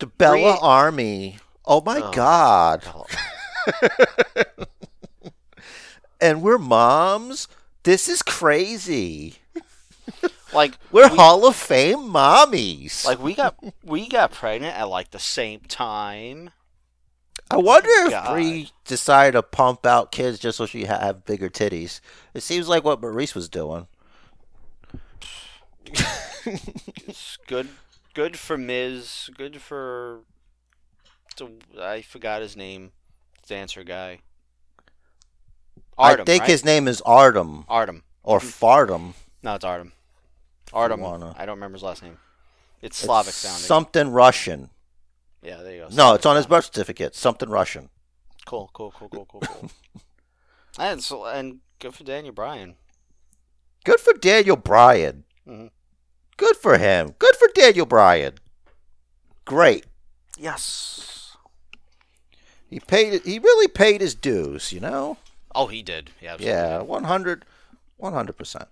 The 0.00 0.06
Bella 0.06 0.58
Army. 0.60 1.38
Oh 1.64 1.82
my 1.82 2.00
Oh. 2.02 2.10
God. 2.10 2.82
and 6.20 6.42
we're 6.42 6.58
moms. 6.58 7.46
This 7.82 8.08
is 8.08 8.22
crazy. 8.22 9.36
Like 10.52 10.74
We're 10.90 11.08
we- 11.08 11.16
Hall 11.16 11.46
of 11.46 11.54
Fame 11.54 11.98
mommies. 11.98 13.04
Like 13.06 13.20
we 13.22 13.34
got 13.34 13.56
we 13.84 14.08
got 14.08 14.32
pregnant 14.32 14.76
at 14.76 14.88
like 14.88 15.12
the 15.12 15.20
same 15.20 15.60
time. 15.60 16.50
I 17.48 17.56
wonder 17.58 17.88
if 17.88 18.10
God. 18.10 18.32
Brie 18.32 18.70
decided 18.84 19.32
to 19.32 19.42
pump 19.42 19.86
out 19.86 20.10
kids 20.10 20.40
just 20.40 20.58
so 20.58 20.66
she 20.66 20.86
ha- 20.86 20.98
have 20.98 21.24
bigger 21.24 21.48
titties. 21.48 22.00
It 22.34 22.42
seems 22.42 22.68
like 22.68 22.82
what 22.82 23.00
Maryse 23.00 23.34
was 23.34 23.48
doing. 23.48 23.86
It's 26.44 27.38
good 27.46 27.68
good 28.14 28.36
for 28.36 28.56
Miz, 28.58 29.30
good 29.36 29.60
for 29.60 30.20
I 31.80 32.02
forgot 32.02 32.42
his 32.42 32.56
name. 32.56 32.90
Dancer 33.46 33.84
guy. 33.84 34.18
Artem, 36.00 36.22
I 36.22 36.24
think 36.24 36.40
right? 36.42 36.50
his 36.50 36.64
name 36.64 36.88
is 36.88 37.00
Artem 37.02 37.64
Artem. 37.68 38.02
or 38.22 38.38
Fartem. 38.40 39.14
No, 39.42 39.54
it's 39.54 39.64
Artem. 39.64 39.92
Artem. 40.72 41.00
wanna. 41.00 41.34
I 41.38 41.46
don't 41.46 41.56
remember 41.56 41.76
his 41.76 41.82
last 41.82 42.02
name. 42.02 42.18
It's 42.82 42.96
It's 42.98 43.06
Slavic 43.06 43.32
sounding. 43.34 43.60
Something 43.62 44.10
Russian. 44.12 44.70
yeah, 45.42 45.62
there 45.62 45.74
you 45.74 45.80
go. 45.82 45.88
No, 45.92 46.14
it's 46.14 46.24
on 46.26 46.36
his 46.36 46.46
birth 46.46 46.64
certificate. 46.66 47.14
Something 47.14 47.48
Russian. 47.50 47.90
Cool, 48.46 48.70
cool, 48.72 48.92
cool, 48.96 49.08
cool, 49.08 49.26
cool, 49.26 49.40
cool. 49.40 49.70
and 50.78 51.02
so, 51.02 51.26
and 51.26 51.58
good 51.78 51.94
for 51.94 52.04
Daniel 52.04 52.32
Bryan. 52.34 52.76
Good 53.84 54.00
for 54.00 54.12
Daniel 54.14 54.56
Bryan. 54.56 55.24
Mhm. 55.46 55.70
Good 56.36 56.56
for 56.56 56.78
him. 56.78 57.14
Good 57.18 57.36
for 57.36 57.48
Daniel 57.54 57.86
Bryan. 57.86 58.34
Great. 59.44 59.84
Yes. 60.38 61.36
He 62.68 62.78
paid. 62.80 63.22
He 63.24 63.38
really 63.38 63.68
paid 63.68 64.00
his 64.00 64.14
dues. 64.14 64.72
You 64.72 64.80
know. 64.80 65.16
Oh, 65.54 65.66
he 65.66 65.82
did. 65.82 66.10
Yeah. 66.20 66.34
absolutely 66.34 66.56
Yeah, 66.56 66.78
did. 66.78 66.88
100 66.88 67.44
100%. 68.00 68.66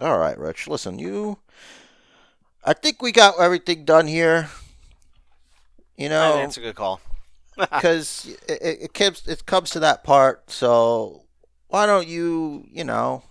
All 0.00 0.18
right, 0.18 0.38
Rich. 0.38 0.68
Listen, 0.68 0.98
you 0.98 1.38
I 2.64 2.72
think 2.72 3.02
we 3.02 3.12
got 3.12 3.40
everything 3.40 3.84
done 3.84 4.06
here. 4.06 4.50
You 5.96 6.08
know, 6.08 6.34
think 6.34 6.48
it's 6.48 6.56
a 6.56 6.60
good 6.60 6.74
call. 6.74 7.00
cuz 7.80 8.36
it, 8.46 8.62
it, 8.62 8.78
it 8.82 8.94
comes 8.94 9.26
it 9.26 9.46
comes 9.46 9.70
to 9.70 9.80
that 9.80 10.04
part, 10.04 10.50
so 10.50 11.24
why 11.68 11.86
don't 11.86 12.06
you, 12.06 12.64
you 12.70 12.84
know, 12.84 13.22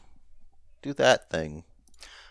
do 0.82 0.94
that 0.94 1.30
thing. 1.30 1.64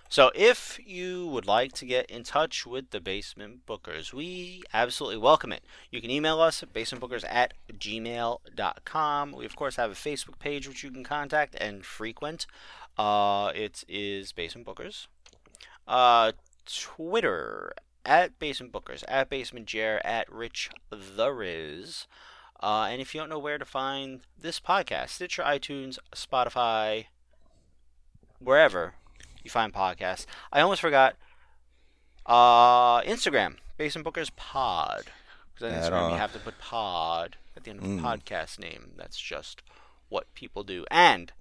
So, 0.09 0.31
if 0.37 0.79
you 0.85 1.27
would 1.29 1.47
like 1.47 1.73
to 1.73 1.85
get 1.85 2.09
in 2.09 2.23
touch 2.23 2.65
with 2.65 2.91
the 2.91 3.01
Basement 3.01 3.67
Bookers, 3.67 4.13
we 4.13 4.63
absolutely 4.73 5.19
welcome 5.19 5.53
it. 5.53 5.65
You 5.91 6.01
can 6.01 6.11
email 6.11 6.41
us 6.41 6.63
at 6.63 6.73
basementbookers 6.73 7.25
at 7.29 7.55
gmail.com. 7.73 9.33
We, 9.33 9.45
of 9.45 9.57
course, 9.57 9.77
have 9.77 9.91
a 9.91 9.95
Facebook 9.95 10.39
page 10.39 10.69
which 10.69 10.85
you 10.85 10.93
can 10.93 11.03
contact 11.03 11.57
and 11.61 11.85
frequent. 11.85 12.47
Uh, 12.97 13.51
it 13.55 13.83
is 13.89 14.31
Basement 14.33 14.67
Bookers. 14.67 15.09
Uh, 15.89 16.33
Twitter 16.67 17.73
at 18.05 18.39
Basement 18.39 18.73
Bookers, 18.73 19.03
at 19.09 19.29
Basement 19.29 19.67
Jer, 19.67 20.01
at 20.05 20.31
Rich 20.31 20.71
the 20.91 21.33
Riz. 21.33 22.07
Uh, 22.63 22.87
and 22.89 23.01
if 23.01 23.13
you 23.13 23.21
don't 23.21 23.29
know 23.29 23.39
where 23.39 23.59
to 23.59 23.65
find 23.65 24.21
this 24.41 24.61
podcast, 24.61 25.11
Stitcher, 25.11 25.43
iTunes, 25.43 25.99
Spotify, 26.15 27.07
wherever 28.39 28.95
you 29.47 29.51
find 29.51 29.73
podcasts. 29.73 30.27
I 30.53 30.61
almost 30.61 30.81
forgot 30.83 31.15
uh, 32.27 33.01
Instagram, 33.03 33.57
Basement 33.79 34.07
Bookers 34.07 34.31
Pod. 34.37 35.05
Because 35.55 35.73
on 35.73 35.79
Instagram 35.93 36.11
you 36.11 36.17
have 36.19 36.33
to 36.35 36.39
put 36.41 36.59
pod 36.59 37.37
at 37.57 37.65
the 37.65 37.71
end 37.71 37.79
of 37.81 37.85
the 37.87 37.91
Mm. 37.95 38.03
podcast 38.03 38.59
name. 38.59 38.91
That's 38.97 39.17
just 39.19 39.63
what 40.11 40.33
people 40.35 40.63
do. 40.65 40.85
And 40.91 41.33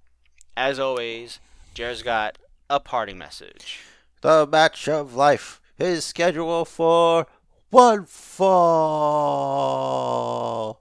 as 0.56 0.78
always, 0.78 1.38
Jared's 1.74 2.02
got 2.02 2.38
a 2.70 2.80
parting 2.80 3.18
message. 3.18 3.80
The 4.22 4.46
match 4.46 4.88
of 4.88 5.14
life 5.14 5.60
is 5.78 6.04
scheduled 6.06 6.68
for 6.68 7.26
one 7.70 8.06
fall. 9.06 10.80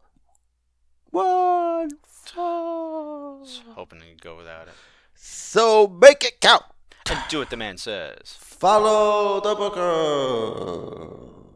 One 1.12 1.90
fall. 2.04 3.46
Hoping 3.76 4.00
to 4.00 4.06
go 4.22 4.38
without 4.38 4.68
it. 4.68 4.74
So 5.16 5.88
make 5.88 6.24
it 6.24 6.40
count. 6.42 6.64
And 7.08 7.20
do 7.30 7.40
what 7.40 7.52
the 7.52 7.58
man 7.58 7.78
says. 7.78 8.36
Follow 8.40 9.40
the 9.40 9.54
booker. 9.54 11.35